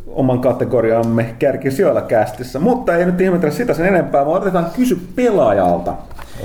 oman 0.08 0.40
kategoriamme 0.40 1.36
kärkisijoilla 1.40 2.02
kästissä. 2.02 2.60
Mutta 2.60 2.96
ei 2.96 3.06
nyt 3.06 3.22
ihmetellä 3.22 3.56
sitä 3.56 3.74
sen 3.74 3.86
enempää, 3.86 4.26
vaan 4.26 4.42
otetaan 4.42 4.68
kysy 4.76 5.02
pelaajalta. 5.16 5.94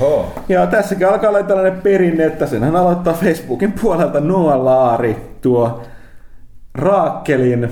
Oho. 0.01 0.33
Ja 0.49 0.67
tässäkin 0.67 1.09
alkaa 1.09 1.31
olla 1.31 1.43
tällainen 1.43 1.83
perinne, 1.83 2.25
että 2.25 2.47
senhän 2.47 2.77
aloittaa 2.77 3.15
Facebookin 3.15 3.73
puolelta 3.73 4.21
Noa 4.21 4.65
Laari, 4.65 5.17
tuo 5.41 5.83
Raakkelin 6.75 7.69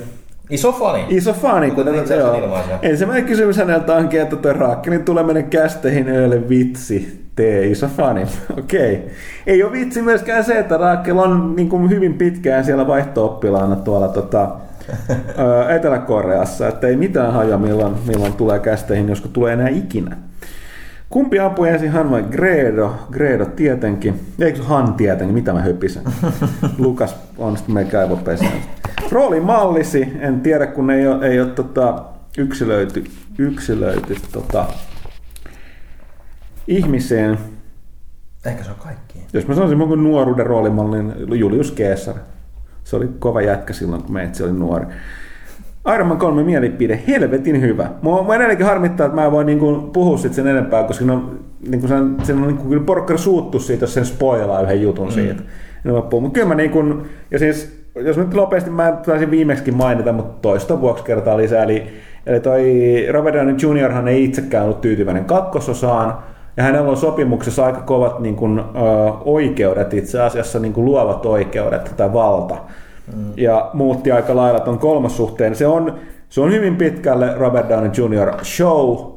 Iso 0.50 0.72
fani. 0.72 1.06
Iso 1.08 1.32
fani, 1.32 1.70
kuten 1.70 1.94
itse 1.94 2.16
joo. 2.16 2.58
Ensimmäinen 2.82 3.24
kysymys 3.24 3.56
häneltä 3.56 3.94
onkin, 3.94 4.20
että 4.20 4.36
tuo 4.36 4.52
Raakkelin 4.52 5.04
tuleminen 5.04 5.44
kästeihin 5.44 6.08
ei 6.08 6.24
ole 6.24 6.48
vitsi. 6.48 7.24
Tee 7.36 7.66
iso 7.66 7.88
fani. 7.88 8.22
Okei. 8.58 8.94
Okay. 8.94 9.08
Ei 9.46 9.62
ole 9.62 9.72
vitsi 9.72 10.02
myöskään 10.02 10.44
se, 10.44 10.58
että 10.58 10.76
Raakkel 10.76 11.18
on 11.18 11.56
niin 11.56 11.68
kuin 11.68 11.90
hyvin 11.90 12.14
pitkään 12.14 12.64
siellä 12.64 12.86
vaihto-oppilaana 12.86 13.76
tuolla 13.76 14.08
tota, 14.08 14.50
Etelä-Koreassa, 15.76 16.68
että 16.68 16.86
ei 16.86 16.96
mitään 16.96 17.32
haja 17.32 17.58
milloin, 17.58 17.94
milloin 18.06 18.32
tulee 18.32 18.58
kästeihin, 18.58 19.08
josko 19.08 19.28
tulee 19.28 19.52
enää 19.52 19.68
ikinä. 19.68 20.16
Kumpi 21.14 21.38
ampui 21.38 21.68
ensin, 21.68 21.90
Han 21.90 22.10
vai 22.10 22.22
Gredo? 22.22 22.94
Gredo 23.10 23.46
tietenkin. 23.46 24.20
Eikö 24.40 24.62
Han 24.62 24.94
tietenkin? 24.94 25.34
Mitä 25.34 25.52
mä 25.52 25.60
höpisen? 25.60 26.02
Lukas 26.78 27.16
on 27.38 27.56
sitten 27.56 27.74
meidän 27.74 27.92
kaivopesään. 27.92 28.52
Rooli 29.10 29.40
mallisi, 29.40 30.12
en 30.20 30.40
tiedä 30.40 30.66
kun 30.66 30.90
ei 30.90 31.06
ole, 31.06 31.26
ei 31.26 31.40
ole 31.40 31.50
tota, 31.50 32.04
yksilöity, 32.38 33.04
yksilöity 33.38 34.16
tota, 34.32 34.66
ihmiseen. 36.66 37.38
Ehkä 38.44 38.64
se 38.64 38.70
on 38.70 38.76
kaikki. 38.78 39.18
Jos 39.32 39.46
mä 39.46 39.54
sanoisin 39.54 39.78
mun 39.78 40.04
nuoruuden 40.04 40.46
roolimallin 40.46 41.12
Julius 41.34 41.72
Caesar. 41.72 42.14
Se 42.84 42.96
oli 42.96 43.08
kova 43.18 43.42
jätkä 43.42 43.72
silloin, 43.72 44.02
kun 44.02 44.12
meitsi 44.12 44.42
oli 44.42 44.52
nuori. 44.52 44.86
Iron 45.94 46.06
Man 46.06 46.18
3 46.18 46.42
mielipide, 46.42 47.00
helvetin 47.08 47.60
hyvä. 47.60 47.90
Mua 48.02 48.34
edelleenkin 48.34 48.66
harmittaa, 48.66 49.06
että 49.06 49.20
mä 49.20 49.32
voin 49.32 49.46
niin 49.46 49.90
puhua 49.92 50.18
sit 50.18 50.34
sen 50.34 50.46
enempää, 50.46 50.84
koska 50.84 51.04
no, 51.04 51.30
niin 51.68 51.80
kuin 51.80 51.88
sen, 51.88 52.16
sen 52.22 52.36
on 52.36 52.46
niin 52.46 52.56
kuin 52.56 52.84
porkkari 52.84 53.18
suuttu 53.18 53.58
siitä, 53.58 53.82
jos 53.82 53.94
sen 53.94 54.06
spoilaa 54.06 54.62
yhden 54.62 54.82
jutun 54.82 55.06
mm. 55.06 55.12
siitä. 55.12 55.42
Mutta 56.10 56.34
kyllä 56.34 56.48
mä 56.48 56.54
niin 56.54 56.70
kuin, 56.70 57.02
ja 57.30 57.38
siis 57.38 57.84
jos 57.94 58.16
nyt 58.16 58.34
nopeasti 58.34 58.70
mä 58.70 58.98
taisin 59.06 59.30
viimeksi 59.30 59.70
mainita, 59.70 60.12
mutta 60.12 60.42
toista 60.42 60.80
vuoksi 60.80 61.04
kertaa 61.04 61.36
lisää. 61.36 61.62
Eli, 61.62 61.86
eli 62.26 62.40
toi 62.40 62.62
Robert 63.10 63.36
Downey 63.36 63.56
Jr. 63.62 64.08
ei 64.08 64.24
itsekään 64.24 64.64
ollut 64.64 64.80
tyytyväinen 64.80 65.24
kakkososaan, 65.24 66.14
Ja 66.56 66.62
hänellä 66.62 66.90
on 66.90 66.96
sopimuksessa 66.96 67.66
aika 67.66 67.80
kovat 67.80 68.20
niin 68.20 68.36
kuin, 68.36 68.58
ö, 68.58 68.62
oikeudet 69.24 69.94
itse 69.94 70.20
asiassa, 70.20 70.58
niin 70.58 70.72
kuin 70.72 70.84
luovat 70.84 71.26
oikeudet 71.26 71.94
tai 71.96 72.12
valta. 72.12 72.56
Mm. 73.12 73.32
Ja 73.36 73.70
muutti 73.72 74.12
aika 74.12 74.36
lailla 74.36 74.60
tuon 74.60 74.78
kolmas 74.78 75.16
suhteen. 75.16 75.54
Se 75.54 75.66
on, 75.66 75.94
se 76.28 76.40
on 76.40 76.52
hyvin 76.52 76.76
pitkälle 76.76 77.34
Robert 77.34 77.68
Downey 77.68 77.90
Jr. 77.96 78.44
show, 78.44 79.14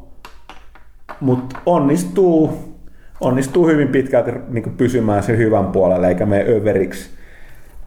mutta 1.22 1.60
onnistuu, 1.66 2.60
onnistuu 3.22 3.68
hyvin 3.68 3.88
pitkälti 3.88 4.32
niin 4.50 4.76
pysymään 4.78 5.24
sen 5.24 5.38
hyvän 5.38 5.66
puolelle, 5.66 6.08
eikä 6.08 6.26
mene 6.26 6.46
överiksi. 6.50 7.10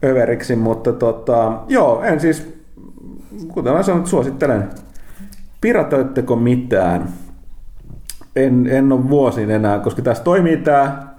överiksi 0.04 0.56
mutta 0.56 0.92
tota, 0.92 1.60
joo, 1.68 2.02
en 2.02 2.20
siis, 2.20 2.54
kuten 3.48 3.72
mä 3.72 3.82
sanoin, 3.82 4.06
suosittelen. 4.06 4.70
Piratoitteko 5.60 6.36
mitään? 6.36 7.08
En, 8.36 8.66
en 8.66 8.92
ole 8.92 9.08
vuosiin 9.10 9.50
enää, 9.50 9.78
koska 9.78 10.02
tässä 10.02 10.24
toimii 10.24 10.56
tämä 10.56 11.09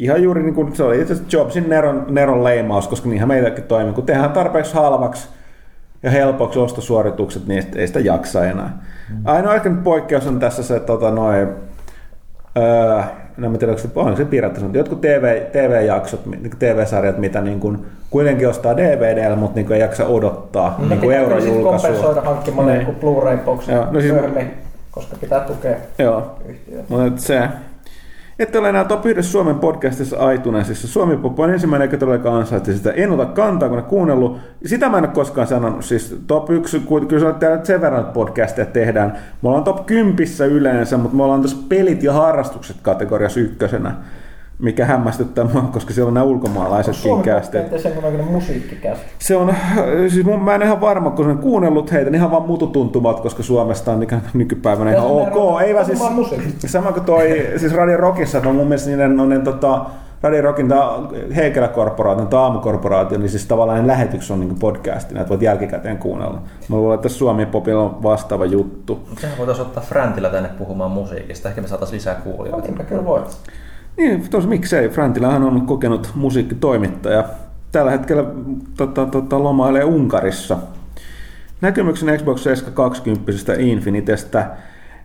ihan 0.00 0.22
juuri 0.22 0.42
niin 0.42 0.54
kuin 0.54 0.76
se 0.76 0.82
oli 0.82 1.00
itse 1.00 1.12
asiassa 1.12 1.36
Jobsin 1.36 1.68
Neron, 1.68 2.06
Neron 2.08 2.44
leimaus, 2.44 2.88
koska 2.88 3.08
niinhän 3.08 3.28
meitäkin 3.28 3.64
toimii. 3.64 3.92
Kun 3.92 4.06
tehdään 4.06 4.32
tarpeeksi 4.32 4.74
halvaksi 4.74 5.28
ja 6.02 6.10
helpoksi 6.10 6.58
ostosuoritukset, 6.58 7.46
niin 7.46 7.64
ei 7.74 7.86
sitä 7.86 8.00
jaksa 8.00 8.44
enää. 8.44 8.78
Mm. 9.10 9.16
Ainoa 9.24 9.54
ehkä 9.54 9.70
poikkeus 9.84 10.26
on 10.26 10.40
tässä 10.40 10.62
se, 10.62 10.80
tota, 10.80 11.10
noin, 11.10 11.48
öö, 12.58 13.02
en 13.44 13.58
tiedä, 13.58 13.72
onko 13.94 14.12
se, 14.12 14.16
se 14.16 14.24
piratta, 14.24 14.60
jotkut 14.72 15.00
TV, 15.00 15.40
TV-jaksot, 15.52 16.26
niin 16.26 16.50
TV-sarjat, 16.58 17.18
mitä 17.18 17.40
niin 17.40 17.60
kuin, 17.60 17.86
kuitenkin 18.10 18.48
ostaa 18.48 18.76
DVDllä, 18.76 19.36
mutta 19.36 19.54
niin 19.54 19.66
kuin 19.66 19.74
ei 19.74 19.80
jaksa 19.80 20.06
odottaa 20.06 20.76
mm. 20.78 20.88
niin 20.88 21.00
kuin 21.00 21.16
eurojulkaisua. 21.16 21.88
kompensoida 21.88 22.20
hankkimalla 22.20 22.72
niin. 22.72 22.86
Blu-ray-boxin 22.86 23.74
no 23.90 24.00
siis, 24.00 24.14
koska 24.90 25.16
pitää 25.20 25.40
tukea 25.40 25.76
Joo. 25.98 26.36
yhtiötä. 26.48 26.84
Mutta 26.88 27.22
se, 27.22 27.48
ette 28.40 28.58
ole 28.58 28.68
enää 28.68 28.84
top 28.84 29.06
1 29.06 29.30
Suomen 29.30 29.58
podcastissa 29.58 30.30
iTunesissa. 30.30 30.88
Suomi 30.88 31.16
Pop 31.16 31.40
on 31.40 31.50
ensimmäinen, 31.50 31.86
joka 31.86 31.96
todellakaan 31.96 32.36
ansaitsi 32.36 32.76
sitä. 32.76 32.90
En 32.90 33.10
ota 33.10 33.26
kantaa, 33.26 33.68
kun 33.68 33.78
ne 33.78 33.84
kuunnellut. 33.84 34.38
Sitä 34.66 34.88
mä 34.88 34.98
en 34.98 35.04
ole 35.04 35.12
koskaan 35.12 35.46
sanonut. 35.46 35.84
Siis 35.84 36.16
top 36.26 36.50
1, 36.50 36.80
kyllä 37.08 37.32
se 37.32 37.38
täällä 37.38 37.64
sen 37.64 37.80
verran 37.80 38.04
podcasteja 38.04 38.66
tehdään. 38.66 39.12
Me 39.42 39.48
ollaan 39.48 39.64
top 39.64 39.86
10 39.86 40.16
yleensä, 40.50 40.96
mutta 40.96 41.16
me 41.16 41.22
ollaan 41.22 41.42
tässä 41.42 41.56
pelit 41.68 42.02
ja 42.02 42.12
harrastukset 42.12 42.76
kategoriassa 42.82 43.40
ykkösenä 43.40 43.94
mikä 44.60 44.86
hämmästyttää 44.86 45.44
mua, 45.44 45.62
koska 45.62 45.92
siellä 45.92 46.08
on 46.08 46.14
nämä 46.14 46.24
ulkomaalaisetkin 46.24 47.22
kästeet. 47.22 47.80
Se 47.80 47.92
on 48.04 48.24
musiikkikästä. 48.24 49.04
Se 49.18 49.36
on, 49.36 49.54
siis 50.08 50.26
mun, 50.26 50.44
mä 50.44 50.54
en 50.54 50.62
ihan 50.62 50.80
varma, 50.80 51.10
kun 51.10 51.24
olen 51.24 51.38
kuunnellut 51.38 51.92
heitä, 51.92 52.10
niin 52.10 52.18
ihan 52.18 52.30
vaan 52.30 52.42
mututuntumat, 52.42 53.20
koska 53.20 53.42
Suomesta 53.42 53.92
on 53.92 54.06
nykypäivänä 54.34 54.90
ihan 54.90 55.06
ok. 55.06 55.60
Ei 55.60 55.74
vaan 55.74 55.86
siis, 55.86 55.98
sama 56.66 56.92
kuin 56.92 57.04
toi, 57.04 57.46
siis 57.56 57.74
Radio 57.74 57.96
Rockissa, 57.96 58.42
on 58.46 58.54
mun 58.54 58.66
mielestä 58.66 58.90
niiden, 58.90 59.20
on 59.20 59.28
ne, 59.28 59.38
tota, 59.38 59.84
Radio 60.22 60.42
Rockin 60.42 60.68
Heikelä-korporaatio, 61.36 62.24
tämä 62.24 62.42
aamukorporaatio, 62.42 63.18
niin 63.18 63.28
siis 63.28 63.46
tavallaan 63.46 63.86
lähetys 63.86 64.30
on 64.30 64.40
niin 64.40 64.58
podcastina, 64.58 65.20
että 65.20 65.28
voit 65.28 65.42
jälkikäteen 65.42 65.98
kuunnella. 65.98 66.42
Mä 66.68 66.76
luulen, 66.76 66.94
että 66.94 67.08
Suomi 67.08 67.46
Popilla 67.46 67.82
on 67.82 68.02
vastaava 68.02 68.44
juttu. 68.44 69.00
Sehän 69.20 69.38
voitaisiin 69.38 69.66
ottaa 69.66 69.82
Frantilla 69.82 70.28
tänne 70.28 70.48
puhumaan 70.58 70.90
musiikista, 70.90 71.48
ehkä 71.48 71.60
me 71.60 71.68
saataisiin 71.68 71.96
lisää 71.96 72.14
kuulijoita. 72.14 72.84
Kyllä 72.84 73.04
voit. 73.04 73.36
Niin, 73.96 74.30
tos 74.30 74.46
miksei. 74.46 74.88
Frantilahan 74.88 75.42
on 75.42 75.66
kokenut 75.66 76.10
musiikkitoimittaja. 76.14 77.24
Tällä 77.72 77.90
hetkellä 77.90 78.24
tota, 78.76 79.06
tota, 79.06 79.42
lomailee 79.42 79.84
Unkarissa. 79.84 80.58
Näkemyksen 81.60 82.18
Xbox 82.18 82.42
720 82.42 83.32
Infinitestä. 83.58 84.46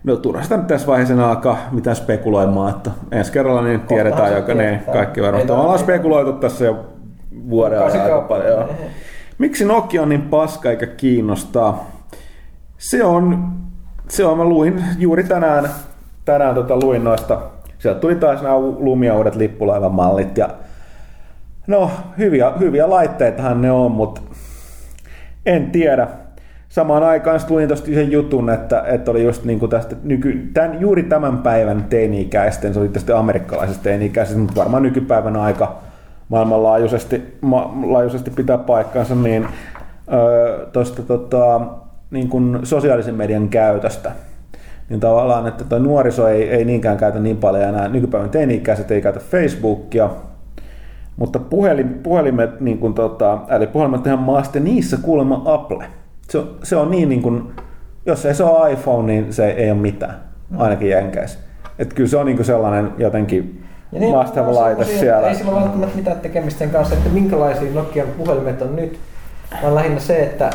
No 0.04 0.16
turhasta 0.16 0.56
nyt 0.56 0.66
tässä 0.66 0.86
vaiheessa 0.86 1.28
alkaa 1.28 1.58
mitään 1.70 1.96
spekuloimaan, 1.96 2.70
että 2.70 2.90
ensi 3.12 3.32
kerralla 3.32 3.62
niin 3.62 3.80
tiedetään, 3.80 4.36
joka 4.36 4.54
ne 4.54 4.82
kaikki 4.92 5.22
varmasti. 5.22 5.52
Ollaan 5.52 5.78
spekuloitu 5.78 6.32
tässä 6.32 6.64
jo 6.64 6.86
vuoden 7.50 7.82
aika 7.82 8.20
paljon. 8.20 8.68
Miksi 9.38 9.64
Nokia 9.64 10.02
on 10.02 10.08
niin 10.08 10.22
paska 10.22 10.70
eikä 10.70 10.86
kiinnostaa? 10.86 11.90
Se 12.78 13.04
on, 13.04 13.52
se 14.08 14.24
on, 14.24 14.38
mä 14.38 14.44
luin 14.44 14.84
juuri 14.98 15.24
tänään, 15.24 15.70
tänään 16.24 16.54
tota, 16.54 16.76
luin 16.76 17.04
noista 17.04 17.40
sieltä 17.78 18.00
tuli 18.00 18.14
taas 18.14 18.42
nämä 18.42 18.58
lumia 18.58 19.14
uudet 19.14 19.36
lippulaivan 19.36 19.92
mallit 19.92 20.38
ja 20.38 20.48
no 21.66 21.90
hyviä, 22.18 22.52
hyviä 22.58 22.90
laitteitahan 22.90 23.62
ne 23.62 23.70
on, 23.70 23.90
mutta 23.92 24.20
en 25.46 25.70
tiedä. 25.70 26.08
Samaan 26.68 27.02
aikaan 27.02 27.40
luin 27.48 27.68
tuosta 27.68 27.86
sen 27.86 28.12
jutun, 28.12 28.50
että, 28.50 28.82
että 28.86 29.10
oli 29.10 29.24
just 29.24 29.44
niin 29.44 29.58
kuin 29.58 29.70
tästä 29.70 29.96
nyky, 30.02 30.50
tämän, 30.54 30.80
juuri 30.80 31.02
tämän 31.02 31.38
päivän 31.38 31.84
teini-ikäisten, 31.84 32.74
se 32.74 32.80
oli 32.80 32.88
tästä 32.88 33.18
amerikkalaisesta 33.18 33.82
teini-ikäisestä, 33.82 34.40
mutta 34.40 34.60
varmaan 34.60 34.82
nykypäivän 34.82 35.36
aika 35.36 35.76
maailmanlaajuisesti 36.28 37.38
ma, 37.40 37.74
laajuisesti 37.86 38.30
pitää 38.30 38.58
paikkansa, 38.58 39.14
niin 39.14 39.46
öö, 40.12 40.66
tuosta 40.66 41.02
tota, 41.02 41.60
niin 42.10 42.28
kuin 42.28 42.58
sosiaalisen 42.62 43.14
median 43.14 43.48
käytöstä 43.48 44.12
niin 44.88 45.00
tavallaan, 45.00 45.46
että 45.46 45.64
tuo 45.64 45.78
nuoriso 45.78 46.28
ei, 46.28 46.50
ei 46.50 46.64
niinkään 46.64 46.96
käytä 46.96 47.18
niin 47.18 47.36
paljon 47.36 47.62
enää, 47.62 47.88
nykypäivän 47.88 48.30
teini-ikäiset 48.30 48.90
ei 48.90 49.02
käytä 49.02 49.20
Facebookia, 49.20 50.10
mutta 51.16 51.38
puhelin, 51.38 51.88
puhelimet, 51.88 52.60
niin 52.60 52.78
kuin 52.78 52.94
tota, 52.94 53.38
eli 53.56 53.66
puhelimet 53.66 54.06
ihan 54.06 54.18
maasta, 54.18 54.60
niissä 54.60 54.96
kuulemma 55.02 55.42
Apple. 55.44 55.84
Se, 56.28 56.42
se 56.62 56.76
on 56.76 56.90
niin, 56.90 57.08
niin 57.08 57.22
kuin, 57.22 57.52
jos 58.06 58.26
ei 58.26 58.34
se 58.34 58.44
ole 58.44 58.72
iPhone, 58.72 59.12
niin 59.12 59.32
se 59.32 59.50
ei 59.50 59.70
ole 59.70 59.80
mitään, 59.80 60.16
ainakin 60.56 60.90
Jenkeissä. 60.90 61.38
Että 61.78 61.94
kyllä 61.94 62.08
se 62.08 62.16
on 62.16 62.26
niin 62.26 62.36
kuin 62.36 62.46
sellainen 62.46 62.92
jotenkin 62.98 63.66
ja 63.92 64.00
niin, 64.00 64.16
must 64.16 64.36
have 64.36 64.52
laite 64.52 64.84
siellä. 64.84 65.28
Ei 65.28 65.34
sillä 65.34 65.52
välttämättä 65.52 65.96
mitään 65.96 66.20
tekemistä 66.20 66.58
sen 66.58 66.70
kanssa, 66.70 66.94
että 66.94 67.10
minkälaisia 67.10 67.72
Nokian 67.74 68.08
puhelimet 68.18 68.62
on 68.62 68.76
nyt, 68.76 68.98
vaan 69.62 69.74
lähinnä 69.74 70.00
se, 70.00 70.22
että 70.22 70.50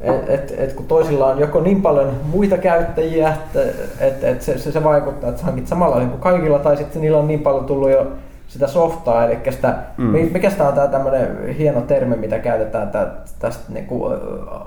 et, 0.00 0.28
et, 0.28 0.54
et 0.58 0.72
kun 0.72 0.86
toisilla 0.86 1.26
on 1.26 1.38
joko 1.38 1.60
niin 1.60 1.82
paljon 1.82 2.10
muita 2.32 2.58
käyttäjiä, 2.58 3.28
että 3.28 3.60
et, 4.00 4.24
et 4.24 4.42
se, 4.42 4.58
se, 4.58 4.72
se, 4.72 4.84
vaikuttaa, 4.84 5.30
että 5.30 5.42
hankit 5.42 5.66
samalla 5.66 5.96
kuin 5.96 6.20
kaikilla, 6.20 6.58
tai 6.58 6.76
sitten 6.76 7.02
niillä 7.02 7.18
on 7.18 7.28
niin 7.28 7.40
paljon 7.40 7.64
tullut 7.64 7.90
jo 7.90 8.06
sitä 8.48 8.66
softaa, 8.66 9.24
eli 9.24 9.38
sitä, 9.50 9.78
mm. 9.96 10.06
mikä 10.06 10.50
sitä 10.50 10.68
on 10.68 10.74
tämä 10.74 10.88
tämmöinen 10.88 11.48
hieno 11.48 11.80
termi, 11.80 12.16
mitä 12.16 12.38
käytetään 12.38 12.90
tä, 12.90 13.06
tästä 13.38 13.72
niinku, 13.72 14.08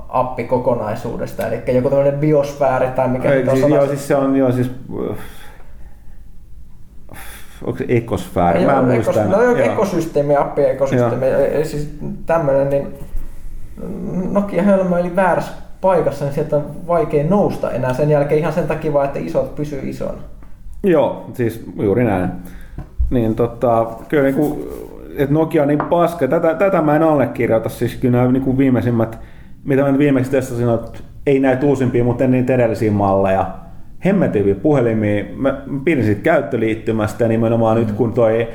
appikokonaisuudesta, 0.10 1.48
eli 1.48 1.76
joku 1.76 1.90
tämmöinen 1.90 2.20
biosfääri 2.20 2.88
tai 2.88 3.08
mikä 3.08 3.32
Ei, 3.32 3.50
siis, 3.50 3.70
joo, 3.70 3.88
siis 3.88 4.08
se 4.08 4.16
on, 4.16 4.36
joo, 4.36 4.52
siis, 4.52 4.72
onko 7.64 7.78
se 7.78 7.86
ekosfääri? 7.88 8.66
Mä 8.66 8.80
en 8.80 8.86
muista. 8.86 9.24
No 9.24 9.44
joo, 9.44 9.56
ekosysteemi, 9.56 10.36
appiekosysteemi, 10.36 11.26
siis 11.64 11.90
tämmöinen, 12.26 12.70
niin 12.70 13.00
Nokia 14.32 14.64
hölmö 14.64 15.00
eli 15.00 15.16
väärässä 15.16 15.52
paikassa, 15.82 16.26
niin 16.26 16.34
sieltä 16.34 16.56
on 16.56 16.66
vaikea 16.88 17.30
nousta 17.30 17.72
enää 17.72 17.94
sen 17.94 18.10
jälkeen 18.10 18.40
ihan 18.40 18.54
sen 18.54 18.68
takia 18.68 18.94
vaan, 18.94 19.06
että 19.06 19.20
isot 19.20 19.56
pysyy 19.56 19.80
isona. 19.84 20.18
Joo, 20.84 21.30
siis 21.34 21.66
juuri 21.82 22.04
näin. 22.04 22.30
Niin 23.10 23.36
tota, 23.36 23.88
kyllä 24.10 24.24
niin 24.24 24.36
kuin, 24.36 24.68
että 25.18 25.34
Nokia 25.34 25.62
on 25.62 25.68
niin 25.68 25.80
paska. 25.80 26.28
Tätä, 26.28 26.56
tätä 26.56 26.82
mä 26.82 26.96
en 26.96 27.04
allekirjoita. 27.04 27.70
Siis 27.70 27.96
kyllä 27.96 28.18
nämä 28.18 28.32
niin 28.32 28.44
kuin 28.44 28.58
viimeisimmät, 28.58 29.20
mitä 29.64 29.92
mä 29.92 29.98
viimeksi 29.98 30.32
testasin, 30.32 30.70
että 30.70 31.00
ei 31.26 31.40
näitä 31.40 31.66
uusimpia, 31.66 32.04
mutta 32.04 32.24
en 32.24 32.32
niitä 32.32 32.54
edellisiä 32.54 32.92
malleja. 32.92 33.48
Hemmetin 34.06 34.56
puhelimia. 34.56 35.26
Mä 35.36 35.62
pidin 35.84 36.06
siitä 36.06 36.22
käyttöliittymästä 36.22 37.28
nimenomaan 37.28 37.78
mm. 37.78 37.86
nyt 37.86 37.92
kun 37.92 38.14
toi 38.14 38.48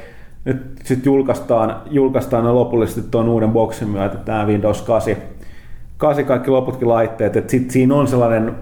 nyt 0.45 0.79
sitten 0.85 1.11
julkaistaan, 1.11 1.77
julkaistaan 1.91 2.55
lopullisesti 2.55 3.11
tuon 3.11 3.29
uuden 3.29 3.51
boksin 3.51 3.89
myötä 3.89 4.17
tämä 4.17 4.47
Windows 4.47 4.83
8, 4.83 5.15
8 5.97 6.25
kaikki 6.25 6.51
loputkin 6.51 6.89
laitteet, 6.89 7.37
että 7.37 7.51
sitten 7.51 7.71
siinä 7.71 7.95
on 7.95 8.09
sellainen, 8.09 8.55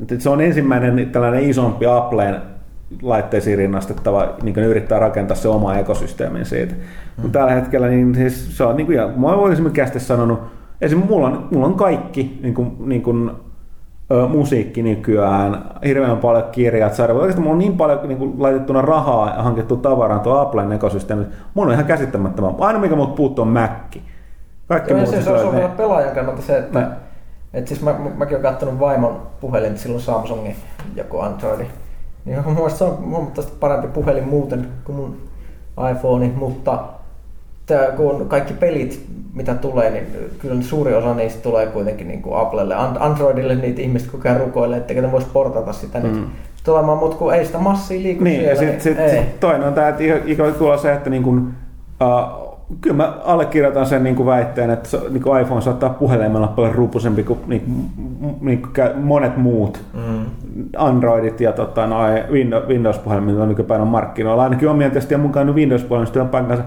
että 0.00 0.18
se 0.18 0.28
on 0.28 0.40
ensimmäinen 0.40 1.08
tällainen 1.12 1.50
isompi 1.50 1.86
Appleen 1.86 2.36
laitteisiin 3.02 3.58
rinnastettava, 3.58 4.34
niin 4.42 4.54
kuin 4.54 4.66
yrittää 4.66 4.98
rakentaa 4.98 5.36
se 5.36 5.48
oma 5.48 5.76
ekosysteemin 5.76 6.46
siitä. 6.46 6.74
Mm. 6.74 7.22
Mutta 7.22 7.38
tällä 7.38 7.52
hetkellä 7.52 7.88
niin 7.88 8.14
siis 8.14 8.56
se 8.56 8.64
on, 8.64 8.76
niin 8.76 8.86
kuin, 8.86 8.96
ja 8.96 9.08
mä 9.16 9.26
olisin 9.26 9.70
kästi 9.70 10.00
sanonut, 10.00 10.40
esimerkiksi 10.80 11.12
mulla 11.12 11.28
on, 11.28 11.48
mulla 11.50 11.66
on 11.66 11.74
kaikki 11.74 12.38
niin 12.42 12.54
kuin, 12.54 12.76
niin 12.78 13.02
kuin 13.02 13.30
ö, 14.10 14.28
musiikki 14.28 14.82
nykyään, 14.82 15.64
hirveän 15.84 16.16
paljon 16.16 16.44
kirjat, 16.52 16.94
sarjat. 16.94 17.18
Oikeastaan 17.18 17.42
mulla 17.42 17.54
on 17.54 17.58
niin 17.58 17.76
paljon 17.76 18.08
niin 18.08 18.18
kuin, 18.18 18.34
laitettuna 18.38 18.82
rahaa 18.82 19.34
ja 19.36 19.42
hankittu 19.42 19.76
tavaraa 19.76 20.18
tuo 20.18 20.38
Applen 20.38 20.72
ekosysteemi. 20.72 21.24
Mulla 21.54 21.68
on 21.68 21.74
ihan 21.74 21.86
käsittämättömän. 21.86 22.54
Aina 22.58 22.78
mikä 22.78 22.96
muut 22.96 23.14
puuttuu 23.14 23.42
on 23.42 23.48
Mac. 23.48 23.96
Kaikki 24.68 24.92
Joo, 24.92 25.06
se, 25.06 25.22
se 25.22 25.30
on 25.30 25.54
vielä 25.54 25.68
pelaajan 25.68 26.14
kannalta 26.14 26.42
se, 26.42 26.58
että 26.58 26.90
et 27.54 27.68
siis 27.68 27.82
mä, 27.82 27.94
mäkin 28.16 28.36
olen 28.36 28.52
katsonut 28.52 28.80
vaimon 28.80 29.22
puhelin, 29.40 29.78
silloin 29.78 30.02
Samsungin 30.02 30.56
joku 30.96 31.18
Androidi. 31.18 31.64
Niin 32.24 32.44
mun 32.44 32.54
mielestä 32.54 32.78
se 32.78 32.84
on 32.84 33.10
huomattavasti 33.10 33.56
parempi 33.60 33.88
puhelin 33.88 34.28
muuten 34.28 34.68
kuin 34.84 34.96
mun 34.96 35.16
iPhone, 35.90 36.32
mutta 36.36 36.78
tää, 37.66 37.86
kun 37.86 38.28
kaikki 38.28 38.54
pelit, 38.54 39.06
mitä 39.34 39.54
tulee, 39.54 39.90
niin 39.90 40.06
kyllä 40.38 40.62
suuri 40.62 40.94
osa 40.94 41.14
niistä 41.14 41.42
tulee 41.42 41.66
kuitenkin 41.66 42.08
niin 42.08 42.22
kuin 42.22 42.40
Applelle. 42.40 42.74
Androidille 42.98 43.54
niitä 43.54 43.82
ihmiset 43.82 44.10
koko 44.10 44.28
ajan 44.28 44.40
rukoilee, 44.40 44.78
että 44.78 44.94
ne 44.94 45.12
voisi 45.12 45.26
portata 45.32 45.72
sitä 45.72 46.00
mm. 46.00 46.06
nyt 46.06 46.28
tulemaan, 46.64 46.98
mutta 46.98 47.16
kun 47.16 47.34
ei 47.34 47.46
sitä 47.46 47.58
massia 47.58 48.02
liiku 48.02 48.24
Niin, 48.24 48.44
ja 48.44 48.56
siellä, 48.56 48.80
sitten 48.80 48.94
sit, 48.94 48.98
ei. 48.98 49.10
sit 49.10 49.40
toinen 49.40 49.68
on 49.68 49.74
tämä, 49.74 49.88
että 49.88 50.02
ikävä 50.24 50.52
kyllä 50.52 50.76
se, 50.76 50.92
että 50.92 51.10
niin 51.10 51.22
kuin, 51.22 51.38
uh, 52.02 52.44
kyllä 52.80 52.96
mä 52.96 53.14
allekirjoitan 53.24 53.86
sen 53.86 54.04
niin 54.04 54.16
kuin 54.16 54.26
väitteen, 54.26 54.70
että 54.70 54.88
se, 54.88 55.00
niin 55.10 55.22
kuin 55.22 55.40
iPhone 55.40 55.60
saattaa 55.60 55.90
puhelimella 55.90 56.48
paljon 56.48 56.74
rupusempi 56.74 57.22
kuin, 57.22 57.38
niin, 57.46 57.60
kuin- 57.60 58.36
niin 58.40 58.62
kuin 58.62 59.04
monet 59.04 59.36
muut 59.36 59.80
Mm. 59.94 60.24
Androidit 60.76 61.40
ja 61.40 61.52
tota, 61.52 61.88
Windows-puhelimet 62.68 63.36
on 63.36 63.48
nykypäivänä 63.48 63.90
markkinoilla. 63.90 64.42
Ainakin 64.42 64.68
omien 64.68 64.90
testien 64.90 65.20
mukaan 65.20 65.54
Windows-puhelimet 65.54 66.16
on 66.16 66.46
kanssa. 66.46 66.64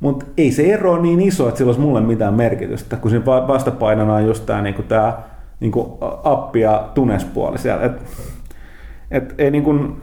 Mutta 0.00 0.26
ei 0.36 0.52
se 0.52 0.72
ero 0.72 0.92
ole 0.92 1.02
niin 1.02 1.20
iso, 1.20 1.48
että 1.48 1.58
sillä 1.58 1.68
olisi 1.68 1.80
mulle 1.80 2.00
mitään 2.00 2.34
merkitystä, 2.34 2.96
kun 2.96 3.10
siinä 3.10 3.26
va- 3.26 3.48
vastapainona 3.48 4.14
on 4.14 4.26
just 4.26 4.46
tämä 4.46 4.62
niinku 4.62 4.82
tää, 4.82 5.22
niinku 5.60 5.98
appi 6.24 6.60
ja 6.60 6.88
tunespuoli 6.94 7.58
siellä. 7.58 7.84
Et, 7.84 7.92
et, 9.10 9.34
ei 9.38 9.50
niinku, 9.50 9.96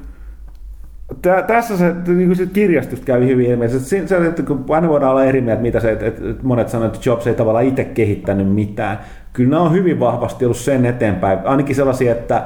Tää, 1.22 1.41
tässä 1.41 1.77
se, 1.77 1.95
niin 2.07 2.35
se 2.35 2.45
kirjastosta 2.45 3.05
kävi 3.05 3.27
hyvin 3.27 3.51
ilmeisesti. 3.51 3.89
Se, 3.89 4.07
se, 4.07 4.27
että 4.27 4.43
kun 4.43 4.65
aina 4.69 4.89
voidaan 4.89 5.11
olla 5.11 5.26
eri 5.26 5.41
mieltä, 5.41 5.61
mitä 5.61 5.80
se, 5.80 5.91
että, 5.91 6.05
että 6.05 6.43
monet 6.43 6.69
sanoo, 6.69 6.88
että 6.88 6.99
Jobs 7.05 7.27
ei 7.27 7.34
tavallaan 7.34 7.65
itse 7.65 7.84
kehittänyt 7.84 8.53
mitään. 8.53 8.99
Kyllä 9.34 9.49
nämä 9.49 9.61
on 9.61 9.73
hyvin 9.73 9.99
vahvasti 9.99 10.45
ollut 10.45 10.57
sen 10.57 10.85
eteenpäin. 10.85 11.39
Ainakin 11.43 11.76
sellaisia, 11.76 12.11
että 12.11 12.43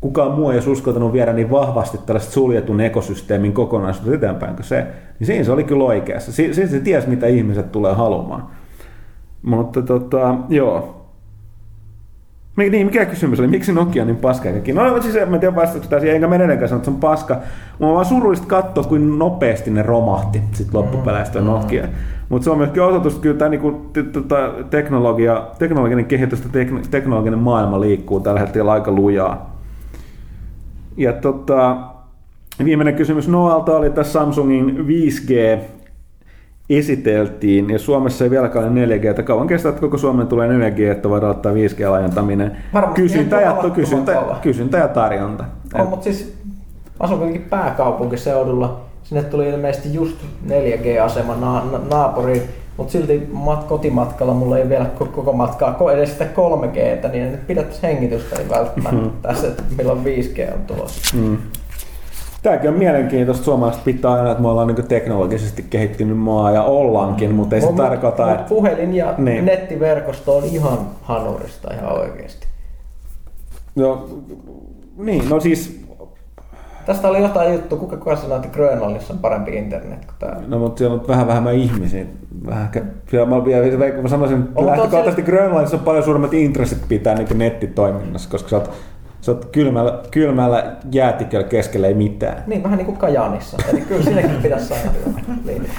kukaan 0.00 0.32
muu 0.32 0.50
ei 0.50 0.56
olisi 0.56 0.70
uskaltanut 0.70 1.12
viedä 1.12 1.32
niin 1.32 1.50
vahvasti 1.50 1.98
tällaista 2.06 2.32
suljetun 2.32 2.80
ekosysteemin 2.80 3.52
kokonaisuutta 3.52 4.14
eteenpäin 4.14 4.54
kuin 4.54 4.64
se. 4.64 4.86
Niin 5.18 5.26
siinä 5.26 5.44
se 5.44 5.52
oli 5.52 5.64
kyllä 5.64 5.84
oikeassa. 5.84 6.32
Si- 6.32 6.54
Siinä 6.54 6.70
se 6.70 6.80
tiesi, 6.80 7.08
mitä 7.08 7.26
ihmiset 7.26 7.72
tulee 7.72 7.94
haluamaan. 7.94 8.46
Mutta 9.42 9.82
tota, 9.82 10.34
joo. 10.48 10.94
Niin, 12.56 12.86
mikä 12.86 13.04
kysymys 13.04 13.40
oli? 13.40 13.48
Miksi 13.48 13.72
Nokia 13.72 14.02
on 14.02 14.06
niin 14.06 14.16
paska 14.16 14.50
kaikki? 14.50 14.72
No 14.72 15.02
siis 15.02 15.16
en 15.16 15.30
mä 15.30 15.38
tiedä 15.38 15.54
vastauksia 15.54 15.90
tähän, 15.90 16.08
enkä 16.08 16.26
mä 16.26 16.34
edelleen 16.34 16.68
sanoa, 16.68 16.76
että 16.76 16.90
se 16.90 16.94
on 16.94 17.00
paska. 17.00 17.36
Mua 17.78 17.88
on 17.88 17.94
vaan 17.94 18.06
surullista 18.06 18.46
katsoa, 18.46 18.84
kuin 18.84 19.18
nopeasti 19.18 19.70
ne 19.70 19.82
romahti 19.82 20.42
sit 20.52 20.74
loppupeleissä 20.74 21.40
mm. 21.40 21.46
Nokia. 21.46 21.88
Mutta 22.28 22.44
se 22.44 22.50
on 22.50 22.58
myöskin 22.58 22.82
osoitus, 22.82 23.12
että 23.12 23.22
kyllä 23.22 23.38
tämä 23.38 23.48
niinku, 23.48 23.90
tota, 24.12 24.36
teknologia, 24.70 25.42
teknologinen 25.58 26.04
kehitys 26.04 26.44
ja 26.44 26.50
tek- 26.52 26.88
teknologinen 26.90 27.38
maailma 27.38 27.80
liikkuu 27.80 28.20
tällä 28.20 28.40
hetkellä 28.40 28.72
aika 28.72 28.90
lujaa. 28.90 29.47
Ja 30.98 31.12
tota, 31.12 31.76
viimeinen 32.64 32.94
kysymys 32.94 33.28
Noalta 33.28 33.76
oli 33.76 33.90
tässä 33.90 34.12
Samsungin 34.12 34.86
5G 34.86 35.58
esiteltiin, 36.70 37.70
ja 37.70 37.78
Suomessa 37.78 38.24
ei 38.24 38.30
vieläkään 38.30 38.72
ole 38.72 38.86
4G, 38.86 39.06
että 39.06 39.22
kauan 39.22 39.46
kestää, 39.46 39.70
että 39.70 39.80
koko 39.80 39.98
Suomeen 39.98 40.28
tulee 40.28 40.70
4G, 40.70 40.80
että 40.80 41.08
voidaan 41.08 41.30
ottaa 41.30 41.52
5G-laajentaminen. 41.52 42.56
Varmasti 42.74 43.02
Kysyntä 43.02 43.40
ja, 43.40 43.56
kysyntä, 43.74 44.22
kysyntä 44.42 44.78
ja 44.78 44.88
tarjonta. 44.88 45.44
On, 45.74 45.88
mutta 45.88 46.04
siis 46.04 46.38
asun 47.00 47.18
kuitenkin 47.18 47.50
pääkaupunkiseudulla. 47.50 48.80
Sinne 49.02 49.22
tuli 49.22 49.48
ilmeisesti 49.48 49.94
just 49.94 50.16
4G-asema 50.46 51.36
na- 51.36 51.64
na- 51.72 51.80
naapuriin, 51.90 52.42
mutta 52.78 52.92
silti 52.92 53.28
mat- 53.32 53.64
kotimatkalla 53.68 54.34
mulla 54.34 54.58
ei 54.58 54.68
vielä 54.68 54.86
ko- 55.00 55.06
koko 55.08 55.32
matkaa 55.32 55.76
ko- 55.80 55.90
edes 55.92 56.10
sitä 56.12 56.24
3Gtä, 56.24 57.08
niin 57.08 57.32
nyt 57.32 57.46
pidettäisiin 57.46 57.92
hengitystä 57.92 58.36
ei 58.36 58.48
välttämättä 58.50 59.08
tässä, 59.28 59.46
että 59.48 59.62
milloin 59.78 60.04
5G 60.04 60.52
on 60.54 60.60
tulossa. 60.66 61.16
Mm. 61.16 61.38
Tämäkin 62.42 62.70
on 62.70 62.76
mielenkiintoista. 62.78 63.44
Suomalaiset 63.44 63.84
pitää 63.84 64.12
aina, 64.12 64.30
että 64.30 64.42
me 64.42 64.48
ollaan 64.48 64.68
niin 64.68 64.86
teknologisesti 64.88 65.64
kehittynyt 65.70 66.18
maa 66.18 66.50
ja 66.50 66.62
ollaankin, 66.62 67.34
mutta 67.34 67.54
ei 67.56 67.60
se 67.62 67.66
Mut- 67.68 67.76
tarkoita, 67.76 68.22
mut 68.22 68.32
että... 68.32 68.44
puhelin 68.48 68.94
ja 68.94 69.14
Niin. 69.18 69.44
nettiverkosto 69.44 70.36
on 70.36 70.44
ihan 70.44 70.78
hanurista 71.02 71.74
ihan 71.74 71.92
oikeasti. 72.00 72.46
No, 73.74 74.08
niin, 74.96 75.28
no 75.28 75.40
siis 75.40 75.80
Tästä 76.88 77.08
oli 77.08 77.22
jotain 77.22 77.52
juttua, 77.52 77.78
kuka 77.78 77.96
kuka 77.96 78.16
sanoi, 78.16 78.36
että 78.36 78.48
Grönlannissa 78.48 79.12
on 79.12 79.18
parempi 79.18 79.56
internet 79.56 80.04
kuin 80.04 80.14
täällä. 80.18 80.42
No, 80.48 80.58
mutta 80.58 80.78
siellä 80.78 80.94
on 80.94 81.08
vähän 81.08 81.26
vähemmän 81.26 81.54
ihmisiä. 81.54 82.04
Vähän, 82.46 82.64
ehkä- 82.64 82.82
siellä 83.10 83.28
mä, 83.28 83.44
vielä- 83.44 84.02
mä 84.02 84.08
sanoisin, 84.08 84.38
että 84.42 84.66
lähtökohtaisesti 84.66 85.22
Grönlannissa 85.22 85.76
on 85.76 85.82
paljon 85.82 86.04
suuremmat 86.04 86.34
intressit 86.34 86.78
pitää 86.88 87.14
niin 87.14 87.38
nettitoiminnassa, 87.38 88.30
koska 88.30 88.48
sä 88.48 88.56
oot, 88.56 88.70
sä 89.20 89.32
oot 89.32 89.44
kylmällä, 89.52 89.98
kylmällä 90.10 90.76
jäätiköllä 90.92 91.48
keskellä 91.48 91.86
ei 91.86 91.94
mitään. 91.94 92.42
Niin, 92.46 92.62
vähän 92.62 92.76
niin 92.76 92.86
kuin 92.86 92.98
Kajaanissa. 92.98 93.56
Eli 93.72 93.80
kyllä 93.80 94.02
sinnekin 94.02 94.42
pitäisi 94.42 94.66
saada 94.66 94.90
linja. 95.44 95.70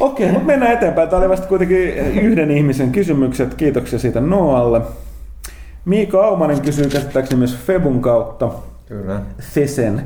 Okei, 0.00 0.32
mutta 0.32 0.46
mennään 0.46 0.72
eteenpäin. 0.72 1.08
Tämä 1.08 1.20
oli 1.20 1.28
vasta 1.28 1.46
kuitenkin 1.46 1.78
yhden 2.22 2.50
ihmisen 2.50 2.92
kysymykset. 2.92 3.54
Kiitoksia 3.54 3.98
siitä 3.98 4.20
Noalle. 4.20 4.80
Miika 5.84 6.24
Aumanen 6.24 6.60
kysyy 6.60 6.88
käsittääkseni 6.88 7.38
myös 7.38 7.56
Febun 7.66 8.00
kautta. 8.02 8.50
Kyllä. 8.88 9.20
Fesen. 9.40 10.02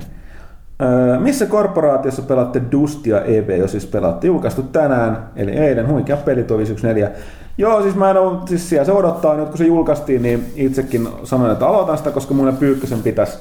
Öö, 0.83 1.19
missä 1.19 1.47
korporaatiossa 1.47 2.23
pelaatte 2.23 2.63
Dustia 2.73 3.25
EV, 3.25 3.49
jos 3.59 3.71
siis 3.71 3.87
pelaatte? 3.87 4.27
Julkaistu 4.27 4.63
tänään, 4.63 5.31
eli 5.37 5.51
eilen, 5.51 5.89
huikea 5.89 6.17
peli 6.17 6.45
tuo 6.45 6.59
514. 6.59 7.19
Joo, 7.59 7.83
siis 7.83 7.95
mä 7.95 8.11
en 8.11 8.17
ole, 8.17 8.39
siis 8.47 8.69
siellä 8.69 8.85
se 8.85 8.93
odottaa 8.93 9.37
nyt, 9.37 9.49
kun 9.49 9.59
se 9.59 9.65
julkaistiin, 9.65 10.23
niin 10.23 10.53
itsekin 10.57 11.09
sanoin, 11.25 11.53
että 11.53 11.67
aloitan 11.67 11.99
sitä, 11.99 12.11
koska 12.11 12.35
mun 12.35 12.47
ja 12.47 12.53
Pyykkösen 12.53 13.03
pitäisi, 13.03 13.39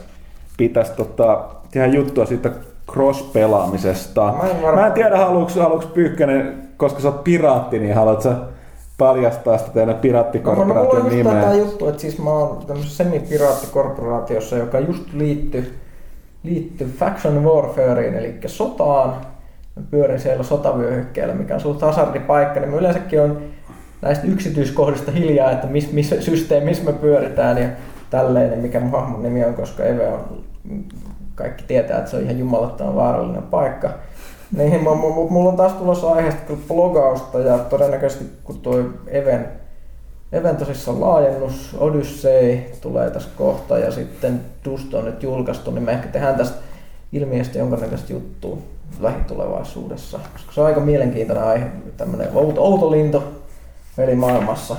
pitäisi 0.58 0.92
tota, 0.92 1.46
tehdä 1.72 1.88
juttua 1.88 2.26
siitä 2.26 2.52
cross-pelaamisesta. 2.92 4.34
Mä 4.38 4.70
en 4.70 4.76
mä 4.76 4.88
en 4.88 4.94
tiedä, 4.94 5.18
haluatko, 5.18 5.60
haluatko 5.60 5.92
Pyykkönen, 5.94 6.54
koska 6.78 7.00
sä 7.00 7.08
oot 7.08 7.24
piraatti, 7.24 7.80
niin 7.80 7.96
haluatko 7.96 8.22
sä 8.24 8.36
paljastaa 8.98 9.58
sitä 9.58 9.70
teidän 9.72 9.88
No, 9.88 9.96
no, 9.96 10.00
mulla 10.00 10.02
piraattikorporaation 10.02 11.02
on 11.02 11.06
just 11.06 11.16
nimeä? 11.16 11.42
tätä 11.42 11.56
juttua, 11.56 11.90
että 11.90 12.02
siis 12.02 12.20
mä 12.20 12.30
oon 12.30 12.66
tämmöisessä 12.66 13.04
semipiraattikorporaatiossa, 13.04 14.58
joka 14.58 14.80
just 14.80 15.14
liittyy 15.14 15.74
liittyy 16.46 16.96
Faction 17.00 17.44
Warfareen, 17.44 18.16
eli 18.16 18.36
sotaan. 18.46 19.16
Mä 19.76 19.84
pyörin 19.92 20.20
siellä 20.20 20.44
sotavyöhykkeellä, 20.44 21.34
mikä 21.34 21.54
on 21.54 21.60
suht 21.60 21.82
hazardipaikka, 21.82 22.60
niin 22.60 22.70
mä 22.70 22.78
yleensäkin 22.78 23.22
on 23.22 23.42
näistä 24.02 24.28
yksityiskohdista 24.28 25.12
hiljaa, 25.12 25.52
että 25.52 25.68
missä 25.68 25.94
mis 25.94 26.16
systeemissä 26.20 26.84
me 26.84 26.94
pyöritään 26.94 27.58
ja 27.58 27.70
tälleen, 28.10 28.50
niin 28.50 28.62
mikä 28.62 28.80
mun 28.80 28.92
hahmon 28.92 29.24
nimi 29.24 29.46
on, 29.46 29.54
koska 29.54 29.84
Eve 29.84 30.08
on, 30.08 30.44
kaikki 31.36 31.64
tietää, 31.68 31.98
että 31.98 32.12
se 32.12 32.18
on 32.18 32.24
ihan 32.24 32.40
jumalattoman 32.40 32.96
vaarallinen 32.96 33.44
paikka. 33.44 33.90
Niin, 34.58 34.84
mulla 35.30 35.50
on 35.50 35.58
taas 35.58 35.74
tulossa 35.74 36.12
aiheesta 36.12 36.54
blogausta 36.68 37.40
ja 37.40 37.58
todennäköisesti 37.58 38.26
kun 38.44 38.60
tuo 38.60 38.80
Even 39.08 39.48
Even 40.32 40.58
tosissaan 40.58 41.02
laajennus, 41.02 41.76
Odyssey 41.80 42.60
tulee 42.82 43.10
tässä 43.10 43.30
kohta 43.38 43.78
ja 43.80 43.92
sitten 43.92 44.42
Dust 44.66 44.94
on 44.94 45.06
nyt 45.06 45.24
julkaistu, 45.24 45.72
niin 45.72 45.84
me 45.84 45.92
ehkä 45.92 46.08
tehdään 46.08 46.36
tästä 46.36 46.58
ilmiöstä 47.12 47.58
jonkinnäköistä 47.58 48.14
juttua 48.14 48.58
lähitulevaisuudessa, 49.00 50.20
koska 50.34 50.52
se 50.52 50.62
on 50.62 50.68
aika 50.68 50.80
mielenkiintoinen 50.80 51.44
aihe, 51.44 51.66
tämmöinen 51.98 52.28
outo, 52.34 52.64
outo 52.64 52.92
lintu 52.92 53.24
pelimaailmassa. 53.96 54.76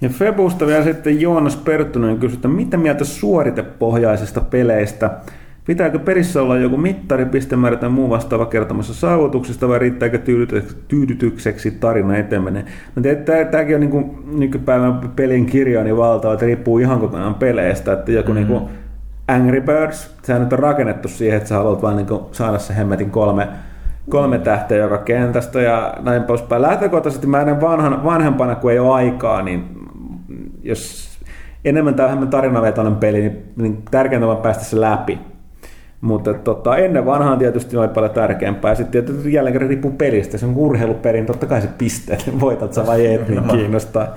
Ja 0.00 0.08
Febusta 0.08 0.66
vielä 0.66 0.84
sitten 0.84 1.20
Joonas 1.20 1.56
Perttunen 1.56 2.18
kysyi, 2.18 2.34
että 2.36 2.48
mitä 2.48 2.76
mieltä 2.76 3.04
suoritepohjaisista 3.04 4.40
peleistä? 4.40 5.10
Pitääkö 5.66 5.98
perissä 5.98 6.42
olla 6.42 6.56
joku 6.56 6.76
mittari, 6.76 7.24
pistemäärä 7.24 7.76
tai 7.76 7.88
muu 7.88 8.10
vastaava 8.10 8.46
kertomassa 8.46 8.94
saavutuksista 8.94 9.68
vai 9.68 9.78
riittääkö 9.78 10.18
tyydytykseksi, 10.88 11.70
tarina 11.70 12.16
eteenpäin? 12.16 12.64
No 12.96 13.02
tämäkin 13.50 13.74
on 13.74 13.80
niin 13.80 13.90
kuin 13.90 14.18
nykypäivän 14.38 15.10
pelin 15.16 15.46
kirjo 15.46 15.82
niin 15.82 15.96
valtava, 15.96 16.32
että 16.32 16.46
riippuu 16.46 16.78
ihan 16.78 17.00
kokonaan 17.00 17.34
peleistä. 17.34 17.92
Että 17.92 18.12
joku 18.12 18.32
mm-hmm. 18.32 18.48
niin 18.48 18.60
kuin 18.60 18.70
Angry 19.28 19.60
Birds, 19.60 20.14
sehän 20.22 20.42
nyt 20.42 20.52
on 20.52 20.58
rakennettu 20.58 21.08
siihen, 21.08 21.36
että 21.36 21.48
sä 21.48 21.54
haluat 21.54 21.82
vain 21.82 21.96
niin 21.96 22.06
kuin 22.06 22.20
saada 22.32 22.58
se 22.58 22.76
hemmetin 22.76 23.10
kolme, 23.10 23.48
kolme 24.08 24.38
tähteä 24.38 24.78
joka 24.78 24.98
kentästä 24.98 25.60
ja 25.60 25.94
näin 26.00 26.22
poispäin. 26.22 26.62
Lähtökohtaisesti 26.62 27.26
mä 27.26 27.44
näen 27.44 27.60
vanhan, 27.60 28.04
vanhempana, 28.04 28.54
kun 28.54 28.72
ei 28.72 28.78
ole 28.78 28.94
aikaa, 28.94 29.42
niin 29.42 29.64
jos 30.62 31.12
enemmän 31.64 31.94
tai 31.94 32.06
vähemmän 32.06 32.28
tarinavetoinen 32.28 32.96
peli, 32.96 33.20
niin, 33.20 33.52
niin 33.56 33.82
tärkeintä 33.90 34.26
on 34.26 34.36
päästä 34.36 34.64
se 34.64 34.80
läpi. 34.80 35.31
Mutta 36.02 36.34
tota, 36.34 36.76
ennen 36.76 37.06
vanhaan 37.06 37.38
tietysti 37.38 37.76
oli 37.76 37.88
paljon 37.88 38.12
tärkeämpää. 38.12 38.70
Ja 38.70 38.74
sitten 38.74 39.04
tietysti 39.04 39.32
jälleen 39.32 39.52
kerran 39.52 39.68
riippuu 39.68 39.90
pelistä. 39.90 40.38
Se 40.38 40.46
on 40.46 40.56
urheilupeli, 40.56 41.22
totta 41.22 41.46
kai 41.46 41.60
se 41.60 41.68
pisteet, 41.78 42.30
voitat 42.40 42.72
sä 42.72 42.86
vai 42.86 43.14
et, 43.14 43.28
niin 43.28 43.44
kiinnostaa. 43.44 44.08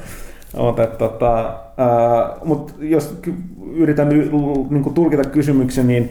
Mutta, 0.57 0.87
tota, 0.87 1.59
mut 2.45 2.75
jos 2.79 3.21
yritän 3.73 4.09
niin 4.09 4.93
tulkita 4.93 5.29
kysymyksen, 5.29 5.87
niin 5.87 6.09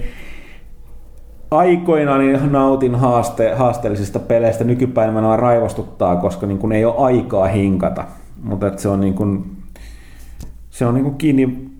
aikoinaan 1.50 2.20
niin 2.20 2.52
nautin 2.52 2.94
haaste, 2.94 3.54
haasteellisista 3.54 4.18
peleistä. 4.18 4.64
Nykypäivänä 4.64 5.20
minua 5.20 5.36
raivostuttaa, 5.36 6.16
koska 6.16 6.46
niin 6.46 6.58
kun 6.58 6.72
ei 6.72 6.84
ole 6.84 6.94
aikaa 6.98 7.46
hinkata. 7.46 8.04
Mutta 8.42 8.72
se 8.76 8.88
on, 8.88 9.00
niin 9.00 9.14
kun, 9.14 9.56
se 10.70 10.86
on 10.86 10.94
niin 10.94 11.04
kun 11.04 11.14
kiinni 11.14 11.73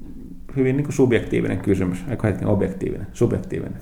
hyvin 0.56 0.76
niin 0.76 0.92
subjektiivinen 0.92 1.58
kysymys. 1.58 2.04
Eikö 2.10 2.26
hetken 2.26 2.48
objektiivinen? 2.48 3.06
Subjektiivinen. 3.12 3.78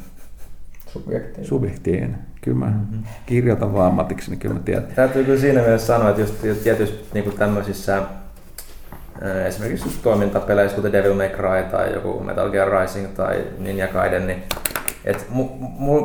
Subjektiivinen. 0.86 1.44
Subjektiivinen. 1.44 2.18
Kyllä 2.40 2.58
mä 2.58 2.66
mm-hmm. 2.66 3.02
kirjoitan 3.26 3.72
vaan 3.72 3.86
ammatiksi, 3.86 4.30
niin 4.30 4.38
kyllä 4.38 4.54
mä 4.54 4.60
tiedän. 4.60 4.86
Täytyy 4.94 5.24
kyllä 5.24 5.40
siinä 5.40 5.60
mielessä 5.60 5.86
sanoa, 5.86 6.10
että 6.10 6.22
just 6.22 6.62
tietysti 6.62 7.04
niin 7.14 7.24
kuin 7.24 7.38
tämmöisissä 7.38 8.02
ää, 9.22 9.46
esimerkiksi 9.46 9.86
just 9.86 10.02
toimintapeleissä, 10.02 10.76
kuten 10.76 10.92
Devil 10.92 11.14
May 11.14 11.28
Cry 11.28 11.62
tai 11.70 11.92
joku 11.92 12.20
Metal 12.20 12.50
Gear 12.50 12.80
Rising 12.80 13.08
tai 13.16 13.44
Ninja 13.58 13.88
Gaiden, 13.88 14.26
niin 14.26 14.42
Et 15.04 15.26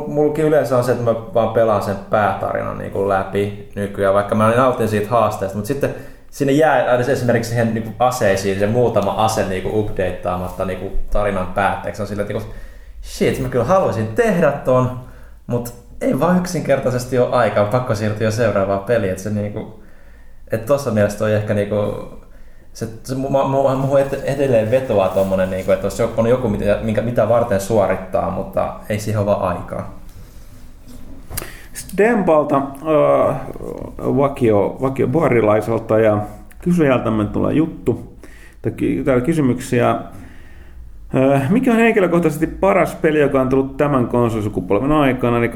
mullakin 0.06 0.44
yleensä 0.44 0.78
on 0.78 0.84
se, 0.84 0.92
että 0.92 1.04
mä 1.04 1.14
vaan 1.14 1.48
pelaan 1.54 1.82
sen 1.82 1.96
päätarinan 2.10 2.78
niin 2.78 2.90
kuin 2.90 3.08
läpi 3.08 3.70
nykyään, 3.74 4.14
vaikka 4.14 4.34
mä 4.34 4.50
nautin 4.56 4.88
siitä 4.88 5.08
haasteesta, 5.08 5.56
mutta 5.56 5.68
sitten 5.68 5.94
sinne 6.30 6.52
jää 6.52 6.98
esimerkiksi 6.98 7.50
siihen 7.50 7.74
niin 7.74 7.94
aseisiin 7.98 8.58
se 8.58 8.66
muutama 8.66 9.24
ase 9.24 9.48
niin 9.48 9.62
kuin 9.62 9.74
updateaamatta 9.74 10.64
niin 10.64 10.78
kuin 10.78 10.98
tarinan 11.10 11.46
päätteeksi. 11.46 12.02
On 12.02 12.08
sillä, 12.08 12.22
että 12.22 12.34
niin 12.34 12.42
kuin, 12.42 12.54
shit, 13.02 13.40
mä 13.40 13.48
kyllä 13.48 13.64
haluaisin 13.64 14.08
tehdä 14.08 14.52
ton, 14.52 15.00
mutta 15.46 15.70
ei 16.00 16.20
vaan 16.20 16.38
yksinkertaisesti 16.38 17.18
ole 17.18 17.36
aikaa, 17.36 17.64
pakko 17.64 17.94
siirtyä 17.94 18.30
seuraavaan 18.30 18.84
peliin. 18.84 19.10
Että 19.10 19.22
se 19.22 19.30
niinku, 19.30 19.82
että 20.50 20.66
tuossa 20.66 20.90
mielessä 20.90 21.24
on 21.24 21.30
ehkä 21.30 21.54
niinku, 21.54 22.08
se, 22.72 22.88
se 23.04 23.14
mua 23.14 24.00
edelleen 24.24 24.70
vetoaa 24.70 25.08
tuommoinen, 25.08 25.50
niinku, 25.50 25.72
että 25.72 25.86
jos 25.86 26.00
on 26.16 26.28
joku, 26.28 26.48
mitä, 26.48 27.02
mitä 27.02 27.28
varten 27.28 27.60
suorittaa, 27.60 28.30
mutta 28.30 28.74
ei 28.88 29.00
siihen 29.00 29.20
ole 29.20 29.26
vaan 29.26 29.56
aikaa. 29.58 29.98
Dempalta 31.96 32.56
äh, 32.56 33.36
vakio, 33.98 34.76
vakio 34.80 35.06
boarilaiselta 35.06 35.98
ja 35.98 36.18
kysyjältä 36.62 37.10
tulee 37.32 37.54
juttu. 37.54 38.18
Täällä 39.04 39.24
kysymyksiä 39.24 40.00
Äh, 41.16 41.50
mikä 41.50 41.72
on 41.72 41.76
henkilökohtaisesti 41.76 42.46
paras 42.46 42.94
peli, 42.94 43.20
joka 43.20 43.40
on 43.40 43.48
tullut 43.48 43.76
tämän 43.76 44.06
konsolisukupolven 44.06 44.92
aikana, 44.92 45.40
niin 45.40 45.50
2005-2013? 45.50 45.54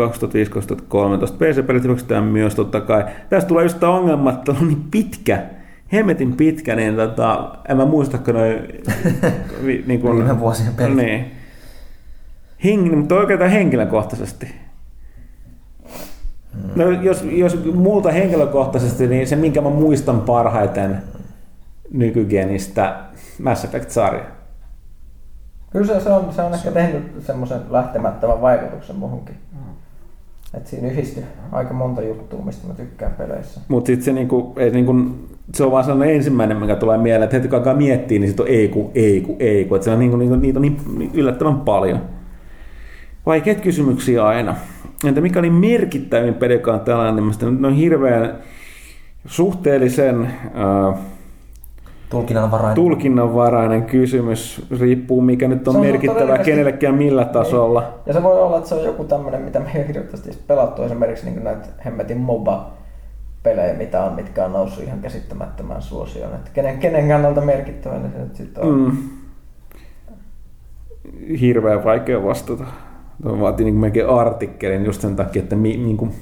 PC-pelit 1.39 1.83
hyväksytään 1.83 2.25
myös 2.25 2.55
totta 2.55 2.81
kai. 2.81 3.05
Tästä 3.29 3.49
tulee 3.49 3.65
just 3.65 3.81
tämä 3.81 3.93
ongelma, 3.93 4.31
että 4.31 4.53
on 4.53 4.69
niin 4.69 4.85
pitkä, 4.91 5.43
hemmetin 5.93 6.37
pitkä, 6.37 6.77
niin 6.77 6.97
tota, 6.97 7.57
en 7.69 7.77
mä 7.77 7.85
muistakaan 7.85 8.37
noin... 8.37 8.59
niin 9.87 10.01
kuin, 10.01 10.17
Viime 10.17 10.41
vuosien 10.41 10.75
pelit. 10.75 10.97
Niin. 10.97 11.25
Heng, 12.65 12.97
mutta 12.97 13.15
oikeastaan 13.15 13.51
henkilökohtaisesti. 13.51 14.55
No, 16.77 16.91
jos, 16.91 17.25
jos 17.31 17.65
multa 17.75 18.11
henkilökohtaisesti, 18.11 19.07
niin 19.07 19.27
se 19.27 19.37
minkä 19.37 19.61
mä 19.61 19.71
muistan 19.71 20.21
parhaiten 20.21 21.03
nykygenistä 21.93 22.97
Mass 23.43 23.65
Effect-sarja. 23.65 24.25
Kyllä 25.71 26.01
se, 26.01 26.11
on, 26.11 26.33
se 26.33 26.43
on 26.43 26.55
ehkä 26.55 26.71
tehnyt 26.71 27.03
semmoisen 27.21 27.61
lähtemättömän 27.71 28.41
vaikutuksen 28.41 28.97
muhunkin. 28.97 29.35
Mm. 29.53 29.59
Et 30.55 30.67
siinä 30.67 30.89
yhdistyy 30.89 31.25
aika 31.53 31.75
monta 31.75 32.03
juttua, 32.03 32.41
mistä 32.45 32.69
mä 32.69 32.75
tykkään 32.75 33.13
peleissä. 33.13 33.61
Mutta 33.69 33.87
sitten 33.87 34.05
se, 34.05 34.13
niinku, 34.13 34.53
ei, 34.57 34.71
niinku, 34.71 34.95
se 35.55 35.65
on 35.65 35.73
vaan 35.73 35.85
sellainen 35.85 36.17
ensimmäinen, 36.17 36.57
mikä 36.57 36.77
tulee 36.77 36.99
mieleen, 36.99 37.23
että 37.23 37.37
heti 37.37 37.49
kun 37.49 37.59
alkaa 37.59 37.75
miettiä, 37.75 38.19
niin 38.19 38.29
sitten 38.29 38.47
on 38.47 38.53
ei 38.53 38.69
ku, 38.69 38.91
ei 38.95 39.21
ku, 39.21 39.37
ei 39.39 39.65
ku. 39.65 39.75
Et 39.75 39.83
se 39.83 39.91
on 39.91 39.99
niinku, 39.99 40.17
niinku, 40.17 40.37
niitä 40.37 40.59
on 40.59 40.63
niin 40.63 41.11
yllättävän 41.15 41.61
paljon. 41.61 42.01
Vaikeat 43.27 43.61
kysymyksiä 43.61 44.27
aina. 44.27 44.57
Entä 45.09 45.21
mikä 45.21 45.39
oli 45.39 45.51
merkittävin 45.51 46.35
peli, 46.35 46.53
joka 46.53 46.73
on 46.73 46.81
tällainen? 46.81 47.25
Ne 47.59 47.67
on 47.67 47.75
hirveän 47.75 48.39
suhteellisen... 49.27 50.25
Äh, 50.25 50.99
Tulkinnanvarainen. 52.11 52.75
Tulkinnanvarainen 52.75 53.83
kysymys, 53.83 54.67
riippuu 54.81 55.21
mikä 55.21 55.49
nyt 55.49 55.69
on, 55.69 55.77
on 55.77 55.83
merkittävä 55.83 56.39
kenellekään 56.39 56.95
millä 56.95 57.23
niin. 57.23 57.33
tasolla. 57.33 57.81
Niin. 57.81 57.91
Ja 58.07 58.13
se 58.13 58.23
voi 58.23 58.43
olla, 58.43 58.57
että 58.57 58.69
se 58.69 58.75
on 58.75 58.85
joku 58.85 59.05
tämmöinen, 59.05 59.43
mitä 59.43 59.61
me 59.61 59.71
ei 59.75 59.89
hirveästi 59.89 60.39
pelattu, 60.47 60.83
esimerkiksi 60.83 61.31
niin 61.31 61.45
näitä 61.45 61.67
hemmetin 61.85 62.19
MOBA 62.19 62.71
pelejä, 63.43 63.75
mitä 63.75 64.05
on, 64.05 64.15
mitkä 64.15 64.45
on 64.45 64.53
noussut 64.53 64.85
ihan 64.85 65.01
käsittämättömän 65.01 65.83
suosioon. 65.83 66.35
Että 66.35 66.51
kenen, 66.55 66.79
kenen 66.79 67.09
kannalta 67.09 67.41
merkittävä, 67.41 67.99
niin 67.99 68.13
se 68.13 68.19
nyt 68.19 68.37
sitten 68.37 68.65
on. 68.65 68.81
Mm. 68.81 68.97
Hirveän 71.41 71.85
vaikea 71.85 72.25
vastata. 72.25 72.65
Vaatii 73.25 73.65
niin 73.65 73.75
melkein 73.75 74.09
artikkelin 74.09 74.85
just 74.85 75.01
sen 75.01 75.17
takia, 75.17 75.43
että 75.43 75.57
mi, 75.57 75.77
niin 75.77 75.97
kuin 75.97 76.13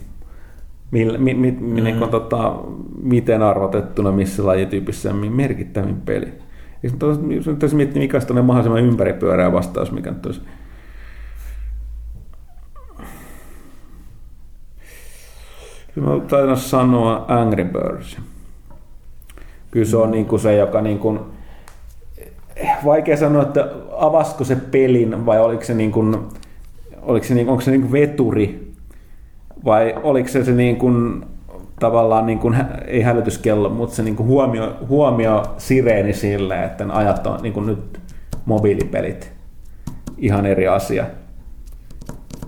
millä, 0.91 1.19
mi, 1.19 1.35
mi, 1.35 1.51
mm. 1.51 1.85
niin 1.85 1.99
kuin, 1.99 2.11
tota, 2.11 2.55
miten 3.03 3.43
arvotettuna 3.43 4.13
missä 4.13 4.47
lajityypissä 4.47 5.11
on 5.11 5.33
merkittävin 5.33 6.01
peli. 6.01 6.33
Nyt 6.83 7.59
tässä 7.59 7.77
miettii, 7.77 8.03
mikä 8.03 8.19
on 8.31 8.45
mahdollisimman 8.45 8.85
ympäripyöreä 8.85 9.53
vastaus, 9.53 9.93
mikä 9.93 10.11
nyt 10.11 10.27
olisi 10.27 10.41
Kyllä 15.95 16.09
mä 16.09 16.21
taidan 16.21 16.57
sanoa 16.57 17.25
Angry 17.29 17.65
Birds. 17.65 18.19
Kyllä 19.71 19.87
se 19.87 19.97
on 19.97 20.11
niin 20.11 20.27
kuin 20.27 20.41
se, 20.41 20.57
joka 20.57 20.81
niin 20.81 20.99
kuin, 20.99 21.21
vaikea 22.85 23.17
sanoa, 23.17 23.43
että 23.43 23.69
avasko 23.97 24.45
se 24.45 24.57
pelin 24.57 25.27
vai 25.27 25.41
oliko 25.41 25.65
se, 25.65 25.75
niin 25.75 25.93
kuin, 25.93 26.17
oliko 27.03 27.27
se, 27.27 27.35
niin, 27.35 27.49
onko 27.49 27.61
se 27.61 27.71
niin 27.71 27.81
kuin 27.81 27.93
veturi 27.93 28.73
vai 29.65 29.95
oliko 30.03 30.29
se 30.29 30.45
se 30.45 30.53
niin 30.53 30.77
kuin, 30.77 31.25
tavallaan, 31.81 32.27
niin 32.27 32.39
kuin, 32.39 32.57
ei 32.87 33.03
hälytyskello, 33.03 33.69
mutta 33.69 33.97
se 33.97 34.03
niin 34.03 34.17
kuin 34.17 34.27
huomio, 34.27 34.77
huomio 34.89 35.43
sireeni 35.59 36.13
sille, 36.13 36.65
että 36.65 36.87
ajat 36.89 37.27
on 37.27 37.43
niin 37.43 37.53
kuin 37.53 37.67
nyt 37.67 38.01
mobiilipelit 38.45 39.33
ihan 40.19 40.47
eri 40.47 40.69
asia. 40.69 41.07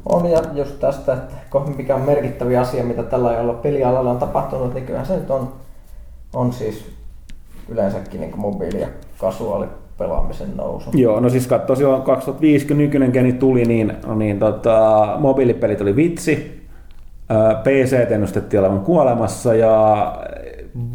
On 0.07 0.31
ja 0.31 0.43
just 0.53 0.81
tästä, 0.81 1.13
että 1.13 1.59
mikä 1.77 1.95
on 1.95 2.01
merkittävä 2.01 2.61
asia, 2.61 2.85
mitä 2.85 3.03
tällä 3.03 3.29
ajalla 3.29 3.55
pelialalla 3.55 4.11
on 4.11 4.19
tapahtunut, 4.19 4.75
niin 4.75 4.87
kyllähän 4.87 5.07
se 5.07 5.17
nyt 5.17 5.31
on, 5.31 5.53
on 6.35 6.53
siis 6.53 6.93
yleensäkin 7.69 8.21
niin 8.21 8.41
mobiili- 8.41 8.81
ja 8.81 8.89
kasuaali 9.19 9.67
pelaamisen 10.03 10.57
nousu. 10.57 10.91
Joo, 10.95 11.21
no 11.21 11.29
siis 11.29 11.47
katso, 11.47 11.75
silloin 11.75 12.03
2005, 12.03 12.67
kun 12.67 12.79
nykyinen 12.79 13.11
geni 13.13 13.33
tuli, 13.33 13.65
niin, 13.65 13.93
niin 14.15 14.39
tota, 14.39 15.07
mobiilipelit 15.19 15.81
oli 15.81 15.97
vitsi, 15.97 16.63
PC 17.63 18.11
ennustettiin 18.11 18.61
olevan 18.61 18.81
kuolemassa 18.81 19.55
ja 19.55 20.17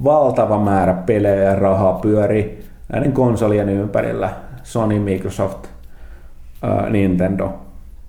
valtava 0.04 0.60
määrä 0.60 0.94
pelejä 0.94 1.44
ja 1.44 1.56
rahaa 1.56 1.94
pyöri 1.94 2.60
näiden 2.94 3.12
konsolien 3.12 3.70
ympärillä. 3.70 4.30
Sony, 4.64 5.00
Microsoft, 5.00 5.68
Nintendo. 6.90 7.54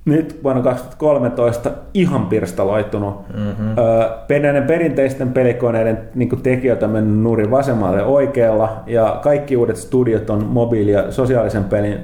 Nyt 0.09 0.41
vuonna 0.45 0.63
2013 0.63 1.71
ihan 1.95 2.27
pirstaloitunut. 2.27 3.29
Mm-hmm. 3.35 4.43
Näiden 4.43 4.63
perinteisten 4.63 5.33
pelikoneiden 5.33 5.99
niin 6.15 6.43
tekijöitä 6.43 6.87
on 6.87 6.93
mennyt 6.93 7.23
nurin 7.23 7.51
vasemmalle 7.51 8.03
oikealla 8.03 8.83
ja 8.87 9.19
kaikki 9.23 9.57
uudet 9.57 9.77
studiot 9.77 10.31
on 10.31 10.45
mobiili- 10.45 10.93
ja 10.93 11.13
sosiaalisen 11.13 11.65
pelin 11.65 11.99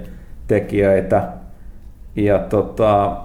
tekijöitä. 0.47 1.29
Ja 2.17 2.39
tota, 2.39 3.17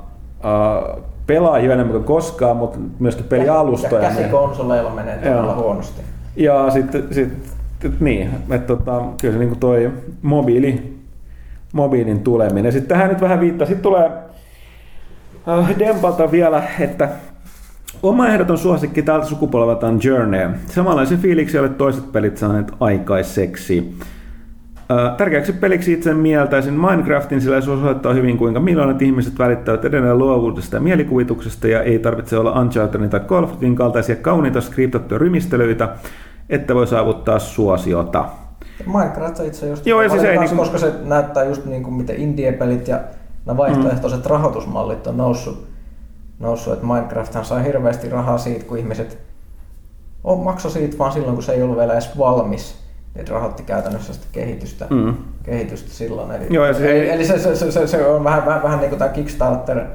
pelaajia 1.27 1.73
enemmän 1.73 1.93
kuin 1.93 2.03
koskaan, 2.03 2.57
mutta 2.57 2.79
myöskin 2.99 3.25
pelialustoja. 3.25 4.03
Ja 4.03 4.09
käsikonsoleilla 4.09 4.89
menee 4.89 5.17
todella 5.17 5.55
huonosti. 5.55 6.01
Ja 6.35 6.69
sitten 6.69 7.03
sit, 7.11 7.29
niin, 7.99 8.29
että 8.51 8.75
tota, 8.75 9.01
kyllä 9.21 9.33
se 9.33 9.39
niin 9.39 9.59
toi 9.59 9.91
mobiili, 10.21 10.97
mobiilin 11.73 12.19
tuleminen. 12.19 12.71
Sitten 12.71 12.89
tähän 12.89 13.09
nyt 13.09 13.21
vähän 13.21 13.39
viittaa. 13.39 13.67
Sitten 13.67 13.83
tulee 13.83 14.11
Dempalta 15.79 16.31
vielä, 16.31 16.63
että 16.79 17.09
Oma 18.03 18.27
ehdoton 18.27 18.57
suosikki 18.57 19.01
tältä 19.01 19.25
sukupolvelta 19.25 19.87
on 19.87 19.99
Journey. 20.03 20.49
Samanlaisen 20.65 21.19
fiiliksi 21.19 21.59
olet 21.59 21.77
toiset 21.77 22.11
pelit 22.11 22.37
saaneet 22.37 22.71
aikaiseksi. 22.79 23.97
Tärkeäksi 25.17 25.53
peliksi 25.53 25.93
itse 25.93 26.13
mieltäisin 26.13 26.73
Minecraftin, 26.73 27.41
sillä 27.41 27.61
se 27.61 27.71
osoittaa 27.71 28.13
hyvin, 28.13 28.37
kuinka 28.37 28.59
miljoonat 28.59 29.01
ihmiset 29.01 29.39
välittävät 29.39 29.85
edelleen 29.85 30.17
luovuudesta 30.17 30.75
ja 30.75 30.81
mielikuvituksesta, 30.81 31.67
ja 31.67 31.81
ei 31.83 31.99
tarvitse 31.99 32.37
olla 32.37 32.61
Unchartedin 32.61 33.09
tai 33.09 33.19
Call 33.19 33.43
of 33.43 33.51
Dutyn 33.51 33.75
kaltaisia 33.75 34.15
kauniita 34.15 34.61
skriptattuja 34.61 35.19
rymistelyitä, 35.19 35.89
että 36.49 36.75
voi 36.75 36.87
saavuttaa 36.87 37.39
suosiota. 37.39 38.25
Minecraft 38.85 39.39
on 39.39 39.45
itse 39.45 39.67
just 39.67 39.85
Joo, 39.85 40.01
ja 40.01 40.09
siis 40.09 40.23
ei, 40.23 40.37
niin 40.37 40.49
kuin... 40.49 40.57
koska 40.57 40.77
se 40.77 40.93
näyttää 41.03 41.43
just 41.43 41.65
niin 41.65 41.83
kuin 41.83 41.93
miten 41.93 42.15
indie-pelit 42.15 42.87
ja 42.87 42.99
nämä 43.45 43.57
vaihtoehtoiset 43.57 44.23
mm. 44.23 44.29
rahoitusmallit 44.29 45.07
on 45.07 45.17
noussut. 45.17 45.67
noussut. 46.39 46.73
Että 46.73 46.85
Minecrafthan 46.85 47.45
sai 47.45 47.63
hirveästi 47.63 48.09
rahaa 48.09 48.37
siitä, 48.37 48.65
kun 48.65 48.77
ihmiset 48.77 49.17
on 50.23 50.39
makso 50.39 50.69
siitä 50.69 50.97
vaan 50.97 51.11
silloin, 51.11 51.33
kun 51.33 51.43
se 51.43 51.51
ei 51.51 51.63
ollut 51.63 51.77
vielä 51.77 51.93
edes 51.93 52.17
valmis 52.17 52.79
että 53.15 53.33
rahoitti 53.33 53.63
käytännössä 53.63 54.13
sitä 54.13 54.25
kehitystä, 54.31 54.87
mm. 54.89 55.15
kehitystä 55.43 55.89
silloin. 55.89 56.31
Eli, 56.31 56.45
Joo, 56.49 56.73
se, 56.73 56.91
eli, 56.91 57.09
eli 57.09 57.25
se, 57.25 57.39
se, 57.39 57.71
se, 57.71 57.87
se, 57.87 58.07
on 58.07 58.23
vähän, 58.23 58.45
vähän, 58.45 58.63
vähän 58.63 58.79
niin 58.79 58.89
kuin 58.89 58.99
tämä 58.99 59.11
Kickstarter 59.11 59.85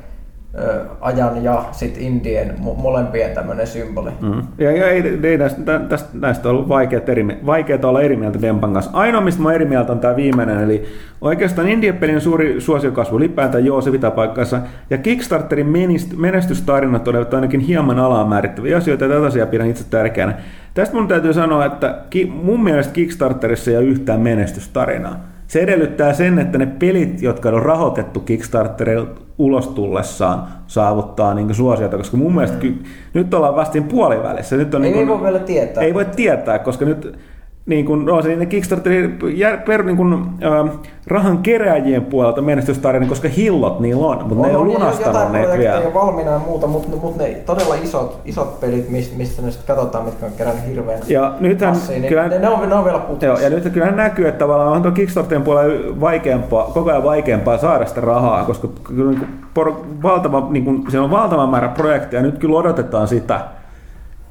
ajan 1.00 1.44
ja 1.44 1.64
sitten 1.72 2.02
Indien 2.02 2.54
molempien 2.76 3.30
tämmöinen 3.34 3.66
symboli. 3.66 4.10
Mm. 4.20 4.42
Ja, 4.58 4.72
ja 4.72 4.90
ei, 4.90 5.18
ei 5.22 5.38
näistä, 5.38 5.80
tästä, 5.88 6.08
näistä 6.20 6.48
on 6.48 6.54
ollut 6.54 6.68
vaikeat, 6.68 7.08
eri, 7.08 7.26
vaikeat 7.46 7.84
olla 7.84 8.00
eri 8.00 8.16
mieltä 8.16 8.42
Dempan 8.42 8.72
kanssa. 8.72 8.90
Ainoa, 8.94 9.20
mistä 9.20 9.42
mä 9.42 9.52
eri 9.52 9.64
mieltä 9.64 9.92
on 9.92 10.00
tämä 10.00 10.16
viimeinen, 10.16 10.60
eli 10.60 10.84
oikeastaan 11.20 11.68
Indien-pelin 11.68 12.20
suuri 12.20 12.60
suosiokasvu 12.60 13.16
ylipäätään 13.16 13.64
joo, 13.64 13.80
se 13.80 13.90
pitää 13.90 14.10
paikkansa. 14.10 14.60
Ja 14.90 14.98
Kickstarterin 14.98 15.72
menestystarinat 16.16 17.08
ovat 17.08 17.34
ainakin 17.34 17.60
hieman 17.60 17.98
alaa 17.98 18.26
määrittäviä 18.26 18.76
asioita, 18.76 19.04
ja 19.04 19.10
tätä 19.10 19.26
asiaa 19.26 19.46
pidän 19.46 19.70
itse 19.70 19.84
tärkeänä. 19.90 20.34
Tästä 20.74 20.94
mun 20.94 21.08
täytyy 21.08 21.32
sanoa, 21.32 21.64
että 21.64 21.98
mun 22.42 22.64
mielestä 22.64 22.92
Kickstarterissa 22.92 23.70
ei 23.70 23.76
ole 23.76 23.84
yhtään 23.84 24.20
menestystarinaa 24.20 25.33
se 25.54 25.60
edellyttää 25.60 26.12
sen, 26.12 26.38
että 26.38 26.58
ne 26.58 26.66
pelit, 26.66 27.22
jotka 27.22 27.48
on 27.48 27.62
rahoitettu 27.62 28.20
Kickstarterin 28.20 29.06
ulos 29.38 29.68
tullessaan, 29.68 30.46
saavuttaa 30.66 31.34
niin 31.34 31.54
suosiota, 31.54 31.96
koska 31.96 32.16
mun 32.16 32.34
mielestä 32.34 32.56
ky- 32.56 32.82
nyt 33.14 33.34
ollaan 33.34 33.56
vastin 33.56 33.84
puolivälissä. 33.84 34.56
Nyt 34.56 34.74
on 34.74 34.84
Ei, 34.84 34.90
niin 34.90 35.00
ei 35.00 35.06
kuin, 35.06 35.18
voi 35.18 35.26
vielä 35.26 35.38
tietää. 35.38 35.82
ei 35.82 35.94
voi 35.94 36.04
tietää, 36.04 36.58
koska 36.58 36.84
nyt 36.84 37.18
niin 37.66 37.86
kuin, 37.86 38.04
no, 38.04 38.22
se, 38.22 38.36
ne 38.36 38.46
Kickstarterin 38.46 39.18
per, 39.66 39.82
niin 39.82 39.96
kuin, 39.96 40.12
äh, 40.14 40.78
rahan 41.06 41.38
keräjien 41.38 42.04
puolelta 42.04 42.42
menestystarina, 42.42 43.06
koska 43.06 43.28
hillot 43.28 43.80
niillä 43.80 44.06
on, 44.06 44.18
mutta 44.18 44.42
ne 44.42 44.48
ei 44.48 44.56
ole 44.56 44.64
lunastanut 44.64 45.32
ne 45.32 45.58
vielä. 45.58 45.80
jo 45.80 45.94
valmiina 45.94 46.30
ja 46.30 46.38
muuta, 46.38 46.66
mutta, 46.66 46.96
mutta 46.96 47.22
ne 47.22 47.30
todella 47.46 47.74
isot, 47.74 48.20
isot 48.24 48.60
pelit, 48.60 48.88
mistä, 48.88 49.16
mistä 49.16 49.42
ne 49.42 49.50
sitten 49.50 49.76
katsotaan, 49.76 50.04
mitkä 50.04 50.26
on 50.26 50.32
kerännyt 50.32 50.66
hirveän 50.68 51.00
Ja 51.08 51.34
nythän, 51.40 51.76
niin 51.88 52.04
kyllä, 52.04 52.28
ne, 52.28 52.38
ne, 52.38 52.48
on, 52.48 52.68
ne 52.68 52.74
on 52.74 52.84
vielä 52.84 52.98
putkessa. 52.98 53.26
Joo, 53.26 53.38
ja 53.38 53.50
nyt 53.50 53.72
kyllähän 53.72 53.96
näkyy, 53.96 54.28
että 54.28 54.38
tavallaan 54.38 54.72
on 54.72 54.82
tuo 54.82 54.90
Kickstarterin 54.90 55.44
puolella 55.44 56.00
vaikeampaa, 56.00 56.70
koko 56.74 56.90
ajan 56.90 57.04
vaikeampaa 57.04 57.58
saada 57.58 57.86
sitä 57.86 58.00
rahaa, 58.00 58.44
koska 58.44 58.68
kyllä 58.84 59.10
niin 59.10 59.18
kuin 59.18 59.30
por, 59.54 59.72
valtava, 60.02 60.46
niin 60.50 60.64
kuin, 60.64 60.84
siellä 60.90 61.04
on 61.04 61.10
valtava 61.10 61.46
määrä 61.46 61.68
projekteja, 61.68 62.22
ja 62.22 62.26
nyt 62.26 62.38
kyllä 62.38 62.58
odotetaan 62.58 63.08
sitä, 63.08 63.40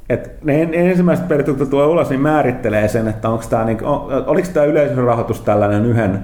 että 0.09 0.29
ne 0.43 0.61
en- 0.61 0.73
ensimmäiset 0.73 1.27
pelit, 1.27 1.47
jotka 1.47 1.65
tulee 1.65 1.87
ulos, 1.87 2.09
niin 2.09 2.21
määrittelee 2.21 2.87
sen, 2.87 3.07
että 3.07 3.29
onko 3.29 3.43
tämä, 3.49 3.63
niin, 3.63 3.77
oliko 4.25 4.47
tämä 4.53 4.65
yleisörahoitus 4.65 5.41
tällainen 5.41 5.85
yhden, 5.85 6.23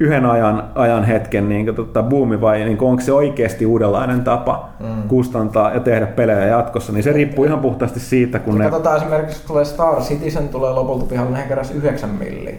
yhden 0.00 0.26
ajan, 0.26 0.70
ajan 0.74 1.04
hetken 1.04 1.48
niin 1.48 1.74
tota, 1.74 2.02
buumi 2.02 2.40
vai 2.40 2.64
niin 2.64 2.80
onko 2.80 3.02
se 3.02 3.12
oikeasti 3.12 3.66
uudenlainen 3.66 4.24
tapa 4.24 4.68
mm. 4.80 5.08
kustantaa 5.08 5.74
ja 5.74 5.80
tehdä 5.80 6.06
pelejä 6.06 6.46
jatkossa, 6.46 6.92
niin 6.92 7.02
se 7.02 7.12
riippuu 7.12 7.44
ihan 7.44 7.60
puhtaasti 7.60 8.00
siitä, 8.00 8.38
kun 8.38 8.58
ne... 8.58 8.64
Katsotaan 8.64 8.96
esimerkiksi, 8.96 9.38
kun 9.38 9.48
tulee 9.48 9.64
Star 9.64 10.00
Citizen, 10.00 10.48
tulee 10.48 10.72
lopulta 10.72 11.04
pihalle, 11.04 11.30
nehän 11.30 11.48
keräsi 11.48 11.74
9 11.74 12.10
milliä 12.10 12.54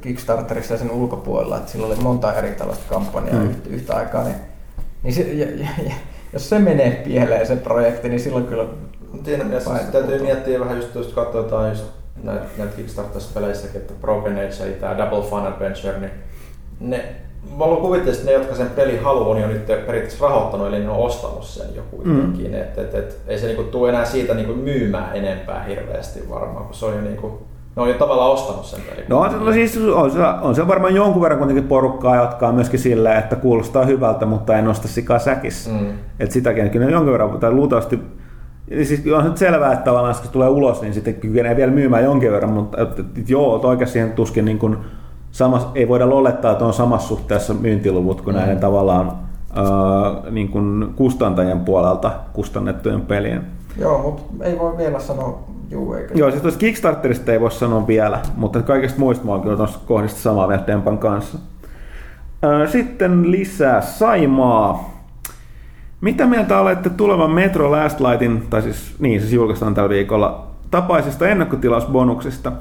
Kickstarterissa 0.00 0.74
ja 0.74 0.78
sen 0.78 0.90
ulkopuolella, 0.90 1.56
että 1.56 1.70
sillä 1.70 1.86
oli 1.86 1.96
monta 2.02 2.34
eri 2.34 2.50
tällaista 2.50 2.94
kampanjaa 2.94 3.36
mm. 3.36 3.50
yhtä, 3.50 3.68
yhtä 3.68 3.96
aikaa, 3.96 4.24
niin, 4.24 4.36
niin 5.02 5.14
se, 5.14 5.22
ja, 5.22 5.46
ja, 5.50 5.68
ja, 5.84 5.94
jos 6.32 6.48
se 6.48 6.58
menee 6.58 7.02
pieleen 7.04 7.46
se 7.46 7.56
projekti, 7.56 8.08
niin 8.08 8.20
silloin 8.20 8.46
kyllä 8.46 8.66
Siinä 9.24 9.44
mielessä 9.44 9.70
täytyy 9.92 10.22
miettiä 10.22 10.60
vähän 10.60 10.76
just, 10.76 10.94
just 10.94 11.14
katsotaan 11.14 11.68
just 11.68 11.84
näitä, 12.22 12.44
näitä 12.58 12.76
Kickstarter-peleissäkin, 12.76 13.76
että 13.76 13.94
Broken 14.00 14.36
Age 14.36 14.64
eli 14.64 14.72
tämä 14.72 14.98
Double 14.98 15.22
Fun 15.22 15.46
Adventure, 15.46 15.98
niin 15.98 16.10
ne, 16.80 17.04
mä 17.50 17.58
haluan 17.58 17.80
kuvitella, 17.80 18.12
että 18.12 18.24
ne, 18.24 18.32
jotka 18.32 18.54
sen 18.54 18.70
pelin 18.70 19.02
haluaa, 19.02 19.28
on 19.28 19.40
jo 19.40 19.48
nyt 19.48 19.66
periaatteessa 19.66 20.24
rahoittanut, 20.24 20.68
eli 20.68 20.78
ne 20.78 20.90
on 20.90 21.06
ostanut 21.06 21.44
sen 21.44 21.74
jo 21.74 21.82
kuitenkin. 21.90 22.50
Mm. 22.50 22.54
Et, 22.54 22.78
et, 22.78 22.94
et, 22.94 23.18
ei 23.26 23.38
se 23.38 23.46
niinku 23.46 23.62
tule 23.62 23.88
enää 23.88 24.04
siitä 24.04 24.34
niinku 24.34 24.54
myymään 24.54 25.16
enempää 25.16 25.64
hirveästi 25.64 26.28
varmaan, 26.30 26.66
kun 26.66 26.74
se 26.74 26.86
on 26.86 26.94
jo 26.94 27.00
niinku, 27.00 27.42
ne 27.78 27.82
on 27.82 27.88
jo 27.88 27.94
tavallaan 27.94 28.30
ostanut 28.30 28.64
sen 28.64 28.80
pelin. 28.90 29.04
No, 29.08 29.20
on, 29.20 29.30
se- 29.30 29.36
no 29.36 29.52
siis 29.52 29.76
on 29.94 30.10
se, 30.10 30.18
on 30.42 30.54
se 30.54 30.68
varmaan 30.68 30.94
jonkun 30.94 31.22
verran 31.22 31.38
kuitenkin 31.38 31.64
porukkaa, 31.64 32.16
jotka 32.16 32.48
on 32.48 32.54
myöskin 32.54 32.80
silleen, 32.80 33.18
että 33.18 33.36
kuulostaa 33.36 33.84
hyvältä, 33.84 34.26
mutta 34.26 34.56
ei 34.56 34.62
nosta 34.62 34.88
sikaa 34.88 35.18
säkissä. 35.18 35.70
Mm. 35.70 35.88
Että 36.20 36.32
sitäkin 36.32 36.70
kyllä 36.70 36.86
ne 36.86 36.92
jonkun 36.92 37.12
verran, 37.12 37.38
tai 37.38 37.52
luultavasti, 37.52 38.00
siis 38.82 39.02
on 39.16 39.24
nyt 39.24 39.36
selvää, 39.36 39.72
että 39.72 39.84
tavallaan 39.84 40.14
kun 40.14 40.24
se 40.24 40.32
tulee 40.32 40.48
ulos, 40.48 40.82
niin 40.82 40.94
sitten 40.94 41.14
kykenee 41.14 41.56
vielä 41.56 41.72
myymään 41.72 42.04
jonkin 42.04 42.32
verran, 42.32 42.52
mutta 42.52 42.82
et, 42.82 42.98
et, 42.98 43.18
et, 43.18 43.30
joo, 43.30 43.56
että 43.56 43.68
oikeasti 43.68 43.92
siihen 43.92 44.12
tuskin 44.12 44.44
niin 44.44 44.58
kuin 44.58 44.76
samas, 45.30 45.68
ei 45.74 45.88
voida 45.88 46.06
olettaa, 46.06 46.52
että 46.52 46.64
on 46.64 46.72
samassa 46.72 47.08
suhteessa 47.08 47.54
myyntiluvut 47.54 48.20
kuin 48.20 48.36
mm. 48.36 48.40
näiden 48.40 48.60
tavallaan 48.60 49.12
äh, 49.58 50.32
niin 50.32 50.48
kuin 50.48 50.92
kustantajien 50.96 51.60
puolelta 51.60 52.10
kustannettujen 52.32 53.00
pelien. 53.00 53.46
Joo, 53.80 53.98
mutta 53.98 54.44
ei 54.44 54.58
voi 54.58 54.76
vielä 54.76 55.00
sanoa 55.00 55.47
juu 55.70 55.94
eikä. 55.94 56.14
Joo, 56.14 56.30
siis 56.30 56.42
tuosta 56.42 56.58
Kickstarterista 56.58 57.32
ei 57.32 57.40
voi 57.40 57.50
sanoa 57.50 57.86
vielä, 57.86 58.20
mutta 58.36 58.62
kaikista 58.62 58.98
muista 58.98 59.24
mä 59.24 59.32
oon 59.32 59.40
kyllä 59.42 59.56
tuosta 59.56 59.78
kohdista 59.86 60.20
samaa 60.20 60.46
mieltä 60.46 60.66
Dempan 60.66 60.98
kanssa. 60.98 61.38
Sitten 62.66 63.30
lisää 63.30 63.80
Saimaa. 63.80 64.98
Mitä 66.00 66.26
mieltä 66.26 66.60
olette 66.60 66.90
tulevan 66.90 67.30
Metro 67.30 67.70
Last 67.70 68.00
Lightin, 68.00 68.46
tai 68.50 68.62
siis 68.62 68.94
niin, 68.98 69.20
siis 69.20 69.32
julkaistaan 69.32 69.74
tällä 69.74 69.88
viikolla, 69.88 70.46
tapaisesta 70.70 71.28
ennakkotilausbonuksesta? 71.28 72.52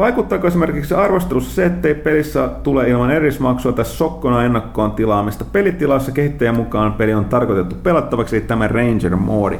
Vaikuttaako 0.00 0.46
esimerkiksi 0.46 0.94
arvostelussa 0.94 1.54
se, 1.54 1.66
ettei 1.66 1.94
pelissä 1.94 2.48
tule 2.62 2.88
ilman 2.88 3.10
erismaksua 3.10 3.72
tai 3.72 3.84
sokkona 3.84 4.44
ennakkoon 4.44 4.92
tilaamista? 4.92 5.44
Pelitilassa 5.52 6.12
kehittäjän 6.12 6.56
mukaan 6.56 6.92
peli 6.92 7.14
on 7.14 7.24
tarkoitettu 7.24 7.76
pelattavaksi, 7.82 8.36
eli 8.36 8.44
tämä 8.44 8.68
Ranger-moodi. 8.68 9.58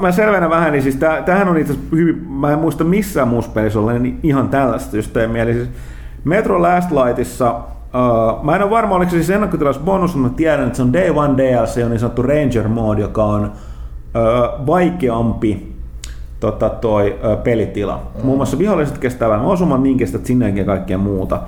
Mä 0.00 0.12
selvennän 0.12 0.50
vähän, 0.50 0.72
niin 0.72 0.82
siis 0.82 0.96
tää, 0.96 1.22
tämähän 1.22 1.48
on 1.48 1.58
itse 1.58 1.72
asiassa 1.72 1.96
hyvin, 1.96 2.26
mä 2.28 2.52
en 2.52 2.58
muista 2.58 2.84
missään 2.84 3.28
muussa 3.28 3.50
pelissä 3.50 3.78
olleen 3.78 4.18
ihan 4.22 4.48
tällaista 4.48 4.90
systeemiä. 4.90 5.42
Eli 5.42 5.54
siis 5.54 5.68
Metro 6.24 6.62
Last 6.62 6.90
Lightissa 6.90 7.60
Uh, 7.94 8.44
mä 8.44 8.56
en 8.56 8.62
ole 8.62 8.70
varma, 8.70 8.94
oliko 8.94 9.10
se 9.10 9.16
siis 9.16 9.30
ennakkotilausbonus, 9.30 10.14
mutta 10.14 10.36
tiedän, 10.36 10.66
että 10.66 10.76
se 10.76 10.82
on 10.82 10.92
Day 10.92 11.10
One 11.10 11.36
DLC, 11.36 11.84
on 11.84 11.90
niin 11.90 12.00
sanottu 12.00 12.22
Ranger 12.22 12.68
Mode, 12.68 13.00
joka 13.00 13.24
on 13.24 13.44
uh, 13.44 14.66
vaikeampi 14.66 15.71
tota, 16.42 16.70
toi 16.70 17.18
uh, 17.24 17.42
pelitila. 17.42 18.02
Mm. 18.14 18.26
Muun 18.26 18.38
muassa 18.38 18.58
viholliset 18.58 18.98
kestää 18.98 19.28
vähän 19.28 19.46
osuman, 19.46 19.82
niin 19.82 19.98
kestät 19.98 20.26
sinnekin 20.26 20.56
ja 20.56 20.64
kaikkea 20.64 20.98
muuta. 20.98 21.40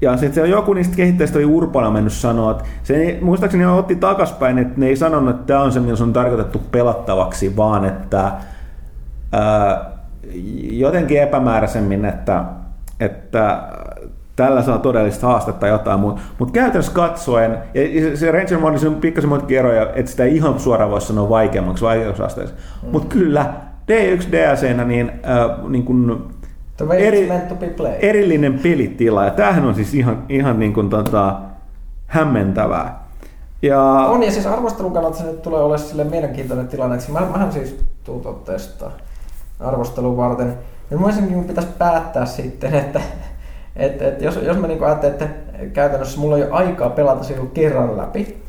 Ja 0.00 0.16
sitten 0.16 0.44
se 0.44 0.50
joku 0.50 0.74
niistä 0.74 0.96
kehittäjistä 0.96 1.38
oli 1.38 1.44
Urpana 1.44 1.90
mennyt 1.90 2.12
sanoa, 2.12 2.50
että 2.50 2.64
se 2.82 2.94
ei, 2.96 3.18
muistaakseni 3.20 3.64
ne 3.64 3.70
otti 3.70 3.96
takaspäin, 3.96 4.58
että 4.58 4.74
ne 4.76 4.86
ei 4.86 4.96
sanonut, 4.96 5.30
että 5.30 5.46
tämä 5.46 5.60
on 5.60 5.72
se, 5.72 5.80
millä 5.80 5.96
se 5.96 6.02
on 6.02 6.12
tarkoitettu 6.12 6.62
pelattavaksi, 6.70 7.56
vaan 7.56 7.84
että 7.84 8.32
ää, 9.32 9.90
jotenkin 10.70 11.22
epämääräisemmin, 11.22 12.04
että, 12.04 12.44
että 13.00 13.62
tällä 14.36 14.62
saa 14.62 14.78
todellista 14.78 15.26
haastetta 15.26 15.66
jotain 15.66 16.00
muuta. 16.00 16.20
Mutta 16.38 16.52
käytännössä 16.52 16.92
katsoen, 16.92 17.58
ja 17.74 18.16
se- 18.16 18.30
Ranger 18.30 18.58
Mode, 18.58 18.86
on 18.86 18.94
pikkasen 18.94 19.28
muitakin 19.28 19.58
eroja, 19.58 19.86
että 19.94 20.10
sitä 20.10 20.24
ei 20.24 20.36
ihan 20.36 20.60
suoraan 20.60 20.90
voi 20.90 21.00
sanoa 21.00 21.28
vaikeammaksi 21.28 21.84
vaikeusasteessa. 21.84 22.54
Mm. 22.82 22.88
Mutta 22.92 23.08
kyllä, 23.08 23.46
D1 23.92 24.32
DLCnä 24.32 24.84
niin, 24.84 25.10
äh, 25.10 25.68
niin 25.68 25.84
way 26.84 26.98
eri- 26.98 27.28
erillinen 28.00 28.58
pelitila, 28.58 29.24
ja 29.24 29.30
tämähän 29.30 29.64
on 29.64 29.74
siis 29.74 29.94
ihan, 29.94 30.24
ihan 30.28 30.58
niin 30.58 30.72
kuin 30.72 30.90
tota, 30.90 31.40
hämmentävää. 32.06 33.06
Ja, 33.62 33.82
On 33.82 34.22
ja 34.22 34.30
siis 34.30 34.46
arvostelun 34.46 34.92
kannalta 34.92 35.18
se 35.18 35.24
nyt 35.24 35.42
tulee 35.42 35.60
olemaan 35.60 35.88
sille 35.88 36.04
mielenkiintoinen 36.04 36.68
tilanne, 36.68 36.96
että 36.96 37.12
mä, 37.12 37.20
mähän 37.20 37.52
siis 37.52 37.76
tuutot 38.04 38.44
testaa 38.44 38.92
arvostelun 39.60 40.16
varten. 40.16 40.54
Ja 40.90 40.98
ensinnäkin 41.06 41.36
mun 41.36 41.46
pitäisi 41.46 41.70
päättää 41.78 42.26
sitten, 42.26 42.74
että 42.74 43.00
et, 43.76 44.02
et 44.02 44.22
jos, 44.22 44.40
jos 44.42 44.58
mä 44.58 44.66
niinku 44.66 44.84
ajattelen, 44.84 45.14
että 45.14 45.28
käytännössä 45.72 46.20
mulla 46.20 46.36
ei 46.36 46.42
ole 46.42 46.50
aikaa 46.52 46.90
pelata 46.90 47.24
se 47.24 47.34
joku 47.34 47.46
kerran 47.46 47.96
läpi, 47.96 48.42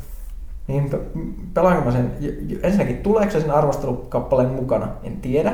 niin 0.68 0.90
pe- 0.90 1.00
pelaanko 1.54 1.84
mä 1.84 1.90
sen, 1.92 2.12
ensinnäkin 2.62 2.96
tuleeko 2.96 3.30
se 3.32 3.40
sen 3.40 3.50
arvostelukappaleen 3.50 4.50
mukana, 4.50 4.88
en 5.02 5.16
tiedä. 5.16 5.52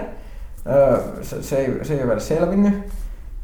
Öö, 0.66 1.00
se, 1.22 1.42
se, 1.42 1.56
ei, 1.56 1.84
se 1.84 1.94
ei 1.94 1.98
ole 2.00 2.08
vielä 2.08 2.20
selvinnyt. 2.20 2.74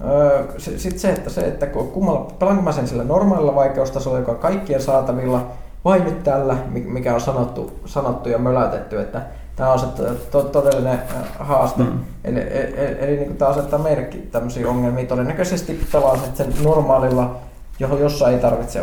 Öö, 0.05 0.45
se, 0.59 0.79
Sitten 0.79 1.01
se, 1.01 1.13
että, 1.13 1.31
se, 1.31 1.41
että 1.41 1.67
ku- 1.67 1.85
kummalla, 1.85 2.31
pelaanko 2.39 2.63
mä 2.63 2.73
sen 2.73 2.89
sillä 2.89 3.05
normaalilla 3.05 3.55
vaikeustasolla, 3.55 4.19
joka 4.19 4.33
on 4.33 4.39
kaikkien 4.39 4.83
saatavilla, 4.83 5.47
vai 5.85 6.01
nyt 6.01 6.25
tällä, 6.25 6.57
mi- 6.71 6.81
mikä 6.81 7.15
on 7.15 7.21
sanottu, 7.21 7.73
sanottu 7.85 8.29
ja 8.29 8.39
möläytetty, 8.39 9.01
että 9.01 9.23
tämä 9.57 9.73
on 9.73 9.79
se 9.79 9.87
to- 9.87 10.15
to- 10.31 10.43
todellinen 10.43 10.99
haaste. 11.39 11.83
Mm. 11.83 11.99
Eli, 12.25 12.41
eli, 12.41 12.97
eli 12.99 13.17
niin 13.17 13.37
tämä 13.37 13.51
asettaa 13.51 13.79
meillekin 13.79 14.29
tämmöisiä 14.33 14.69
ongelmia. 14.69 15.07
Todennäköisesti 15.07 15.81
pelaan 15.93 16.19
sen 16.35 16.55
normaalilla, 16.65 17.37
johon 17.79 18.01
jossa 18.01 18.29
ei 18.31 18.39
tarvitse 18.39 18.81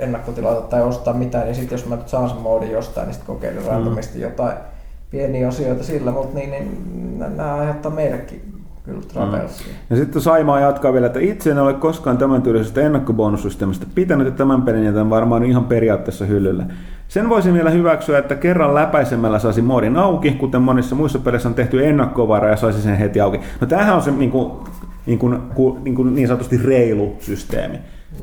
ennakkotilata 0.00 0.60
tai 0.60 0.82
ostaa 0.82 1.14
mitään, 1.14 1.44
niin 1.44 1.54
sitten 1.54 1.76
jos 1.76 1.86
mä 1.86 1.96
nyt 1.96 2.08
saan 2.08 2.28
sen 2.28 2.38
moodin 2.38 2.70
jostain, 2.70 3.06
niin 3.06 3.14
sitten 3.14 3.34
kokeilin 3.34 3.66
randomisti 3.66 4.20
jotain 4.20 4.56
pieniä 5.10 5.48
asioita 5.48 5.84
sillä, 5.84 6.10
mutta 6.10 6.38
niin, 6.38 6.50
niin 6.50 7.18
nämä 7.18 7.54
aiheuttaa 7.54 7.92
meillekin 7.92 8.42
kyllä 8.84 9.00
travelsia. 9.12 9.74
Ja 9.90 9.96
sitten 9.96 10.22
Saimaa 10.22 10.60
jatkaa 10.60 10.92
vielä, 10.92 11.06
että 11.06 11.20
itse 11.20 11.50
en 11.50 11.58
ole 11.58 11.74
koskaan 11.74 12.18
tämän 12.18 12.42
tyylisestä 12.42 12.80
ennakkobonusysteemistä 12.80 13.86
pitänyt, 13.94 14.26
että 14.26 14.38
tämän 14.38 14.62
pelin 14.62 14.84
jätän 14.84 15.10
varmaan 15.10 15.44
ihan 15.44 15.64
periaatteessa 15.64 16.24
hyllylle. 16.24 16.64
Sen 17.08 17.28
voisin 17.28 17.54
vielä 17.54 17.70
hyväksyä, 17.70 18.18
että 18.18 18.34
kerran 18.34 18.74
läpäisemällä 18.74 19.38
saisi 19.38 19.62
moodin 19.62 19.96
auki, 19.96 20.30
kuten 20.30 20.62
monissa 20.62 20.94
muissa 20.94 21.18
peleissä 21.18 21.48
on 21.48 21.54
tehty 21.54 21.86
ennakkovara 21.86 22.48
ja 22.48 22.56
saisi 22.56 22.82
sen 22.82 22.96
heti 22.96 23.20
auki. 23.20 23.40
No 23.60 23.66
tämähän 23.66 23.96
on 23.96 24.02
se 24.02 24.10
niin, 24.10 24.30
kuin, 24.30 24.52
niin, 25.06 25.18
kuin, 25.18 25.38
ku- 25.54 25.78
niin, 25.84 25.94
kuin 25.94 26.14
niin 26.14 26.28
sanotusti 26.28 26.56
reilu 26.56 27.16
systeemi. 27.18 27.78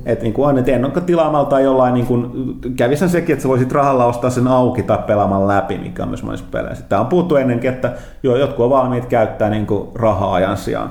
Että 0.05 0.23
niin 0.23 0.33
kuin 0.33 0.49
on, 0.49 0.57
että 0.57 0.71
ennakkotilaamalla 0.71 1.49
tai 1.49 1.63
jollain, 1.63 1.93
niin 1.93 2.05
kuin, 2.05 2.31
kävi 2.75 2.95
sen 2.95 3.09
sekin, 3.09 3.33
että 3.33 3.43
sä 3.43 3.49
voisit 3.49 3.71
rahalla 3.71 4.05
ostaa 4.05 4.29
sen 4.29 4.47
auki 4.47 4.83
tai 4.83 4.97
pelaamaan 5.07 5.47
läpi, 5.47 5.77
mikä 5.77 6.03
on 6.03 6.09
myös 6.09 6.23
monissa 6.23 6.45
peleissä. 6.51 6.85
Tämä 6.89 7.01
on 7.01 7.07
puhuttu 7.07 7.35
ennenkin, 7.35 7.69
että 7.69 7.93
joo, 8.23 8.35
jotkut 8.35 8.63
on 8.63 8.69
valmiit 8.69 9.05
käyttää 9.05 9.49
niin 9.49 9.65
kuin 9.65 9.87
rahaa 9.95 10.33
ajan 10.33 10.57
sijaan. 10.57 10.89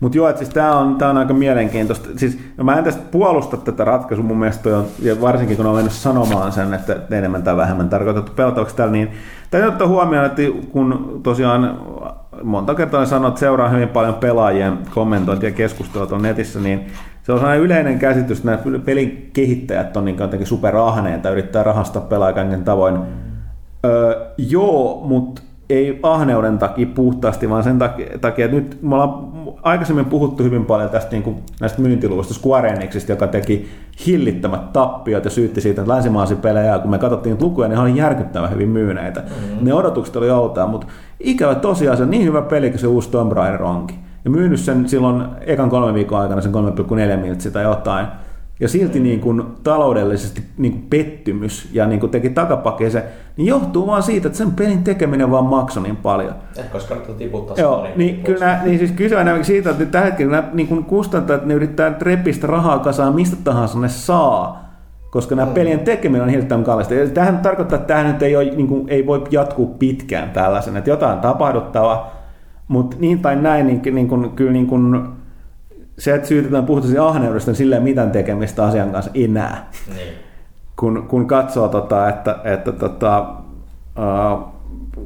Mutta 0.00 0.18
joo, 0.18 0.28
että 0.28 0.38
siis 0.38 0.54
tämä 0.54 0.78
on, 0.78 0.96
tää 0.96 1.10
on 1.10 1.16
aika 1.16 1.34
mielenkiintoista. 1.34 2.08
Siis, 2.16 2.38
mä 2.62 2.78
en 2.78 2.84
tästä 2.84 3.02
puolusta 3.10 3.56
tätä 3.56 3.84
ratkaisua, 3.84 4.24
mun 4.24 4.38
mielestä 4.38 4.78
on, 4.78 4.84
ja 5.02 5.20
varsinkin 5.20 5.56
kun 5.56 5.66
on 5.66 5.74
mennyt 5.74 5.92
sanomaan 5.92 6.52
sen, 6.52 6.74
että 6.74 6.96
enemmän 7.10 7.42
tai 7.42 7.56
vähemmän 7.56 7.88
tarkoitettu 7.88 8.32
pelattavaksi 8.36 8.76
tällä, 8.76 8.92
niin 8.92 9.10
täytyy 9.50 9.68
ottaa 9.68 9.88
huomioon, 9.88 10.26
että 10.26 10.42
kun 10.72 11.20
tosiaan 11.22 11.80
monta 12.42 12.74
kertaa 12.74 13.06
sanon, 13.06 13.28
että 13.28 13.40
seuraa 13.40 13.68
hyvin 13.68 13.88
paljon 13.88 14.14
pelaajien 14.14 14.78
kommentointia 14.94 15.48
ja 15.48 15.54
keskustelua 15.54 16.06
tuolla 16.06 16.22
netissä, 16.22 16.60
niin 16.60 16.86
se 17.28 17.32
on 17.32 17.38
sellainen 17.38 17.64
yleinen 17.64 17.98
käsitys, 17.98 18.38
että 18.38 18.50
nämä 18.50 18.78
pelin 18.84 19.30
kehittäjät 19.32 19.96
on 19.96 20.04
niin 20.04 20.18
jotenkin 20.18 20.46
superahneita, 20.46 21.30
yrittää 21.30 21.62
rahastaa 21.62 22.02
pelaajia 22.02 22.34
kaiken 22.34 22.64
tavoin. 22.64 22.98
Öö, 23.84 24.26
joo, 24.38 25.00
mutta 25.04 25.42
ei 25.70 26.00
ahneuden 26.02 26.58
takia 26.58 26.86
puhtaasti, 26.94 27.50
vaan 27.50 27.62
sen 27.62 27.78
takia, 27.78 28.06
että 28.46 28.56
nyt 28.56 28.78
me 28.82 28.94
ollaan 28.94 29.32
aikaisemmin 29.62 30.04
puhuttu 30.04 30.42
hyvin 30.42 30.64
paljon 30.64 30.90
tästä 30.90 31.10
niin 31.10 31.22
kuin, 31.22 31.36
näistä 31.60 31.82
myyntiluvuista 31.82 32.34
Square 32.34 32.68
Enixistä, 32.68 33.12
joka 33.12 33.26
teki 33.26 33.68
hillittömät 34.06 34.72
tappiot 34.72 35.24
ja 35.24 35.30
syytti 35.30 35.60
siitä 35.60 35.80
että 35.82 35.92
länsimaisia 35.92 36.36
pelejä, 36.36 36.78
kun 36.78 36.90
me 36.90 36.98
katsottiin 36.98 37.32
niitä 37.32 37.44
lukuja, 37.44 37.68
niin 37.68 37.78
oli 37.78 37.96
järkyttävän 37.96 38.50
hyvin 38.50 38.68
myyneitä. 38.68 39.20
Mm-hmm. 39.20 39.64
Ne 39.64 39.74
odotukset 39.74 40.16
oli 40.16 40.30
outoa, 40.30 40.66
mutta 40.66 40.86
ikävä 41.20 41.54
tosiaan 41.54 41.96
se 41.96 42.02
on 42.02 42.10
niin 42.10 42.24
hyvä 42.24 42.42
peli 42.42 42.70
kuin 42.70 42.80
se 42.80 42.86
uusi 42.86 43.10
Tomb 43.10 43.32
Raider 43.32 43.62
onkin. 43.62 44.07
Ja 44.24 44.30
myynyt 44.30 44.60
sen 44.60 44.88
silloin 44.88 45.24
ekan 45.40 45.70
kolmen 45.70 45.94
viikon 45.94 46.20
aikana 46.20 46.40
sen 46.40 46.52
3,4 46.54 47.16
miltsiä 47.16 47.50
tai 47.52 47.62
jotain 47.62 48.06
ja 48.60 48.68
silti 48.68 49.00
niin 49.00 49.20
kuin 49.20 49.42
taloudellisesti 49.64 50.42
niin 50.58 50.72
kuin 50.72 50.86
pettymys 50.90 51.68
ja 51.72 51.86
niin 51.86 52.00
kuin 52.00 52.10
teki 52.10 52.30
takapakeeseen, 52.30 53.04
niin 53.36 53.46
johtuu 53.46 53.86
vaan 53.86 54.02
siitä, 54.02 54.28
että 54.28 54.38
sen 54.38 54.52
pelin 54.52 54.84
tekeminen 54.84 55.30
vaan 55.30 55.44
maksoi 55.44 55.82
niin 55.82 55.96
paljon. 55.96 56.34
Ehkä 56.56 56.72
koska 56.72 56.94
nyt 56.94 57.18
tiputtaa 57.18 57.56
Joo, 57.56 57.86
niin, 57.96 58.22
kyllä, 58.24 58.60
niin 58.64 58.78
siis 58.78 58.92
kyse 58.92 59.16
on 59.16 59.44
siitä, 59.44 59.70
että 59.70 59.86
tällä 59.86 60.06
hetkellä 60.06 60.30
nämä 60.30 60.48
niin 60.52 60.66
kuin 60.66 60.84
kustantajat, 60.84 61.46
ne 61.46 61.54
yrittää 61.54 61.96
repistä 62.00 62.46
rahaa 62.46 62.78
kasaan 62.78 63.14
mistä 63.14 63.36
tahansa 63.44 63.78
ne 63.78 63.88
saa, 63.88 64.68
koska 65.10 65.34
nämä 65.34 65.48
mm. 65.48 65.54
pelien 65.54 65.80
tekeminen 65.80 66.22
on 66.22 66.28
hirveän 66.28 66.64
kallista. 66.64 66.94
Ja 66.94 67.08
tähän 67.08 67.38
tarkoittaa, 67.38 67.76
että 67.76 67.94
tähän 67.94 68.12
nyt 68.12 68.22
ei, 68.22 68.36
ole, 68.36 68.44
niin 68.44 68.68
kuin, 68.68 68.88
ei 68.88 69.06
voi 69.06 69.24
jatkuu 69.30 69.66
pitkään 69.66 70.30
tällaisen, 70.30 70.76
että 70.76 70.90
jotain 70.90 71.18
tapahduttava, 71.18 72.17
mutta 72.68 72.96
niin 73.00 73.18
tai 73.18 73.36
näin, 73.36 73.66
niin, 73.66 73.94
niin 73.94 74.08
kuin, 74.08 74.30
kyllä 74.30 74.52
niin 74.52 74.66
kuin, 74.66 75.08
se, 75.98 76.14
että 76.14 76.28
syytetään 76.28 76.66
puhtaasti 76.66 76.98
ahneudesta, 76.98 77.50
niin 77.50 77.56
sillä 77.56 77.76
ei 77.76 77.82
mitään 77.82 78.10
tekemistä 78.10 78.64
asian 78.64 78.90
kanssa 78.90 79.10
enää. 79.14 79.70
Niin. 79.96 80.14
Kun, 80.76 81.06
kun 81.08 81.26
katsoo, 81.26 81.68
tota, 81.68 82.08
että, 82.08 82.38
että 82.44 82.72
tota, 82.72 83.26
uh, 83.98 84.58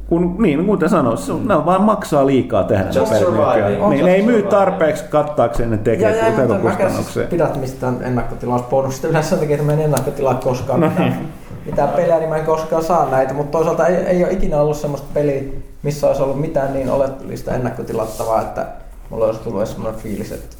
kun, 0.05 0.35
niin, 0.39 0.65
kuten 0.65 0.89
sanoin, 0.89 1.17
mm. 1.27 1.47
ne 1.47 1.65
vaan 1.65 1.81
maksaa 1.81 2.25
liikaa 2.25 2.63
tehdä 2.63 2.85
Just 2.95 3.11
ne 3.11 3.89
Niin, 3.89 4.05
ne 4.05 4.13
ei 4.13 4.21
myy 4.21 4.43
tarpeeksi 4.43 5.03
kattaakseen 5.03 5.71
ne 5.71 5.77
tekee 5.77 6.33
tekokustannuksia. 6.35 7.27
Pidät 7.27 7.61
mistään 7.61 7.97
ennakkotilausbonusta 8.01 9.07
yleensä 9.07 9.29
sen 9.29 9.39
takia, 9.39 9.55
että 9.55 9.65
mä 9.65 9.73
en 9.73 9.79
ennakkotilaa 9.79 10.35
koskaan 10.35 10.79
no, 10.79 10.87
mitään, 10.87 11.09
niin. 11.09 11.27
mitään 11.65 11.89
pelejä, 11.89 12.19
niin 12.19 12.29
mä 12.29 12.37
en 12.37 12.45
koskaan 12.45 12.83
saa 12.83 13.09
näitä, 13.09 13.33
mutta 13.33 13.51
toisaalta 13.51 13.87
ei, 13.87 13.95
ei 13.95 14.23
ole 14.23 14.33
ikinä 14.33 14.61
ollut 14.61 14.77
semmoista 14.77 15.07
peliä, 15.13 15.43
missä 15.83 16.07
olisi 16.07 16.21
ollut 16.21 16.41
mitään 16.41 16.73
niin 16.73 16.89
oleellista 16.89 17.55
ennakkotilattavaa, 17.55 18.41
että 18.41 18.65
mulla 19.09 19.25
olisi 19.25 19.39
tullut 19.39 19.67
semmoinen 19.67 20.01
fiilis, 20.01 20.31
että 20.31 20.55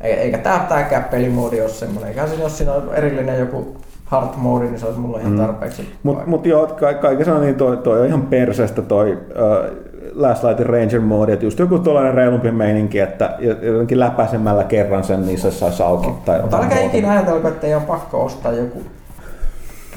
eikä 0.00 0.38
tää, 0.38 0.66
tääkään 0.68 1.04
pelimoodi 1.04 1.60
ole 1.60 1.68
semmoinen. 1.68 2.08
Eikä 2.08 2.26
siinä, 2.26 2.42
jos 2.42 2.58
siinä 2.58 2.72
on 2.72 2.94
erillinen 2.94 3.38
joku 3.38 3.76
hard 4.04 4.28
mode, 4.36 4.64
niin 4.64 4.78
se 4.78 4.86
olisi 4.86 5.00
mulle 5.00 5.20
ihan 5.20 5.32
mm. 5.32 5.38
tarpeeksi. 5.38 5.82
Mm. 5.82 5.88
Mutta 6.02 6.26
mut 6.26 6.46
joo, 6.46 6.66
ka- 6.66 6.94
kaikessa 6.94 7.34
on 7.34 7.40
niin 7.40 7.54
toi, 7.54 7.76
toi 7.76 8.00
on 8.00 8.06
ihan 8.06 8.22
perseestä 8.22 8.82
toi 8.82 9.12
uh, 9.12 9.84
Last 10.14 10.44
Light 10.44 10.60
Ranger 10.60 11.00
mode, 11.00 11.32
että 11.32 11.46
just 11.46 11.58
joku 11.58 11.78
tuollainen 11.78 12.14
reilumpi 12.14 12.50
meininki, 12.50 13.00
että 13.00 13.36
jotenkin 13.40 14.00
läpäisemällä 14.00 14.64
kerran 14.64 15.04
sen, 15.04 15.26
niin 15.26 15.38
se 15.38 15.50
saisi 15.50 15.82
auki. 15.82 16.06
No. 16.06 16.16
Tai 16.24 16.40
Mutta 16.40 16.56
älkää 16.56 16.80
ikinä 16.80 17.10
ajatella, 17.10 17.48
että 17.48 17.66
ei 17.66 17.74
ole 17.74 17.82
pakko 17.82 18.24
ostaa 18.24 18.52
joku 18.52 18.82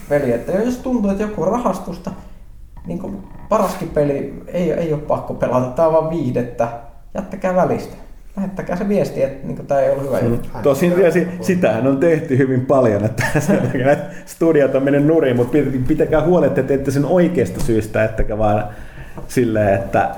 peli. 0.10 0.32
Että 0.32 0.52
jos 0.52 0.78
tuntuu, 0.78 1.12
että 1.12 1.24
joku 1.24 1.46
rahastusta, 1.46 2.12
niin 2.88 3.00
kuin 3.00 3.18
paraskin 3.50 3.90
peli 3.90 4.44
ei, 4.48 4.72
ei 4.72 4.94
ole 4.94 5.02
pakko 5.02 5.34
pelata, 5.34 5.66
tämä 5.66 5.88
on 5.88 5.94
vaan 5.94 6.10
viihdettä, 6.10 6.68
jättäkää 7.14 7.56
välistä 7.56 7.96
lähettäkää 8.38 8.76
se 8.76 8.90
viesti, 8.90 9.24
että 9.24 9.48
niin 9.48 9.68
tämä 9.68 9.80
ei 9.80 9.92
ollut 9.92 10.06
hyvä 10.06 10.20
juttu. 10.20 10.50
Mm. 10.56 10.62
Tosin 10.62 10.94
ja 11.02 11.12
sitähän 11.42 11.88
on 11.88 11.98
tehty 11.98 12.38
hyvin 12.38 12.66
paljon, 12.66 13.06
että 13.06 13.24
studiot 14.26 14.76
on 14.76 14.84
mennyt 14.84 15.06
nurin, 15.06 15.36
mutta 15.36 15.58
pitäkää 15.88 16.22
huolet, 16.22 16.58
että 16.58 16.64
teette 16.64 16.92
sen 16.92 17.06
oikeasta 17.06 17.60
syystä, 17.60 18.04
ettekä 18.04 18.38
vaan 18.38 18.64
silleen, 19.28 19.74
että 19.74 20.10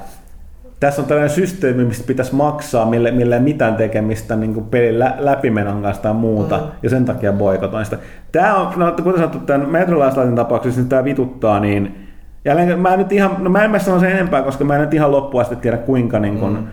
tässä 0.80 1.02
on 1.02 1.08
tällainen 1.08 1.36
systeemi, 1.36 1.86
mistä 1.86 2.08
pitäisi 2.08 2.36
maksaa, 2.36 2.86
mille, 2.86 3.12
mille 3.12 3.36
ei 3.36 3.42
mitään 3.42 3.76
tekemistä 3.76 4.36
niin 4.36 4.54
kuin 4.54 4.66
pelin 4.66 5.00
lä- 5.00 5.16
läpimenon 5.20 5.82
kanssa 5.82 6.04
tai 6.04 6.14
muuta, 6.14 6.58
mm. 6.58 6.64
ja 6.84 6.90
sen 6.90 7.06
takia 7.06 7.34
boikotoin 7.34 7.86
sitä. 7.86 7.98
Tämä 8.32 8.56
on, 8.56 8.74
no, 8.76 8.92
kuten 8.92 9.14
sanottu, 9.14 9.40
tämän 9.40 9.70
Metrolaislaitin 9.70 10.36
tapauksessa, 10.36 10.82
niin 10.82 10.90
tämä 10.90 11.04
vituttaa, 11.04 11.60
niin 11.60 12.09
jälleen 12.46 12.80
mä 12.80 12.94
en 12.94 13.00
nyt 13.00 13.12
ihan, 13.12 13.36
no 13.40 13.50
mä 13.50 13.64
en 13.64 13.72
mä 13.72 13.80
sano 13.80 14.00
sen 14.00 14.12
enempää, 14.12 14.42
koska 14.42 14.64
mä 14.64 14.76
en 14.76 14.82
nyt 14.82 14.94
ihan 14.94 15.12
loppuun 15.12 15.42
asti 15.42 15.56
tiedä, 15.56 15.78
kuinka 15.78 16.20
niin 16.20 16.38
kuin, 16.38 16.54
mm 16.54 16.68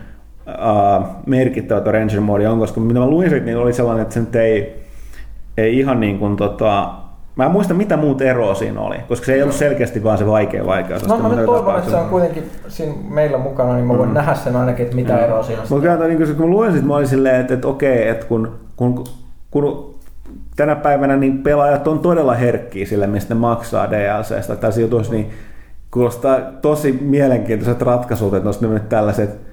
uh, 0.47 1.07
merkittävä 1.27 1.81
tuo 1.81 1.93
Ranger 1.93 2.21
Mode 2.21 2.49
on, 2.49 2.59
koska 2.59 2.81
mitä 2.81 3.01
mä 3.01 3.07
luin 3.07 3.31
siitä, 3.31 3.47
niin 3.47 3.59
oli 3.59 3.73
sellainen, 3.73 4.03
että 4.03 4.15
se 4.15 4.21
nyt 4.21 4.37
ei, 4.37 4.83
ei 5.57 5.79
ihan 5.79 6.01
niin 6.01 6.19
kuin 6.19 6.37
tota, 6.37 6.91
Mä 7.37 7.45
en 7.45 7.51
muista, 7.51 7.75
mitä 7.75 7.97
muut 7.97 8.23
eroa 8.23 8.55
siinä 8.55 8.81
oli, 8.81 8.97
koska 9.09 9.27
se 9.27 9.35
ei 9.35 9.43
ollut 9.43 9.57
selkeästi 9.57 10.05
vaan 10.05 10.19
se 10.19 10.27
vaikea 10.27 10.67
vaikeus. 10.67 11.09
No 11.09 11.19
mä 11.19 11.29
nyt 11.29 11.47
toivon, 11.47 11.79
että 11.79 11.91
se 11.91 11.97
on 11.97 12.09
kuitenkin 12.09 12.51
siinä 12.69 12.95
meillä 13.09 13.39
mukana, 13.39 13.75
niin 13.75 13.87
mä 13.87 13.99
voin 13.99 14.09
mm. 14.09 14.15
nähdä 14.15 14.35
sen 14.35 14.57
ainakin, 14.57 14.85
että 14.85 14.97
mitä 14.97 15.13
mm. 15.13 15.19
eroa 15.19 15.43
siinä 15.43 15.63
on. 15.63 15.69
Mutta 15.71 16.07
niin 16.07 16.19
kun, 16.19 16.27
kun 16.37 16.49
mä 16.49 16.51
luin 16.51 16.73
sitä, 16.73 16.87
mä 16.87 16.95
olin 16.95 17.09
silleen, 17.09 17.41
että, 17.41 17.55
että 17.55 17.69
okei, 17.69 18.09
että 18.09 18.27
kun, 18.27 18.53
kun, 18.77 19.05
kun 19.51 19.95
tänä 20.57 20.77
päivänä 20.77 21.17
niin 21.17 21.43
pelaajat 21.43 21.89
on 21.89 21.99
todella 21.99 22.35
herkkiä 22.35 22.87
sille, 22.87 23.07
mistä 23.07 23.35
ne 23.35 23.41
maksaa 23.41 23.91
DLCstä. 23.91 24.57
Tässä 24.57 24.81
jutuissa 24.81 25.13
niin 25.13 25.31
kuulostaa 25.91 26.41
tosi 26.63 26.93
mielenkiintoiset 26.93 27.83
ratkaisut, 27.83 28.35
että 28.35 28.49
olisi 28.49 28.67
nyt 28.67 28.89
tällaiset 28.89 29.47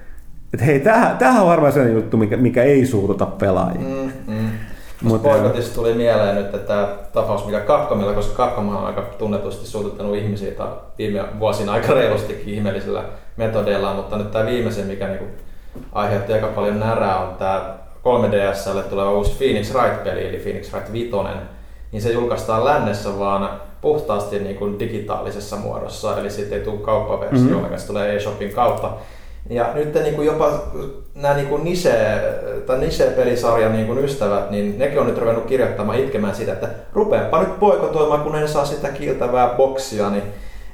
että 0.54 0.66
hei, 0.66 0.80
tämähän 0.80 1.42
on 1.42 1.48
varmaan 1.48 1.74
sellainen 1.74 1.96
juttu, 1.96 2.18
mikä, 2.18 2.38
mikä 2.38 2.64
ei 2.64 2.86
suututa 2.86 3.26
pelaajia. 3.26 3.82
Mm, 3.82 4.12
mm. 4.28 4.50
Mutta 5.04 5.30
Boikotista 5.30 5.76
tuli 5.76 5.94
mieleen 5.94 6.36
nyt 6.36 6.46
että 6.46 6.58
tämä 6.58 6.88
tapaus, 7.14 7.46
mikä 7.46 7.60
Capcomilla, 7.60 8.14
koska 8.14 8.44
Capcom 8.44 8.76
on 8.76 8.86
aika 8.86 9.02
tunnetusti 9.02 9.68
suututtanut 9.68 10.16
ihmisiä 10.16 10.52
viime 10.98 11.24
vuosina 11.40 11.72
aika 11.72 11.94
reilustikin 11.94 12.54
ihmeellisillä 12.54 13.04
metodeilla, 13.38 13.94
mutta 13.94 14.18
nyt 14.18 14.32
tämä 14.32 14.46
viimeisin, 14.46 14.88
mikä 14.88 15.08
niinku 15.08 15.26
aiheutti 15.92 16.34
aika 16.34 16.48
paljon 16.48 16.80
närää, 16.80 17.20
on 17.20 17.36
tämä 17.36 17.76
3DSlle 18.04 18.84
tuleva 18.90 19.12
uusi 19.12 19.36
Phoenix 19.38 19.74
Wright-peli, 19.74 20.28
eli 20.28 20.38
Phoenix 20.38 20.74
Wright 20.74 20.94
5, 20.94 21.12
niin 21.92 22.02
se 22.02 22.12
julkaistaan 22.12 22.66
lännessä 22.66 23.20
vaan 23.20 23.50
puhtaasti 23.84 24.40
niin 24.40 24.56
kuin 24.56 24.80
digitaalisessa 24.80 25.56
muodossa, 25.56 26.20
eli 26.20 26.30
sitten 26.30 26.58
ei 26.58 26.64
tule 26.64 26.78
kauppaversio, 26.78 27.58
mm-hmm. 27.58 27.78
se 27.78 27.88
tulee 27.88 28.16
eShopin 28.16 28.54
kautta. 28.54 28.92
Ja 29.50 29.72
nyt 29.74 29.94
niin 29.94 30.16
kuin 30.16 30.26
jopa 30.26 30.52
nämä 31.16 31.34
niin 31.34 31.48
kuin 31.48 31.64
Nise, 31.64 31.92
tai 32.66 32.78
Nise-pelisarjan 32.80 33.74
niin 33.74 33.88
kuin 33.88 34.00
ystävät, 34.00 34.52
niin 34.52 34.80
nekin 34.80 35.00
on 35.00 35.08
nyt 35.08 35.18
ruvennut 35.18 35.46
kirjoittamaan 35.46 36.00
itkemään 36.00 36.36
sitä, 36.36 36.54
että 36.54 36.70
rupeapa 36.94 37.40
nyt 37.40 37.60
poikotoimaan, 37.60 38.22
kun 38.22 38.36
en 38.36 38.48
saa 38.48 38.66
sitä 38.66 38.90
kiiltävää 38.90 39.54
boksia. 39.58 40.10
Niin, 40.10 40.24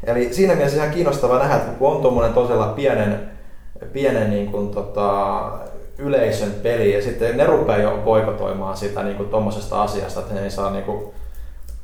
eli 0.03 0.33
siinä 0.33 0.55
mielessä 0.55 0.77
ihan 0.77 0.93
kiinnostava 0.93 1.39
nähdä, 1.39 1.55
että 1.55 1.71
kun 1.79 1.91
on 1.91 2.01
tuommoinen 2.01 2.33
tosiaan 2.33 2.73
pienen, 2.73 3.19
pienen 3.93 4.29
niin 4.29 4.51
kuin, 4.51 4.69
tota, 4.69 5.41
yleisön 5.97 6.51
peli, 6.63 6.93
ja 6.93 7.01
sitten 7.01 7.37
ne 7.37 7.45
rupeaa 7.45 7.77
jo 7.77 7.99
poikotoimaan 8.05 8.77
sitä 8.77 9.03
niin 9.03 9.29
tuommoisesta 9.29 9.81
asiasta, 9.81 10.19
että 10.19 10.33
ne 10.33 10.43
ei 10.43 10.51
saa 10.51 10.71
niin 10.71 10.83
kuin, 10.83 11.13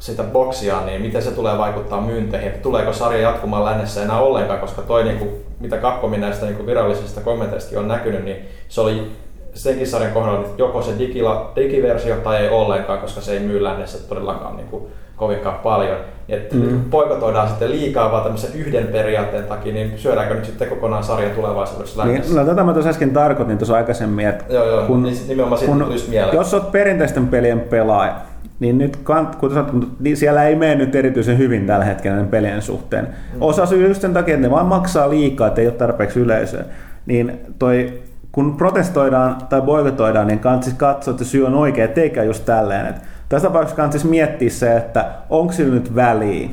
sitä 0.05 0.23
boksia, 0.23 0.81
niin 0.85 1.01
miten 1.01 1.21
se 1.21 1.31
tulee 1.31 1.57
vaikuttaa 1.57 2.01
myynteihin, 2.01 2.47
että 2.47 2.61
tuleeko 2.61 2.93
sarja 2.93 3.21
jatkumaan 3.21 3.65
lännessä 3.65 4.03
enää 4.03 4.19
ollenkaan, 4.19 4.59
koska 4.59 4.81
toi 4.81 5.03
niin 5.03 5.17
kuin, 5.17 5.29
mitä 5.59 5.77
Capcomin 5.77 6.21
näistä 6.21 6.45
niin 6.45 6.55
kuin 6.55 6.67
virallisista 6.67 7.21
kommenteista 7.21 7.79
on 7.79 7.87
näkynyt, 7.87 8.25
niin 8.25 8.37
se 8.69 8.81
oli 8.81 9.11
senkin 9.53 9.87
sarjan 9.87 10.11
kohdalla 10.11 10.39
että 10.39 10.53
joko 10.57 10.81
se 10.81 10.91
digila, 10.99 11.51
digiversio 11.55 12.15
tai 12.15 12.37
ei 12.37 12.49
ollenkaan, 12.49 12.99
koska 12.99 13.21
se 13.21 13.31
ei 13.31 13.39
myy 13.39 13.63
lännessä 13.63 14.07
todellakaan 14.07 14.57
niin 14.57 14.67
kuin, 14.67 14.83
kovinkaan 15.15 15.59
paljon. 15.59 15.97
Että 16.29 16.55
mm. 16.55 16.83
poikotoidaan 16.89 17.47
sitten 17.47 17.71
liikaa 17.71 18.11
vaan 18.11 18.23
tämmöisen 18.23 18.53
yhden 18.53 18.87
periaatteen 18.87 19.43
takia, 19.43 19.73
niin 19.73 19.93
syödäänkö 19.95 20.33
nyt 20.33 20.45
sitten 20.45 20.67
kokonaan 20.67 21.03
sarjan 21.03 21.31
tulevaisuudessa 21.31 22.03
niin, 22.03 22.13
lännessä? 22.13 22.33
Niin, 22.33 22.45
no 22.45 22.51
tätä 22.51 22.63
mä 22.63 22.73
tuossa 22.73 22.89
äsken 22.89 23.13
tarkoitin 23.13 23.57
tuossa 23.57 23.75
aikaisemmin, 23.75 24.27
että 24.27 24.53
joo, 24.53 24.65
joo, 24.65 24.85
kun, 24.85 25.03
niin 25.03 25.17
nimenomaan 25.27 25.61
kun, 25.65 25.85
jos 26.33 26.53
olet 26.53 26.71
perinteisten 26.71 27.27
pelien 27.27 27.59
pelaaja, 27.59 28.15
niin 28.59 28.77
nyt, 28.77 28.97
kuten 29.39 29.53
sanottu, 29.53 29.87
niin 29.99 30.17
siellä 30.17 30.43
ei 30.43 30.55
mene 30.55 30.75
nyt 30.75 30.95
erityisen 30.95 31.37
hyvin 31.37 31.67
tällä 31.67 31.85
hetkellä 31.85 32.23
pelien 32.23 32.61
suhteen. 32.61 33.05
Mm. 33.05 33.41
Osa 33.41 33.65
syy 33.65 33.87
just 33.87 34.01
sen 34.01 34.13
takia, 34.13 34.35
että 34.35 34.47
ne 34.47 34.51
vaan 34.51 34.65
maksaa 34.65 35.09
liikaa, 35.09 35.47
että 35.47 35.61
ei 35.61 35.67
ole 35.67 35.75
tarpeeksi 35.75 36.19
yleisöä. 36.19 36.63
Niin 37.05 37.39
toi, 37.59 38.01
kun 38.31 38.57
protestoidaan 38.57 39.37
tai 39.49 39.61
boikotoidaan, 39.61 40.27
niin 40.27 40.39
kannattaa 40.39 40.73
katsoa, 40.77 41.11
että 41.11 41.23
syy 41.23 41.45
on 41.45 41.55
oikea, 41.55 41.87
eikä 41.95 42.23
just 42.23 42.45
tälleen. 42.45 42.85
Että 42.85 43.01
tässä 43.29 43.47
tapauksessa 43.47 43.75
kannattaa 43.75 44.09
miettiä 44.09 44.49
se, 44.49 44.77
että 44.77 45.05
onko 45.29 45.53
sillä 45.53 45.73
nyt 45.73 45.95
väliä. 45.95 46.49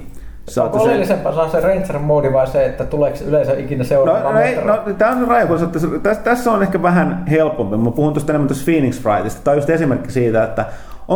Onko 0.61 0.83
oleellisempaa 0.83 1.49
se 1.49 1.61
Ranger 1.61 1.99
moodi 1.99 2.33
vai 2.33 2.47
se, 2.47 2.65
että 2.67 2.85
tuleeko 2.85 3.19
yleensä 3.27 3.53
ikinä 3.53 3.85
seuraamaan? 3.85 4.35
No, 4.35 4.41
no, 4.41 4.47
ei, 4.47 4.65
no 4.65 4.79
tämä 4.99 5.11
on 5.11 5.29
raja, 5.29 5.43
että 5.65 5.79
tässä, 6.03 6.23
tässä 6.23 6.53
on 6.53 6.63
ehkä 6.63 6.83
vähän 6.83 7.25
helpompi. 7.31 7.77
Mä 7.77 7.91
puhun 7.91 8.13
tuosta 8.13 8.33
enemmän 8.33 8.49
tuosta 8.49 8.65
Phoenix 8.65 9.03
Frightista. 9.03 9.41
Tämä 9.45 9.53
on 9.53 9.59
just 9.59 9.71
esimerkki 9.71 10.13
siitä, 10.13 10.45
että 10.45 10.67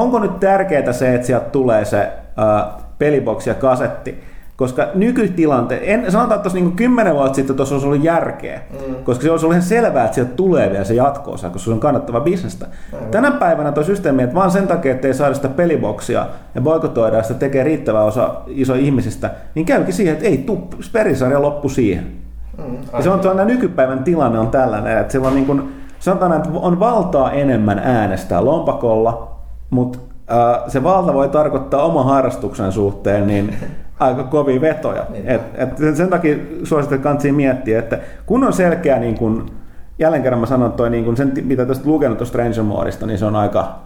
onko 0.00 0.18
nyt 0.18 0.40
tärkeää 0.40 0.92
se, 0.92 1.14
että 1.14 1.26
sieltä 1.26 1.50
tulee 1.50 1.84
se 1.84 2.12
uh, 2.38 2.82
peliboksi 2.98 3.50
ja 3.50 3.54
kasetti, 3.54 4.22
Koska 4.56 4.88
nykytilante, 4.94 5.80
en, 5.82 6.12
sanotaan, 6.12 6.36
että 6.36 6.42
tuossa 6.42 6.58
niin 6.58 6.72
10 6.72 7.14
vuotta 7.14 7.34
sitten 7.34 7.56
tuossa 7.56 7.74
olisi 7.74 7.86
ollut 7.86 8.04
järkeä, 8.04 8.60
mm. 8.72 8.94
koska 9.04 9.22
se 9.22 9.30
olisi 9.30 9.46
ollut 9.46 9.54
ihan 9.54 9.68
selvää, 9.68 10.04
että 10.04 10.14
sieltä 10.14 10.34
tulee 10.34 10.70
vielä 10.70 10.84
se 10.84 10.94
jatkoosa, 10.94 11.50
koska 11.50 11.64
se 11.64 11.72
on 11.72 11.80
kannattava 11.80 12.20
bisnestä. 12.20 12.66
Mm. 12.66 13.10
Tänä 13.10 13.30
päivänä 13.30 13.72
tuo 13.72 13.82
systeemi, 13.82 14.22
että 14.22 14.34
vaan 14.34 14.50
sen 14.50 14.66
takia, 14.66 14.92
että 14.92 15.08
ei 15.08 15.14
saada 15.14 15.34
sitä 15.34 15.48
peliboksia 15.48 16.26
ja 16.54 16.60
boikotoida 16.60 17.22
sitä 17.22 17.38
tekee 17.38 17.64
riittävä 17.64 18.02
osa 18.02 18.34
iso 18.46 18.74
ihmisistä, 18.74 19.30
niin 19.54 19.66
käykin 19.66 19.94
siihen, 19.94 20.12
että 20.12 20.26
ei 20.26 20.38
tuu, 20.38 20.70
pelisarja 20.92 21.42
loppu 21.42 21.68
siihen. 21.68 22.06
Mm, 22.58 22.78
ja 22.92 23.02
se 23.02 23.10
on 23.10 23.20
tuonne 23.20 23.44
nykypäivän 23.44 24.04
tilanne 24.04 24.38
on 24.38 24.50
tällainen, 24.50 24.98
että 24.98 25.20
on 25.20 25.34
niin 25.34 25.46
kuin, 25.46 25.72
sanotaan, 25.98 26.32
että 26.32 26.48
on 26.54 26.80
valtaa 26.80 27.32
enemmän 27.32 27.78
äänestää 27.78 28.44
lompakolla, 28.44 29.35
mutta 29.70 29.98
äh, 30.30 30.62
se 30.68 30.82
valta 30.82 31.14
voi 31.14 31.28
tarkoittaa 31.28 31.82
oman 31.82 32.04
harrastuksen 32.04 32.72
suhteen 32.72 33.26
niin 33.26 33.54
aika 34.00 34.24
kovia 34.24 34.60
vetoja. 34.60 35.06
Niin. 35.08 35.28
Et, 35.28 35.42
et 35.54 35.96
sen 35.96 36.10
takia 36.10 36.36
suosittelen 36.64 37.02
kansi 37.02 37.32
miettiä, 37.32 37.78
että 37.78 37.98
kun 38.26 38.44
on 38.44 38.52
selkeä, 38.52 38.98
niin 38.98 39.18
kun, 39.18 39.50
jälleen 39.98 40.22
kerran 40.22 40.40
mä 40.40 40.46
sanon, 40.46 40.72
toi, 40.72 40.90
niin 40.90 41.04
kun 41.04 41.16
sen, 41.16 41.32
mitä 41.42 41.66
tästä 41.66 41.88
lukenut 41.88 42.18
tuosta 42.18 42.32
Stranger 42.32 42.62
Moodista, 42.62 43.06
niin 43.06 43.18
se 43.18 43.24
on 43.24 43.36
aika 43.36 43.78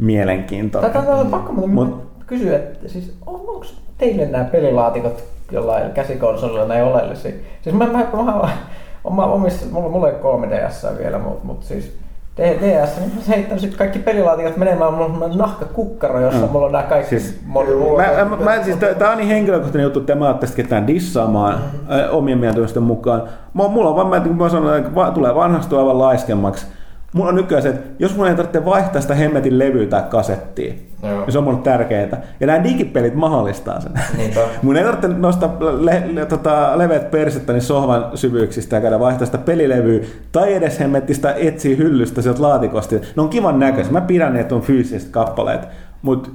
mielenkiintoinen. 0.00 0.92
Tätä 0.92 1.12
on 1.12 1.26
pakko 1.26 1.52
Mut, 1.52 2.10
kysyä, 2.26 2.56
että 2.56 2.88
siis 2.88 3.14
onko 3.26 3.64
teille 3.98 4.26
nämä 4.26 4.44
pelilaatikot 4.44 5.24
jollain 5.52 5.92
käsikonsolilla 5.92 6.66
näin 6.66 6.84
oleellisia? 6.84 7.32
Siis 7.62 7.76
mä, 7.76 7.86
mä, 7.86 7.92
mä, 7.92 8.22
mä, 8.22 9.16
mä 9.16 9.24
omissa, 9.24 9.66
mulla, 9.70 9.88
mulla 9.88 10.08
ei 10.08 10.14
3DS 10.14 10.98
vielä, 10.98 11.18
mutta 11.18 11.46
mut 11.46 11.62
siis 11.62 11.98
DS, 12.40 12.96
niin 13.00 13.12
mä 13.16 13.22
heittänyt 13.28 13.60
sitten 13.60 13.78
kaikki 13.78 13.98
pelilaatikot 13.98 14.56
menemään, 14.56 14.94
mulla 14.94 15.24
on 15.24 15.38
nahkakukkaro, 15.38 16.20
jossa 16.20 16.46
mm. 16.46 16.52
mulla 16.52 16.66
on 16.66 16.72
nämä 16.72 16.84
kaikki 16.84 17.08
siis, 17.08 17.40
mä, 17.46 18.24
mä, 18.24 18.36
mä, 18.36 18.62
siis 18.62 18.76
tää 18.98 19.10
on 19.10 19.16
niin 19.16 19.28
henkilökohtainen 19.28 19.84
juttu, 19.84 20.00
että 20.00 20.14
mä 20.14 20.26
oon 20.26 20.38
tästä 20.38 20.56
ketään 20.56 20.86
dissaamaan 20.86 21.54
mm-hmm. 21.54 22.00
äh, 22.00 22.14
omien 22.14 22.38
mieltymysten 22.38 22.82
mukaan. 22.82 23.22
Mulla 23.52 23.90
on 23.90 23.96
vaan, 23.96 24.06
mä, 24.06 24.20
kun 24.20 24.36
mä 24.36 24.48
sanon, 24.48 24.78
että 24.78 25.10
tulee 25.14 25.34
vanhastua 25.34 25.78
aivan 25.78 25.98
laiskemmaksi, 25.98 26.66
mulla 27.12 27.28
on 27.28 27.34
nykyään 27.34 27.62
se, 27.62 27.68
että 27.68 27.88
jos 27.98 28.16
mun 28.16 28.28
ei 28.28 28.34
tarvitse 28.34 28.64
vaihtaa 28.64 29.00
sitä 29.00 29.14
hemmetin 29.14 29.58
levyä 29.58 29.86
tai 29.86 30.02
kasettia, 30.08 30.74
Joo. 31.02 31.20
niin 31.20 31.32
se 31.32 31.38
on 31.38 31.44
mulle 31.44 31.58
tärkeää. 31.58 32.22
Ja 32.40 32.46
nämä 32.46 32.64
digipelit 32.64 33.14
mahdollistaa 33.14 33.80
sen. 33.80 33.92
Niinpä. 34.16 34.40
mun 34.62 34.76
ei 34.76 34.84
tarvitse 34.84 35.08
nostaa 35.08 35.56
le, 35.80 36.02
le, 36.12 36.26
tota, 36.26 36.78
leveät 36.78 37.10
persettä 37.10 37.52
niin 37.52 37.62
sohvan 37.62 38.06
syvyyksistä 38.14 38.76
ja 38.76 38.82
käydä 38.82 39.00
vaihtaa 39.00 39.26
sitä 39.26 39.38
pelilevyä, 39.38 40.00
tai 40.32 40.54
edes 40.54 40.80
hemmettistä 40.80 41.34
etsiä 41.38 41.76
hyllystä 41.76 42.22
sieltä 42.22 42.42
laatikosta. 42.42 42.94
Ne 42.94 43.22
on 43.22 43.28
kivan 43.28 43.58
näköisiä. 43.58 43.92
Mä 43.92 44.00
pidän 44.00 44.32
ne, 44.32 44.40
että 44.40 44.54
on 44.54 44.62
fyysiset 44.62 45.08
kappaleet, 45.10 45.68
mutta 46.02 46.30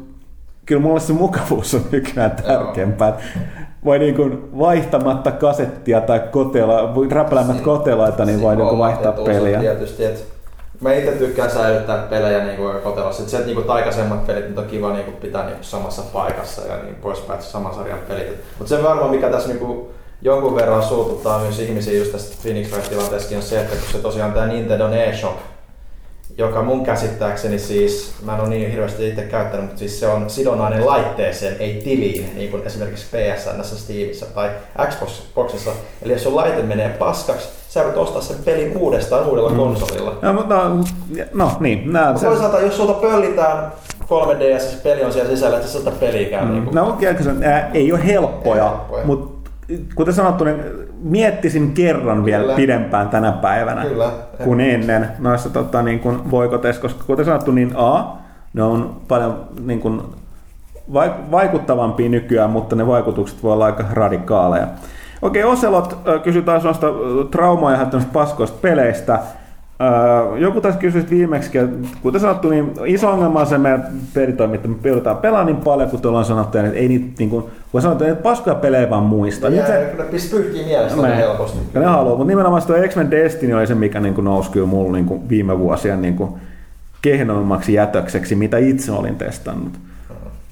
kyllä 0.65 0.81
mulle 0.81 0.99
se 0.99 1.13
mukavuus 1.13 1.73
on 1.73 1.81
nykyään 1.91 2.31
tärkeämpää. 2.31 3.13
Voi 3.85 3.99
niin 3.99 4.15
kuin 4.15 4.49
vaihtamatta 4.59 5.31
kasettia 5.31 6.01
tai 6.01 6.21
kotela, 6.31 6.93
räpäläämät 7.11 7.61
kotelaita, 7.61 8.25
niin 8.25 8.41
voi 8.41 8.55
niin 8.55 8.77
vaihtaa 8.77 9.11
peliä. 9.11 9.59
Tietysti, 9.59 10.05
että 10.05 10.34
Mä 10.85 10.93
itse 10.93 11.11
tykkään 11.11 11.51
säilyttää 11.51 11.97
pelejä 11.97 12.45
niin 12.45 12.57
kuin 12.57 12.81
kotelossa. 12.81 13.23
Et 13.23 13.29
se, 13.29 13.45
niin 13.45 13.69
aikaisemmat 13.69 14.27
pelit 14.27 14.45
niin 14.45 14.59
on 14.59 14.65
kiva 14.65 14.93
niin 14.93 15.05
kuin 15.05 15.17
pitää 15.17 15.45
niin 15.45 15.55
kuin 15.55 15.65
samassa 15.65 16.01
paikassa 16.13 16.61
ja 16.61 16.83
niin 16.83 16.95
poispäin, 16.95 17.41
saman 17.41 17.75
sarjan 17.75 17.99
pelit. 18.07 18.41
Mutta 18.57 18.75
se 18.75 18.83
varmaan 18.83 19.11
mikä 19.11 19.29
tässä 19.29 19.49
niin 19.49 19.59
kuin 19.59 19.87
jonkun 20.21 20.55
verran 20.55 20.83
suututtaa 20.83 21.39
myös 21.39 21.59
ihmisiä 21.59 21.99
just 21.99 22.11
tästä 22.11 22.37
Phoenix 22.41 22.71
Wright-tilanteessakin 22.71 23.37
on 23.37 23.43
se, 23.43 23.61
että 23.61 23.75
kun 23.75 23.91
se 23.91 23.97
tosiaan 23.97 24.33
tämä 24.33 24.47
Nintendo 24.47 24.89
eShop, 24.89 25.35
joka 26.37 26.63
mun 26.63 26.83
käsittääkseni 26.83 27.59
siis, 27.59 28.13
mä 28.25 28.35
en 28.35 28.41
ole 28.41 28.49
niin 28.49 28.71
hirveästi 28.71 29.09
itse 29.09 29.21
käyttänyt, 29.21 29.65
mutta 29.65 29.79
siis 29.79 29.99
se 29.99 30.07
on 30.07 30.29
sidonnainen 30.29 30.85
laitteeseen, 30.85 31.55
ei 31.59 31.81
tiliin, 31.83 32.31
niin 32.35 32.51
kuin 32.51 32.63
esimerkiksi 32.65 33.05
PSN, 33.05 33.77
Steamissa 33.77 34.25
tai 34.25 34.49
Xboxissa. 34.89 35.71
Eli 36.01 36.13
jos 36.13 36.23
sun 36.23 36.35
laite 36.35 36.63
menee 36.63 36.89
paskaksi, 36.89 37.49
sä 37.69 37.83
voit 37.83 37.97
ostaa 37.97 38.21
sen 38.21 38.37
pelin 38.45 38.77
uudestaan 38.77 39.27
uudella 39.27 39.49
mm. 39.49 39.55
konsolilla. 39.55 40.17
No, 40.21 40.33
mutta 40.33 40.69
no, 40.69 40.83
no 41.33 41.51
niin. 41.59 41.93
Nää, 41.93 42.17
se... 42.17 42.25
Toisaalta, 42.25 42.59
jos 42.59 42.77
sulta 42.77 42.93
pöllitään 42.93 43.71
3DS, 44.03 44.75
peli 44.83 45.03
on 45.03 45.13
siellä 45.13 45.29
sisällä, 45.29 45.57
että 45.57 45.69
sä 45.69 45.77
sitä 45.77 45.91
peliä 45.91 46.29
käy. 46.29 46.45
Mm. 46.45 46.51
Niin 46.51 46.63
kuin... 46.63 46.75
No, 46.75 46.97
ää, 47.43 47.71
ei 47.73 47.91
ole 47.91 48.05
helppoja, 48.05 48.63
helppoja. 48.63 49.05
mutta 49.05 49.49
kuten 49.95 50.13
sanottu, 50.13 50.43
niin 50.43 50.84
miettisin 51.03 51.71
kerran 51.71 52.25
vielä 52.25 52.43
Kyllä. 52.43 52.55
pidempään 52.55 53.09
tänä 53.09 53.31
päivänä 53.31 53.85
Kyllä. 53.85 54.11
kuin 54.43 54.59
ennen 54.59 55.07
noissa 55.19 55.49
tota, 55.49 55.81
niin 55.81 55.99
kuin 55.99 56.31
voikoteissa, 56.31 56.81
koska 56.81 57.03
kuten 57.07 57.25
sanottu, 57.25 57.51
niin 57.51 57.71
A, 57.75 58.05
ne 58.53 58.63
on 58.63 58.95
paljon 59.07 59.39
niin 59.65 59.79
kuin, 59.79 60.01
vaikuttavampia 61.31 62.09
nykyään, 62.09 62.49
mutta 62.49 62.75
ne 62.75 62.87
vaikutukset 62.87 63.43
voi 63.43 63.53
olla 63.53 63.65
aika 63.65 63.83
radikaaleja. 63.93 64.67
Okei, 65.21 65.43
Oselot 65.43 65.97
kysyi 66.23 66.41
taas 66.41 66.63
noista 66.63 66.87
traumaa 67.31 67.71
ja 67.71 67.87
paskoista 68.13 68.57
peleistä. 68.61 69.19
Joku 70.37 70.61
taas 70.61 70.75
kysyi 70.75 71.05
viimeksi, 71.09 71.57
että 71.57 71.87
kuten 72.01 72.21
sanottu, 72.21 72.49
niin 72.49 72.73
iso 72.85 73.11
ongelma 73.11 73.39
on 73.39 73.47
se 73.47 73.57
meidän 73.57 73.83
että 74.53 74.67
me 74.67 74.75
joudutaan 74.83 75.17
pelaamaan 75.17 75.45
niin 75.45 75.63
paljon, 75.63 75.89
kun 75.89 76.01
tuolla 76.01 76.19
on 76.19 76.25
sanottu, 76.25 76.57
että 76.57 76.71
ei 76.71 76.87
niitä, 76.87 77.05
niin 77.19 77.29
kuin, 77.29 77.45
kun 77.75 77.81
sanottu, 77.81 78.03
että 78.03 78.23
paskoja 78.23 78.55
pelejä 78.55 78.89
vaan 78.89 79.03
muista. 79.03 79.49
Jää, 79.49 79.67
se, 79.67 79.87
kyllä 79.91 80.05
pyyhkii 80.31 80.65
mielestä 80.65 81.01
me, 81.01 81.17
helposti. 81.17 81.57
Ja 81.73 81.79
ne 81.79 81.85
haluaa, 81.85 82.15
mutta 82.15 82.27
nimenomaan 82.27 82.63
tuo 82.63 82.75
X-Men 82.87 83.11
Destiny 83.11 83.53
oli 83.53 83.67
se, 83.67 83.75
mikä 83.75 83.99
niin 83.99 84.13
kuin 84.13 84.25
nousi 84.25 84.51
kyllä 84.51 84.67
mulla 84.67 84.91
niin 84.91 85.05
kuin 85.05 85.29
viime 85.29 85.59
vuosien 85.59 86.01
niin 86.01 86.15
kuin 86.15 86.31
kehnoimmaksi 87.01 87.73
jätökseksi, 87.73 88.35
mitä 88.35 88.57
itse 88.57 88.91
olin 88.91 89.15
testannut. 89.15 89.73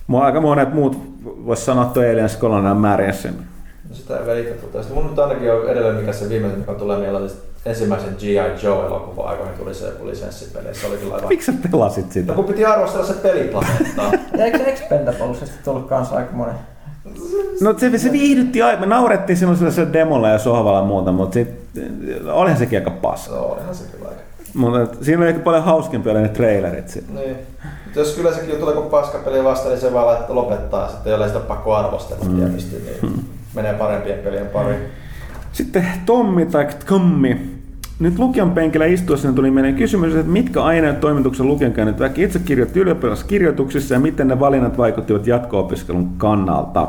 Mua 0.07 0.25
aika 0.25 0.41
monet 0.41 0.73
muut, 0.73 0.97
voisi 1.25 1.65
sanoa, 1.65 1.83
että 1.83 1.99
Aliens 1.99 2.39
Colonial 2.39 2.73
Mariesin 2.73 3.33
No 3.89 3.95
sitä 3.95 4.17
ei 4.17 4.27
välitä 4.27 4.53
tuota. 4.53 4.93
mun 4.93 5.07
nyt 5.07 5.19
ainakin 5.19 5.53
on 5.53 5.69
edelleen 5.69 5.95
mikä 5.95 6.13
se 6.13 6.29
viimeinen, 6.29 6.59
mikä 6.59 6.73
tulee 6.73 6.99
mieleen, 6.99 7.29
ensimmäisen 7.65 8.15
G.I. 8.19 8.65
Joe-elokuvan 8.65 9.27
aikoihin 9.27 9.55
tuli 9.57 9.73
se 9.73 9.93
lisenssipeleissä. 10.03 10.81
Se 10.81 10.87
oli 10.87 10.97
kyllä 10.97 11.15
aivan... 11.15 11.27
Miksi 11.27 11.51
sä 11.51 11.57
pelasit 11.71 12.11
sitä? 12.11 12.31
No 12.31 12.35
kun 12.35 12.45
piti 12.45 12.65
arvostella 12.65 13.05
se 13.05 13.13
peliplaneettaa. 13.13 14.11
ja 14.37 14.45
eikö 14.45 14.57
Expendableista 14.57 15.45
tullut 15.63 15.87
kanssa 15.87 16.15
aika 16.15 16.31
monen? 16.31 16.72
No 17.61 17.79
se, 17.79 17.97
se 17.97 18.11
viihdytti 18.11 18.61
aivan. 18.61 18.79
Me 18.79 18.85
naurettiin 18.85 19.37
sinun 19.37 19.57
sellaisella 19.57 19.93
demolla 19.93 20.29
ja 20.29 20.39
sohvalla 20.39 20.79
ja 20.79 20.85
muuta, 20.85 21.11
mutta 21.11 21.33
sit, 21.33 21.49
olihan 22.31 22.57
sekin 22.57 22.79
aika 22.79 22.91
paska. 22.91 23.35
No, 23.35 23.41
olihan 23.41 23.75
se 23.75 23.83
kyllä 23.91 24.09
aika. 24.09 24.21
Mutta 24.53 25.05
siinä 25.05 25.21
oli 25.21 25.29
ehkä 25.29 25.41
paljon 25.41 25.63
hauskempia 25.63 26.13
ne 26.13 26.27
trailerit 26.27 26.89
sitten. 26.89 27.15
Niin. 27.15 27.35
Jos 27.95 28.13
kyllä 28.15 28.33
sekin 28.33 28.55
tulee 28.55 28.75
kun 28.75 28.85
paskapeli 28.85 29.43
vasta, 29.43 29.69
niin 29.69 29.79
se 29.79 29.93
vaan 29.93 30.07
laittaa 30.07 30.35
lopettaa 30.35 30.89
sitten, 30.89 31.11
jollei 31.11 31.27
sitä 31.27 31.39
pakko 31.39 31.75
arvostella 31.75 32.25
mm. 32.25 32.35
tietysti. 32.35 32.75
Niin. 32.75 33.01
Hmm 33.01 33.23
menee 33.55 33.73
parempien 33.73 34.19
pelien 34.19 34.47
pariin. 34.47 34.79
Sitten 35.51 35.85
Tommi 36.05 36.45
tai 36.45 36.67
Tommi. 36.87 37.52
Nyt 38.03 38.19
lukion 38.19 38.51
penkillä 38.51 38.85
istuessa 38.85 39.33
tuli 39.33 39.51
meidän 39.51 39.75
kysymys, 39.75 40.15
että 40.15 40.31
mitkä 40.31 40.63
aineet 40.63 40.99
toimituksen 40.99 41.47
lukion 41.47 41.71
käynyt 41.71 41.99
väki 41.99 42.23
itse 42.23 42.39
kirjoitti 42.39 42.79
ylioppilaskirjoituksissa 42.79 43.93
ja 43.93 43.99
miten 43.99 44.27
ne 44.27 44.39
valinnat 44.39 44.77
vaikuttivat 44.77 45.27
jatko-opiskelun 45.27 46.09
kannalta. 46.17 46.87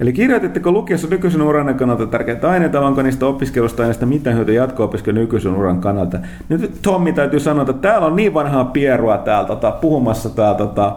Eli 0.00 0.12
kirjoititteko 0.12 0.72
lukiossa 0.72 1.08
nykyisen 1.08 1.42
uran 1.42 1.74
kannalta 1.74 2.06
tärkeitä 2.06 2.50
aineita, 2.50 2.80
vai 2.80 2.88
onko 2.88 3.02
niistä 3.02 3.26
opiskelusta 3.26 3.82
aineista 3.82 4.06
mitään 4.06 4.36
hyötyä 4.36 4.54
jatko-opiskelun 4.54 5.20
nykyisen 5.20 5.56
uran 5.56 5.80
kannalta? 5.80 6.18
Nyt 6.48 6.78
Tommi 6.82 7.12
täytyy 7.12 7.40
sanoa, 7.40 7.62
että 7.62 7.72
täällä 7.72 8.06
on 8.06 8.16
niin 8.16 8.34
vanhaa 8.34 8.64
pierua 8.64 9.18
täällä 9.18 9.46
tota, 9.46 9.70
puhumassa 9.70 10.30
täällä 10.30 10.58
tota, 10.58 10.96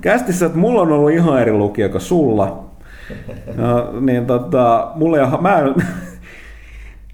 kästissä, 0.00 0.46
että 0.46 0.58
mulla 0.58 0.80
on 0.80 0.92
ollut 0.92 1.10
ihan 1.10 1.40
eri 1.40 1.52
lukio 1.52 1.88
kuin 1.88 2.00
sulla. 2.00 2.64
No, 3.56 4.00
niin 4.00 4.26
tota, 4.26 4.88
mulla 4.94 5.18
ei 5.18 5.26
mä 5.40 5.58
en, 5.58 5.74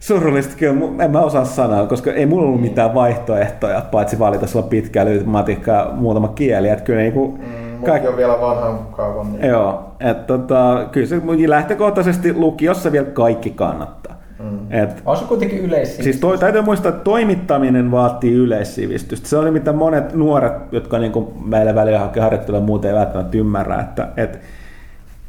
surullista 0.01 0.56
kyllä, 0.56 1.05
en 1.05 1.10
mä 1.10 1.20
osaa 1.20 1.44
sanoa, 1.44 1.86
koska 1.86 2.12
ei 2.12 2.27
mulla 2.27 2.47
ollut 2.47 2.60
mitään 2.60 2.94
vaihtoehtoja, 2.94 3.82
paitsi 3.90 4.18
valita 4.18 4.47
sulla 4.47 4.66
pitkä 4.66 5.06
matikka 5.24 5.70
ja 5.70 5.90
muutama 5.94 6.28
kieli. 6.28 6.68
Että 6.68 6.85
kyllä 6.85 7.01
niin 7.01 7.12
kuin, 7.12 7.40
mm, 7.40 7.85
kaikki... 7.85 8.09
on 8.09 8.16
vielä 8.16 8.40
vanhan 8.40 8.78
kaavan. 8.78 9.32
Niin... 9.32 9.44
Joo, 9.44 9.94
että 10.01 10.22
tota, 10.24 10.89
kyllä 10.93 11.06
se 11.06 11.20
lähtökohtaisesti 11.47 12.35
lukiossa 12.35 12.93
vielä 12.93 13.06
kaikki 13.06 13.51
kannattaa. 13.51 14.20
Mm. 14.39 14.72
Et, 14.72 15.02
on 15.06 15.16
se 15.16 15.24
kuitenkin 15.24 15.59
yleissivistys. 15.59 16.05
Siis 16.05 16.20
toi, 16.20 16.39
täytyy 16.39 16.62
muistaa, 16.62 16.89
että 16.89 17.05
toimittaminen 17.05 17.90
vaatii 17.90 18.35
yleissivistystä. 18.35 19.28
Se 19.28 19.36
oli 19.36 19.51
mitä 19.51 19.72
monet 19.72 20.14
nuoret, 20.14 20.52
jotka 20.72 20.98
niin 20.98 21.12
kuin 21.12 21.27
meillä 21.44 21.74
välillä 21.74 21.98
hakee 21.98 22.22
harjoittelua 22.22 22.60
muuten 22.60 22.90
ei 22.90 22.97
välttämättä 22.97 23.39
ymmärrä, 23.39 23.81
että, 23.81 24.09
että 24.16 24.39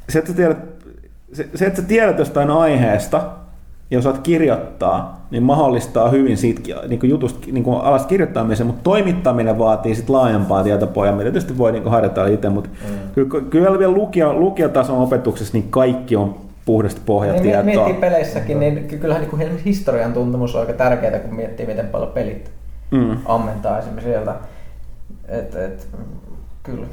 se, 0.10 0.20
että 0.20 0.32
sä 0.32 0.38
tiedät, 0.38 0.58
se, 1.34 1.48
se, 1.56 1.66
että 1.66 1.82
sä 1.82 1.88
tiedät 1.88 2.20
jostain 2.20 2.50
aiheesta 2.50 3.22
ja 3.92 4.00
osaat 4.00 4.18
kirjoittaa, 4.18 5.26
niin 5.32 5.44
mahdollistaa 5.44 6.10
hyvin 6.10 6.38
siitä 6.38 6.62
niin 6.88 7.00
kuin 7.00 7.10
jutusta, 7.10 7.48
niin 7.52 7.64
kuin 7.64 7.82
alasta 7.82 8.08
kirjoittamisen, 8.08 8.68
mutta 8.68 8.84
toimittaminen 8.84 9.60
vaatii 9.60 9.96
sit 9.96 10.10
laajempaa 10.10 10.64
tietopohjaa, 10.64 11.16
mitä 11.16 11.32
tietysti 11.32 11.58
voi 11.58 11.72
niin 11.72 11.84
kuin 11.84 11.92
harjoittaa 11.92 12.28
itse, 12.28 12.50
mutta 12.50 12.70
mm. 12.90 12.98
kyllä, 13.16 13.46
kyllä 13.50 13.80
vielä 13.80 13.94
lukio, 13.94 14.34
lukiotason 14.34 14.98
opetuksessa 14.98 15.54
niin 15.54 15.68
kaikki 15.70 16.16
on 16.16 16.36
puhdasta 16.66 17.02
pohjatietoa. 17.06 17.64
Niin, 17.64 17.80
miettii 17.80 18.02
peleissäkin, 18.02 18.60
niin 18.60 18.88
kyllähän 18.88 19.28
niin 19.38 19.64
historian 19.66 20.14
tuntemus 20.14 20.56
on 20.56 20.62
aika 20.62 20.74
tärkeää, 20.74 21.20
kun 21.20 21.36
miettii, 21.36 21.66
miten 21.66 21.88
paljon 21.88 22.12
pelit 22.12 22.52
mm. 22.92 23.18
ammentaa 23.26 23.80
esimerkiksi 23.80 24.10
sieltä. 24.10 24.36
Et, 25.28 25.56
et, 25.56 25.88
kyllä 26.64 26.86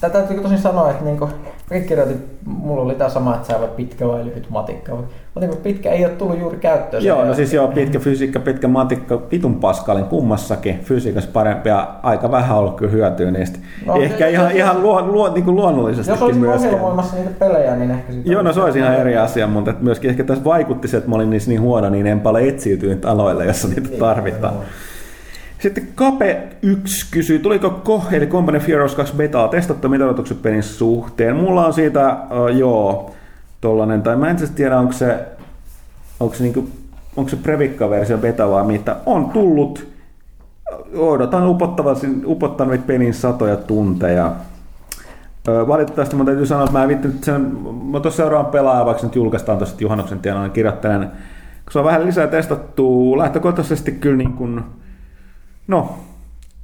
Tätä 0.00 0.18
täytyy 0.18 0.42
tosin 0.42 0.58
sanoa, 0.58 0.90
että 0.90 1.04
niinku, 1.04 1.28
mäkin 1.72 1.88
kirjoitin, 1.88 2.22
mulla 2.46 2.82
oli 2.82 2.94
tämä 2.94 3.10
sama, 3.10 3.34
että 3.34 3.48
sä 3.48 3.58
pitkä 3.76 4.08
vai 4.08 4.24
lyhyt 4.24 4.50
matikka. 4.50 4.92
Mutta 5.34 5.56
pitkä 5.62 5.90
ei 5.90 6.04
ole 6.04 6.12
tullut 6.14 6.38
juuri 6.40 6.56
käyttöön. 6.56 7.04
Joo, 7.04 7.24
no 7.24 7.34
siis 7.34 7.54
joo, 7.54 7.68
pitkä 7.68 7.98
fysiikka, 7.98 8.40
pitkä 8.40 8.68
matikka, 8.68 9.18
pitun 9.18 9.54
paskalin 9.54 10.04
kummassakin 10.04 10.80
fysiikassa 10.84 11.30
parempi 11.32 11.68
ja 11.68 11.94
aika 12.02 12.30
vähän 12.30 12.58
ollut 12.58 12.76
kyllä 12.76 12.92
hyötyä 12.92 13.30
niistä. 13.30 13.58
No, 13.86 13.96
ehkä 13.96 14.18
se, 14.18 14.30
ihan, 14.30 14.50
se, 14.50 14.56
ihan 14.56 14.82
luo, 14.82 15.06
luo, 15.06 15.34
niin 15.34 15.44
kuin 15.44 15.56
luonnollisestikin 15.56 16.28
Jos 16.28 16.36
myöskin. 16.36 16.64
Jos 16.64 16.74
ohjelmoimassa 16.74 17.16
niitä 17.16 17.30
pelejä, 17.38 17.76
niin 17.76 17.90
ehkä 17.90 18.12
sitten... 18.12 18.32
Joo, 18.32 18.42
no 18.42 18.52
se 18.52 18.60
olisi 18.60 18.78
ihan 18.78 18.94
eri 18.94 19.16
asia, 19.16 19.46
mutta 19.46 19.74
myöskin 19.80 20.10
ehkä 20.10 20.24
tässä 20.24 20.44
vaikutti 20.44 20.88
se, 20.88 20.96
että 20.96 21.10
mä 21.10 21.16
olin 21.16 21.30
niissä 21.30 21.50
niin 21.50 21.60
huono, 21.60 21.90
niin 21.90 22.06
en 22.06 22.20
paljon 22.20 22.48
etsiytynyt 22.48 23.04
aloille, 23.04 23.46
jossa 23.46 23.68
niitä 23.68 23.88
tarvitaan. 23.98 24.54
Niin, 24.54 24.64
sitten 25.62 25.88
Kape 25.94 26.48
1 26.62 27.06
kysyy, 27.10 27.38
tuliko 27.38 27.70
Ko, 27.70 28.02
eli 28.12 28.26
Company 28.26 28.60
Heroes 28.68 28.94
2 28.94 29.16
betaa 29.16 29.48
testattu 29.48 29.88
mitä 29.88 30.04
odotukset 30.04 30.42
pelin 30.42 30.62
suhteen? 30.62 31.36
Mulla 31.36 31.66
on 31.66 31.72
siitä, 31.72 32.16
uh, 32.30 32.56
joo, 32.56 33.14
tollanen, 33.60 34.02
tai 34.02 34.16
mä 34.16 34.30
en 34.30 34.38
siis 34.38 34.50
tiedä, 34.50 34.78
onko 34.78 34.92
se, 34.92 35.18
onko 36.20 36.34
se, 36.34 36.42
niinku, 36.42 36.68
onko 37.16 37.30
se 37.30 37.36
previkka-versio 37.36 38.18
beta 38.18 38.50
vai 38.50 38.64
mitä. 38.64 38.96
On 39.06 39.30
tullut, 39.30 39.86
odotan 40.96 41.48
upottanut 42.26 42.86
pelin 42.86 43.14
satoja 43.14 43.56
tunteja. 43.56 44.32
Valitettavasti 45.68 46.16
mä 46.16 46.24
täytyy 46.24 46.46
sanoa, 46.46 46.64
että 46.64 46.78
mä 46.78 46.82
en 46.82 46.88
vittinyt 46.88 47.24
sen, 47.24 47.56
mä 47.90 48.00
tuossa 48.00 48.22
seuraan 48.22 48.46
pelaaja, 48.46 48.84
vaikka 48.84 49.02
nyt 49.02 49.16
julkaistaan 49.16 49.58
tuossa 49.58 49.76
Juhannuksen 49.80 50.18
tienoilla, 50.18 50.46
niin 50.46 50.54
kirjoittelen, 50.54 51.00
kun 51.64 51.72
se 51.72 51.78
on 51.78 51.84
vähän 51.84 52.06
lisää 52.06 52.26
testattu, 52.26 53.18
lähtökohtaisesti 53.18 53.92
kyllä 53.92 54.16
niin 54.16 54.32
kuin, 54.32 54.62
No, 55.66 55.98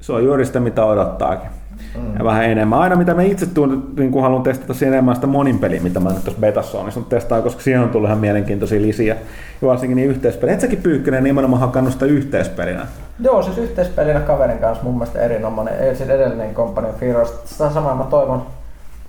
se 0.00 0.12
on 0.12 0.24
juuri 0.24 0.46
sitä, 0.46 0.60
mitä 0.60 0.84
odottaakin. 0.84 1.48
Mm. 1.94 2.16
Ja 2.18 2.24
vähän 2.24 2.44
enemmän. 2.44 2.78
Aina 2.78 2.96
mitä 2.96 3.14
mä 3.14 3.22
itse 3.22 3.46
tuun, 3.46 3.92
niin 3.98 4.12
kun 4.12 4.22
haluan 4.22 4.42
testata 4.42 4.74
siinä 4.74 4.92
enemmän 4.92 5.14
sitä 5.14 5.26
monin 5.26 5.58
peliä, 5.58 5.80
mitä 5.80 6.00
mä 6.00 6.08
nyt 6.08 6.24
tuossa 6.24 6.40
betassa 6.40 6.78
on, 6.78 6.88
niin 6.94 7.04
testaa, 7.04 7.42
koska 7.42 7.62
siihen 7.62 7.82
on 7.82 7.88
tullut 7.88 8.08
ihan 8.08 8.18
mielenkiintoisia 8.18 8.82
lisiä. 8.82 9.16
Ja 9.62 9.68
varsinkin 9.68 9.96
niin 9.96 10.08
yhteispeliä. 10.10 10.54
Et 10.54 10.60
säkin 10.60 10.82
Pyykkönen 10.82 11.24
nimenomaan 11.24 11.60
hakannut 11.60 11.92
sitä 11.92 12.06
yhteispelinä. 12.06 12.86
Joo, 13.20 13.42
siis 13.42 13.58
yhteispelinä 13.58 14.20
kaverin 14.20 14.58
kanssa 14.58 14.84
mun 14.84 14.94
mielestä 14.94 15.20
erinomainen. 15.20 15.78
Ei 15.78 15.96
siis 15.96 16.10
edellinen 16.10 16.54
Company 16.54 16.88
of 16.88 17.00
Heroes. 17.00 17.34
Sitä 17.44 17.70
samaa 17.70 17.94
mä 17.94 18.04
toivon, 18.04 18.46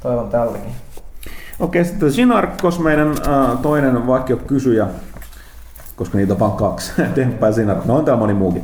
toivon 0.02 0.30
tältäkin. 0.30 0.72
Okei, 1.60 1.86
sitten 1.86 2.12
Sinarkos, 2.12 2.80
meidän 2.80 3.08
äh, 3.10 3.58
toinen 3.62 4.08
vakio 4.08 4.38
kysyjä, 4.38 4.88
koska 5.96 6.18
niitä 6.18 6.34
on 6.34 6.40
vain 6.40 6.52
kaksi. 6.52 6.92
Demppa 7.16 7.48
ja 7.48 7.54
No 7.86 7.96
on 7.96 8.06
täällä 8.06 8.20
moni 8.20 8.34
muukin. 8.34 8.64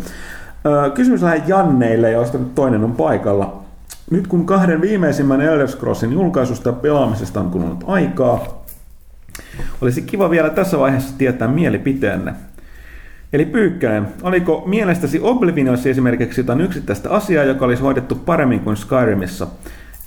Kysymys 0.94 1.22
lähde 1.22 1.44
Janneille, 1.48 2.12
joista 2.12 2.38
nyt 2.38 2.56
toinen 2.56 2.84
on 2.84 2.92
paikalla. 2.92 3.64
Nyt 4.12 4.28
kun 4.28 4.46
kahden 4.46 4.82
viimeisimmän 4.82 5.42
Elder 5.42 5.68
Scrollsin 5.68 6.14
julkaisusta 6.14 6.70
ja 6.70 6.74
pelaamisesta 6.74 7.40
on 7.40 7.52
kulunut 7.52 7.84
aikaa, 7.88 8.66
olisi 9.82 10.02
kiva 10.02 10.30
vielä 10.30 10.50
tässä 10.50 10.80
vaiheessa 10.80 11.18
tietää 11.18 11.48
mielipiteenne. 11.48 12.34
Eli 13.34 13.46
Pyykkänen, 13.46 14.08
oliko 14.24 14.64
mielestäsi 14.66 15.20
Oblivionissa 15.24 15.90
esimerkiksi 15.90 16.42
jotain 16.42 16.62
yksittäistä 16.62 17.10
asiaa, 17.10 17.44
joka 17.44 17.66
olisi 17.66 17.84
hoidettu 17.84 18.16
paremmin 18.16 18.60
kuin 18.60 18.78
Skyrimissa? 18.78 19.48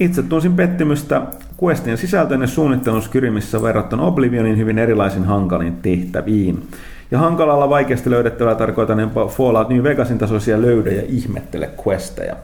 Itse 0.01 0.23
tunsin 0.23 0.57
pettymystä 0.57 1.23
questien 1.63 1.99
sisältöön 1.99 2.41
ja 2.41 2.47
suunnittelun 2.47 3.03
Skyrimissä 3.03 3.63
verrattuna 3.63 4.03
Oblivionin 4.03 4.59
hyvin 4.59 4.79
erilaisin 4.79 5.25
hankaliin 5.25 5.77
tehtäviin. 5.77 6.69
Ja 7.11 7.19
hankalalla 7.19 7.71
vaikeasti 7.71 8.11
löydettävällä 8.11 8.59
tarkoitan 8.59 9.01
jopa 9.01 9.27
Fallout 9.27 9.69
New 9.69 9.83
Vegasin 9.83 10.19
tasoisia 10.19 10.63
löydä 10.63 10.91
ja 10.91 11.03
ihmettele 11.09 11.71
questeja. 11.87 12.37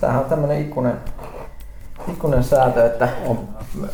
Tämähän 0.00 0.22
on 0.22 0.28
tämmöinen 0.28 0.60
ikuinen, 0.60 0.94
ikuinen 2.12 2.44
säätö, 2.44 2.86
että, 2.86 3.08
on, 3.26 3.48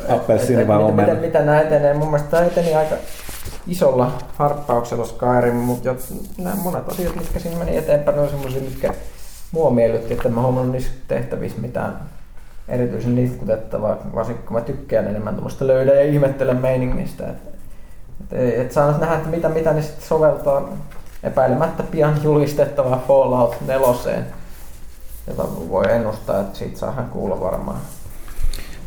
appelsiini 0.09 0.69
vai 0.69 0.79
miten, 0.79 0.95
miten, 0.95 1.17
miten 1.17 1.47
nämä 1.47 1.61
etenee. 1.61 1.95
Mun 1.95 2.09
mielestä 2.09 2.31
tämä 2.31 2.43
eteni 2.43 2.75
aika 2.75 2.95
isolla 3.67 4.13
harppauksella 4.37 5.05
Skyrim, 5.05 5.55
mutta 5.55 5.95
nämä 6.39 6.57
monet 6.57 6.89
asiat, 6.89 7.17
mitkä 7.17 7.39
siinä 7.39 7.59
meni 7.59 7.77
eteenpäin, 7.77 8.19
on 8.19 8.29
semmoisia, 8.29 8.61
mitkä 8.61 8.95
mua 9.53 9.71
miellytti, 9.71 10.15
että 10.15 10.29
mä 10.29 10.43
huomannut 10.43 10.73
niissä 10.73 10.91
tehtävissä 11.09 11.61
mitään 11.61 11.99
erityisen 12.69 13.15
nitkutettavaa, 13.15 13.97
varsinkin 14.15 14.47
kun 14.47 14.57
mä 14.57 14.61
tykkään 14.61 15.07
enemmän 15.07 15.35
tuommoista 15.35 15.67
löydä 15.67 15.95
ja 15.95 16.03
ihmettele 16.03 16.55
meiningistä. 16.55 17.29
Että 17.29 17.58
et, 18.33 18.61
et 18.61 18.73
saa 18.73 18.99
nähdä, 18.99 19.15
että 19.15 19.29
mitä, 19.29 19.49
mitä 19.49 19.73
ne 19.73 19.83
sitten 19.83 20.09
soveltaa 20.09 20.69
epäilemättä 21.23 21.83
pian 21.83 22.15
julistettavaa 22.23 23.05
Fallout 23.09 23.57
4, 23.67 24.25
jota 25.27 25.45
voi 25.69 25.93
ennustaa, 25.93 26.41
että 26.41 26.59
siitä 26.59 26.79
saa 26.79 27.09
kuulla 27.13 27.41
varmaan. 27.41 27.79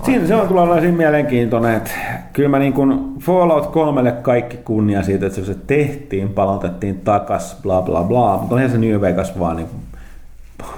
Siinä 0.05 0.27
se 0.27 0.35
on 0.35 0.47
kyllä 0.47 0.61
olla 0.61 0.81
mielenkiintoinen, 0.81 1.75
että 1.75 1.91
kyllä 2.33 2.49
mä 2.49 2.59
niin 2.59 2.73
kuin 2.73 3.15
Fallout 3.19 3.67
3 3.67 4.11
kaikki 4.11 4.57
kunnia 4.57 5.03
siitä, 5.03 5.25
että 5.25 5.45
se 5.45 5.55
tehtiin, 5.67 6.29
palautettiin 6.29 6.99
takas, 6.99 7.57
bla 7.63 7.81
bla 7.81 8.03
bla, 8.03 8.37
mutta 8.37 8.55
onhan 8.55 8.71
se 8.71 8.77
New 8.77 9.01
Vegas 9.01 9.39
vaan 9.39 9.55
niin 9.55 9.69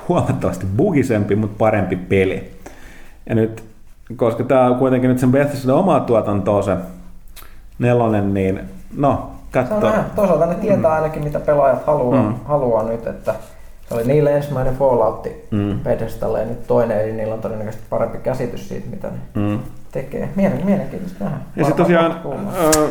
huomattavasti 0.10 0.66
bugisempi, 0.78 1.36
mutta 1.36 1.56
parempi 1.58 1.96
peli. 1.96 2.52
Ja 3.30 3.36
nyt, 3.36 3.64
koska 4.16 4.44
tämä 4.44 4.66
on 4.66 4.76
kuitenkin 4.76 5.10
nyt 5.10 5.20
sen 5.20 5.32
Bethesda 5.32 5.76
omaa 5.76 6.00
tuotantoa 6.00 6.62
se 6.62 6.78
nelonen, 7.84 8.34
niin 8.34 8.60
no, 8.98 9.32
katso. 9.52 9.76
On 9.76 9.94
Toisaalta 10.16 10.46
ne 10.46 10.56
tietää 10.56 10.92
mm. 10.92 10.96
ainakin, 10.96 11.24
mitä 11.24 11.40
pelaajat 11.40 11.86
haluaa, 11.86 12.24
mm. 12.24 12.36
haluaa 12.46 12.84
nyt, 12.84 13.08
että 13.08 13.36
se 13.90 13.94
oli 13.94 14.04
niille 14.04 14.36
ensimmäinen 14.36 14.76
Fallout 14.76 15.28
mm. 15.52 15.80
Bethesdalle 15.80 16.40
ja 16.40 16.46
nyt 16.46 16.68
toinen, 16.68 17.02
eli 17.02 17.12
niillä 17.12 17.34
on 17.34 17.42
todennäköisesti 17.42 17.86
parempi 17.90 18.18
käsitys 18.18 18.70
siitä, 18.70 18.90
mitä 18.90 19.08
ne 19.08 19.18
mm. 19.42 19.60
tekee. 19.92 20.30
Mielen, 20.36 20.66
mielenkiintoista 20.66 21.24
nähdä. 21.24 21.38
Ja 21.56 21.66
sitten 21.66 21.86
tosiaan, 21.86 22.12
äh, 22.12 22.90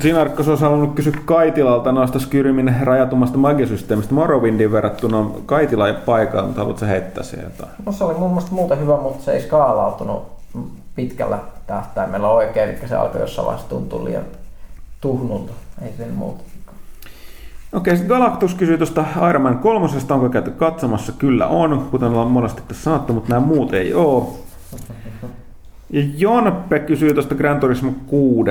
Sinarkkos 0.00 0.48
olisi 0.48 0.64
halunnut 0.64 0.94
kysyä 0.94 1.12
Kaitilalta 1.24 1.92
noista 1.92 2.18
Skyrimin 2.18 2.74
rajatumasta 2.80 3.38
magiasysteemistä 3.38 4.14
Morrowindin 4.14 4.72
verrattuna. 4.72 5.30
Kaitila 5.46 5.88
ei 5.88 5.94
paikalla, 5.94 6.46
mutta 6.46 6.60
haluatko 6.60 6.86
heittää 6.86 7.24
siihen 7.24 7.50
jotain? 7.50 7.72
No 7.86 7.92
se 7.92 8.04
oli 8.04 8.14
mun 8.14 8.30
mielestä 8.30 8.54
muuten 8.54 8.80
hyvä, 8.80 8.96
mutta 8.96 9.24
se 9.24 9.32
ei 9.32 9.40
skaalautunut 9.40 10.22
pitkällä 10.98 11.38
tähtäimellä 11.66 12.28
oikein, 12.28 12.70
eli 12.70 12.88
se 12.88 12.96
alkoi 12.96 13.20
jossain 13.20 13.46
vaiheessa 13.46 13.68
tuntua 13.68 14.04
liian 14.04 14.24
tuhnulta, 15.00 15.52
ei 15.82 15.92
sen 15.98 16.12
muuta. 16.14 16.44
Okei, 17.72 17.96
sitten 17.96 18.16
Galactus 18.16 18.54
kysyy 18.54 18.76
tuosta 18.78 19.04
Iron 19.30 19.42
Man 19.42 19.58
3, 19.58 19.88
onko 20.10 20.28
käyty 20.28 20.50
katsomassa? 20.50 21.12
Kyllä 21.12 21.46
on, 21.46 21.88
kuten 21.90 22.08
ollaan 22.08 22.30
monesti 22.30 22.62
tässä 22.68 22.82
sanottu, 22.82 23.12
mutta 23.12 23.28
nämä 23.28 23.46
muut 23.46 23.74
ei 23.74 23.94
ole. 23.94 24.24
Ja 25.90 26.02
Jonpe 26.16 26.78
kysyy 26.78 27.14
tuosta 27.14 27.34
Gran 27.34 27.60
Turismo 27.60 27.92
6, 28.06 28.50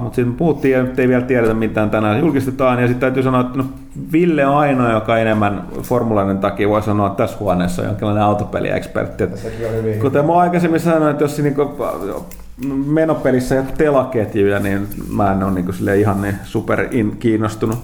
mutta 0.00 0.16
sitten 0.16 0.34
puhuttiin 0.34 0.72
ja 0.72 0.82
nyt 0.82 0.98
ei 0.98 1.08
vielä 1.08 1.22
tiedetä 1.22 1.54
mitään 1.54 1.90
tänään 1.90 2.20
julkistetaan. 2.20 2.80
Ja 2.80 2.86
sitten 2.86 3.00
täytyy 3.00 3.22
sanoa, 3.22 3.40
että 3.40 3.58
no, 3.58 3.64
Ville 4.12 4.46
on 4.46 4.56
ainoa, 4.56 4.92
joka 4.92 5.18
enemmän 5.18 5.62
formulainen 5.82 6.38
takia 6.38 6.68
voi 6.68 6.82
sanoa 6.82 7.06
että 7.06 7.22
tässä 7.22 7.36
huoneessa 7.40 7.82
on 7.82 7.88
jonkinlainen 7.88 8.24
autopeliekspertti. 8.24 9.24
Kuten 10.00 10.26
mä 10.26 10.32
aikaisemmin 10.32 10.80
sanoin, 10.80 11.10
että 11.10 11.24
jos 11.24 11.38
niin 11.38 11.54
menopelissä 12.86 13.54
ja 13.54 13.62
telaketjuja, 13.78 14.58
niin 14.58 14.88
mä 15.16 15.32
en 15.32 15.42
ole 15.42 15.52
niin 15.52 15.98
ihan 16.00 16.22
niin 16.22 16.34
super 16.44 16.88
in, 16.90 17.16
kiinnostunut. 17.16 17.78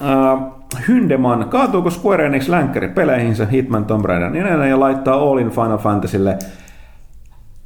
Uh, 0.00 0.52
Hyndeman, 0.88 1.48
kaatuuko 1.48 1.90
Square 1.90 2.26
Enix 2.26 2.48
länkkäri 2.48 2.88
peleihinsä 2.88 3.46
Hitman 3.46 3.84
Tomb 3.84 4.04
Raider 4.04 4.30
niin 4.30 4.68
ja 4.70 4.80
laittaa 4.80 5.14
All 5.14 5.38
in 5.38 5.50
Final 5.50 5.78
Fantasylle 5.78 6.38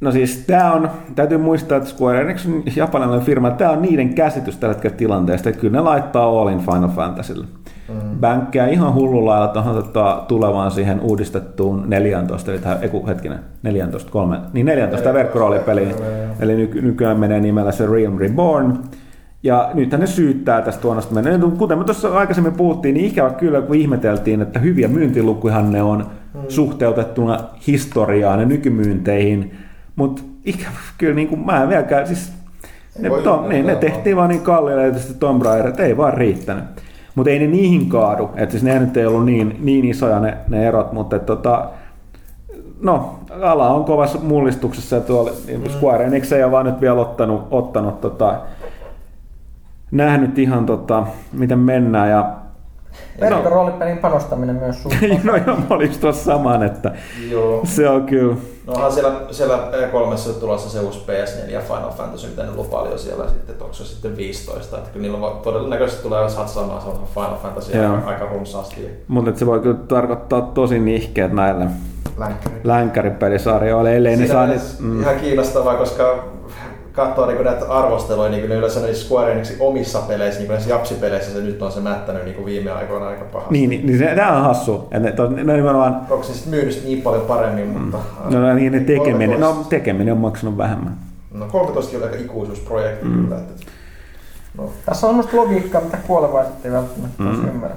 No 0.00 0.12
siis 0.12 0.44
tämä 0.46 0.72
on, 0.72 0.90
täytyy 1.14 1.38
muistaa, 1.38 1.78
että 1.78 1.90
Square 1.90 2.20
Enix 2.20 2.46
on 2.46 2.62
japanilainen 2.76 3.26
firma, 3.26 3.50
tämä 3.50 3.70
on 3.70 3.82
niiden 3.82 4.14
käsitys 4.14 4.56
tällä 4.56 4.74
hetkellä 4.74 4.96
tilanteesta, 4.96 5.48
että 5.48 5.60
kyllä 5.60 5.78
ne 5.78 5.80
laittaa 5.80 6.24
All 6.24 6.48
in 6.48 6.58
Final 6.58 6.88
Fantasylle. 6.88 7.46
Mm. 7.88 8.18
Bänkkää 8.20 8.66
ihan 8.66 8.94
hullulla 8.94 9.30
lailla 9.30 9.48
tuohon 9.48 9.74
tota, 9.74 10.24
tulevaan 10.28 10.70
siihen 10.70 11.00
uudistettuun 11.00 11.84
14, 11.86 12.50
eli 12.50 12.60
tähän, 12.60 12.78
eku, 12.82 13.06
hetkinen, 13.06 13.38
14, 13.62 14.10
3, 14.10 14.38
niin 14.52 14.66
14 14.66 15.12
verkkoroolipeliin, 15.12 15.94
eli 16.40 16.56
ny, 16.56 16.70
nykyään 16.82 17.20
menee 17.20 17.40
nimellä 17.40 17.72
se 17.72 17.86
Realm 17.86 18.18
Reborn. 18.18 18.78
Ja 19.42 19.70
nythän 19.74 20.00
ne 20.00 20.06
syyttää 20.06 20.62
tästä 20.62 20.82
tuonnasta 20.82 21.14
menee. 21.14 21.38
Kuten 21.58 21.78
me 21.78 21.84
tuossa 21.84 22.18
aikaisemmin 22.18 22.52
puhuttiin, 22.52 22.94
niin 22.94 23.06
ikävä 23.06 23.30
kyllä, 23.30 23.62
kun 23.62 23.76
ihmeteltiin, 23.76 24.42
että 24.42 24.58
hyviä 24.58 24.88
myyntilukuihan 24.88 25.72
ne 25.72 25.82
on 25.82 25.98
mm. 25.98 26.40
suhteutettuna 26.48 27.38
historiaan 27.66 28.40
ja 28.40 28.46
nykymyynteihin, 28.46 29.52
mutta 29.98 30.22
ikävä 30.44 30.78
kyllä 30.98 31.14
niin 31.14 31.28
kuin, 31.28 31.46
mä 31.46 31.62
en 31.62 31.68
vieläkään, 31.68 32.06
siis 32.06 32.32
ne, 32.98 33.10
to, 33.10 33.48
niin, 33.48 33.66
ne 33.66 33.76
tehtiin 33.76 34.16
vaan 34.16 34.28
niin 34.28 34.40
kalliilla, 34.40 34.84
että 34.84 35.14
Tomb 35.14 35.42
Raider, 35.42 35.72
ei 35.78 35.96
vaan 35.96 36.14
riittänyt. 36.14 36.64
Mutta 37.14 37.30
ei 37.30 37.38
ne 37.38 37.46
niihin 37.46 37.88
kaadu, 37.88 38.30
että 38.36 38.50
siis 38.52 38.62
ne 38.62 38.78
nyt 38.78 38.96
ei 38.96 39.06
ollut 39.06 39.24
niin, 39.24 39.56
niin 39.60 39.84
isoja 39.84 40.20
ne, 40.20 40.36
ne 40.48 40.68
erot, 40.68 40.92
mutta 40.92 41.16
et, 41.16 41.26
tota, 41.26 41.68
no, 42.80 43.18
ala 43.42 43.70
on 43.70 43.84
kovassa 43.84 44.18
mullistuksessa 44.18 44.96
ja 44.96 45.02
tuolla 45.02 45.30
mm. 45.30 45.70
Square 45.70 46.04
Enix 46.04 46.32
ei 46.32 46.44
ole 46.44 46.52
vaan 46.52 46.66
nyt 46.66 46.80
vielä 46.80 47.00
ottanut, 47.00 47.46
ottanut 47.50 48.00
tota, 48.00 48.40
nähnyt 49.90 50.38
ihan 50.38 50.66
tota, 50.66 51.06
miten 51.32 51.58
mennään 51.58 52.10
ja 52.10 52.32
Verkkoroolipelin 53.20 53.98
panostaminen 53.98 54.56
myös 54.56 54.82
suht 54.82 54.94
no 55.24 55.36
joo, 55.36 55.56
mä 55.56 55.66
olin 55.68 55.98
tuossa 56.00 56.24
saman, 56.24 56.62
että 56.62 56.94
Joo. 57.30 57.60
se 57.64 57.88
on 57.88 58.06
kyllä. 58.06 58.36
No 58.66 58.72
onhan 58.72 58.92
siellä, 58.92 59.12
siellä 59.30 59.56
E3 59.56 60.40
tulossa 60.40 60.70
se 60.70 60.80
uusi 60.80 61.04
PS4 61.06 61.50
ja 61.50 61.60
Final 61.60 61.90
Fantasy, 61.90 62.26
mitä 62.26 62.42
ne 62.42 62.54
lupaili 62.54 62.90
jo 62.90 62.98
siellä 62.98 63.28
sitten, 63.28 63.52
että 63.52 63.64
onko 63.64 63.74
se 63.74 63.84
sitten 63.84 64.16
15, 64.16 64.78
että 64.78 64.90
kyllä 64.90 65.02
niillä 65.02 65.30
todennäköisesti 65.42 66.02
tulee 66.02 66.28
satsaamaan 66.28 66.82
se 66.82 66.88
Final 67.14 67.36
Fantasy 67.42 67.76
Joo. 67.76 67.98
aika, 68.06 68.26
runsaasti 68.26 68.90
Mutta 69.08 69.38
se 69.38 69.46
voi 69.46 69.60
kyllä 69.60 69.78
tarkoittaa 69.88 70.42
tosi 70.42 70.78
nihkeet 70.78 71.32
näille 71.32 71.66
länkkäripelisarjoille, 72.64 73.96
ellei 73.96 74.16
ne 74.16 74.26
saa 74.26 74.46
niitä... 74.46 74.64
Mm. 74.78 75.00
Ihan 75.00 75.16
kiinnostavaa, 75.16 75.76
koska 75.76 76.24
katsoo 76.98 77.26
niin 77.26 77.44
näitä 77.44 77.72
arvosteluja, 77.72 78.30
niin 78.30 78.48
ne 78.48 78.54
yleensä 78.54 78.80
niissä 78.80 79.08
Square 79.08 79.32
Enixin 79.32 79.56
omissa 79.60 79.98
peleissä, 79.98 80.40
niin 80.40 80.46
kuin 80.46 80.54
näissä 80.54 80.70
japsipeleissä 80.70 81.32
se 81.32 81.40
nyt 81.40 81.62
on 81.62 81.72
se 81.72 81.80
mättänyt 81.80 82.24
niin 82.24 82.44
viime 82.44 82.70
aikoina 82.70 83.08
aika 83.08 83.24
pahasti. 83.24 83.52
Niin, 83.52 83.70
niin, 83.70 83.86
niin 83.86 83.98
se, 83.98 84.12
tämä 84.16 84.36
on 84.36 84.42
hassu. 84.42 84.88
Ja 84.90 84.98
ne, 85.00 85.12
to, 85.12 85.30
ne 85.30 85.56
nimenomaan, 85.56 86.00
Onko 86.10 86.22
se 86.22 86.32
sitten 86.32 86.50
myynyt 86.50 86.82
niin 86.84 87.02
paljon 87.02 87.22
paremmin, 87.22 87.66
mutta... 87.66 87.98
no, 88.30 88.40
no, 88.40 88.54
niin, 88.54 88.72
ne 88.72 88.80
tekeminen, 88.80 89.40
13 89.40 89.54
no, 89.54 89.64
tekeminen 89.68 90.12
on 90.12 90.20
maksanut 90.20 90.56
vähemmän. 90.56 90.96
No 91.34 91.46
13 91.46 91.96
on 91.96 92.02
aika 92.02 92.16
ikuisuusprojekti 92.16 93.04
mm. 93.04 93.24
kyllä. 93.24 93.38
Että, 93.38 93.64
no, 94.58 94.70
Tässä 94.86 95.06
on 95.06 95.10
semmoista 95.10 95.36
logiikkaa, 95.36 95.80
mitä 95.80 95.98
kuolevaiset 96.06 96.54
ei 96.64 96.72
välttämättä 96.72 97.22
mm. 97.22 97.48
ymmärrä. 97.48 97.76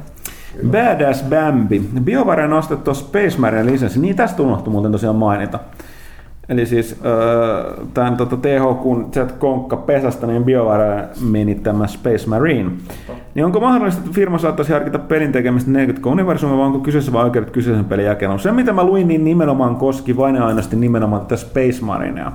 Badass 0.71 1.23
Bambi. 1.23 1.79
BioWare 2.03 2.43
on 2.43 2.53
ostettu 2.53 2.93
Space 2.93 3.37
Marine 3.37 3.65
lisenssi. 3.65 3.99
Niin 3.99 4.15
tästä 4.15 4.43
unohtui 4.43 4.71
muuten 4.71 4.91
tosiaan 4.91 5.15
mainita. 5.15 5.59
Eli 6.49 6.65
siis 6.65 7.01
tämän 7.93 8.17
tota, 8.17 8.37
THQ 8.37 9.13
Z 9.13 9.31
Konkka 9.39 9.77
pesästä, 9.77 10.27
niin 10.27 10.43
BioWare 10.43 11.07
meni 11.29 11.55
tämä 11.55 11.87
Space 11.87 12.29
Marine. 12.29 12.71
Niin 13.35 13.45
onko 13.45 13.59
mahdollista, 13.59 14.01
että 14.01 14.15
firma 14.15 14.37
saattaisi 14.37 14.73
harkita 14.73 14.99
pelin 14.99 15.31
tekemistä 15.31 15.71
40 15.71 16.09
universumia, 16.09 16.57
vai 16.57 16.65
onko 16.65 16.79
kyseessä 16.79 17.13
vain 17.13 17.25
oikeudet 17.25 17.51
kyseisen 17.51 17.85
pelin 17.85 18.05
jakeluun? 18.05 18.39
Se, 18.39 18.51
mitä 18.51 18.73
mä 18.73 18.83
luin, 18.83 19.07
niin 19.07 19.23
nimenomaan 19.23 19.75
koski 19.75 20.17
vain 20.17 20.35
ja 20.35 20.45
ainoastaan 20.47 20.81
nimenomaan 20.81 21.21
tätä 21.21 21.35
Space 21.35 21.85
Marinea. 21.85 22.31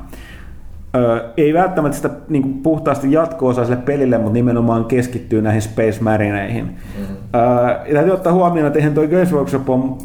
Öö, 0.97 1.21
ei 1.37 1.55
välttämättä 1.55 1.97
sitä 1.97 2.11
niin 2.29 2.43
kuin 2.43 2.55
puhtaasti 2.55 3.13
jatko-osaa 3.13 3.65
sille 3.65 3.83
pelille, 3.83 4.19
mutta 4.19 4.33
nimenomaan 4.33 4.85
keskittyy 4.85 5.43
näihin 5.43 5.63
Space 5.63 5.99
Marineihin. 6.03 6.65
Mm-hmm. 6.65 7.17
Öö, 7.35 7.69
ja 7.87 7.95
täytyy 7.95 8.13
ottaa 8.13 8.33
huomioon, 8.33 8.67
että 8.67 8.79
eihän 8.79 8.95
toi 8.95 9.09
Games 9.09 9.33
Workshop 9.33 9.71
on, 9.71 9.99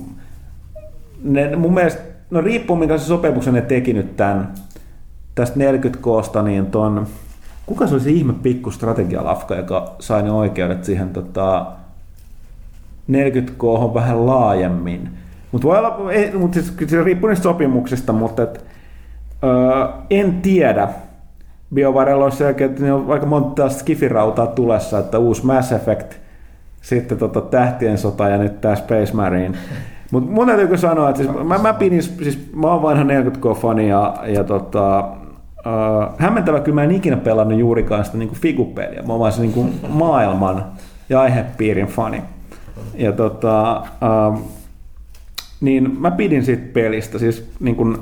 ne, 1.24 1.56
mun 1.56 1.74
mielestä, 1.74 2.11
no 2.32 2.42
riippuu 2.42 2.76
minkälaisen 2.76 3.08
sopimuksen 3.08 3.54
ne 3.54 3.62
teki 3.62 3.94
nyt 3.94 4.18
tämän, 4.18 4.54
tästä 5.36 5.60
40 5.60 6.04
koosta, 6.04 6.42
niin 6.42 6.66
ton, 6.66 7.08
kuka 7.66 7.88
se 7.88 7.94
oli 7.94 8.02
se 8.02 8.10
ihme 8.10 8.34
pikku 8.34 8.72
strategialafka, 8.72 9.56
joka 9.56 9.96
sai 10.00 10.24
ne 10.24 10.32
oikeudet 10.32 10.84
siihen 10.84 11.10
tota, 11.10 11.66
40 13.08 13.54
k 13.58 13.64
vähän 13.94 14.26
laajemmin. 14.26 15.10
Mutta 15.52 15.68
voi 15.68 15.78
olla, 15.78 16.12
ei, 16.12 16.32
mut 16.38 16.54
siis, 16.54 16.74
se 16.88 17.04
riippuu 17.04 17.30
niistä 17.30 17.44
sopimuksista, 17.44 18.14
mutta 18.14 18.44
et, 18.44 18.66
öö, 19.44 19.88
en 20.10 20.42
tiedä. 20.42 20.90
BioWarella 21.74 22.26
on 22.26 22.32
selkeä, 22.32 22.68
että 22.68 22.84
ne 22.84 22.94
on 22.94 23.12
aika 23.12 23.26
monta 23.26 23.70
skifirautaa 23.70 24.48
tulessa, 24.48 25.00
että 25.00 25.20
uusi 25.20 25.46
Mass 25.46 25.72
Effect, 25.72 26.14
sitten 26.82 27.18
tota 27.18 27.42
Tähtien 27.42 27.98
sota 27.98 28.30
ja 28.30 28.38
nyt 28.38 28.62
tämä 28.62 28.76
Space 28.76 29.14
Marine. 29.14 29.58
Mutta 30.12 30.32
mun 30.32 30.48
täytyy 30.48 30.66
kyllä 30.66 30.78
sanoa, 30.78 31.10
että 31.10 31.24
siis 31.24 31.36
mä, 31.44 31.58
mä, 31.58 31.74
pidin, 31.74 32.04
siis 32.04 32.50
mä 32.56 32.68
oon 32.68 32.82
vanha 32.82 33.04
40K-fani 33.04 33.90
ja, 33.90 34.16
ja 34.26 34.44
tota, 34.44 35.10
Uh, 35.66 36.14
hämmentävä 36.18 36.60
kyllä 36.60 36.76
mä 36.76 36.84
en 36.84 36.92
ikinä 36.92 37.18
pelannut 37.18 37.60
juurikaan 37.60 38.06
sitä 38.06 38.18
niin 38.18 38.32
figupeliä. 38.32 39.02
Mä 39.02 39.14
oon 39.14 39.20
vaan 39.20 39.32
se 39.32 39.42
niin 39.42 39.54
kuin 39.54 39.74
maailman 39.90 40.66
ja 41.10 41.22
aihepiirin 41.22 41.88
fani. 41.88 42.22
Ja 42.94 43.12
tota, 43.12 43.82
uh, 43.82 44.42
niin 45.62 45.98
mä 46.00 46.12
pidin 46.12 46.46
siitä 46.46 46.64
pelistä. 46.74 47.20
Siis 47.20 47.52
niin 47.60 47.76
kuin, 47.76 47.98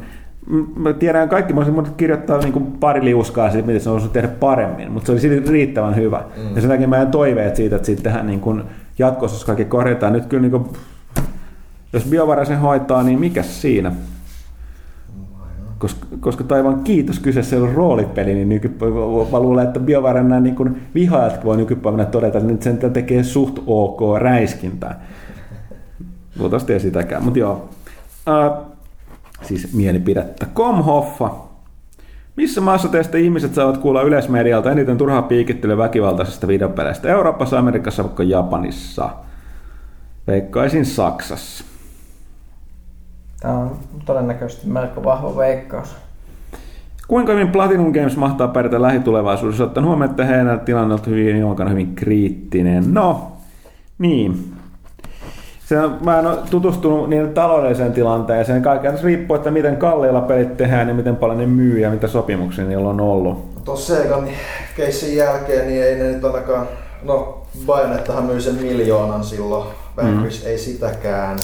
mä 0.76 0.94
tiedän 0.94 1.30
kaikki, 1.30 1.54
mä 1.54 1.60
olisin 1.60 1.96
kirjoittaa 1.98 2.38
niin 2.38 2.54
kuin 2.54 2.66
pari 2.66 3.06
liuskaa 3.06 3.52
siitä, 3.52 3.68
miten 3.68 3.82
se 3.82 3.90
olisi 3.90 4.10
tehdä 4.10 4.28
paremmin, 4.28 4.92
mutta 4.92 5.06
se 5.06 5.12
oli 5.12 5.20
silti 5.20 5.52
riittävän 5.52 5.96
hyvä. 5.96 6.24
Mm. 6.38 6.56
Ja 6.56 6.62
sen 6.62 6.70
takia 6.70 6.88
mä 6.88 7.02
en 7.02 7.12
toiveet 7.12 7.56
siitä, 7.56 7.76
että 7.76 7.86
siitä 7.86 8.04
tehdään 8.04 8.28
niin 8.28 8.40
kuin 8.40 8.64
jatkossa, 9.00 9.36
jos 9.36 9.46
kaikki 9.46 9.66
korjataan. 9.66 10.14
Nyt 10.14 10.26
kyllä 10.26 10.42
niin 10.42 10.52
kuin, 10.52 10.66
jos 11.94 12.04
BioWare 12.04 12.46
sen 12.46 12.60
hoitaa, 12.60 13.04
niin 13.04 13.20
mikä 13.20 13.44
siinä? 13.44 13.92
koska, 15.80 16.06
koska 16.20 16.44
taivaan 16.44 16.84
kiitos 16.84 17.20
kyseessä 17.20 17.58
ole 17.58 17.74
roolipeli, 17.74 18.46
niin 18.46 18.62
mä 19.32 19.40
luulen, 19.40 19.68
että 19.68 19.80
BioWare 19.80 20.24
nämä 20.24 20.42
niin 20.42 20.82
vihaajat 20.96 21.46
voi 21.46 21.58
nykypäivänä 21.58 22.06
todeta, 22.06 22.38
että 22.38 22.52
nyt 22.52 22.62
sen 22.62 22.78
tekee 22.94 23.24
suht 23.24 23.60
ok 23.68 24.00
räiskintää. 24.18 25.06
Luultavasti 26.40 26.74
ei 26.74 26.80
sitäkään, 26.80 27.24
mutta 27.24 27.40
joo. 27.40 27.70
Uh, 28.28 28.66
siis 29.42 29.74
mielipidettä. 29.74 30.46
Komhoffa. 30.54 31.32
Missä 32.36 32.62
maassa 32.62 32.88
teistä 32.88 33.18
ihmiset 33.18 33.54
saavat 33.54 33.78
kuulla 33.78 34.02
yleismedialta 34.02 34.72
eniten 34.72 34.98
turhaa 34.98 35.22
piikittelyä 35.22 35.78
väkivaltaisesta 35.78 36.48
videopeleistä? 36.48 37.10
Euroopassa, 37.10 37.60
Amerikassa 37.60 38.04
vai 38.04 38.30
Japanissa? 38.30 39.10
Veikkaisin 40.28 40.86
Saksassa. 40.86 41.64
Tämä 43.40 43.54
on 43.54 43.78
todennäköisesti 44.06 44.68
melko 44.68 45.04
vahva 45.04 45.38
veikkaus. 45.38 45.96
Kuinka 47.08 47.34
hyvin 47.34 47.52
Platinum 47.52 47.94
Games 47.94 48.18
mahtaa 48.18 48.48
pärjätä 48.48 48.82
lähitulevaisuudessa, 48.82 49.64
ottaen 49.64 49.86
huomioon, 49.86 50.10
että 50.10 50.26
heidän 50.26 50.60
tilanne 50.60 50.94
on 50.94 51.00
hyvin, 51.06 51.40
jonkun 51.40 51.72
hyvin 51.72 51.96
kriittinen? 51.96 52.94
No, 52.94 53.32
niin. 53.98 54.54
Se 55.66 55.80
on, 55.80 55.98
mä 56.02 56.20
en 56.20 56.28
ole 56.28 56.38
tutustunut 56.50 57.10
niiden 57.10 57.34
taloudelliseen 57.34 57.94
tilanteeseen. 57.94 58.62
Kaiken 58.62 59.00
riippuu, 59.04 59.36
että 59.36 59.52
miten 59.52 59.78
kalliilla 59.78 60.22
pelit 60.22 60.58
tehdään 60.58 60.88
ja 60.88 60.94
miten 60.94 61.16
paljon 61.16 61.38
ne 61.38 61.46
myy 61.46 61.80
ja 61.80 61.90
mitä 61.90 62.08
sopimuksia 62.08 62.66
niillä 62.66 62.90
on 62.90 63.02
ollut. 63.02 63.64
Tuossa 63.66 63.96
Segan 63.96 64.28
keissin 64.76 65.16
jälkeen 65.16 65.68
niin 65.68 65.84
ei 65.84 65.96
ne 65.96 66.04
nyt 66.04 66.26
ainakaan... 66.26 66.68
No, 67.04 67.42
Bayonettahan 67.66 68.24
myi 68.24 68.42
sen 68.42 68.56
miljoonan 68.56 69.24
silloin. 69.24 69.70
Vanquish 69.98 70.44
mm. 70.44 70.50
ei 70.50 70.58
sitäkään. 70.58 71.38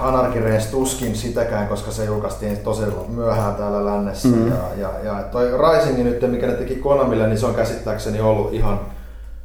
Anarkires 0.00 0.66
tuskin 0.66 1.16
sitäkään, 1.16 1.68
koska 1.68 1.90
se 1.90 2.04
julkaistiin 2.04 2.56
tosi 2.56 2.82
myöhään 3.08 3.54
täällä 3.54 3.84
lännessä. 3.84 4.28
Mm. 4.28 4.48
Ja, 4.48 4.54
ja, 4.76 4.90
ja 5.04 5.22
toi 5.32 5.46
Rising 5.50 6.04
nyt, 6.04 6.30
mikä 6.30 6.46
ne 6.46 6.52
teki 6.52 6.76
Konamille, 6.76 7.26
niin 7.26 7.38
se 7.38 7.46
on 7.46 7.54
käsittääkseni 7.54 8.20
ollut 8.20 8.54
ihan 8.54 8.80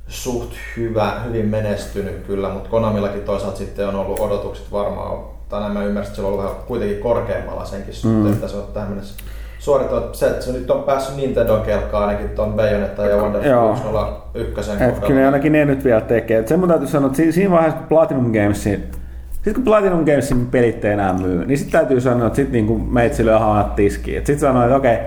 suht 0.07 0.53
hyvä, 0.77 1.11
hyvin 1.27 1.45
menestynyt 1.45 2.23
kyllä, 2.27 2.49
mutta 2.49 2.69
Konamillakin 2.69 3.21
toisaalta 3.21 3.57
sitten 3.57 3.87
on 3.87 3.95
ollut 3.95 4.19
odotukset 4.19 4.71
varmaan, 4.71 5.23
tai 5.49 5.61
näin 5.61 5.73
mä 5.73 5.83
ymmärsin, 5.83 6.09
että 6.09 6.15
se 6.15 6.21
on 6.21 6.27
ollut 6.27 6.43
vähän 6.43 6.63
kuitenkin 6.67 6.99
korkeammalla 6.99 7.65
senkin 7.65 7.93
suhteen, 7.93 8.25
mm. 8.25 8.33
että 8.33 8.47
se 8.47 8.57
on 8.57 8.63
tähän 8.73 8.89
mennessä 8.89 9.15
suorittanut. 9.59 10.15
Se, 10.15 10.27
että 10.27 10.45
se 10.45 10.51
nyt 10.51 10.71
on 10.71 10.83
päässyt 10.83 11.15
Nintendo 11.15 11.57
kelkaan 11.57 12.09
ainakin 12.09 12.29
tuon 12.29 12.53
Bayonetta 12.53 13.05
ja 13.05 13.17
Wonderful 13.17 13.75
101 13.75 14.71
kohdalla. 14.71 15.07
Kyllä 15.07 15.25
ainakin 15.25 15.51
ne 15.51 15.65
nyt 15.65 15.83
vielä 15.83 16.01
tekee. 16.01 16.39
Et 16.39 16.47
sen 16.47 16.59
mun 16.59 16.69
täytyy 16.69 16.87
sanoa, 16.87 17.07
että 17.07 17.31
siinä 17.31 17.51
vaiheessa 17.51 17.79
kun 17.79 17.87
Platinum 17.87 18.25
Gamesin 18.25 19.02
sitten 19.43 19.53
kun 19.53 19.63
Platinum 19.63 20.05
Gamesin 20.05 20.45
pelit 20.45 20.85
ei 20.85 20.93
enää 20.93 21.13
myy, 21.13 21.45
niin 21.45 21.57
sitten 21.57 21.79
täytyy 21.79 22.01
sanoa, 22.01 22.27
että 22.27 22.35
sitten 22.35 22.51
niinku 22.51 22.77
meitsi 22.77 23.25
lyö 23.25 23.39
haanat 23.39 23.75
tiskiin. 23.75 24.17
Sitten 24.17 24.39
sanoo, 24.39 24.63
että 24.63 24.75
okei, 24.75 24.97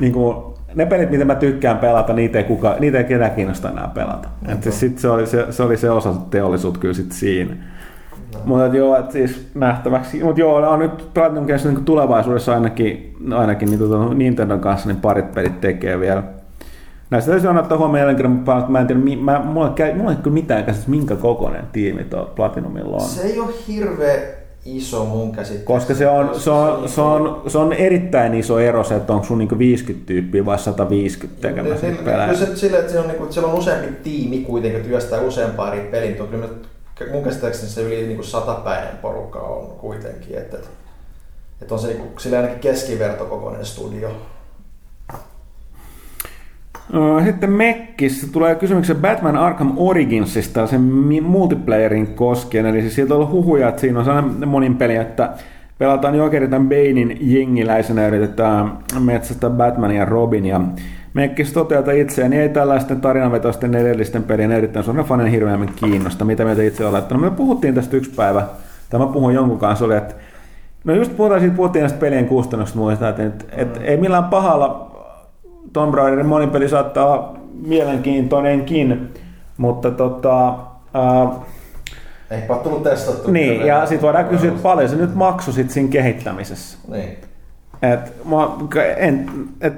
niinku, 0.00 0.54
ne 0.74 0.86
pelit, 0.86 1.10
mitä 1.10 1.24
mä 1.24 1.34
tykkään 1.34 1.78
pelata, 1.78 2.12
niitä 2.12 2.38
ei, 2.38 2.44
kuka, 2.44 2.76
niitä 2.78 2.98
ei 2.98 3.04
ketään 3.04 3.30
kiinnosta 3.30 3.70
enää 3.70 3.90
pelata. 3.94 4.28
Mm-hmm. 4.28 4.54
Et 4.54 4.62
siis 4.62 4.80
sit 4.80 4.98
se, 4.98 5.08
oli 5.08 5.26
se, 5.26 5.46
se, 5.50 5.62
oli 5.62 5.76
se 5.76 5.90
osa 5.90 6.12
teollisuutta 6.30 6.80
kyllä 6.80 6.94
sit 6.94 7.12
siinä. 7.12 7.54
No. 8.34 8.40
Mutta 8.44 8.76
joo, 8.76 8.96
että 8.98 9.12
siis 9.12 9.50
nähtäväksi. 9.54 10.24
Mutta 10.24 10.40
joo, 10.40 10.54
on 10.56 10.78
nyt 10.78 11.10
Platinum 11.14 11.46
Games 11.46 11.64
niin 11.64 11.84
tulevaisuudessa 11.84 12.54
ainakin, 12.54 13.16
ainakin 13.34 13.70
niin 13.70 13.78
tuota, 13.78 14.14
Nintendon 14.14 14.60
kanssa 14.60 14.88
niin 14.88 15.00
parit 15.00 15.32
pelit 15.32 15.60
tekee 15.60 16.00
vielä. 16.00 16.22
Näistä 17.10 17.30
täytyy 17.30 17.48
aina 17.48 17.60
ottaa 17.60 17.78
huomioon 17.78 17.98
jälleen 17.98 18.16
kerran, 18.16 18.38
että 18.38 18.64
mä 18.68 18.80
en 18.80 18.86
tiedä, 18.86 19.00
mä, 19.20 19.38
mulla, 19.44 19.74
ei, 19.86 19.94
mulla 19.94 20.10
ei 20.10 20.16
kyllä 20.16 20.34
mitään 20.34 20.64
käsitystä, 20.64 20.90
minkä 20.90 21.16
kokoinen 21.16 21.64
tiimi 21.72 22.04
tuo 22.04 22.32
Platinumilla 22.36 22.96
on. 22.96 23.00
Se 23.00 23.22
ei 23.22 23.40
ole 23.40 23.52
hirveä 23.68 24.18
iso 24.64 25.04
mun 25.04 25.32
käsittääkseni. 25.32 25.64
Koska 25.64 25.94
se 25.94 26.08
on, 26.08 26.40
se 26.40 26.50
on, 26.50 26.88
se 26.88 27.00
on, 27.00 27.42
se 27.46 27.58
on 27.58 27.72
erittäin 27.72 28.34
iso 28.34 28.58
ero 28.58 28.84
se, 28.84 28.96
että 28.96 29.12
onko 29.12 29.26
sun 29.26 29.38
niinku 29.38 29.58
50 29.58 30.06
tyyppiä 30.06 30.44
vai 30.44 30.58
150 30.58 31.48
tekemässä 31.48 31.86
niin, 31.86 32.04
pelejä. 32.04 32.26
Kyllä 32.26 32.46
se, 32.46 32.56
sille, 32.56 32.78
että, 32.78 32.92
se 32.92 32.98
on, 32.98 33.06
niinku, 33.06 33.22
että 33.22 33.34
siellä 33.34 33.52
on 33.52 33.58
useampi 33.58 33.92
tiimi 34.02 34.38
kuitenkin 34.38 34.82
työstää 34.82 35.20
useampaa 35.20 35.74
eri 35.74 35.88
pelin. 35.90 36.16
Kyllä 36.94 37.12
mun 37.12 37.24
käsittääkseni 37.24 37.70
se 37.70 37.82
yli 37.82 38.06
niinku 38.06 38.22
satapäinen 38.22 38.96
porukka 39.02 39.38
on 39.38 39.66
kuitenkin. 39.66 40.38
Että, 40.38 40.56
että 41.62 41.74
on 41.74 41.80
se 41.80 41.86
niinku, 41.86 42.20
sille 42.20 42.36
ainakin 42.36 42.60
keskivertokokoinen 42.60 43.66
studio. 43.66 44.10
Sitten 47.24 47.50
Mekkissä 47.50 48.26
tulee 48.32 48.54
kysymyksen 48.54 48.96
Batman 48.96 49.36
Arkham 49.36 49.72
Originsista 49.76 50.66
sen 50.66 50.80
multiplayerin 51.22 52.06
koskien. 52.06 52.66
Eli 52.66 52.80
siis 52.80 52.94
sieltä 52.94 53.14
on 53.14 53.20
ollut 53.20 53.32
huhuja, 53.32 53.68
että 53.68 53.80
siinä 53.80 53.98
on 53.98 54.04
sellainen 54.04 54.48
monin 54.48 54.76
peli, 54.76 54.96
että 54.96 55.30
pelataan 55.78 56.14
Jokerin 56.14 56.50
tämän 56.50 56.68
Banein 56.68 57.18
jengiläisenä 57.20 58.08
yritetään 58.08 58.72
metsästä 59.00 59.50
Batman 59.50 59.94
ja 59.94 60.04
Robin. 60.04 60.46
Ja 60.46 60.60
Mekkis 61.14 61.52
toteata 61.52 61.92
itseään, 61.92 62.30
niin 62.30 62.42
ei 62.42 62.48
tällaisten 62.48 63.00
tarinavetoisten 63.00 63.74
edellisten 63.74 64.22
pelien 64.22 64.52
erittäin 64.52 64.84
suuren 64.84 65.04
fanin 65.04 65.26
hirveämmin 65.26 65.72
kiinnosta. 65.76 66.24
Mitä 66.24 66.44
mieltä 66.44 66.62
itse 66.62 66.86
olet? 66.86 67.10
No 67.10 67.18
me 67.18 67.30
puhuttiin 67.30 67.74
tästä 67.74 67.96
yksi 67.96 68.10
päivä, 68.10 68.46
tai 68.90 69.00
mä 69.00 69.06
puhun 69.06 69.34
jonkun 69.34 69.58
kanssa, 69.58 69.84
oli, 69.84 69.96
että 69.96 70.14
No 70.84 70.94
just 70.94 71.16
puhutaan 71.16 71.40
siitä, 71.40 71.56
puhuttiin 71.56 71.80
näistä 71.80 71.98
pelien 71.98 72.26
kustannuksista 72.26 72.78
muista, 72.78 73.08
että, 73.08 73.22
että, 73.22 73.44
mm. 73.44 73.62
että 73.62 73.80
ei 73.80 73.96
millään 73.96 74.24
pahalla 74.24 74.90
Tomb 75.78 75.94
Raiderin 75.94 76.26
monipeli 76.26 76.68
saattaa 76.68 77.06
olla 77.06 77.38
mielenkiintoinenkin, 77.66 79.14
mutta 79.56 79.90
tota, 79.90 80.54
ää, 80.94 81.28
ei 82.30 82.42
tullut 82.62 82.82
testattu. 82.82 83.30
Niin, 83.30 83.66
ja 83.66 83.86
sitten 83.86 84.02
voidaan 84.02 84.24
kysyä, 84.24 84.48
että 84.48 84.62
paljon 84.62 84.88
se 84.88 84.96
nyt 84.96 85.14
maksoi 85.14 85.54
sit 85.54 85.70
siinä 85.70 85.88
kehittämisessä. 85.88 86.78
Niin. 86.90 87.18
Et, 87.82 88.12
mä, 88.24 88.48
en, 88.96 89.30
et, 89.60 89.74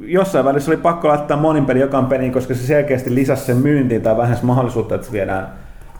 jossain 0.00 0.44
välissä 0.44 0.70
oli 0.70 0.76
pakko 0.76 1.08
laittaa 1.08 1.36
monin 1.36 1.66
peli 1.66 1.80
jokaan 1.80 2.06
peliin, 2.06 2.32
koska 2.32 2.54
se 2.54 2.66
selkeästi 2.66 3.14
lisäsi 3.14 3.44
sen 3.44 3.56
myyntiin 3.56 4.02
tai 4.02 4.16
vähän 4.16 4.38
mahdollisuutta, 4.42 4.94
että 4.94 5.06
se 5.06 5.12
viedään 5.12 5.48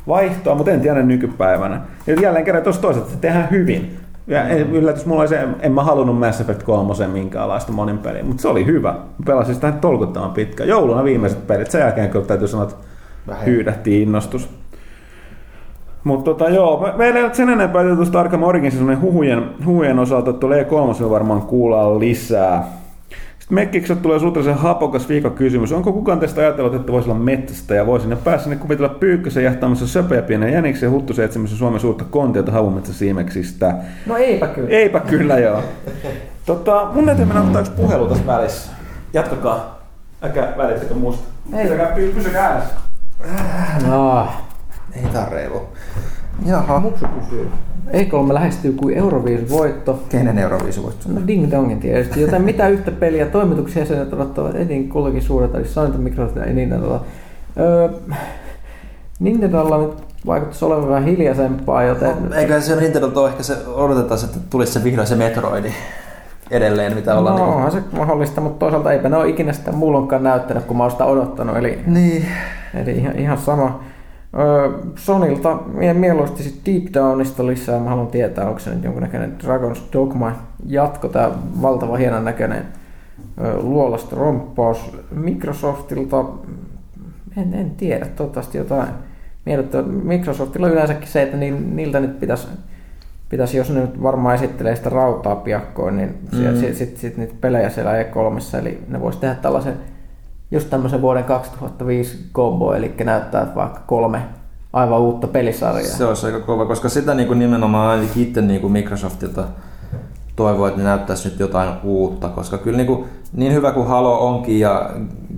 vaihtoa, 0.08 0.54
mutta 0.54 0.70
en 0.70 0.80
tiedä 0.80 1.02
nykypäivänä. 1.02 1.80
Ja 2.06 2.14
jälleen 2.14 2.44
kerran 2.44 2.64
tuossa 2.64 2.82
toisaalta 2.82 3.10
se 3.10 3.16
tehdään 3.16 3.50
hyvin. 3.50 3.96
Ja 4.26 4.48
yllätys, 4.58 5.06
mulla 5.06 5.20
oli 5.20 5.28
se, 5.28 5.48
en 5.60 5.72
mä 5.72 5.82
halunnut 5.82 6.18
Mass 6.18 6.40
Effect 6.40 6.62
3 6.62 7.06
minkäänlaista 7.06 7.72
monin 7.72 7.98
peliä, 7.98 8.24
mutta 8.24 8.42
se 8.42 8.48
oli 8.48 8.66
hyvä. 8.66 8.94
Pelasin 9.26 9.54
sitä 9.54 9.72
tolkuttavan 9.72 10.30
pitkään. 10.30 10.68
Jouluna 10.68 11.04
viimeiset 11.04 11.46
pelit, 11.46 11.70
sen 11.70 11.80
jälkeen 11.80 12.10
kyllä 12.10 12.26
täytyy 12.26 12.48
sanoa, 12.48 12.64
että 12.64 13.34
hyydähti 13.46 14.02
innostus. 14.02 14.48
Mutta 16.04 16.24
tota, 16.24 16.48
joo, 16.48 16.88
meillä 16.96 17.18
ei 17.18 17.24
ole 17.24 17.34
sen 17.34 17.48
enempää 17.48 17.84
tuosta 17.96 18.20
Arkham 18.20 18.42
Originsin 18.42 19.00
huhujen, 19.00 19.50
huhujen 19.66 19.98
osalta, 19.98 20.30
että 20.30 20.40
tulee 20.40 20.62
E3 20.62 21.10
varmaan 21.10 21.42
kuulla 21.42 21.98
lisää. 21.98 22.64
Sitten 23.44 23.54
Mekkikset 23.54 24.02
tulee 24.02 24.18
suhteellisen 24.18 24.58
hapokas 24.58 25.08
kysymys. 25.34 25.72
Onko 25.72 25.92
kukaan 25.92 26.20
teistä 26.20 26.40
ajatellut, 26.40 26.74
että 26.74 26.92
voisi 26.92 27.10
olla 27.10 27.18
metsästä 27.18 27.74
ja 27.74 27.86
voisi 27.86 28.08
ne 28.08 28.16
päässä 28.16 28.50
ne 28.50 28.56
kuvitella 28.56 28.88
pyykkösen 28.88 29.44
jahtaamassa 29.44 29.86
söpöjä 29.86 30.22
pienen 30.22 30.52
jäniksen 30.52 30.86
ja 30.86 30.90
huttusen 30.90 31.24
etsimässä 31.24 31.56
Suomen 31.56 31.80
suurta 31.80 32.04
kontiota 32.04 32.52
havumetsä 32.52 32.92
siimeksistä? 32.92 33.74
No 34.06 34.16
eipä 34.16 34.46
kyllä. 34.46 34.68
Eipä 34.68 35.00
kyllä, 35.00 35.38
joo. 35.38 35.62
tota, 36.46 36.88
mun 36.92 37.06
täytyy 37.06 37.24
mennä 37.24 37.42
ottaa 37.42 37.60
yksi 37.60 37.72
puhelu 37.72 38.08
tässä 38.08 38.26
välissä. 38.26 38.72
Jatkakaa. 39.12 39.82
Äkä 40.24 40.52
välittäkö 40.56 40.94
musta. 40.94 41.28
Ei. 41.52 41.62
Pysykää, 41.62 41.92
pysykää 42.14 42.48
äänessä. 42.48 42.74
No. 43.86 44.28
Ei 44.96 45.02
tää 45.12 45.28
reilu. 45.28 45.68
Jaha. 46.46 46.80
Muksu 46.80 47.06
kysyy. 47.20 47.50
E3 47.92 48.34
lähestyy 48.34 48.72
kuin 48.72 48.96
Euroviisun 48.96 49.48
voitto. 49.48 50.02
Kenen 50.08 50.38
Euroviisun 50.38 50.84
voitto? 50.84 51.08
No 51.08 51.20
Ding 51.26 51.50
Dongin 51.50 51.80
tietysti. 51.80 52.20
Joten 52.20 52.42
mitä 52.42 52.68
yhtä 52.68 52.90
peliä 52.90 53.26
toimituksia 53.26 53.82
jäsenet 53.82 54.12
odottavat 54.12 54.56
etin 54.56 54.88
kullakin 54.88 55.22
suurelta, 55.22 55.58
eli 55.58 55.66
Sony, 55.66 55.98
Microsoft 55.98 56.36
ja 56.36 56.46
Nintendolla. 56.46 57.04
Öö, 57.58 57.88
Nintendolla 59.20 59.78
nyt 59.78 59.94
vaikuttaisi 60.26 60.64
olevan 60.64 60.88
vähän 60.88 61.04
hiljaisempaa, 61.04 61.82
joten... 61.82 62.14
No, 62.28 62.36
eikö 62.36 62.60
se 62.60 62.76
Nintendo 62.76 63.26
ehkä 63.26 63.42
se 63.42 63.56
odotetaan, 63.66 64.24
että 64.24 64.38
tulisi 64.50 64.72
se 64.72 64.84
vihdoin 64.84 65.06
se 65.06 65.14
Metroidi 65.14 65.72
edelleen, 66.50 66.94
mitä 66.94 67.14
ollaan... 67.14 67.36
No, 67.36 67.50
niin 67.50 67.60
kuin... 67.60 67.72
se 67.72 67.96
mahdollista, 67.96 68.40
mutta 68.40 68.58
toisaalta 68.58 68.92
eipä 68.92 69.08
ne 69.08 69.16
ole 69.16 69.28
ikinä 69.28 69.52
sitä 69.52 69.72
mullonkaan 69.72 70.22
näyttänyt, 70.22 70.64
kun 70.64 70.76
mä 70.76 70.82
oon 70.82 70.90
sitä 70.90 71.04
odottanut. 71.04 71.56
Eli, 71.56 71.78
niin. 71.86 72.26
eli 72.74 72.90
ihan, 72.90 73.18
ihan 73.18 73.38
sama. 73.38 73.80
Sonilta 74.96 75.58
mieluusti 75.94 76.42
sit 76.42 76.60
Deep 76.66 76.84
Downista 76.94 77.46
lisää. 77.46 77.80
Mä 77.80 77.90
haluan 77.90 78.06
tietää, 78.06 78.48
onko 78.48 78.58
se 78.58 78.74
nyt 78.74 78.84
jonkunnäköinen 78.84 79.36
Dragon's 79.44 79.80
Dogma 79.92 80.32
jatko, 80.66 81.08
tämä 81.08 81.30
valtava 81.62 81.96
hienon 81.96 82.24
näköinen 82.24 82.64
luolasta 83.56 84.16
romppaus. 84.16 84.96
Microsoftilta, 85.10 86.24
en, 87.36 87.54
en 87.54 87.70
tiedä, 87.70 88.06
toivottavasti 88.06 88.58
jotain 88.58 88.88
miellyttävää. 89.44 89.86
Microsoftilla 89.86 90.66
on 90.66 90.72
yleensäkin 90.72 91.08
se, 91.08 91.22
että 91.22 91.36
niiltä 91.36 92.00
nyt 92.00 92.20
pitäisi, 92.20 92.48
pitäisi 93.28 93.56
jos 93.56 93.70
ne 93.70 93.80
nyt 93.80 94.02
varmaan 94.02 94.34
esittelee 94.34 94.76
sitä 94.76 94.90
rautaa 94.90 95.36
piakkoin, 95.36 95.96
niin 95.96 96.14
mm. 96.32 96.38
sitten 96.38 96.74
sit, 96.74 96.96
sit 96.96 97.16
niitä 97.16 97.34
pelejä 97.40 97.70
siellä 97.70 98.02
E3, 98.02 98.58
eli 98.58 98.82
ne 98.88 99.00
voisi 99.00 99.18
tehdä 99.18 99.34
tällaisen 99.34 99.74
just 100.50 100.70
tämmöisen 100.70 101.02
vuoden 101.02 101.24
2005 101.24 102.26
combo, 102.34 102.74
eli 102.74 102.94
näyttää 103.04 103.54
vaikka 103.54 103.80
kolme 103.86 104.22
aivan 104.72 105.00
uutta 105.00 105.26
pelisarjaa. 105.26 105.96
Se 105.96 106.04
olisi 106.04 106.26
aika 106.26 106.40
kova, 106.40 106.66
koska 106.66 106.88
sitä 106.88 107.14
niin 107.14 107.26
kuin 107.26 107.38
nimenomaan 107.38 107.90
ainakin 107.90 108.22
itse 108.22 108.42
niin 108.42 108.60
kuin 108.60 108.72
Microsoftilta 108.72 109.44
toivoo, 110.36 110.66
että 110.66 110.78
ne 110.78 110.84
näyttäisi 110.84 111.28
nyt 111.28 111.40
jotain 111.40 111.70
uutta, 111.82 112.28
koska 112.28 112.58
kyllä 112.58 112.76
niin, 112.76 112.86
kuin, 112.86 113.04
niin 113.32 113.52
hyvä 113.52 113.72
kuin 113.72 113.86
Halo 113.86 114.28
onkin 114.28 114.60
ja 114.60 114.90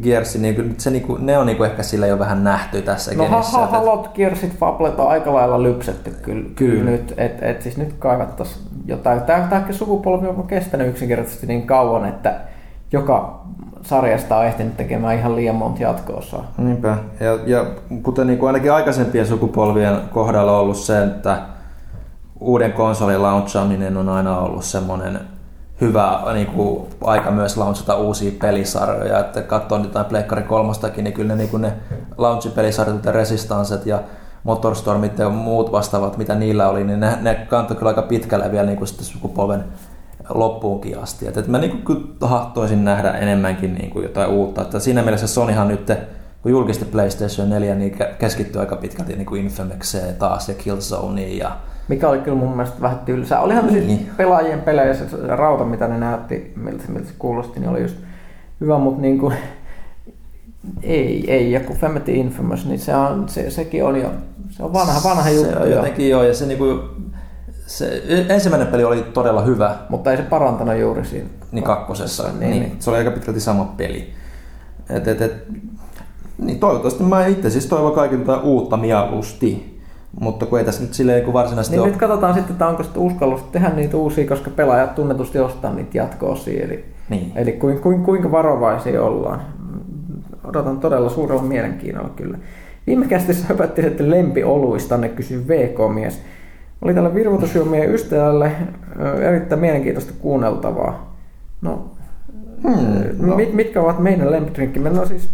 Gears, 0.03 0.39
niin 0.39 0.55
kyllä 0.55 0.71
se, 0.79 0.91
niin 0.91 1.03
kuin, 1.03 1.27
ne 1.27 1.39
on 1.39 1.47
niin 1.47 1.57
kuin 1.57 1.71
ehkä 1.71 1.83
sillä 1.83 2.07
jo 2.07 2.19
vähän 2.19 2.45
nähty 2.45 2.83
tässä 2.83 3.15
No 3.15 3.25
genissä, 3.25 3.59
ha, 3.59 3.67
Halot, 3.67 4.11
Gearsit, 4.15 4.59
Fablet 4.59 5.01
on 5.01 5.09
aika 5.09 5.35
lailla 5.35 5.63
lypsetty 5.63 6.11
kyllä, 6.11 6.43
kyllä. 6.43 6.55
kyllä 6.55 6.91
nyt, 6.91 7.15
että 7.17 7.47
et 7.47 7.63
siis 7.63 7.77
nyt 7.77 7.93
kaivattaisiin 7.99 8.67
jotain. 8.87 9.21
Tämä, 9.21 9.47
tämä 9.51 9.65
sukupolvi 9.71 10.27
on 10.27 10.47
kestänyt 10.47 10.89
yksinkertaisesti 10.89 11.47
niin 11.47 11.67
kauan, 11.67 12.09
että 12.09 12.41
joka 12.93 13.43
sarjasta 13.87 14.37
on 14.37 14.45
ehtinyt 14.45 14.77
tekemään 14.77 15.19
ihan 15.19 15.37
liian 15.37 15.57
monta 15.57 15.83
jatkoosaa. 15.83 16.53
Niinpä. 16.59 16.97
Ja, 17.21 17.39
ja 17.47 17.67
kuten 18.03 18.27
niin 18.27 18.39
kuin 18.39 18.47
ainakin 18.47 18.73
aikaisempien 18.73 19.27
sukupolvien 19.27 19.97
kohdalla 20.11 20.53
on 20.53 20.61
ollut 20.61 20.77
se, 20.77 21.03
että 21.03 21.39
uuden 22.41 22.73
konsolin 22.73 23.23
launchaaminen 23.23 23.97
on 23.97 24.09
aina 24.09 24.39
ollut 24.39 24.65
semmoinen 24.65 25.21
hyvä 25.81 26.23
niin 26.33 26.47
kuin, 26.47 26.87
aika 27.05 27.31
myös 27.31 27.57
launchata 27.57 27.97
uusia 27.97 28.33
pelisarjoja. 28.41 29.19
Että 29.19 29.43
katsoo 29.43 29.79
nyt 29.79 29.87
jotain 29.87 30.07
Pleikkari 30.07 30.43
kolmostakin, 30.43 31.05
niin 31.05 31.15
kyllä 31.15 31.35
ne, 31.35 31.43
niin 31.45 31.63
ne 31.63 31.73
launchipelisarjat, 32.19 33.05
ja 33.05 33.13
Resistanset 33.13 33.87
ja 33.87 34.01
Motorstormit 34.45 35.19
ja 35.19 35.29
muut 35.29 35.73
vastaavat, 35.73 36.17
mitä 36.17 36.35
niillä 36.35 36.69
oli, 36.69 36.85
niin 36.85 37.01
ne, 37.01 37.19
ne 37.21 37.35
kantoi 37.35 37.77
kyllä 37.77 37.89
aika 37.89 38.03
pitkälle 38.03 38.53
vielä 38.53 38.67
niin 38.67 38.79
kuin 38.79 38.89
sitten 38.89 39.07
sukupolven 39.07 39.65
loppuunkin 40.29 40.99
asti. 40.99 41.29
Et, 41.29 41.37
et 41.37 41.49
mä 41.49 41.59
niinku 41.59 41.95
tahtoisin 42.19 42.85
nähdä 42.85 43.11
enemmänkin 43.11 43.75
niinku 43.75 44.01
jotain 44.01 44.31
uutta. 44.31 44.63
Että 44.63 44.79
siinä 44.79 45.03
mielessä 45.03 45.27
Sonyhan 45.27 45.69
nyt, 45.69 45.93
kun 46.43 46.53
julkisti 46.53 46.85
PlayStation 46.85 47.51
4, 47.51 47.75
niin 47.75 47.97
keskittyy 48.19 48.61
aika 48.61 48.77
pitkälti 48.77 49.17
niinku 49.17 49.35
Infamexeen 49.35 50.17
taas 50.17 50.49
ja 50.49 50.55
Killzoneen 50.55 51.39
ja 51.39 51.57
mikä 51.89 52.09
oli 52.09 52.19
kyllä 52.19 52.39
mun 52.39 52.57
mielestä 52.57 52.81
vähän 52.81 52.99
tylsää. 52.99 53.41
Olihan 53.41 53.67
niin. 53.67 53.87
siis 53.87 54.01
pelaajien 54.17 54.61
pelejä 54.61 54.95
se, 54.95 55.09
se 55.09 55.17
rauta, 55.27 55.65
mitä 55.65 55.89
ne 55.89 55.99
näytti, 55.99 56.53
miltä, 56.57 56.85
miltä 56.89 57.09
se 57.09 57.15
kuulosti, 57.19 57.61
niin 57.61 57.71
oli 57.71 57.83
just 57.83 57.97
hyvä, 58.61 58.79
mutta 58.79 59.03
niin 59.03 59.19
kuin, 59.19 59.35
ei, 60.83 61.33
ei. 61.33 61.53
Ja 61.53 61.61
kun 61.61 61.77
Femity 61.77 62.13
Infamous, 62.13 62.67
niin 62.67 62.79
se 62.79 62.97
on, 62.97 63.29
se, 63.29 63.51
sekin 63.51 63.85
on 63.85 64.01
jo, 64.01 64.11
se 64.51 64.63
on 64.63 64.73
vanha, 64.73 65.01
vanha 65.05 65.31
juttu. 65.31 65.53
Se 65.53 65.59
on 65.59 65.71
jotenkin 65.71 66.11
joo, 66.11 66.23
ja 66.23 66.35
se 66.35 66.47
niinku, 66.47 66.65
se 67.67 68.03
ensimmäinen 68.29 68.69
peli 68.69 68.85
oli 68.85 69.03
todella 69.03 69.43
hyvä. 69.43 69.77
Mutta 69.89 70.11
ei 70.11 70.17
se 70.17 70.23
parantanut 70.23 70.79
juuri 70.79 71.05
siinä. 71.05 71.29
Niin 71.53 71.65
kakkosessa. 71.65 72.23
Niin, 72.23 72.39
niin. 72.39 72.51
niin. 72.51 72.77
Se 72.79 72.91
oli 72.91 72.99
aika 72.99 73.11
pitkälti 73.11 73.41
sama 73.41 73.75
peli. 73.77 74.13
Et, 74.91 75.09
et, 75.09 75.21
et, 75.21 75.45
niin 76.39 76.59
toivottavasti 76.59 77.03
mä 77.03 77.27
itse 77.27 77.51
siis 77.51 77.67
toivon 77.67 77.93
kaikilta 77.93 78.41
uutta 78.41 78.77
mieluusti. 78.77 79.77
Mutta 80.21 80.47
kun 80.47 80.59
ei 80.59 80.65
tässä 80.65 80.83
nyt 80.83 80.95
silleen 80.95 81.25
kun 81.25 81.33
varsinaisesti 81.33 81.77
niin 81.77 81.83
ole... 81.83 81.89
nyt 81.89 81.99
katsotaan 81.99 82.35
sitten, 82.35 82.53
että 82.53 82.67
onko 82.67 82.83
sitten 82.83 83.03
uskallus 83.03 83.43
tehdä 83.43 83.69
niitä 83.69 83.97
uusia, 83.97 84.29
koska 84.29 84.51
pelaajat 84.51 84.95
tunnetusti 84.95 85.39
ostaa 85.39 85.73
niitä 85.73 85.99
jatko-osia. 85.99 86.65
Eli, 86.65 86.85
niin. 87.09 87.33
eli 87.35 87.53
kuin, 87.53 87.81
kuin, 87.81 88.05
kuinka 88.05 88.31
varovaisia 88.31 89.03
ollaan. 89.03 89.43
Odotan 90.45 90.81
todella 90.81 91.11
suurella 91.11 91.43
mielenkiinnolla 91.43 92.09
kyllä. 92.09 92.39
Viime 92.87 93.07
kästissä 93.07 93.47
höpättiin, 93.51 93.87
että 93.87 94.11
lempioluista 94.11 94.97
ne 94.97 95.09
kysyy 95.09 95.49
VK-mies. 95.49 96.21
Oli 96.83 96.95
tällä 96.95 97.15
virvoitusjuomien 97.15 97.95
ystävälle 97.95 98.53
erittäin 99.21 99.61
mielenkiintoista 99.61 100.13
kuunneltavaa. 100.21 101.17
No, 101.63 101.85
hmm, 102.63 103.27
no. 103.27 103.37
Mit, 103.37 103.53
mitkä 103.53 103.81
ovat 103.81 103.99
meidän 103.99 104.31
lempidrinkkimme? 104.31 104.91
No 104.91 105.07
siis 105.07 105.29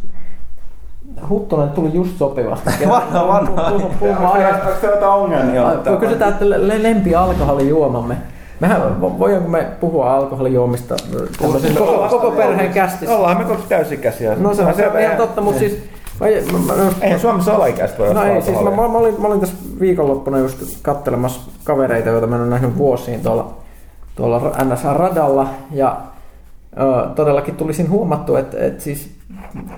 Huttunen 1.28 1.70
tuli 1.70 1.90
just 1.92 2.18
sopivasti. 2.18 2.70
vanha, 2.88 3.28
vanha. 3.28 3.66
Onko 3.66 4.38
se 4.80 4.86
jotain 4.86 5.12
ongelmia? 5.12 5.62
Kysytään, 6.00 6.32
että 6.32 6.50
lempi 6.82 7.14
alkoholijuomamme. 7.14 8.16
Mehän 8.60 9.00
voidaanko 9.00 9.48
me 9.48 9.66
puhua 9.80 10.14
alkoholijuomista 10.14 10.94
koko, 11.38 12.06
koko 12.10 12.30
perheen 12.30 12.72
kästissä? 12.72 13.16
Ollaan 13.16 13.38
me 13.38 13.44
koko 13.44 13.62
täysikäisiä. 13.68 14.34
No 14.34 14.54
se 14.54 14.62
on, 14.62 14.74
se 14.74 14.88
on 14.88 15.00
ihan 15.00 15.16
totta, 15.16 15.40
mutta 15.40 15.58
siis 15.58 15.84
Eihän 17.00 17.20
Suomessa 17.20 17.54
alaikäistä 17.54 17.98
voi 17.98 18.14
No 18.14 18.22
ei, 18.22 18.42
siis 18.42 18.60
mä, 18.60 18.70
mä, 18.70 18.82
olin, 18.82 19.20
mä 19.20 19.28
olin 19.28 19.40
tässä 19.40 19.54
viikonloppuna 19.80 20.38
just 20.38 20.78
kattelemassa 20.82 21.40
kavereita, 21.64 22.08
joita 22.08 22.26
mä 22.26 22.36
en 22.36 22.42
ole 22.42 22.50
nähnyt 22.50 22.78
vuosiin 22.78 23.20
tuolla, 23.20 23.54
tuolla 24.16 24.52
NSA-radalla. 24.64 25.48
Ja 25.70 26.00
ö, 26.80 27.08
todellakin 27.14 27.56
tulisin 27.56 27.90
huomattu, 27.90 28.36
että, 28.36 28.56
että 28.66 28.82
siis 28.82 29.10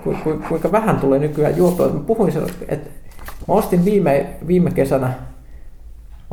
ku, 0.05 0.15
ku, 0.25 0.39
kuinka 0.49 0.73
vähän 0.73 0.97
tulee 0.97 1.19
nykyään 1.19 1.57
juotua. 1.57 1.89
Mä 1.89 2.01
puhuin 2.01 2.33
sen, 2.33 2.43
että 2.69 2.91
mä 3.49 3.55
ostin 3.55 3.85
viime, 3.85 4.27
viime 4.47 4.71
kesänä 4.71 5.13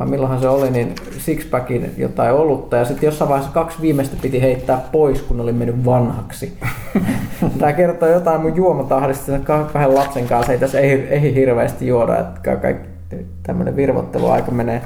vai 0.01 0.09
milloinhan 0.09 0.41
se 0.41 0.47
oli, 0.47 0.71
niin 0.71 0.95
sixpackin 1.17 1.93
jotain 1.97 2.33
olutta 2.33 2.77
ja 2.77 2.85
sitten 2.85 3.07
jossain 3.07 3.29
vaiheessa 3.29 3.53
kaksi 3.53 3.81
viimeistä 3.81 4.15
piti 4.21 4.41
heittää 4.41 4.81
pois, 4.91 5.21
kun 5.21 5.41
oli 5.41 5.53
mennyt 5.53 5.85
vanhaksi. 5.85 6.57
Tämä 7.59 7.73
kertoo 7.73 8.09
jotain 8.09 8.41
mun 8.41 8.55
juomatahdista 8.55 9.39
kahden 9.73 9.95
lapsen 9.95 10.27
kanssa. 10.27 10.51
Ei 10.51 10.59
tässä 10.59 10.79
ei, 10.79 10.91
ei 10.91 11.35
hirveästi 11.35 11.87
juoda, 11.87 12.19
että 12.19 12.57
kaikki 12.57 12.89
tämmöinen 13.43 13.75
virvotteluaika 13.75 14.51
menee, 14.51 14.81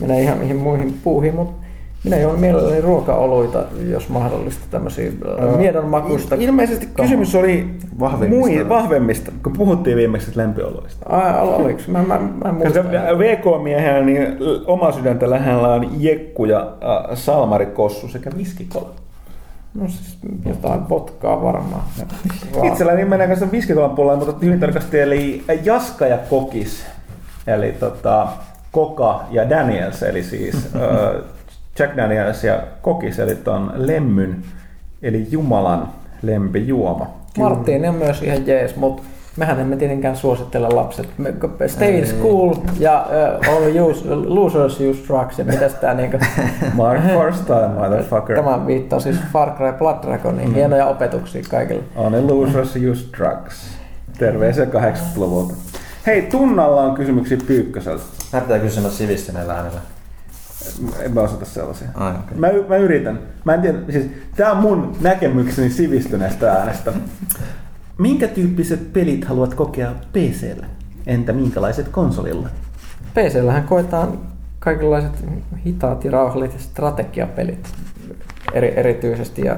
menee 0.00 0.22
ihan 0.22 0.38
mihin 0.38 0.56
muihin 0.56 0.98
puuhiin, 1.04 1.34
mutta 1.34 1.59
minä 2.04 2.16
juon 2.16 2.40
mielelläni 2.40 2.80
ruokaoluita, 2.80 3.64
jos 3.88 4.08
mahdollista, 4.08 4.64
tämmöisiä 4.70 5.10
miedon 5.56 5.88
makuista. 5.88 6.34
Ilmeisesti 6.38 6.88
kysymys 6.96 7.34
oli 7.34 7.70
vahvemmista, 8.00 8.46
mui, 8.46 8.68
vahvemmista 8.68 9.32
kun 9.42 9.52
puhuttiin 9.52 9.96
viimeksi 9.96 10.30
lempioloista. 10.34 11.06
Ai, 11.08 11.40
oliko? 11.40 11.80
Mä, 11.88 12.02
mä, 12.02 12.18
mä 12.18 12.48
en 12.48 12.54
muista. 12.54 12.84
VK-miehellä 13.18 14.04
niin 14.04 14.36
oma 14.66 14.92
sydäntä 14.92 15.30
lähellä 15.30 15.68
on 15.68 16.02
Jekku 16.02 16.44
ja 16.44 16.60
äh, 16.60 17.16
Salmari 17.16 17.66
Kossu 17.66 18.08
sekä 18.08 18.30
viskikola. 18.36 18.90
No 19.74 19.88
siis 19.88 20.18
jotain 20.46 20.82
potkaa 20.82 21.42
varmaan. 21.42 21.82
Itselläni 22.62 23.04
menee 23.04 23.26
kanssa 23.26 23.52
viskikolan 23.52 23.90
puolella, 23.90 24.24
mutta 24.24 24.46
hyvin 24.46 24.60
tarkasti 24.60 25.00
eli 25.00 25.44
Jaska 25.64 26.06
ja 26.06 26.18
Kokis. 26.18 26.86
Eli 27.46 27.72
tota, 27.72 28.28
Koka 28.70 29.24
ja 29.30 29.50
Daniels, 29.50 30.02
eli 30.02 30.22
siis 30.22 30.56
äh, 30.74 31.22
Jack 31.80 31.96
Daniels 31.96 32.44
ja 32.44 32.62
kokis, 32.82 33.18
eli 33.18 33.38
on 33.46 33.72
lemmyn, 33.74 34.42
eli 35.02 35.26
Jumalan 35.30 35.88
lempijuoma. 36.22 37.06
Martin 37.38 37.88
on 37.88 37.94
myös 37.94 38.22
ihan 38.22 38.46
jees, 38.46 38.76
mutta 38.76 39.02
mehän 39.36 39.60
emme 39.60 39.76
tietenkään 39.76 40.16
suosittele 40.16 40.68
lapset. 40.68 41.08
Stay 41.66 41.98
in 41.98 42.06
school 42.06 42.54
ja 42.78 43.06
uh, 43.48 43.54
all 43.54 43.90
use, 43.90 44.14
losers 44.14 44.80
use 44.80 45.00
drugs 45.08 45.38
ja 45.38 45.44
mitäs 45.44 45.74
tää 45.74 45.94
niinku... 45.94 46.18
Mark 46.74 47.00
first 47.02 47.46
time, 47.46 47.68
motherfucker. 47.68 48.36
Tämä 48.36 48.66
viittaa 48.66 49.00
siis 49.00 49.16
Far 49.32 49.50
Cry 49.50 49.72
Blood 49.78 50.02
Dragoniin. 50.02 50.48
Mm. 50.48 50.54
Hienoja 50.54 50.86
opetuksia 50.86 51.42
kaikille. 51.50 51.82
Only 51.96 52.26
losers 52.26 52.76
use 52.76 53.04
drugs. 53.18 53.78
Terveisiä 54.18 54.64
80-luvulta. 54.64 55.54
Hei, 56.06 56.22
tunnalla 56.22 56.82
on 56.82 56.94
kysymyksiä 56.94 57.38
Pyykköseltä. 57.46 58.04
Mä 58.32 58.40
pitää 58.40 58.58
kysyä 58.58 58.90
sivistyneen 58.90 59.50
äänellä. 59.50 59.80
En 61.00 61.14
mä 61.14 61.20
osata 61.20 61.44
sellaisia. 61.44 61.88
Ai, 61.94 62.10
okay. 62.10 62.38
mä, 62.38 62.48
mä, 62.68 62.76
yritän. 62.76 63.18
Mä 63.44 63.54
en 63.54 63.60
tiedä, 63.60 63.78
siis 63.90 64.06
tää 64.36 64.52
on 64.52 64.56
mun 64.56 64.96
näkemykseni 65.00 65.70
sivistyneestä 65.70 66.52
äänestä. 66.52 66.92
Minkä 67.98 68.28
tyyppiset 68.28 68.92
pelit 68.92 69.24
haluat 69.24 69.54
kokea 69.54 69.92
PCllä? 70.12 70.66
Entä 71.06 71.32
minkälaiset 71.32 71.88
konsolilla? 71.88 72.48
PCllähän 73.14 73.64
koetaan 73.64 74.18
kaikenlaiset 74.58 75.24
hitaat 75.66 76.04
ja 76.04 76.10
rauhalliset 76.10 76.60
strategiapelit 76.60 77.68
eri, 78.52 78.72
erityisesti 78.76 79.42
ja 79.44 79.56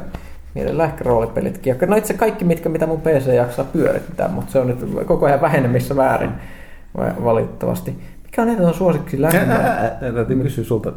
mielellään 0.54 0.90
ehkä 0.90 1.04
roolipelitkin. 1.04 1.76
No 1.86 1.96
itse 1.96 2.14
kaikki, 2.14 2.44
mitkä, 2.44 2.68
mitä 2.68 2.86
mun 2.86 3.00
PC 3.00 3.34
jaksaa 3.34 3.64
pyörittää, 3.64 4.28
mutta 4.28 4.52
se 4.52 4.58
on 4.58 4.66
nyt 4.66 5.06
koko 5.06 5.26
ajan 5.26 5.40
vähenemmissä 5.40 5.96
väärin 5.96 6.30
valitettavasti. 7.24 7.98
Mikä 8.32 8.42
on 8.42 8.48
ehdoton 8.48 8.74
suosikkisi 8.74 9.22
länsimaisista? 9.22 10.12
Täytyy 10.14 10.42
kysyä 10.42 10.64
sulta. 10.64 10.92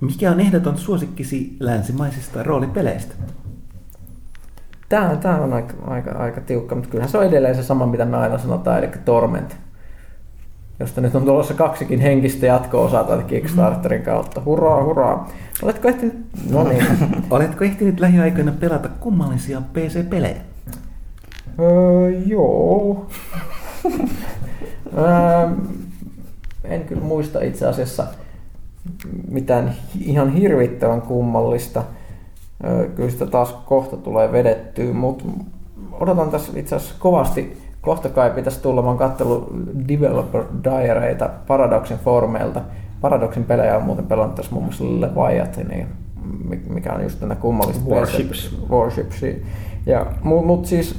Mikä 0.00 0.30
on 0.30 0.40
ehdoton 0.40 0.78
suosikkisi 0.78 1.56
länsimaisista 1.60 2.42
roolipeleistä? 2.42 3.14
Tämä 4.88 5.10
on, 5.10 5.18
tämä 5.18 5.36
on 5.36 5.52
aika, 5.52 5.74
aika, 5.86 6.10
aika 6.10 6.40
tiukka, 6.40 6.74
mutta 6.74 6.90
kyllähän 6.90 7.10
se 7.10 7.18
on 7.18 7.24
edelleen 7.26 7.54
se 7.54 7.62
sama, 7.62 7.86
mitä 7.86 8.04
me 8.04 8.16
aina 8.16 8.38
sanotaan, 8.38 8.78
eli 8.78 8.88
Torment. 9.04 9.56
Josta 10.80 11.00
nyt 11.00 11.14
on 11.14 11.24
tulossa 11.24 11.54
kaksikin 11.54 12.00
henkistä 12.00 12.46
jatko-osaa 12.46 13.04
täältä 13.04 13.24
Kickstarterin 13.24 14.02
kautta. 14.02 14.42
Hurraa, 14.44 14.84
hurraa. 14.84 15.30
Oletko 15.62 15.88
ehtinyt, 15.88 16.26
no 16.50 16.68
niin. 16.68 16.86
Oletko 17.30 17.64
ehtinyt 17.64 18.00
lähiaikoina 18.00 18.52
pelata 18.60 18.88
kummallisia 18.88 19.62
PC-pelejä? 19.72 20.40
Öö, 21.60 22.10
joo. 22.26 23.06
öö, 24.98 25.48
en 26.64 26.84
kyllä 26.84 27.02
muista 27.02 27.42
itse 27.42 27.66
asiassa 27.66 28.06
mitään 29.30 29.74
ihan 30.00 30.32
hirvittävän 30.32 31.02
kummallista. 31.02 31.82
Kyllä 32.96 33.10
sitä 33.10 33.26
taas 33.26 33.52
kohta 33.52 33.96
tulee 33.96 34.32
vedettyä, 34.32 34.92
mutta 34.92 35.24
odotan 35.92 36.30
tässä 36.30 36.52
itse 36.56 36.76
asiassa 36.76 36.94
kovasti. 36.98 37.64
Kohta 37.80 38.08
kai 38.08 38.30
pitäisi 38.30 38.62
tulla, 38.62 38.82
mä 38.82 38.88
oon 38.88 39.46
Developer 39.88 40.44
Diareita 40.64 41.30
Paradoxin 41.46 41.98
formeilta. 41.98 42.60
Paradoxin 43.00 43.44
pelejä 43.44 43.76
on 43.76 43.82
muuten 43.82 44.06
pelannut 44.06 44.34
tässä 44.34 44.52
muun 44.52 44.64
muassa 44.64 44.84
Leviathanin, 44.84 45.86
mikä 46.68 46.92
on 46.92 47.02
just 47.02 47.20
tänä 47.20 47.34
kummallista 47.34 47.90
Warships. 47.90 48.58
Warships. 48.70 49.22
Ja, 49.86 50.06
mutta 50.22 50.46
mut 50.46 50.66
siis 50.66 50.96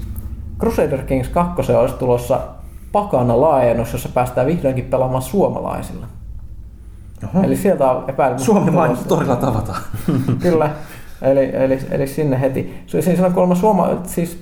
Crusader 0.59 1.01
Kings 1.01 1.29
2 1.29 1.71
olisi 1.71 1.95
tulossa 1.95 2.39
pakana 2.95 3.41
laajennus, 3.41 3.93
jossa 3.93 4.09
päästään 4.09 4.47
vihdoinkin 4.47 4.85
pelaamaan 4.85 5.22
suomalaisilla. 5.22 6.07
Oho. 7.23 7.45
Eli 7.45 7.55
sieltä 7.55 7.91
on 7.91 8.09
epäilemättä. 8.09 8.45
Suomi 8.45 8.73
vain 8.73 8.97
torilla 9.07 9.35
tavataan. 9.35 9.81
Kyllä. 10.41 10.69
Eli, 11.22 11.55
eli, 11.55 11.80
eli, 11.91 12.07
sinne 12.07 12.41
heti. 12.41 12.84
Siis 12.88 13.19
on 13.19 13.34
kuulemma 13.34 13.55
suoma, 13.55 13.89
siis 14.03 14.39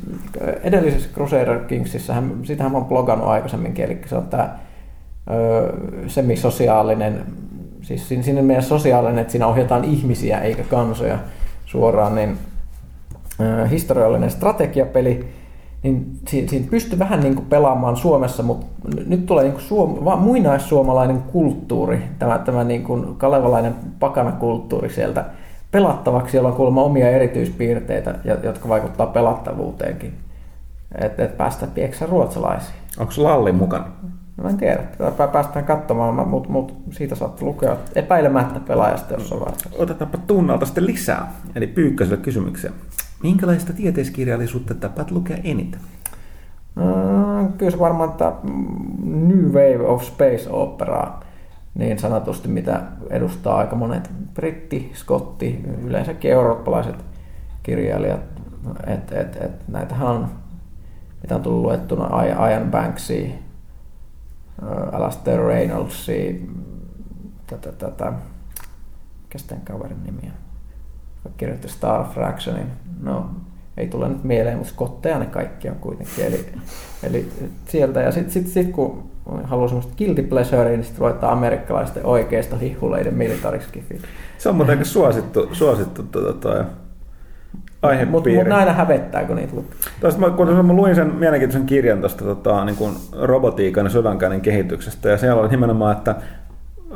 edellisessä 0.63 1.09
Crusader 1.13 1.59
Kingsissä, 1.59 2.23
sitähän 2.43 2.71
mä 2.71 2.77
oon 2.77 2.87
blogannut 2.87 3.27
aikaisemminkin, 3.27 3.85
eli 3.85 4.01
se 4.05 4.15
on 4.15 4.27
tämä 4.27 4.55
semisosiaalinen, 6.07 7.25
siis 7.81 8.09
sinne 8.09 8.41
meidän 8.41 8.63
sosiaalinen, 8.63 9.19
että 9.19 9.31
siinä 9.31 9.47
ohjataan 9.47 9.83
ihmisiä 9.83 10.39
eikä 10.39 10.63
kansoja 10.63 11.17
suoraan, 11.65 12.15
niin 12.15 12.37
ö, 13.39 13.67
historiallinen 13.67 14.31
strategiapeli, 14.31 15.27
niin 15.83 16.19
siinä 16.27 16.67
pystyy 16.69 16.99
vähän 16.99 17.19
niin 17.19 17.35
kuin 17.35 17.45
pelaamaan 17.45 17.97
Suomessa, 17.97 18.43
mutta 18.43 18.65
nyt 19.05 19.25
tulee 19.25 19.43
niin 19.43 19.53
kuin 19.53 19.63
suom- 19.63 20.05
vaan 20.05 20.19
muinaissuomalainen 20.19 21.21
kulttuuri, 21.21 22.03
tämä, 22.19 22.39
tämä 22.39 22.63
niin 22.63 22.83
kuin 22.83 23.15
kalevalainen 23.15 23.75
pakanakulttuuri 23.99 24.89
sieltä 24.89 25.25
pelattavaksi, 25.71 26.37
jolla 26.37 26.49
on 26.49 26.55
kuulemma 26.55 26.83
omia 26.83 27.09
erityispiirteitä, 27.09 28.15
jotka 28.43 28.69
vaikuttaa 28.69 29.07
pelattavuuteenkin. 29.07 30.13
Että 30.95 31.23
et 31.23 31.37
päästä 31.37 31.67
pieksä 31.67 32.05
ruotsalaisiin. 32.05 32.75
Onko 32.99 33.13
Lalli 33.17 33.51
mukana? 33.51 33.85
No 34.37 34.49
en 34.49 34.57
tiedä, 34.57 34.83
päästään 35.31 35.65
katsomaan, 35.65 36.27
mutta 36.27 36.49
mut 36.49 36.73
siitä 36.91 37.15
saatte 37.15 37.45
lukea 37.45 37.77
epäilemättä 37.95 38.59
pelaajasta 38.59 39.13
jossain 39.13 39.41
vaiheessa. 39.41 39.69
Otetaanpa 39.77 40.17
tunnalta 40.17 40.65
sitten 40.65 40.85
lisää, 40.85 41.31
eli 41.55 41.67
pyykkäiselle 41.67 42.21
kysymyksiä. 42.21 42.71
Minkälaista 43.23 43.73
tieteiskirjallisuutta 43.73 44.73
tapat 44.73 45.11
lukea 45.11 45.37
eniten? 45.43 45.79
Mm, 46.75 47.53
kyllä 47.57 47.71
se 47.71 47.79
varmaan 47.79 48.09
että 48.09 48.33
New 49.03 49.45
Wave 49.45 49.87
of 49.87 50.03
Space 50.03 50.49
Opera 50.49 51.19
niin 51.75 51.99
sanotusti, 51.99 52.47
mitä 52.47 52.81
edustaa 53.09 53.57
aika 53.57 53.75
monet 53.75 54.11
britti, 54.33 54.91
skotti, 54.93 55.63
yleensäkin 55.83 56.31
eurooppalaiset 56.31 56.95
kirjailijat. 57.63 58.21
Et, 58.87 59.11
et, 59.11 59.35
et, 59.35 59.67
näitähän 59.67 60.07
on, 60.07 60.29
mitä 61.21 61.35
on 61.35 61.41
tullut 61.41 61.61
luettuna, 61.61 62.23
Ian 62.23 62.71
Banksia, 62.71 63.29
Alastair 64.91 65.39
Reynoldsia, 65.39 66.33
tätä, 67.47 67.71
tätä, 67.71 68.13
mikä 69.23 69.55
kaverin 69.63 70.03
nimi 70.03 70.21
on? 70.23 70.42
Kirjoitti 71.37 71.67
Star 71.67 72.05
Fractionin. 72.13 72.67
No, 73.01 73.29
ei 73.77 73.87
tule 73.87 74.09
nyt 74.09 74.23
mieleen, 74.23 74.57
mutta 74.57 74.73
skotteja 74.73 75.19
ne 75.19 75.25
kaikki 75.25 75.69
on 75.69 75.75
kuitenkin. 75.75 76.25
Eli, 76.25 76.45
eli 77.03 77.29
sieltä, 77.65 78.01
ja 78.01 78.11
sitten 78.11 78.33
sit, 78.33 78.47
sit, 78.47 78.71
kun 78.71 79.03
haluaa 79.43 79.67
semmoista 79.67 79.93
guilty 79.97 80.23
pleasurea, 80.23 80.63
niin 80.63 80.83
sitten 80.83 81.01
ruvetaan 81.01 81.33
amerikkalaisten 81.33 82.05
oikeista 82.05 82.57
hihuleiden 82.57 83.13
militariskifiin. 83.13 84.01
Se 84.37 84.49
on 84.49 84.55
muuten 84.55 84.73
aika 84.73 84.85
suosittu, 84.85 85.49
suosittu 85.51 86.03
tuota, 86.03 86.33
toi 86.33 86.63
aihepiiri. 87.81 88.11
Mutta 88.11 88.29
mut 88.29 88.59
aina 88.59 88.73
hävettää, 88.73 89.25
kun 89.25 89.35
niitä 89.35 89.55
lukee. 89.55 89.77
Tuosta 90.01 90.19
mä, 90.19 90.29
kun 90.29 90.65
mä 90.65 90.73
luin 90.73 90.95
sen 90.95 91.15
mielenkiintoisen 91.15 91.65
kirjan 91.65 91.99
tuosta 91.99 92.25
tota, 92.25 92.65
niin 92.65 92.75
kuin 92.75 92.93
robotiikan 93.21 93.85
ja 93.85 93.89
sodankäynnin 93.89 94.41
kehityksestä, 94.41 95.09
ja 95.09 95.17
siellä 95.17 95.41
oli 95.41 95.49
nimenomaan, 95.49 95.97
että 95.97 96.15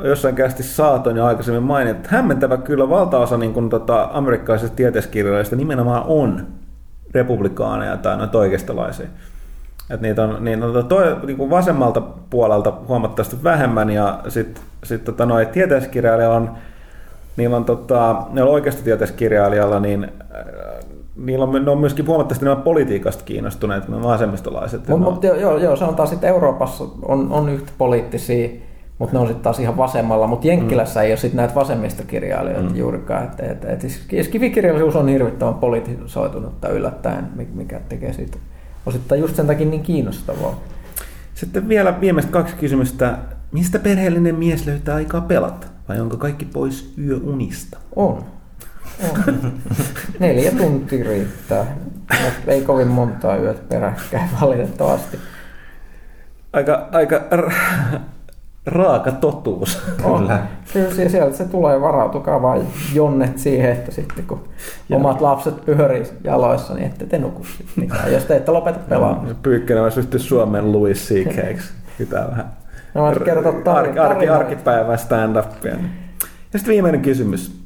jossain 0.02 0.34
kästi 0.34 0.62
saatoin 0.62 1.16
jo 1.16 1.24
aikaisemmin 1.24 1.62
mainita, 1.62 1.96
että 1.96 2.08
hämmentävä 2.12 2.56
kyllä 2.56 2.88
valtaosa 2.88 3.36
niin 3.36 3.52
kuin, 3.52 3.70
tota, 3.70 4.08
amerikkalaisista 4.12 4.76
tieteiskirjoista 4.76 5.56
nimenomaan 5.56 6.04
on 6.06 6.46
republikaaneja 7.14 7.96
tai 7.96 8.16
noita 8.16 8.38
oikeistolaisia. 8.38 9.06
Et 9.90 10.00
niitä 10.00 10.24
on, 10.24 10.44
niin 10.44 10.62
on 10.62 10.86
toi, 10.86 11.16
niin 11.26 11.36
kuin 11.36 11.50
vasemmalta 11.50 12.00
puolelta 12.30 12.72
huomattavasti 12.88 13.36
vähemmän 13.44 13.90
ja 13.90 14.20
sitten 14.28 14.62
sit, 14.84 15.04
tota, 15.04 15.26
noi 15.26 15.46
tieteiskirjailijalla 15.46 16.36
on, 16.36 16.50
niillä 17.36 17.56
on, 17.56 17.64
tota, 17.64 18.22
ne 18.30 18.42
on 18.42 18.48
oikeasti 18.48 18.82
tieteiskirjailijalla, 18.82 19.80
niin 19.80 20.04
äh, 20.04 20.44
niillä 21.16 21.44
on, 21.44 21.64
ne 21.64 21.70
on 21.70 21.78
myöskin 21.78 22.06
huomattavasti 22.06 22.44
enemmän 22.44 22.64
politiikasta 22.64 23.24
kiinnostuneet 23.24 23.84
kuin 23.84 24.02
vasemmistolaiset. 24.02 24.88
Mutta 24.88 25.10
mut, 25.10 25.24
joo, 25.24 25.58
joo, 25.58 25.76
sanotaan 25.76 26.08
sitten 26.08 26.30
Euroopassa 26.30 26.84
on, 27.02 27.32
on 27.32 27.48
yhtä 27.48 27.72
poliittisia 27.78 28.48
mutta 28.98 29.16
ne 29.16 29.20
on 29.20 29.26
sitten 29.26 29.42
taas 29.42 29.60
ihan 29.60 29.76
vasemmalla, 29.76 30.26
mutta 30.26 30.46
Jenkkilässä 30.46 31.00
mm. 31.00 31.04
ei 31.04 31.10
ole 31.10 31.16
sitten 31.16 31.36
näitä 31.36 31.54
vasemmista 31.54 32.02
kirjailijoita 32.02 32.70
mm. 32.70 32.76
juurikaan. 32.76 33.24
Et, 33.24 33.40
et, 33.40 33.64
et, 33.64 33.80
siis 33.80 34.28
kivikirjallisuus 34.28 34.96
on 34.96 35.08
hirvittävän 35.08 35.54
politisoitunutta 35.54 36.68
yllättäen, 36.68 37.28
mikä 37.54 37.80
tekee 37.88 38.12
siitä 38.12 38.38
osittain 38.86 39.20
just 39.20 39.36
sen 39.36 39.46
takia 39.46 39.66
niin 39.66 39.82
kiinnostavaa. 39.82 40.60
Sitten 41.34 41.68
vielä 41.68 42.00
viimeiset 42.00 42.30
kaksi 42.30 42.56
kysymystä. 42.56 43.18
Mistä 43.52 43.78
perheellinen 43.78 44.34
mies 44.34 44.66
löytää 44.66 44.94
aikaa 44.94 45.20
pelata? 45.20 45.66
Vai 45.88 46.00
onko 46.00 46.16
kaikki 46.16 46.44
pois 46.44 46.94
yöunista? 46.98 47.78
On. 47.96 48.24
on. 49.10 49.52
Neljä 50.20 50.50
tuntia 50.50 51.04
riittää. 51.04 51.66
Ei 52.46 52.62
kovin 52.62 52.88
montaa 52.88 53.36
yöt 53.36 53.68
peräkkäin 53.68 54.30
valitettavasti. 54.40 55.18
Aika, 56.52 56.88
aika 56.92 57.20
raaka 58.68 59.12
totuus. 59.12 59.82
On. 60.04 60.20
Kyllä. 60.20 60.46
Kyllä 60.72 61.08
sieltä 61.08 61.36
se 61.36 61.44
tulee, 61.44 61.80
varautukaa 61.80 62.42
vain 62.42 62.62
jonnet 62.94 63.38
siihen, 63.38 63.72
että 63.72 63.92
sitten 63.92 64.24
kun 64.26 64.48
Joo. 64.88 65.00
omat 65.00 65.20
lapset 65.20 65.64
pyörii 65.64 66.04
jaloissa, 66.24 66.74
niin 66.74 66.86
ette 66.86 67.06
te 67.06 67.18
nuku 67.18 67.46
mitään, 67.76 68.12
jos 68.12 68.24
te 68.24 68.36
ette 68.36 68.52
lopeta 68.52 68.78
pelaamaan. 68.78 69.36
Pyykkönen 69.42 69.82
olisi 69.82 70.00
yhtä 70.00 70.18
Suomen 70.18 70.72
Louis 70.72 71.08
C.K. 71.08 71.62
Pitää 71.98 72.30
vähän 72.30 72.52
no, 72.94 73.12
kertoa 73.24 73.74
arki, 73.74 73.98
arki, 73.98 74.28
arkipäivää 74.28 74.96
stand-upia. 74.96 75.78
Ja 76.52 76.58
sitten 76.58 76.72
viimeinen 76.72 77.00
kysymys. 77.00 77.60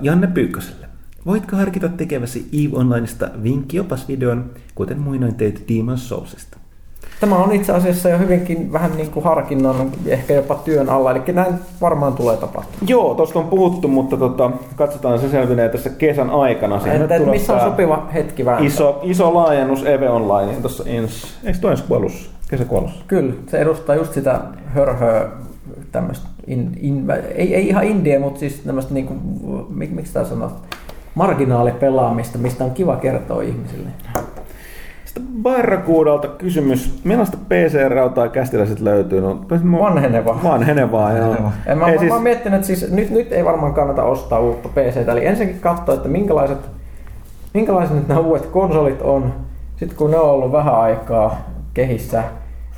Janne 0.00 0.26
Pyykköselle. 0.26 0.86
Voitko 1.26 1.56
harkita 1.56 1.88
tekeväsi 1.88 2.48
EVE 2.52 2.76
Onlineista 2.76 3.28
vinkkiopasvideon, 3.42 4.50
kuten 4.74 5.00
muinoin 5.00 5.34
teit 5.34 5.64
Demon's 5.68 5.96
Soulsista? 5.96 6.58
Tämä 7.20 7.36
on 7.36 7.52
itse 7.52 7.72
asiassa 7.72 8.08
jo 8.08 8.18
hyvinkin 8.18 8.72
vähän 8.72 8.96
niin 8.96 9.10
kuin 9.10 9.24
harkinnan, 9.24 9.90
ehkä 10.06 10.34
jopa 10.34 10.54
työn 10.54 10.88
alla, 10.88 11.10
eli 11.10 11.20
näin 11.32 11.54
varmaan 11.80 12.12
tulee 12.12 12.36
tapahtumaan. 12.36 12.88
Joo, 12.88 13.14
tuosta 13.14 13.38
on 13.38 13.48
puhuttu, 13.48 13.88
mutta 13.88 14.16
tota, 14.16 14.50
katsotaan 14.76 15.18
se 15.18 15.28
selvinee 15.28 15.68
tässä 15.68 15.90
kesän 15.90 16.30
aikana. 16.30 16.80
Entä, 16.86 17.16
että 17.16 17.30
missä 17.30 17.54
on 17.54 17.60
sopiva 17.60 18.08
hetki 18.14 18.44
vähän? 18.44 18.66
Iso, 18.66 19.00
iso 19.02 19.34
laajennus 19.34 19.84
EVE 19.84 20.08
Online 20.08 20.52
tuossa 20.52 20.84
ensi, 20.86 21.26
eikö 21.44 21.58
tuo 21.58 21.70
ensi 21.70 21.84
kuolussa, 21.88 22.30
kesäkuolussa? 22.50 23.04
Kyllä, 23.06 23.34
se 23.46 23.58
edustaa 23.58 23.94
just 23.94 24.12
sitä 24.12 24.40
hörhöä, 24.66 25.28
tämmöistä, 25.92 26.28
in, 26.46 26.78
in, 26.80 27.04
ei, 27.34 27.54
ei 27.54 27.68
ihan 27.68 27.84
indie, 27.84 28.18
mutta 28.18 28.40
siis 28.40 28.60
tämmöistä, 28.66 28.94
niin 28.94 29.06
kuin, 29.06 29.20
mik, 29.68 29.90
miksi 29.90 30.12
tämä 30.12 30.24
sanoo, 30.24 30.52
marginaalipelaamista, 31.14 32.38
mistä 32.38 32.64
on 32.64 32.70
kiva 32.70 32.96
kertoa 32.96 33.42
ihmisille. 33.42 33.88
Sitten 35.14 35.42
Barracuudalta 35.42 36.28
kysymys, 36.28 37.00
millaista 37.04 37.36
PC-rautaa 37.48 38.28
kästiläiset 38.28 38.80
löytyy? 38.80 39.20
No, 39.20 39.44
vanhenevaa. 39.78 40.40
Vanhenevaa, 40.44 41.12
joo. 41.12 41.36
Ja 41.66 41.76
mä, 41.76 41.86
mä, 41.86 41.98
siis... 41.98 42.02
mä 42.02 42.14
oon 42.14 42.22
miettinyt, 42.22 42.54
että 42.54 42.66
siis 42.66 42.90
nyt, 42.90 43.10
nyt 43.10 43.32
ei 43.32 43.44
varmaan 43.44 43.74
kannata 43.74 44.02
ostaa 44.02 44.40
uutta 44.40 44.68
PC, 44.68 45.08
eli 45.08 45.26
ensinnäkin 45.26 45.60
katsoa, 45.60 45.94
että 45.94 46.08
minkälaiset, 46.08 46.58
minkälaiset 47.54 47.96
nyt 47.96 48.08
nämä 48.08 48.20
uudet 48.20 48.46
konsolit 48.46 49.02
on. 49.02 49.34
Sitten 49.76 49.98
kun 49.98 50.10
ne 50.10 50.18
on 50.18 50.30
ollut 50.30 50.52
vähän 50.52 50.74
aikaa 50.74 51.36
kehissä, 51.74 52.24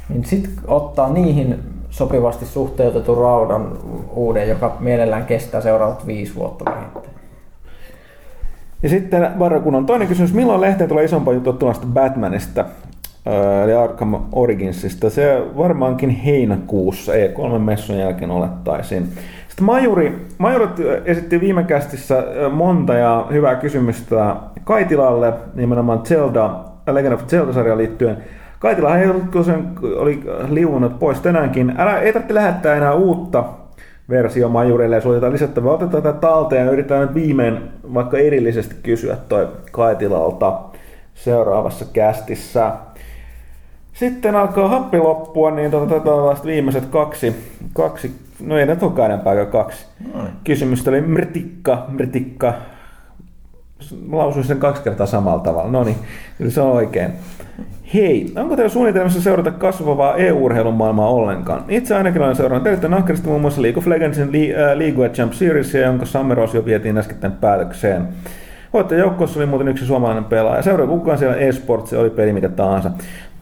niin 0.08 0.24
sitten 0.24 0.52
ottaa 0.66 1.12
niihin 1.12 1.58
sopivasti 1.90 2.46
suhteutetun 2.46 3.18
raudan 3.18 3.78
uuden, 4.14 4.48
joka 4.48 4.76
mielellään 4.80 5.26
kestää 5.26 5.60
seuraavat 5.60 6.06
viisi 6.06 6.34
vuotta 6.34 6.64
vähintään. 6.64 7.13
Ja 8.84 8.90
sitten 8.90 9.28
Barrakunnan 9.38 9.86
toinen 9.86 10.08
kysymys, 10.08 10.34
milloin 10.34 10.60
lehteen 10.60 10.88
tulee 10.88 11.04
isompaa 11.04 11.34
juttua 11.34 11.72
Batmanista, 11.86 12.64
eli 13.64 13.74
Arkham 13.74 14.16
Originsista? 14.32 15.10
Se 15.10 15.42
varmaankin 15.56 16.10
heinäkuussa 16.10 17.12
E3-messun 17.12 17.96
jälkeen 17.96 18.30
olettaisin. 18.30 19.08
Sitten 19.48 19.64
Majuri, 19.64 20.26
Majurit 20.38 20.70
esitti 21.04 21.40
viime 21.40 21.64
kästissä 21.64 22.24
monta 22.52 22.94
ja 22.94 23.26
hyvää 23.32 23.54
kysymystä 23.54 24.36
Kaitilalle, 24.64 25.32
nimenomaan 25.54 26.02
Zelda, 26.02 26.50
Legend 26.92 27.12
of 27.12 27.26
Zelda-sarjaan 27.26 27.78
liittyen. 27.78 28.16
Kaitilahan 28.58 29.00
ei 29.00 29.08
ollut, 29.10 29.30
kun 29.32 29.44
sen 29.44 29.68
oli 29.96 30.22
liuunut 30.48 30.98
pois 30.98 31.20
tänäänkin. 31.20 31.74
Älä, 31.78 31.98
ei 31.98 32.12
tarvitse 32.12 32.34
lähettää 32.34 32.74
enää 32.74 32.94
uutta 32.94 33.44
versio 34.08 34.48
majurille 34.48 34.94
ja 34.94 35.00
suotetaan 35.00 35.32
lisättävää. 35.32 35.72
Otetaan 35.72 36.02
tätä 36.02 36.20
talteen 36.20 36.66
ja 36.66 36.72
yritetään 36.72 37.02
nyt 37.02 37.14
viimein 37.14 37.58
vaikka 37.94 38.18
erillisesti 38.18 38.74
kysyä 38.82 39.16
toi 39.28 39.48
Kaitilalta 39.72 40.60
seuraavassa 41.14 41.84
kästissä. 41.92 42.72
Sitten 43.92 44.36
alkaa 44.36 44.68
happi 44.68 44.98
loppua, 44.98 45.50
niin 45.50 45.70
tota, 45.70 46.00
tota, 46.00 46.46
viimeiset 46.46 46.86
kaksi, 46.86 47.36
kaksi, 47.72 48.12
no 48.40 48.58
ei 48.58 48.66
ne 48.66 48.76
olekaan 48.82 49.10
enempää 49.10 49.46
kaksi. 49.46 49.86
Noin. 50.14 50.28
Kysymystä 50.44 50.90
oli 50.90 51.00
mritikka, 51.00 51.86
mritikka. 53.90 54.16
Lausuin 54.16 54.44
sen 54.44 54.58
kaksi 54.58 54.82
kertaa 54.82 55.06
samalla 55.06 55.42
tavalla. 55.42 55.70
No 55.70 55.84
niin, 55.84 55.96
se 56.48 56.60
on 56.60 56.72
oikein. 56.72 57.10
Hei, 57.94 58.32
onko 58.36 58.56
teillä 58.56 58.72
suunnitelmassa 58.72 59.22
seurata 59.22 59.50
kasvavaa 59.50 60.16
EU-urheilun 60.16 60.74
maailmaa 60.74 61.08
ollenkaan? 61.08 61.64
Itse 61.68 61.94
ainakin 61.94 62.22
olen 62.22 62.36
seurannut 62.36 62.66
erittäin 62.66 62.94
ahkerasti 62.94 63.28
muun 63.28 63.40
muassa 63.40 63.62
League 63.62 63.78
of 63.78 63.86
Legendsin 63.86 64.32
League 64.74 65.06
of 65.06 65.12
Champ 65.12 65.32
Series, 65.32 65.74
jonka 65.74 66.06
Summer 66.06 66.38
jo 66.54 66.64
vietiin 66.64 66.98
äsken 66.98 67.32
päätökseen. 67.32 68.08
Voittajoukkoissa 68.72 69.40
oli 69.40 69.46
muuten 69.46 69.68
yksi 69.68 69.86
suomalainen 69.86 70.24
pelaaja. 70.24 70.62
Seuraa 70.62 70.86
kukaan 70.86 71.18
siellä 71.18 71.36
eSports, 71.36 71.90
se 71.90 71.98
oli 71.98 72.10
peli 72.10 72.32
mikä 72.32 72.48
tahansa. 72.48 72.90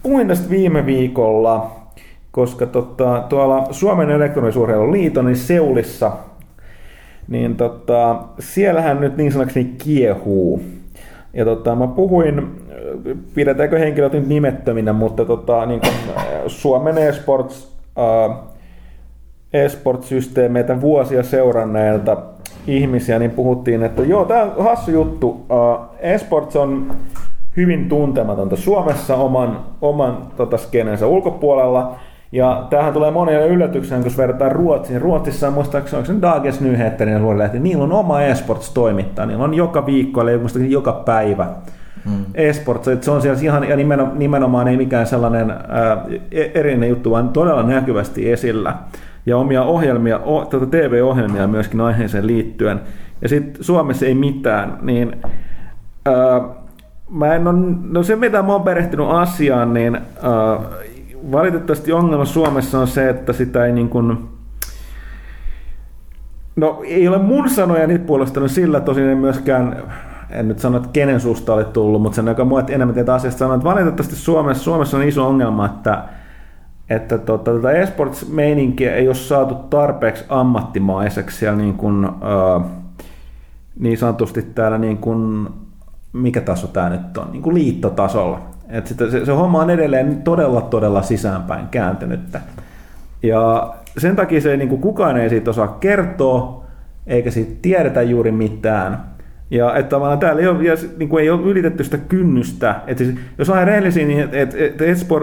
Puhuin 0.03 0.29
tästä 0.29 0.51
viime 0.51 0.87
viikolla, 0.87 1.71
koska 2.31 2.67
tota, 2.67 3.25
tuolla 3.29 3.67
Suomen 3.71 4.11
elektronisuurheilun 4.11 4.93
liiton 4.93 5.25
niin 5.25 5.37
Seulissa, 5.37 6.13
niin 7.29 7.57
tota, 7.57 8.23
siellähän 8.39 9.01
nyt 9.01 9.17
niin 9.17 9.33
sanokseni 9.33 9.75
kiehuu. 9.79 10.63
Ja 11.35 11.45
tota, 11.45 11.75
mä 11.75 11.87
puhuin 11.87 12.63
pidetäänkö 13.35 13.79
henkilöt 13.79 14.13
nyt 14.13 14.29
nimettöminä, 14.29 14.93
mutta 14.93 15.25
tota, 15.25 15.67
niin 15.67 15.81
kuin, 15.81 15.93
äh, 16.17 16.25
Suomen 16.47 16.99
eSports, 16.99 17.77
uh, 17.97 18.35
eSports-systeemeitä 19.53 20.81
vuosia 20.81 21.23
seuranneilta 21.23 22.17
ihmisiä, 22.67 23.19
niin 23.19 23.31
puhuttiin, 23.31 23.83
että 23.83 24.03
joo, 24.03 24.25
tämä 24.25 24.43
on 24.43 24.65
hassu 24.65 24.91
juttu. 24.91 25.29
Uh, 25.29 25.97
eSports 26.01 26.57
on 26.57 26.93
hyvin 27.57 27.89
tuntematonta 27.89 28.57
Suomessa 28.57 29.17
oman, 29.17 29.61
oman 29.81 30.27
tota, 30.37 30.57
skenensä 30.57 31.07
ulkopuolella. 31.07 31.97
Ja 32.33 32.67
tämähän 32.71 32.93
tulee 32.93 33.11
monia 33.11 33.47
yllätyksenä, 33.47 34.03
kun 34.03 34.13
verrataan 34.17 34.53
Ruotsiin. 34.53 35.03
Ruotsissa 35.03 35.49
on 35.49 35.55
muistaakseni, 35.55 35.99
onko 35.99 36.13
se 36.13 36.23
Dagens 36.23 36.61
Nyheterin 36.61 37.23
luolehti, 37.23 37.59
niillä 37.59 37.85
on 37.85 37.93
oma 37.93 38.21
eSports-toimittaja. 38.21 39.27
Niillä 39.27 39.45
on 39.45 39.55
joka 39.55 39.87
viikko, 39.87 40.21
eli 40.21 40.71
joka 40.71 40.93
päivä 40.93 41.47
mm. 42.05 42.25
eSports, 42.35 42.89
että 42.89 43.05
se 43.05 43.11
on 43.11 43.23
siellä 43.23 43.41
ihan, 43.43 43.69
ja 43.69 43.77
nimenomaan, 43.77 44.19
nimenomaan 44.19 44.69
ei 44.69 44.77
mikään 44.77 45.07
sellainen 45.07 45.51
ää, 45.51 46.07
e, 46.31 46.45
erinen 46.55 46.89
juttu, 46.89 47.11
vaan 47.11 47.29
todella 47.29 47.63
näkyvästi 47.63 48.33
esillä. 48.33 48.75
Ja 49.27 49.37
omia 49.37 49.63
ohjelmia, 49.63 50.19
o, 50.19 50.45
tuota 50.45 50.67
TV-ohjelmia 50.67 51.47
myöskin 51.47 51.81
aiheeseen 51.81 52.27
liittyen. 52.27 52.81
Ja 53.23 53.29
sitten 53.29 53.65
Suomessa 53.65 54.07
ei 54.07 54.15
mitään, 54.15 54.79
niin 54.83 55.17
ää, 56.07 56.41
mä 57.11 57.35
en 57.35 57.49
ole, 57.49 57.59
no 57.91 58.03
se 58.03 58.17
mitä 58.17 58.43
mä 58.43 58.53
oon 58.53 58.63
perehtynyt 58.63 59.07
asiaan, 59.11 59.75
niin 59.75 59.95
ää, 59.97 60.59
valitettavasti 61.33 61.93
ongelma 61.93 62.25
Suomessa 62.25 62.81
on 62.81 62.87
se, 62.87 63.09
että 63.09 63.33
sitä 63.33 63.67
ei 63.67 63.73
niin 63.73 63.89
kuin, 63.89 64.19
No 66.57 66.83
ei 66.85 67.09
ole 67.09 67.19
mun 67.19 67.51
sanoja 67.51 67.87
niitä 67.87 68.05
puolustanut 68.05 68.51
sillä 68.51 68.81
tosin 68.81 69.09
ei 69.09 69.15
myöskään 69.15 69.83
en 70.31 70.49
nyt 70.49 70.59
sano, 70.59 70.77
että 70.77 70.89
kenen 70.93 71.21
suusta 71.21 71.55
oli 71.55 71.65
tullut, 71.65 72.03
mutta 72.03 72.17
sen, 72.17 72.27
joka 72.27 72.45
mua 72.45 72.63
enemmän 72.69 72.95
tietää 72.95 73.15
asiasta 73.15 73.39
sanoo, 73.39 73.55
että 73.55 73.65
valitettavasti 73.65 74.17
Suomessa, 74.17 74.65
Suomessa 74.65 74.97
on 74.97 75.03
iso 75.03 75.29
ongelma, 75.29 75.67
että 75.67 76.05
että 76.91 77.19
tota, 77.19 77.55
tätä 77.55 77.71
esports-meininkiä 77.71 78.95
ei 78.95 79.09
ole 79.09 79.15
saatu 79.15 79.55
tarpeeksi 79.55 80.25
ammattimaiseksi 80.29 81.39
siellä 81.39 81.57
niin, 81.57 81.75
kuin, 81.75 82.09
niin 83.79 83.99
sanotusti 83.99 84.43
täällä 84.43 84.79
niin 84.79 84.99
kuin, 84.99 85.49
mikä 86.13 86.41
taso 86.41 86.67
tämä 86.67 86.89
nyt 86.89 87.19
on, 87.19 87.33
niin 87.33 87.43
kuin 87.43 87.55
liittotasolla. 87.55 88.41
Et 88.73 88.87
sitä, 88.87 89.11
se, 89.11 89.25
se 89.25 89.33
homma 89.33 89.61
on 89.61 89.71
edelleen 89.71 90.23
todella, 90.23 90.61
todella 90.61 91.03
sisäänpäin 91.03 91.67
kääntynyttä. 91.69 92.41
Ja 93.23 93.75
sen 93.99 94.17
takia 94.17 94.41
se 94.41 94.57
niin 94.57 94.69
kuin 94.69 94.81
kukaan 94.81 95.17
ei 95.17 95.29
siitä 95.29 95.51
osaa 95.51 95.69
kertoa, 95.69 96.65
eikä 97.07 97.31
siitä 97.31 97.53
tiedetä 97.63 98.03
juuri 98.03 98.33
mitään. 98.33 99.05
Ja 99.51 99.75
että 99.75 99.91
tavallaan 99.91 100.19
täällä 100.19 100.43
ei 100.43 100.49
ole, 100.49 100.65
ja, 100.65 100.75
niin 100.99 101.09
kuin 101.09 101.23
ei 101.23 101.31
ole 101.31 101.43
ylitetty 101.43 101.85
sitä 101.85 101.99
kynnystä. 101.99 102.81
Että 102.87 103.05
siis, 103.05 103.17
jos 103.39 103.51
on 103.51 103.67
rehellisiä, 103.67 104.07
niin 104.07 104.21
että 104.21 104.37
et, 104.39 104.55
et 104.55 104.81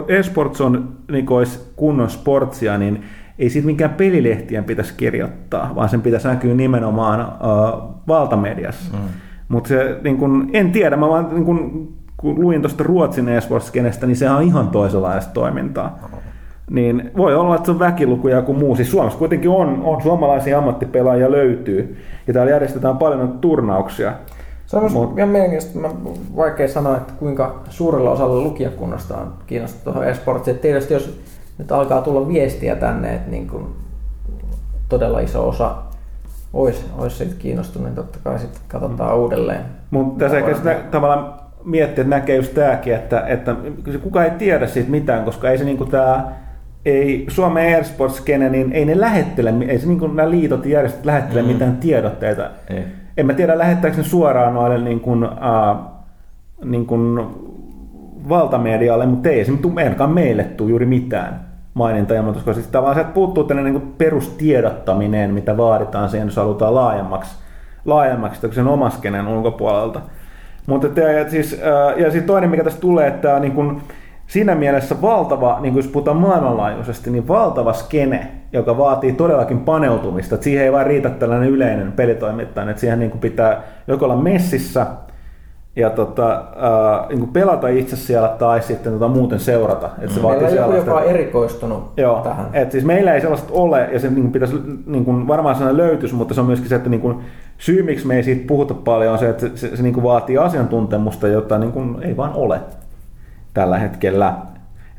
esports 0.07 0.61
on 0.61 0.97
niin 1.11 1.25
kuin 1.25 1.37
olisi 1.37 1.59
kunnon 1.75 2.09
sportsia, 2.09 2.77
niin 2.77 3.03
ei 3.39 3.49
siitä 3.49 3.65
mikään 3.65 3.93
pelilehtien 3.93 4.63
pitäisi 4.63 4.93
kirjoittaa, 4.97 5.71
vaan 5.75 5.89
sen 5.89 6.01
pitäisi 6.01 6.27
näkyä 6.27 6.53
nimenomaan 6.53 7.19
uh, 7.21 7.95
valtamediassa. 8.07 8.97
Mm. 8.97 9.03
Mutta 9.47 9.67
se, 9.67 9.99
niin 10.03 10.17
kun, 10.17 10.49
en 10.53 10.71
tiedä, 10.71 10.97
mä 10.97 11.09
vaan 11.09 11.29
niin 11.31 11.45
kun, 11.45 11.87
kun 12.19 12.41
luin 12.41 12.61
tuosta 12.61 12.83
Ruotsin 12.83 13.29
esports 13.29 13.71
niin 13.73 14.15
sehän 14.15 14.35
on 14.35 14.43
ihan 14.43 14.67
toisenlaista 14.67 15.33
toimintaa. 15.33 16.09
niin 16.69 17.11
voi 17.17 17.35
olla, 17.35 17.55
että 17.55 17.65
se 17.65 17.71
on 17.71 17.79
väkilukuja 17.79 18.35
joku 18.35 18.53
muu. 18.53 18.75
Siis 18.75 18.91
Suomessa 18.91 19.19
kuitenkin 19.19 19.49
on, 19.49 19.81
on 19.83 20.01
suomalaisia 20.01 20.57
ammattipelaajia 20.57 21.31
löytyy, 21.31 21.97
ja 22.27 22.33
täällä 22.33 22.51
järjestetään 22.51 22.97
paljon 22.97 23.37
turnauksia. 23.41 24.13
Se 24.65 24.77
on 24.77 24.91
Mut- 24.91 25.17
ihan 25.17 25.29
mielenkiintoista. 25.29 25.79
Mä 25.79 25.89
vaikea 26.35 26.67
sanoa, 26.67 26.97
että 26.97 27.13
kuinka 27.19 27.61
suurella 27.69 28.11
osalla 28.11 28.43
lukijakunnasta 28.43 29.17
on 29.17 29.33
kiinnostunut 29.47 29.83
tuohon 29.83 30.07
esportsiin. 30.07 30.55
Et 30.55 30.61
Tietysti 30.61 30.93
jos 30.93 31.19
nyt 31.57 31.71
alkaa 31.71 32.01
tulla 32.01 32.27
viestiä 32.27 32.75
tänne, 32.75 33.13
että 33.13 33.31
niin 33.31 33.47
kuin 33.47 33.65
todella 34.89 35.19
iso 35.19 35.47
osa 35.47 35.75
olisi, 36.53 36.85
olisi 36.97 37.15
siitä 37.15 37.35
kiinnostunut, 37.39 37.87
niin 37.87 37.95
totta 37.95 38.19
kai 38.23 38.39
sitten 38.39 38.61
katsotaan 38.67 39.17
uudelleen. 39.17 39.61
Mutta 39.91 40.19
tässä 40.19 40.37
ehkä 40.37 40.55
sitä 40.55 40.75
tavallaan 40.91 41.48
miettiä, 41.63 42.01
että 42.01 42.15
näkee 42.15 42.35
just 42.35 42.53
tämäkin, 42.53 42.93
että, 42.93 43.23
että 43.27 43.55
kukaan 44.01 44.25
ei 44.25 44.31
tiedä 44.31 44.67
siitä 44.67 44.91
mitään, 44.91 45.25
koska 45.25 45.49
ei 45.49 45.57
se 45.57 45.63
niinku 45.63 45.85
tää, 45.85 46.35
ei 46.85 47.25
Suomen 47.27 47.79
esports 47.79 48.23
niin 48.49 48.71
ei 48.71 48.85
ne 48.85 48.99
lähettele, 48.99 49.53
ei 49.67 49.79
se 49.79 49.87
niinku 49.87 50.07
nämä 50.07 50.29
liitot 50.29 50.65
ja 50.65 50.71
järjestöt 50.71 51.05
lähettele 51.05 51.41
mm. 51.41 51.47
mitään 51.47 51.77
tiedotteita. 51.77 52.49
Ei. 52.69 52.83
En 53.17 53.25
mä 53.25 53.33
tiedä, 53.33 53.57
lähettääkö 53.57 53.97
ne 53.97 54.03
suoraan 54.03 54.53
noille 54.53 54.77
niin 54.77 54.99
kuin, 54.99 55.23
uh, 55.23 55.77
niin 56.63 56.85
kuin 56.85 57.19
valtamedialle, 58.29 59.05
mutta 59.05 59.29
ei 59.29 59.45
se 59.45 59.51
ainakaan 59.75 60.11
meille 60.11 60.43
tule 60.43 60.69
juuri 60.69 60.85
mitään 60.85 61.49
maininta 61.73 62.13
koska 62.33 62.53
siis 62.53 62.67
tavallaan 62.67 62.95
sieltä 62.95 63.11
puuttuu 63.11 63.43
tällainen 63.43 63.73
niin 63.73 63.81
kuin 63.81 63.93
perustiedottaminen, 63.97 65.33
mitä 65.33 65.57
vaaditaan 65.57 66.09
siihen, 66.09 66.27
jos 66.27 66.35
halutaan 66.35 66.75
laajemmaksi, 66.75 67.35
laajemmaksi 67.85 68.47
sen 68.51 68.67
omaskenen 68.67 69.27
ulkopuolelta. 69.27 70.01
Mutta 70.69 70.89
te, 70.89 71.13
ja, 71.13 71.29
siis, 71.29 71.61
ja 71.97 72.11
sitten 72.11 72.27
toinen, 72.27 72.49
mikä 72.49 72.63
tästä 72.63 72.81
tulee, 72.81 73.07
että 73.07 73.39
niin 73.39 73.51
kuin 73.51 73.81
siinä 74.27 74.55
mielessä 74.55 75.01
valtava, 75.01 75.57
niin 75.61 75.73
kuin 75.73 75.83
jos 75.83 75.91
puhutaan 75.91 76.17
maailmanlaajuisesti, 76.17 77.11
niin 77.11 77.27
valtava 77.27 77.73
skene, 77.73 78.27
joka 78.53 78.77
vaatii 78.77 79.13
todellakin 79.13 79.59
paneutumista. 79.59 80.35
Että 80.35 80.43
siihen 80.43 80.63
ei 80.63 80.71
vain 80.71 80.87
riitä 80.87 81.09
tällainen 81.09 81.49
yleinen 81.49 81.91
pelitoimittaja, 81.91 82.69
että 82.69 82.79
siihen 82.79 82.99
niin 82.99 83.11
pitää 83.11 83.61
joko 83.87 84.05
olla 84.05 84.15
messissä 84.15 84.85
ja 85.79 85.89
tota, 85.89 86.29
ää, 86.29 87.05
niin 87.09 87.19
kuin 87.19 87.31
pelata 87.31 87.67
itse 87.67 87.95
siellä 87.95 88.35
tai 88.39 88.61
sitten 88.61 88.93
tota 88.93 89.07
muuten 89.07 89.39
seurata. 89.39 89.89
Että 90.01 90.15
se 90.15 90.21
Meillä 90.21 90.41
vaatii 90.41 90.59
on 90.59 90.65
joku, 90.65 90.75
joka 90.75 90.93
on 90.93 91.03
erikoistunut 91.03 91.91
Joo, 91.97 92.19
tähän. 92.19 92.45
et 92.53 92.71
siis 92.71 92.85
meillä 92.85 93.13
ei 93.13 93.21
sellaista 93.21 93.53
ole, 93.53 93.89
ja 93.91 93.99
se 93.99 94.09
niin 94.09 94.21
kuin 94.21 94.31
pitäisi 94.31 94.55
niin 94.85 95.05
kuin 95.05 95.27
varmaan 95.27 95.55
sellainen 95.55 95.87
löytys, 95.87 96.13
mutta 96.13 96.33
se 96.33 96.41
on 96.41 96.47
myöskin 96.47 96.69
se, 96.69 96.75
että 96.75 96.89
niin 96.89 97.01
kuin, 97.01 97.17
syy, 97.57 97.83
miksi 97.83 98.07
me 98.07 98.15
ei 98.15 98.23
siitä 98.23 98.47
puhuta 98.47 98.73
paljon, 98.73 99.13
on 99.13 99.19
se, 99.19 99.29
että 99.29 99.41
se, 99.41 99.57
se, 99.57 99.75
se 99.75 99.83
niin 99.83 99.93
kuin 99.93 100.03
vaatii 100.03 100.37
asiantuntemusta, 100.37 101.27
jota 101.27 101.57
niin 101.57 101.71
kuin 101.71 101.97
ei 102.01 102.17
vaan 102.17 102.33
ole 102.33 102.59
tällä 103.53 103.77
hetkellä. 103.77 104.33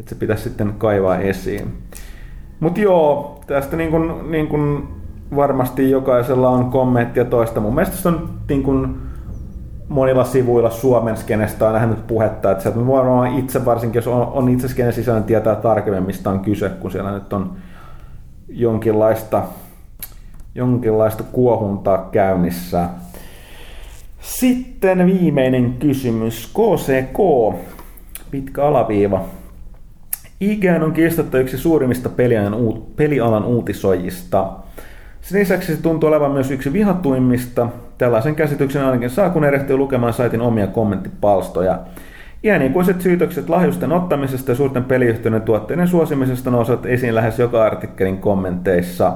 Että 0.01 0.11
se 0.11 0.15
pitäisi 0.15 0.43
sitten 0.43 0.75
kaivaa 0.79 1.19
esiin. 1.19 1.79
Mutta 2.61 2.81
joo, 2.81 3.41
tästä 3.47 3.77
niin 3.77 3.91
kuin, 3.91 4.31
niin 4.31 4.47
kuin 4.47 4.89
varmasti 5.37 5.91
jokaisella 5.91 6.49
on 6.49 6.71
kommenttia 6.71 7.25
toista. 7.25 7.61
Mun 7.61 7.75
mielestä 7.75 7.97
se 7.97 8.09
on 8.09 8.31
niin 8.49 8.63
kuin 8.63 8.97
monilla 9.91 10.25
sivuilla 10.25 10.71
Suomen 10.71 11.17
skenestä 11.17 11.67
on 11.67 11.73
nähnyt 11.73 12.07
puhetta, 12.07 12.51
että 12.51 12.63
sieltä 12.63 12.87
varmaan 12.87 13.39
itse, 13.39 13.65
varsinkin 13.65 13.99
jos 13.99 14.07
on, 14.07 14.27
on 14.27 14.49
itse 14.49 14.69
skenen 14.69 14.93
sisällä, 14.93 15.19
niin 15.19 15.27
tietää 15.27 15.57
tarkemmin, 15.57 16.03
mistä 16.03 16.31
on 16.31 16.41
kyse, 16.41 16.69
kun 16.69 16.91
siellä 16.91 17.11
nyt 17.11 17.33
on 17.33 17.57
jonkinlaista, 18.49 19.43
jonkinlaista 20.55 21.23
kuohuntaa 21.23 22.09
käynnissä. 22.13 22.89
Sitten 24.21 25.07
viimeinen 25.07 25.73
kysymys. 25.73 26.47
KCK, 26.47 27.19
pitkä 28.31 28.65
alaviiva. 28.65 29.25
IGN 30.41 30.83
on 30.83 30.93
kiistatta 30.93 31.39
yksi 31.39 31.59
suurimmista 31.59 32.11
uut, 32.57 32.97
pelialan 32.97 33.45
uutisoijista. 33.45 34.53
Sen 35.21 35.41
lisäksi 35.41 35.77
se 35.77 35.83
tuntuu 35.83 36.09
olevan 36.09 36.31
myös 36.31 36.51
yksi 36.51 36.73
vihatuimmista. 36.73 37.69
Tällaisen 37.99 38.35
käsityksen 38.35 38.85
ainakin 38.85 39.11
saa, 39.11 39.31
kun 39.31 39.45
erehtyy 39.45 39.77
lukemaan 39.77 40.13
saitin 40.13 40.41
omia 40.41 40.67
kommenttipalstoja. 40.67 41.79
Iänikuiset 42.45 43.01
syytökset 43.01 43.49
lahjusten 43.49 43.93
ottamisesta 43.93 44.51
ja 44.51 44.55
suurten 44.55 44.85
peliyhtiöiden 44.85 45.43
tuotteiden 45.43 45.89
suosimisesta 45.89 46.51
nousevat 46.51 46.87
esiin 46.87 47.15
lähes 47.15 47.39
joka 47.39 47.65
artikkelin 47.65 48.19
kommenteissa. 48.19 49.13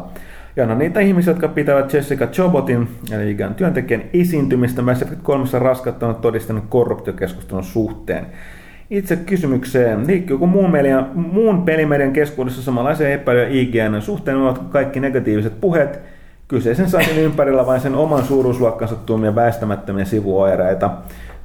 Ja 0.56 0.64
on 0.64 0.78
niitä 0.78 1.00
ihmisiä, 1.00 1.30
jotka 1.30 1.48
pitävät 1.48 1.92
Jessica 1.92 2.26
Chobotin, 2.26 2.88
eli 3.12 3.30
ikään 3.30 3.54
työntekijän 3.54 4.02
esiintymistä 4.12 4.82
Mass 4.82 5.02
Effect 5.02 5.22
3 5.22 5.44
raskauttanut 5.58 6.20
todistanut 6.20 6.64
korruptiokeskustelun 6.68 7.64
suhteen. 7.64 8.26
Itse 8.90 9.16
kysymykseen, 9.16 10.06
liikkuuko 10.06 10.46
muun, 10.46 10.70
media, 10.70 11.06
muun 11.14 11.62
pelimedian 11.64 12.12
keskuudessa 12.12 12.62
samanlaisia 12.62 13.08
epäilyjä 13.08 13.48
IGN 13.48 14.02
suhteen, 14.02 14.36
ovatko 14.36 14.64
kaikki 14.64 15.00
negatiiviset 15.00 15.60
puheet 15.60 16.00
kyseisen 16.48 16.90
saitin 16.90 17.18
ympärillä 17.18 17.66
vain 17.66 17.80
sen 17.80 17.94
oman 17.94 18.24
suuruusluokkansa 18.24 18.96
tuomia 18.96 19.34
väistämättömiä 19.34 20.04
sivuoireita. 20.04 20.90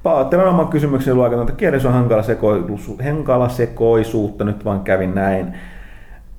Pahoittelen 0.03 0.47
oman 0.47 0.67
kysymyksen 0.67 1.15
luokatonta 1.15 1.53
kielessä 1.53 1.87
on 1.87 1.93
hankala, 1.93 2.21
sekoilu- 2.21 3.03
hankala 3.03 3.49
sekoisuutta, 3.49 4.43
nyt 4.43 4.65
vaan 4.65 4.81
kävin 4.81 5.15
näin. 5.15 5.53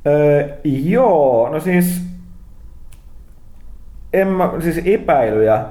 Öö, 0.07 0.49
joo, 0.65 1.49
no 1.53 1.61
siis, 1.61 2.03
en 4.13 4.29
mä, 4.29 4.53
siis 4.61 4.81
epäilyjä. 4.85 5.65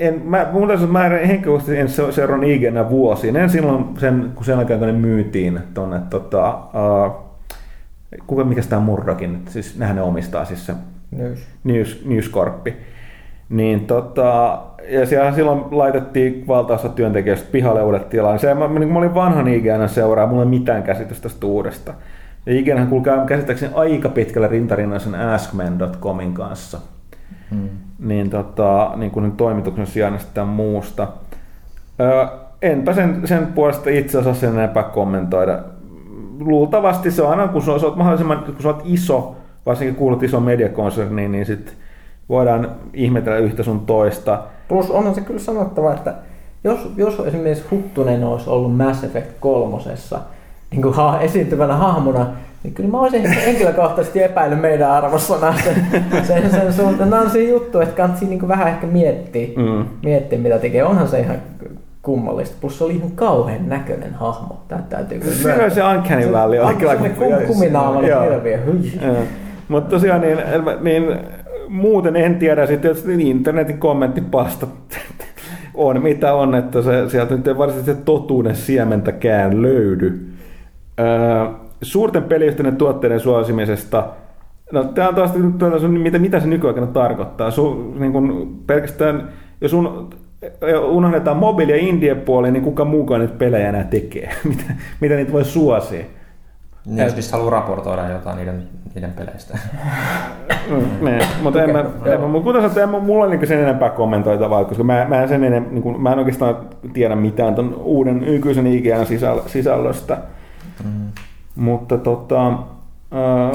En, 0.00 0.22
mä, 0.24 0.48
mun 0.52 0.68
täytyy, 0.68 0.86
mä 0.86 1.06
en 1.06 1.26
henkilökohtaisesti 1.26 1.80
en 1.80 1.88
se- 1.88 2.12
seurannut 2.12 2.50
IGN 2.50 2.90
vuosiin. 2.90 3.36
En 3.36 3.50
silloin 3.50 3.84
sen, 3.98 4.32
kun 4.34 4.44
sen 4.44 4.56
jälkeen 4.56 4.78
kun 4.78 4.88
ne 4.88 4.92
myytiin 4.92 5.60
tonne, 5.74 6.00
tota, 6.10 6.54
uh, 6.54 7.26
kuka, 8.26 8.44
mikä 8.44 8.62
tämä 8.62 8.82
Murdokin 8.82 9.32
nyt, 9.32 9.48
siis 9.48 9.78
nehän 9.78 9.96
ne 9.96 10.02
omistaa 10.02 10.44
siis 10.44 10.66
se 10.66 10.74
News. 11.10 11.48
News, 11.64 12.04
News. 12.04 12.32
Niin 13.48 13.86
tota, 13.86 14.62
ja 14.88 15.06
siellä 15.06 15.32
silloin 15.32 15.64
laitettiin 15.70 16.46
valtaosa 16.46 16.88
työntekijöistä 16.88 17.48
pihalle 17.52 17.82
uudet 17.82 18.08
tilaan. 18.08 18.38
Se, 18.38 18.54
mä, 18.54 18.68
niin 18.68 18.88
mä 18.92 18.98
olin 18.98 19.14
vanhan 19.14 19.48
IGN 19.48 19.88
seuraa, 19.88 20.26
mulla 20.26 20.42
ei 20.42 20.48
mitään 20.48 20.82
käsitystä 20.82 21.22
tästä 21.28 21.46
uudesta. 21.46 21.94
Ja 22.46 22.52
IGN 22.52 22.86
kulkee 22.86 23.14
käsittääkseni 23.26 23.72
aika 23.74 24.08
pitkälle 24.08 24.48
rintarinnaisen 24.48 25.14
Askman.comin 25.14 26.34
kanssa. 26.34 26.78
Hmm. 27.50 27.68
Niin, 27.98 28.30
tota, 28.30 28.92
niin 28.96 29.10
kuin 29.10 29.32
toimituksen 29.32 29.86
sijaan 29.86 30.18
sitten 30.18 30.46
muusta. 30.46 31.08
Öö, 32.00 32.26
enpä 32.62 32.92
sen, 32.92 33.20
sen 33.24 33.46
puolesta 33.46 33.90
itse 33.90 34.18
asiassa 34.18 34.40
sen 34.40 34.54
enempää 34.58 34.82
kommentoida. 34.82 35.58
Luultavasti 36.40 37.10
se 37.10 37.22
on 37.22 37.30
aina, 37.30 37.48
kun 37.48 37.62
sä 37.62 37.72
oot 37.72 37.96
mahdollisimman, 37.96 38.38
kun 38.38 38.62
sä 38.62 38.68
oot 38.68 38.82
iso, 38.84 39.36
varsinkin 39.66 39.96
kuulut 39.96 40.22
iso 40.22 40.40
mediakonserniin, 40.40 41.32
niin 41.32 41.46
sit 41.46 41.76
voidaan 42.28 42.70
ihmetellä 42.92 43.38
yhtä 43.38 43.62
sun 43.62 43.80
toista. 43.80 44.42
Plus 44.68 44.90
onhan 44.90 45.14
se 45.14 45.20
kyllä 45.20 45.40
sanottava, 45.40 45.92
että 45.92 46.14
jos, 46.64 46.92
jos 46.96 47.22
esimerkiksi 47.26 47.64
Huttunen 47.70 48.24
olisi 48.24 48.50
ollut 48.50 48.76
Mass 48.76 49.04
Effect 49.04 49.30
kolmosessa 49.40 50.20
niin 50.70 50.82
kuin 50.82 50.94
ha- 50.94 51.20
esiintyvänä 51.20 51.74
hahmona, 51.76 52.26
niin 52.62 52.74
kyllä 52.74 52.88
mä 52.90 53.00
olisin 53.00 53.30
henkilökohtaisesti 53.30 54.22
epäillyt 54.22 54.60
meidän 54.60 54.90
arvossana 54.90 55.54
sen, 55.64 55.86
sen, 56.26 56.50
sen 56.50 56.72
suhteen. 56.72 57.10
Nämä 57.10 57.22
on 57.22 57.30
se 57.30 57.42
juttu, 57.42 57.80
että 57.80 57.96
kannattaa 57.96 58.28
niin 58.28 58.48
vähän 58.48 58.68
ehkä 58.68 58.86
miettiä, 58.86 59.48
Mm. 59.56 59.84
miettiä, 60.02 60.38
mitä 60.38 60.58
tekee. 60.58 60.84
Onhan 60.84 61.08
se 61.08 61.20
ihan 61.20 61.36
kummallista. 62.02 62.56
Plus 62.60 62.78
se 62.78 62.84
oli 62.84 62.96
ihan 62.96 63.10
kauhean 63.10 63.68
näköinen 63.68 64.14
hahmo. 64.14 64.60
Tämä 64.68 64.82
täytyy 64.88 65.18
kyllä 65.18 65.32
Siis 65.34 65.74
se 65.74 65.82
Uncanny 65.84 66.32
Valley 66.32 66.58
oli 66.60 66.74
kyllä 66.74 66.92
Se 66.92 66.98
kum. 66.98 67.58
Hyi. 68.66 68.92
Joo. 69.06 69.16
Mutta 69.68 69.90
tosiaan 69.90 70.20
niin, 70.20 70.38
niin, 70.80 71.16
muuten 71.68 72.16
en 72.16 72.34
tiedä 72.36 72.66
sitten, 72.66 72.94
niin 73.06 73.20
internetin 73.20 73.78
kommenttipasta 73.78 74.66
on 75.74 76.02
mitä 76.02 76.34
on, 76.34 76.54
että 76.54 76.82
se, 76.82 77.10
sieltä 77.10 77.36
nyt 77.36 77.46
ei 77.48 77.58
varsinaisesti 77.58 78.00
se 78.00 78.04
totuuden 78.04 78.56
siementäkään 78.56 79.62
löydy. 79.62 80.26
Öö, 81.00 81.46
suurten 81.82 82.22
peliyhtiöiden 82.22 82.76
tuotteiden 82.76 83.20
suosimisesta 83.20 84.04
No, 84.72 84.84
tämä 84.84 85.08
on 85.08 85.14
taas, 85.14 85.30
sun- 85.80 86.00
mitä, 86.00 86.18
mitä 86.18 86.40
se 86.40 86.46
nykyaikana 86.46 86.86
tarkoittaa. 86.86 87.50
Su, 87.50 87.94
niin 87.98 88.12
kun 88.12 88.56
pelkästään, 88.66 89.28
jos 89.60 89.72
un, 89.72 90.10
unohdetaan 90.88 91.36
mobiili- 91.36 91.70
ja 91.72 91.76
indie-puoli, 91.76 92.50
niin 92.50 92.62
kuka 92.64 92.84
muukaan 92.84 93.20
niitä 93.20 93.34
pelejä 93.38 93.68
enää 93.68 93.84
tekee? 93.84 94.30
mitä, 94.48 94.64
mitä 95.00 95.14
niitä 95.16 95.32
voi 95.32 95.44
suosia? 95.44 96.04
Niin, 96.86 97.04
jos 97.04 97.14
niistä 97.14 97.36
haluaa 97.36 97.50
raportoida 97.50 98.08
jotain 98.08 98.36
niiden, 98.36 98.62
niiden 98.94 99.12
peleistä. 99.12 99.58
Mm, 100.70 101.04
niin, 101.04 101.22
mutta 101.42 101.62
en 101.64 101.70
mä, 101.70 101.84
en 102.06 102.20
mä, 102.20 102.26
mutta 102.26 102.44
kuten 102.44 102.60
sanottu, 102.60 102.80
en 102.80 102.88
mä- 102.88 102.98
mulla 102.98 103.24
on 103.24 103.30
niin 103.30 103.46
sen 103.46 103.60
enempää 103.60 103.90
kommentoitavaa, 103.90 104.64
koska 104.64 104.84
mä, 104.84 105.06
mä, 105.08 105.22
en 105.22 105.28
sen 105.28 105.44
enem, 105.44 105.66
niin 105.70 105.82
kuin, 105.82 106.00
mä 106.00 106.12
en 106.12 106.18
oikeastaan 106.18 106.56
tiedä 106.92 107.16
mitään 107.16 107.54
ton 107.54 107.74
uuden 107.84 108.20
nykyisen 108.20 108.66
IGN 108.66 109.06
sisäl, 109.06 109.40
sisällöstä. 109.46 110.18
Mm. 110.84 110.90
Mutta 111.56 111.98
tota, 111.98 112.46
ää, 113.10 113.52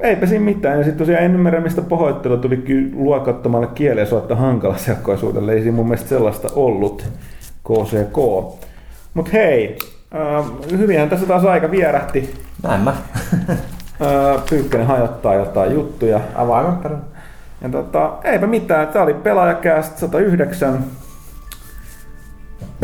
eipä 0.00 0.26
siinä 0.26 0.44
mitään. 0.44 0.78
Ja 0.78 0.84
sitten 0.84 0.98
tosiaan 0.98 1.24
en 1.24 1.34
ymmärrä, 1.34 1.60
mistä 1.60 1.82
pahoittelu 1.82 2.36
tuli 2.36 2.56
ky- 2.56 2.92
luokattomalle 2.94 3.66
kielen 3.74 4.06
hankala 4.34 4.76
selkkoisuudelle. 4.76 5.52
Ei 5.52 5.62
siinä 5.62 5.76
mun 5.76 5.86
mielestä 5.86 6.08
sellaista 6.08 6.48
ollut. 6.54 7.04
KCK. 7.64 8.16
Mutta 9.14 9.30
hei, 9.32 9.78
Öö, 10.14 10.42
hyvinhän 10.78 11.08
tässä 11.08 11.26
taas 11.26 11.44
aika 11.44 11.70
vierähti. 11.70 12.34
Näin 12.62 12.80
mä. 12.80 12.94
Öö, 14.00 14.38
Pyykkönen 14.50 14.86
hajottaa 14.86 15.34
jotain 15.34 15.72
juttuja. 15.72 16.20
Avaimen 16.34 16.76
perään. 16.76 17.02
Ja 17.62 17.68
tota, 17.68 18.12
eipä 18.24 18.46
mitään, 18.46 18.88
tää 18.88 19.02
oli 19.02 19.14
pelaajakäst 19.14 19.98
109. 19.98 20.84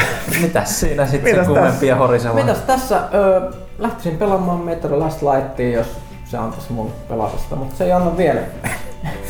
Mitäs 0.42 0.80
siinä 0.80 1.06
sitten 1.06 1.32
Mitäs 1.32 1.46
se 1.46 1.52
kuumempia 1.52 1.96
horisemaan? 1.96 2.40
Mitäs 2.40 2.58
tässä? 2.58 3.00
Ö, 3.14 3.52
lähtisin 3.78 4.16
pelaamaan 4.18 4.60
Metro 4.60 4.98
Last 4.98 5.22
Lightia, 5.22 5.78
jos 5.78 5.86
se 6.24 6.36
antaisi 6.38 6.72
mun 6.72 6.92
pelata 7.08 7.38
sitä, 7.38 7.56
mutta 7.56 7.76
se 7.76 7.84
ei 7.84 7.92
anna 7.92 8.16
vielä. 8.16 8.40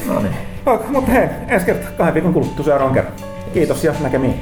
No 0.08 0.20
niin. 0.20 0.36
Okay, 0.66 0.88
mutta 0.90 1.10
hei, 1.12 1.28
ensi 1.48 1.66
kertaa 1.66 1.90
kahden 1.98 2.14
viikon 2.14 2.32
kuluttua 2.32 2.64
seuraavan 2.64 2.94
kerran. 2.94 3.12
Kiitos 3.54 3.84
ja 3.84 3.94
näkemiin. 4.00 4.40